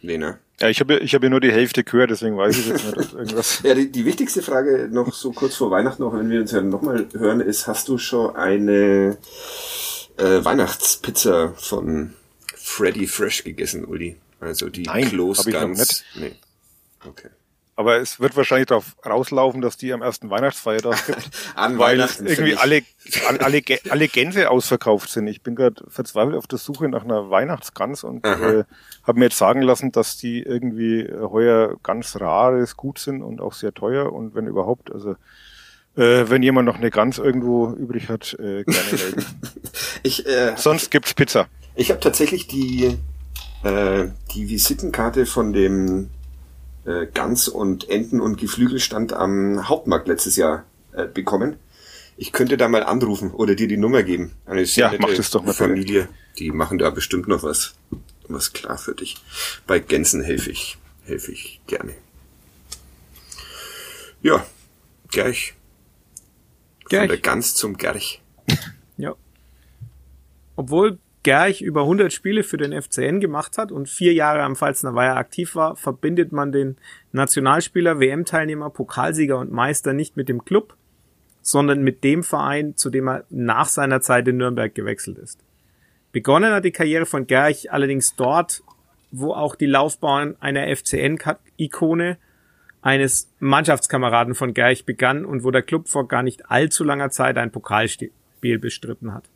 Nee, 0.00 0.18
ne? 0.18 0.38
Ja, 0.62 0.68
ich 0.68 0.78
habe 0.78 0.98
ich 0.98 1.12
hab 1.12 1.24
ja 1.24 1.28
nur 1.28 1.40
die 1.40 1.50
Hälfte 1.50 1.82
gehört, 1.82 2.12
deswegen 2.12 2.36
weiß 2.36 2.56
ich 2.56 2.68
jetzt 2.68 2.84
nicht, 2.84 2.96
ob 2.96 3.14
irgendwas. 3.14 3.62
ja, 3.64 3.74
die, 3.74 3.90
die 3.90 4.04
wichtigste 4.04 4.42
Frage 4.42 4.88
noch 4.92 5.12
so 5.12 5.32
kurz 5.32 5.56
vor 5.56 5.72
Weihnachten, 5.72 6.04
auch 6.04 6.14
wenn 6.14 6.30
wir 6.30 6.40
uns 6.40 6.52
ja 6.52 6.60
nochmal 6.60 7.08
hören, 7.14 7.40
ist, 7.40 7.66
hast 7.66 7.88
du 7.88 7.98
schon 7.98 8.36
eine 8.36 9.18
äh, 10.18 10.44
Weihnachtspizza 10.44 11.54
von 11.56 12.14
Freddy 12.54 13.08
Fresh 13.08 13.42
gegessen, 13.42 13.84
Uli? 13.84 14.14
Also 14.38 14.68
die 14.68 14.84
Nein, 14.84 15.08
Close 15.08 15.50
Guns. 15.50 16.04
Ich 16.14 16.14
noch 16.14 16.22
nicht. 16.22 16.32
Nee. 16.32 17.08
Okay. 17.08 17.30
Aber 17.82 17.96
es 17.96 18.20
wird 18.20 18.36
wahrscheinlich 18.36 18.68
darauf 18.68 18.94
rauslaufen, 19.04 19.60
dass 19.60 19.76
die 19.76 19.92
am 19.92 20.02
ersten 20.02 20.30
Weihnachtsfeiertag 20.30 21.04
gibt. 21.06 21.30
An 21.56 21.78
weil 21.78 21.98
Weihnachten. 21.98 22.28
Irgendwie 22.28 22.54
alle, 22.54 22.82
alle, 23.40 23.60
alle 23.90 24.06
Gänse 24.06 24.48
ausverkauft 24.50 25.10
sind. 25.10 25.26
Ich 25.26 25.42
bin 25.42 25.56
gerade 25.56 25.82
verzweifelt 25.88 26.36
auf 26.36 26.46
der 26.46 26.60
Suche 26.60 26.88
nach 26.88 27.02
einer 27.02 27.28
Weihnachtsgans 27.28 28.04
und 28.04 28.24
äh, 28.24 28.62
habe 29.02 29.18
mir 29.18 29.24
jetzt 29.24 29.36
sagen 29.36 29.62
lassen, 29.62 29.90
dass 29.90 30.16
die 30.16 30.42
irgendwie 30.44 31.10
heuer 31.12 31.76
ganz 31.82 32.20
rares 32.20 32.76
Gut 32.76 33.00
sind 33.00 33.20
und 33.20 33.40
auch 33.40 33.52
sehr 33.52 33.74
teuer 33.74 34.12
und 34.12 34.36
wenn 34.36 34.46
überhaupt, 34.46 34.92
also 34.92 35.16
äh, 35.96 36.30
wenn 36.30 36.44
jemand 36.44 36.66
noch 36.66 36.76
eine 36.76 36.90
Gans 36.90 37.18
irgendwo 37.18 37.72
übrig 37.72 38.08
hat, 38.08 38.34
äh, 38.34 38.62
gerne 38.62 38.92
melden. 38.92 39.26
ich, 40.04 40.24
äh, 40.24 40.54
Sonst 40.56 40.92
gibt's 40.92 41.14
Pizza. 41.14 41.48
Ich 41.74 41.90
habe 41.90 41.98
tatsächlich 41.98 42.46
die, 42.46 42.96
äh, 43.64 44.06
die 44.36 44.48
Visitenkarte 44.48 45.26
von 45.26 45.52
dem 45.52 46.10
äh, 46.84 47.06
Gans 47.06 47.48
und 47.48 47.88
Enten 47.88 48.20
und 48.20 48.38
Geflügelstand 48.38 49.12
am 49.12 49.68
Hauptmarkt 49.68 50.08
letztes 50.08 50.36
Jahr 50.36 50.64
äh, 50.92 51.06
bekommen. 51.06 51.56
Ich 52.16 52.32
könnte 52.32 52.56
da 52.56 52.68
mal 52.68 52.82
anrufen 52.82 53.30
oder 53.30 53.54
dir 53.54 53.68
die 53.68 53.76
Nummer 53.76 54.02
geben. 54.02 54.32
Eine 54.46 54.66
sehr 54.66 54.92
ja, 54.92 54.98
mach 55.00 55.14
das 55.14 55.30
doch 55.30 55.44
mal 55.44 55.54
Familie. 55.54 56.08
Die 56.38 56.50
machen 56.50 56.78
da 56.78 56.90
bestimmt 56.90 57.28
noch 57.28 57.42
was, 57.42 57.74
was 58.28 58.52
klar 58.52 58.78
für 58.78 58.94
dich. 58.94 59.16
Bei 59.66 59.78
Gänsen 59.78 60.22
helfe 60.22 60.50
ich, 60.50 60.78
helfe 61.04 61.32
ich 61.32 61.60
gerne. 61.66 61.94
Ja, 64.22 64.46
gleich. 65.10 65.54
Gerch. 66.88 67.00
Von 67.00 67.08
der 67.08 67.18
Gans 67.18 67.54
zum 67.54 67.76
Gerch. 67.76 68.20
ja. 68.96 69.14
Obwohl 70.56 70.98
Gerch 71.22 71.60
über 71.60 71.82
100 71.82 72.12
Spiele 72.12 72.42
für 72.42 72.56
den 72.56 72.80
FCN 72.80 73.20
gemacht 73.20 73.56
hat 73.56 73.70
und 73.70 73.88
vier 73.88 74.12
Jahre 74.12 74.42
am 74.42 74.56
Pfalzner 74.56 74.94
Weiher 74.94 75.16
aktiv 75.16 75.54
war, 75.54 75.76
verbindet 75.76 76.32
man 76.32 76.50
den 76.50 76.76
Nationalspieler, 77.12 78.00
WM-Teilnehmer, 78.00 78.70
Pokalsieger 78.70 79.38
und 79.38 79.52
Meister 79.52 79.92
nicht 79.92 80.16
mit 80.16 80.28
dem 80.28 80.44
Club, 80.44 80.74
sondern 81.40 81.82
mit 81.82 82.02
dem 82.02 82.24
Verein, 82.24 82.76
zu 82.76 82.90
dem 82.90 83.08
er 83.08 83.24
nach 83.30 83.68
seiner 83.68 84.00
Zeit 84.00 84.26
in 84.26 84.38
Nürnberg 84.38 84.74
gewechselt 84.74 85.18
ist. 85.18 85.38
Begonnen 86.10 86.52
hat 86.52 86.64
die 86.64 86.72
Karriere 86.72 87.06
von 87.06 87.26
Gerch 87.26 87.72
allerdings 87.72 88.16
dort, 88.16 88.62
wo 89.12 89.32
auch 89.32 89.54
die 89.54 89.66
Laufbahn 89.66 90.36
einer 90.40 90.74
FCN-Ikone, 90.74 92.18
eines 92.80 93.30
Mannschaftskameraden 93.38 94.34
von 94.34 94.54
Gerch 94.54 94.84
begann 94.84 95.24
und 95.24 95.44
wo 95.44 95.52
der 95.52 95.62
Club 95.62 95.88
vor 95.88 96.08
gar 96.08 96.24
nicht 96.24 96.50
allzu 96.50 96.82
langer 96.82 97.10
Zeit 97.10 97.38
ein 97.38 97.52
Pokalspiel 97.52 98.58
bestritten 98.58 99.14
hat. 99.14 99.30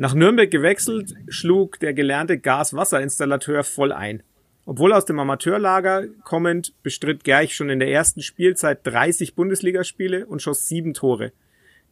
Nach 0.00 0.14
Nürnberg 0.14 0.48
gewechselt, 0.48 1.16
schlug 1.26 1.80
der 1.80 1.92
gelernte 1.92 2.38
Gas-Wasser-Installateur 2.38 3.64
voll 3.64 3.90
ein. 3.90 4.22
Obwohl 4.64 4.92
aus 4.92 5.06
dem 5.06 5.18
Amateurlager 5.18 6.06
kommend, 6.22 6.72
bestritt 6.84 7.24
Gerch 7.24 7.56
schon 7.56 7.68
in 7.68 7.80
der 7.80 7.90
ersten 7.90 8.22
Spielzeit 8.22 8.86
30 8.86 9.34
Bundesligaspiele 9.34 10.24
und 10.26 10.40
schoss 10.40 10.68
sieben 10.68 10.94
Tore. 10.94 11.32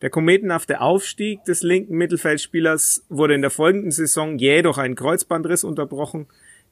Der 0.02 0.10
kometenhafte 0.10 0.80
Aufstieg 0.80 1.42
des 1.46 1.64
linken 1.64 1.96
Mittelfeldspielers 1.96 3.04
wurde 3.08 3.34
in 3.34 3.40
der 3.40 3.50
folgenden 3.50 3.90
Saison 3.90 4.38
jedoch 4.38 4.78
ein 4.78 4.94
Kreuzbandriss 4.94 5.64
unterbrochen. 5.64 6.28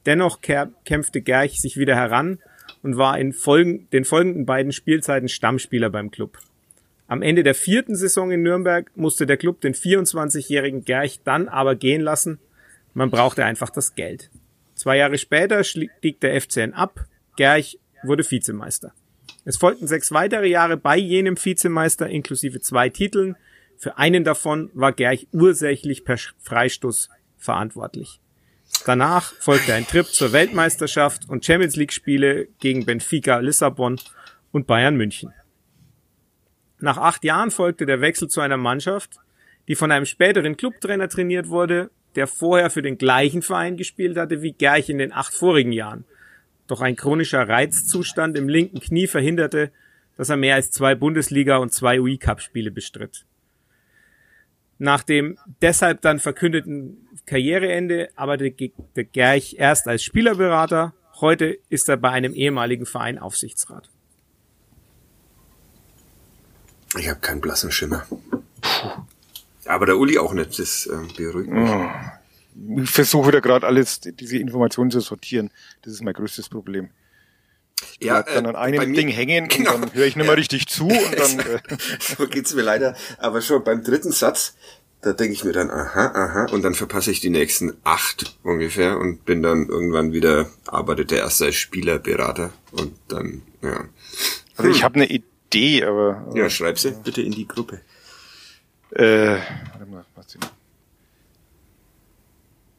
Dennoch 0.06 0.40
kämpfte 0.40 1.20
Gerch 1.20 1.60
sich 1.60 1.76
wieder 1.76 1.96
heran 1.96 2.38
und 2.84 2.96
war 2.96 3.18
in 3.18 3.32
folgen 3.32 3.88
den 3.90 4.04
folgenden 4.04 4.46
beiden 4.46 4.70
Spielzeiten 4.70 5.28
Stammspieler 5.28 5.90
beim 5.90 6.12
Club. 6.12 6.38
Am 7.06 7.22
Ende 7.22 7.42
der 7.42 7.54
vierten 7.54 7.96
Saison 7.96 8.30
in 8.30 8.42
Nürnberg 8.42 8.90
musste 8.96 9.26
der 9.26 9.36
Club 9.36 9.60
den 9.60 9.74
24-jährigen 9.74 10.84
Gerch 10.84 11.20
dann 11.22 11.48
aber 11.48 11.74
gehen 11.74 12.00
lassen. 12.00 12.38
Man 12.94 13.10
brauchte 13.10 13.44
einfach 13.44 13.70
das 13.70 13.94
Geld. 13.94 14.30
Zwei 14.74 14.96
Jahre 14.96 15.18
später 15.18 15.62
stieg 15.64 16.20
der 16.20 16.40
FCN 16.40 16.72
ab. 16.72 17.06
Gerch 17.36 17.78
wurde 18.02 18.28
Vizemeister. 18.28 18.92
Es 19.44 19.58
folgten 19.58 19.86
sechs 19.86 20.12
weitere 20.12 20.48
Jahre 20.48 20.76
bei 20.76 20.96
jenem 20.96 21.36
Vizemeister 21.42 22.08
inklusive 22.08 22.60
zwei 22.60 22.88
Titeln. 22.88 23.36
Für 23.76 23.98
einen 23.98 24.24
davon 24.24 24.70
war 24.72 24.92
Gerch 24.92 25.28
ursächlich 25.32 26.04
per 26.04 26.16
Freistoß 26.40 27.10
verantwortlich. 27.36 28.20
Danach 28.86 29.34
folgte 29.34 29.74
ein 29.74 29.86
Trip 29.86 30.06
zur 30.06 30.32
Weltmeisterschaft 30.32 31.28
und 31.28 31.44
Champions 31.44 31.76
League 31.76 31.92
Spiele 31.92 32.48
gegen 32.60 32.86
Benfica 32.86 33.38
Lissabon 33.38 34.00
und 34.52 34.66
Bayern 34.66 34.96
München. 34.96 35.32
Nach 36.80 36.98
acht 36.98 37.24
Jahren 37.24 37.50
folgte 37.50 37.86
der 37.86 38.00
Wechsel 38.00 38.28
zu 38.28 38.40
einer 38.40 38.56
Mannschaft, 38.56 39.18
die 39.68 39.74
von 39.74 39.90
einem 39.90 40.06
späteren 40.06 40.56
Clubtrainer 40.56 41.08
trainiert 41.08 41.48
wurde, 41.48 41.90
der 42.16 42.26
vorher 42.26 42.70
für 42.70 42.82
den 42.82 42.98
gleichen 42.98 43.42
Verein 43.42 43.76
gespielt 43.76 44.16
hatte 44.16 44.42
wie 44.42 44.52
Gerch 44.52 44.88
in 44.88 44.98
den 44.98 45.12
acht 45.12 45.34
vorigen 45.34 45.72
Jahren. 45.72 46.04
Doch 46.66 46.80
ein 46.80 46.96
chronischer 46.96 47.48
Reizzustand 47.48 48.36
im 48.36 48.48
linken 48.48 48.80
Knie 48.80 49.06
verhinderte, 49.06 49.70
dass 50.16 50.30
er 50.30 50.36
mehr 50.36 50.54
als 50.54 50.70
zwei 50.70 50.94
Bundesliga- 50.94 51.56
und 51.56 51.72
zwei 51.72 52.00
UI-Cup-Spiele 52.00 52.70
bestritt. 52.70 53.26
Nach 54.78 55.02
dem 55.02 55.38
deshalb 55.62 56.02
dann 56.02 56.18
verkündeten 56.18 57.08
Karriereende 57.26 58.10
arbeitete 58.16 59.04
Gerch 59.04 59.56
erst 59.58 59.88
als 59.88 60.02
Spielerberater, 60.02 60.94
heute 61.20 61.58
ist 61.68 61.88
er 61.88 61.96
bei 61.96 62.10
einem 62.10 62.34
ehemaligen 62.34 62.86
Verein 62.86 63.18
Aufsichtsrat. 63.18 63.88
Ich 66.98 67.08
habe 67.08 67.20
keinen 67.20 67.40
blassen 67.40 67.70
Schimmer. 67.70 68.06
Puh. 68.08 69.04
Aber 69.66 69.86
der 69.86 69.96
Uli 69.96 70.18
auch 70.18 70.32
nicht, 70.32 70.58
das 70.58 70.86
äh, 70.86 70.96
beruhigt 71.16 71.50
mich. 71.50 71.70
Oh. 71.70 71.90
Ich 72.82 72.90
versuche 72.90 73.32
da 73.32 73.40
gerade 73.40 73.66
alles, 73.66 74.00
diese 74.00 74.38
Informationen 74.38 74.90
zu 74.90 75.00
sortieren. 75.00 75.50
Das 75.82 75.92
ist 75.92 76.02
mein 76.02 76.14
größtes 76.14 76.48
Problem. 76.48 76.90
Ich 77.98 78.06
ja, 78.06 78.22
dann 78.22 78.46
an 78.46 78.56
einem 78.56 78.94
Ding 78.94 79.08
hängen 79.08 79.48
genau. 79.48 79.74
und 79.74 79.82
dann 79.82 79.94
höre 79.94 80.06
ich 80.06 80.16
nicht 80.16 80.24
mehr 80.24 80.34
ja. 80.34 80.38
richtig 80.38 80.68
zu 80.68 80.86
und 80.86 81.18
dann. 81.18 81.38
Äh. 81.44 81.58
so 81.98 82.28
geht's 82.28 82.54
mir 82.54 82.62
leider. 82.62 82.96
Aber 83.18 83.40
schon 83.40 83.64
beim 83.64 83.82
dritten 83.82 84.12
Satz, 84.12 84.54
da 85.00 85.12
denke 85.12 85.32
ich 85.32 85.44
mir 85.44 85.52
dann, 85.52 85.70
aha, 85.70 86.12
aha, 86.14 86.46
und 86.52 86.62
dann 86.62 86.74
verpasse 86.74 87.10
ich 87.10 87.20
die 87.20 87.30
nächsten 87.30 87.76
acht 87.82 88.38
ungefähr 88.42 88.98
und 88.98 89.24
bin 89.24 89.42
dann 89.42 89.68
irgendwann 89.68 90.12
wieder, 90.12 90.48
arbeitet 90.66 91.10
der 91.10 91.18
erste 91.18 91.46
als 91.46 91.56
Spielerberater 91.56 92.52
und 92.72 92.94
dann, 93.08 93.42
ja. 93.62 93.84
Also 94.56 94.70
ich 94.70 94.84
habe 94.84 94.94
eine 94.94 95.06
Idee 95.06 95.33
Idee, 95.54 95.84
aber. 95.84 96.26
Ja, 96.34 96.50
schreib 96.50 96.78
sie 96.78 96.92
bitte 96.92 97.22
in 97.22 97.32
die 97.32 97.46
Gruppe. 97.46 97.80
Äh, 98.90 99.38
warte 99.72 99.86
mal, 99.90 100.04
was 100.14 100.26
denn? 100.28 100.40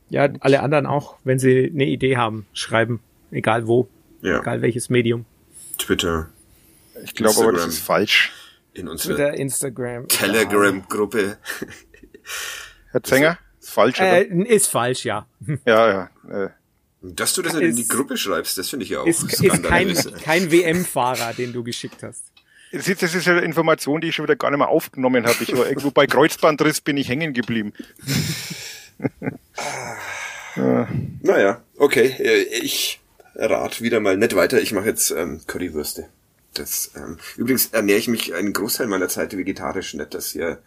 Ja, 0.10 0.30
alle 0.40 0.62
anderen 0.62 0.86
auch, 0.86 1.18
wenn 1.24 1.40
sie 1.40 1.72
eine 1.74 1.86
Idee 1.86 2.18
haben, 2.18 2.46
schreiben. 2.54 3.02
Egal 3.32 3.68
wo. 3.68 3.90
Ja. 4.22 4.40
Egal 4.40 4.62
welches 4.62 4.90
Medium. 4.90 5.26
Twitter. 5.78 6.30
Ich 7.04 7.16
glaube 7.16 7.40
aber, 7.42 7.54
das 7.54 7.68
ist 7.68 7.80
falsch. 7.80 8.32
In 8.74 8.88
unserer 8.88 9.16
Twitter, 9.16 9.34
Instagram. 9.34 10.08
Telegram-Gruppe. 10.08 11.38
Herr 12.92 13.04
Zenger? 13.04 13.40
Ist 13.60 13.72
falsch, 13.72 14.00
äh, 14.00 14.24
Ist 14.24 14.68
falsch, 14.68 15.06
ja. 15.06 15.28
Ja, 15.66 16.10
ja. 16.30 16.46
Äh. 16.46 16.50
Dass 17.02 17.34
du 17.34 17.42
das 17.42 17.54
nicht 17.54 17.64
in 17.64 17.76
die 17.76 17.88
Gruppe 17.88 18.18
schreibst, 18.18 18.58
das 18.58 18.70
finde 18.70 18.86
ich 18.86 18.92
ja 18.92 19.02
auch 19.02 19.06
ist, 19.06 19.24
ist 19.24 19.64
kein, 19.64 19.94
kein 19.94 20.52
WM-Fahrer, 20.52 21.34
den 21.34 21.54
du 21.54 21.64
geschickt 21.64 22.02
hast. 22.02 22.32
Das 22.72 22.88
ist, 22.88 23.02
das 23.02 23.16
ist 23.16 23.28
eine 23.28 23.42
Information, 23.42 24.02
die 24.02 24.10
ich 24.10 24.16
schon 24.16 24.26
wieder 24.26 24.36
gar 24.36 24.50
nicht 24.50 24.60
mehr 24.60 24.70
aufgenommen 24.70 25.26
habe. 25.26 25.38
Ich 25.42 25.56
war 25.56 25.68
irgendwo 25.68 25.92
bei 25.92 26.08
Kreuzbandriss 26.08 26.82
bin 26.82 26.98
ich 26.98 27.10
hängen 27.10 27.34
geblieben. 27.34 27.74
ja. 30.56 30.88
Naja, 31.22 31.62
okay. 31.78 32.16
Äh, 32.20 32.44
ich 32.44 33.00
Rat 33.36 33.82
wieder 33.82 34.00
mal 34.00 34.18
nicht 34.18 34.36
weiter. 34.36 34.62
Ich 34.62 34.72
mache 34.72 34.88
jetzt 34.88 35.12
ähm, 35.12 35.42
Currywürste. 35.46 36.08
Das, 36.54 36.92
ähm, 36.96 37.18
übrigens 37.36 37.68
ernähre 37.68 38.00
ich 38.00 38.08
mich 38.08 38.34
einen 38.34 38.54
Großteil 38.54 38.88
meiner 38.88 39.10
Zeit 39.10 39.36
vegetarisch, 39.36 39.94
nicht 39.94 40.14
dass 40.14 40.36
weil 40.36 40.58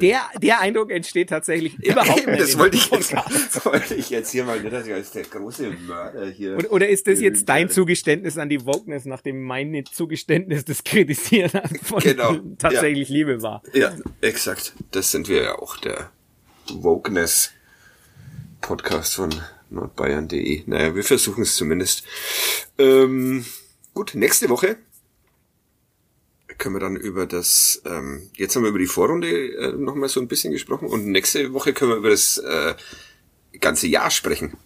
Der, 0.00 0.20
der 0.40 0.60
Eindruck 0.60 0.90
entsteht 0.90 1.28
tatsächlich 1.30 1.74
überhaupt 1.84 2.26
nicht. 2.26 2.40
das 2.40 2.58
wollte 2.58 2.76
ich, 2.76 2.90
jetzt, 2.90 3.14
wollte 3.64 3.94
ich 3.94 4.10
jetzt 4.10 4.30
hier 4.30 4.44
mal 4.44 4.60
nicht, 4.60 4.72
dass 4.72 4.86
ich 4.86 4.92
als 4.92 5.10
der 5.12 5.24
große 5.24 5.70
Mörder 5.86 6.26
hier. 6.26 6.56
Oder, 6.56 6.72
oder 6.72 6.88
ist 6.88 7.06
das 7.06 7.20
jetzt 7.20 7.48
dein 7.48 7.68
Zugeständnis 7.68 8.38
an 8.38 8.48
die 8.48 8.64
Wokeness, 8.64 9.04
nachdem 9.04 9.42
mein 9.42 9.84
Zugeständnis 9.90 10.64
des 10.64 10.84
Kritisieren 10.84 11.50
von 11.82 11.98
Genau, 12.02 12.36
tatsächlich 12.58 13.08
Liebe 13.08 13.42
war? 13.42 13.62
Ja, 13.72 13.94
exakt. 14.20 14.74
Das 14.90 15.10
sind 15.10 15.28
wir 15.28 15.42
ja 15.42 15.58
auch, 15.58 15.76
der 15.78 16.10
Wokeness 16.70 17.50
Podcast 18.60 19.14
von 19.16 19.30
nordbayern.de. 19.70 20.62
Naja, 20.66 20.94
wir 20.94 21.02
versuchen 21.02 21.42
es 21.42 21.56
zumindest. 21.56 22.04
Ähm, 22.78 23.44
gut, 23.94 24.14
nächste 24.14 24.48
Woche 24.48 24.76
können 26.62 26.76
wir 26.76 26.80
dann 26.80 26.94
über 26.94 27.26
das, 27.26 27.82
ähm, 27.84 28.30
jetzt 28.36 28.54
haben 28.54 28.62
wir 28.62 28.68
über 28.68 28.78
die 28.78 28.86
Vorrunde 28.86 29.28
äh, 29.28 29.72
nochmal 29.72 30.08
so 30.08 30.20
ein 30.20 30.28
bisschen 30.28 30.52
gesprochen 30.52 30.86
und 30.86 31.06
nächste 31.06 31.52
Woche 31.52 31.72
können 31.72 31.90
wir 31.90 31.96
über 31.96 32.10
das 32.10 32.38
äh, 32.38 32.74
ganze 33.58 33.88
Jahr 33.88 34.12
sprechen. 34.12 34.56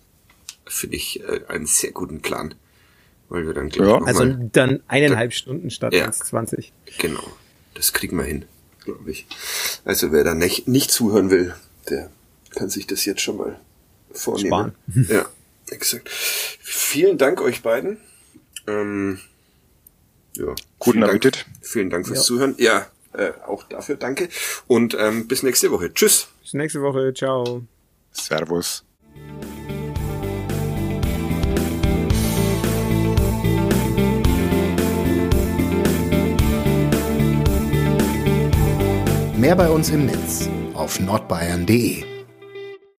Finde 0.66 0.96
ich 0.96 1.20
äh, 1.26 1.40
einen 1.48 1.64
sehr 1.64 1.92
guten 1.92 2.20
Plan. 2.20 2.54
Weil 3.30 3.46
wir 3.46 3.54
dann 3.54 3.70
gleich 3.70 3.88
Ja. 3.88 4.02
Also 4.02 4.26
dann 4.26 4.82
eineinhalb 4.88 5.32
Stunden 5.32 5.70
statt 5.70 5.94
Ja. 5.94 6.06
1,20. 6.10 6.66
Genau. 6.98 7.24
Das 7.72 7.94
kriegen 7.94 8.18
wir 8.18 8.24
hin, 8.24 8.44
glaube 8.84 9.10
ich. 9.10 9.26
Also 9.86 10.12
wer 10.12 10.22
da 10.22 10.34
nicht, 10.34 10.68
nicht 10.68 10.90
zuhören 10.90 11.30
will, 11.30 11.54
der 11.88 12.10
kann 12.50 12.68
sich 12.68 12.86
das 12.86 13.06
jetzt 13.06 13.22
schon 13.22 13.38
mal 13.38 13.58
vornehmen. 14.12 14.48
Sparen. 14.48 15.06
Ja, 15.08 15.26
exakt. 15.70 16.10
Vielen 16.10 17.16
Dank 17.16 17.40
euch 17.40 17.62
beiden. 17.62 17.96
Ähm, 18.66 19.18
ja, 20.36 20.44
Guten 20.78 20.92
vielen 20.92 21.00
Dank, 21.00 21.14
Appetit. 21.14 21.46
vielen 21.62 21.90
Dank 21.90 22.06
fürs 22.06 22.18
Ja. 22.20 22.24
Zuhören. 22.24 22.54
Ja, 22.58 22.86
äh, 23.14 23.32
auch 23.46 23.64
dafür 23.64 23.96
danke. 23.96 24.28
Und 24.66 24.96
ähm, 24.98 25.26
bis 25.28 25.42
nächste 25.42 25.70
Woche. 25.70 25.92
Tschüss. 25.92 26.28
Bis 26.42 26.54
nächste 26.54 26.82
Woche. 26.82 27.12
Ciao. 27.14 27.62
Servus. 28.12 28.84
Mehr 39.36 39.54
bei 39.54 39.68
uns 39.68 39.90
im 39.90 40.06
Netz 40.06 40.48
auf 40.74 40.98
nordbayern.de. 40.98 42.15